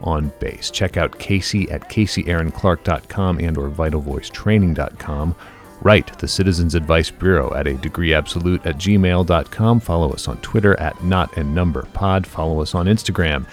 on 0.00 0.32
bass. 0.40 0.70
Check 0.70 0.96
out 0.96 1.18
Casey 1.18 1.70
at 1.70 1.90
CaseyErinClark.com 1.90 3.38
and 3.38 3.58
or 3.58 3.68
VitalVoiceTraining.com. 3.68 5.34
Write 5.82 6.18
the 6.18 6.28
Citizens 6.28 6.74
Advice 6.74 7.10
Bureau 7.10 7.52
at 7.52 7.66
a 7.66 7.74
degree 7.74 8.14
absolute 8.14 8.64
at 8.64 8.78
gmail.com. 8.78 9.80
Follow 9.80 10.12
us 10.12 10.28
on 10.28 10.38
Twitter 10.38 10.80
at 10.80 11.04
not 11.04 11.36
and 11.36 11.54
number 11.54 11.82
pod. 11.92 12.26
Follow 12.26 12.62
us 12.62 12.74
on 12.74 12.86
Instagram 12.86 13.46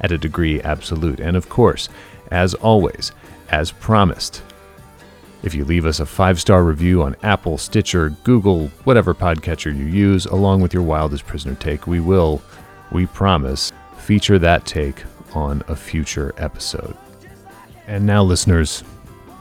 at 0.00 0.12
a 0.12 0.18
degree 0.18 0.60
absolute. 0.62 1.20
And 1.20 1.36
of 1.36 1.48
course, 1.48 1.88
as 2.30 2.54
always, 2.54 3.12
as 3.50 3.72
promised, 3.72 4.42
if 5.42 5.54
you 5.54 5.64
leave 5.64 5.86
us 5.86 6.00
a 6.00 6.06
five 6.06 6.40
star 6.40 6.62
review 6.62 7.02
on 7.02 7.16
Apple, 7.22 7.56
Stitcher, 7.58 8.10
Google, 8.24 8.68
whatever 8.84 9.14
podcatcher 9.14 9.74
you 9.76 9.84
use, 9.86 10.26
along 10.26 10.60
with 10.60 10.74
your 10.74 10.82
wildest 10.82 11.26
prisoner 11.26 11.54
take, 11.54 11.86
we 11.86 11.98
will, 12.00 12.42
we 12.92 13.06
promise, 13.06 13.72
feature 13.98 14.38
that 14.38 14.66
take 14.66 15.02
on 15.34 15.62
a 15.68 15.76
future 15.76 16.34
episode. 16.36 16.96
And 17.86 18.04
now, 18.06 18.22
listeners, 18.22 18.84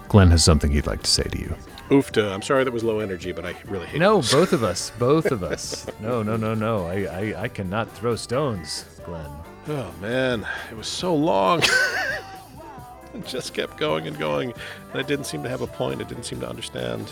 Glenn 0.07 0.31
has 0.31 0.43
something 0.43 0.71
he'd 0.71 0.87
like 0.87 1.03
to 1.03 1.09
say 1.09 1.23
to 1.23 1.37
you. 1.39 1.55
Oofta. 1.89 2.31
I'm 2.33 2.41
sorry 2.43 2.63
that 2.63 2.71
was 2.71 2.83
low 2.83 2.99
energy, 2.99 3.31
but 3.31 3.45
I 3.45 3.55
really 3.65 3.87
hate 3.87 3.99
No, 3.99 4.17
this. 4.21 4.31
both 4.31 4.53
of 4.53 4.63
us. 4.63 4.91
Both 4.99 5.31
of 5.31 5.43
us. 5.53 5.85
No, 5.99 6.21
no, 6.23 6.37
no, 6.37 6.53
no. 6.53 6.85
I, 6.85 7.03
I, 7.33 7.41
I 7.43 7.47
cannot 7.47 7.91
throw 7.91 8.15
stones, 8.15 8.85
Glenn. 9.05 9.29
Oh 9.67 9.93
man, 10.01 10.47
it 10.71 10.77
was 10.77 10.87
so 10.87 11.13
long. 11.13 11.61
it 13.13 13.25
just 13.25 13.53
kept 13.53 13.77
going 13.77 14.07
and 14.07 14.17
going, 14.17 14.53
and 14.91 15.01
it 15.01 15.07
didn't 15.07 15.25
seem 15.25 15.43
to 15.43 15.49
have 15.49 15.61
a 15.61 15.67
point. 15.67 16.01
It 16.01 16.07
didn't 16.07 16.23
seem 16.23 16.39
to 16.39 16.49
understand. 16.49 17.11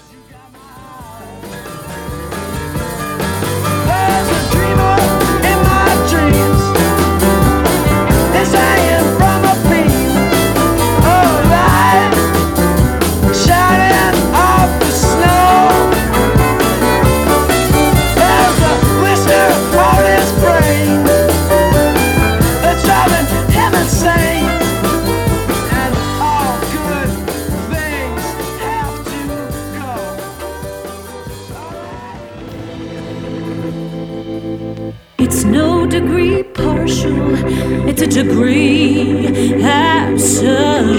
degree 38.23 39.61
absolute. 39.63 40.97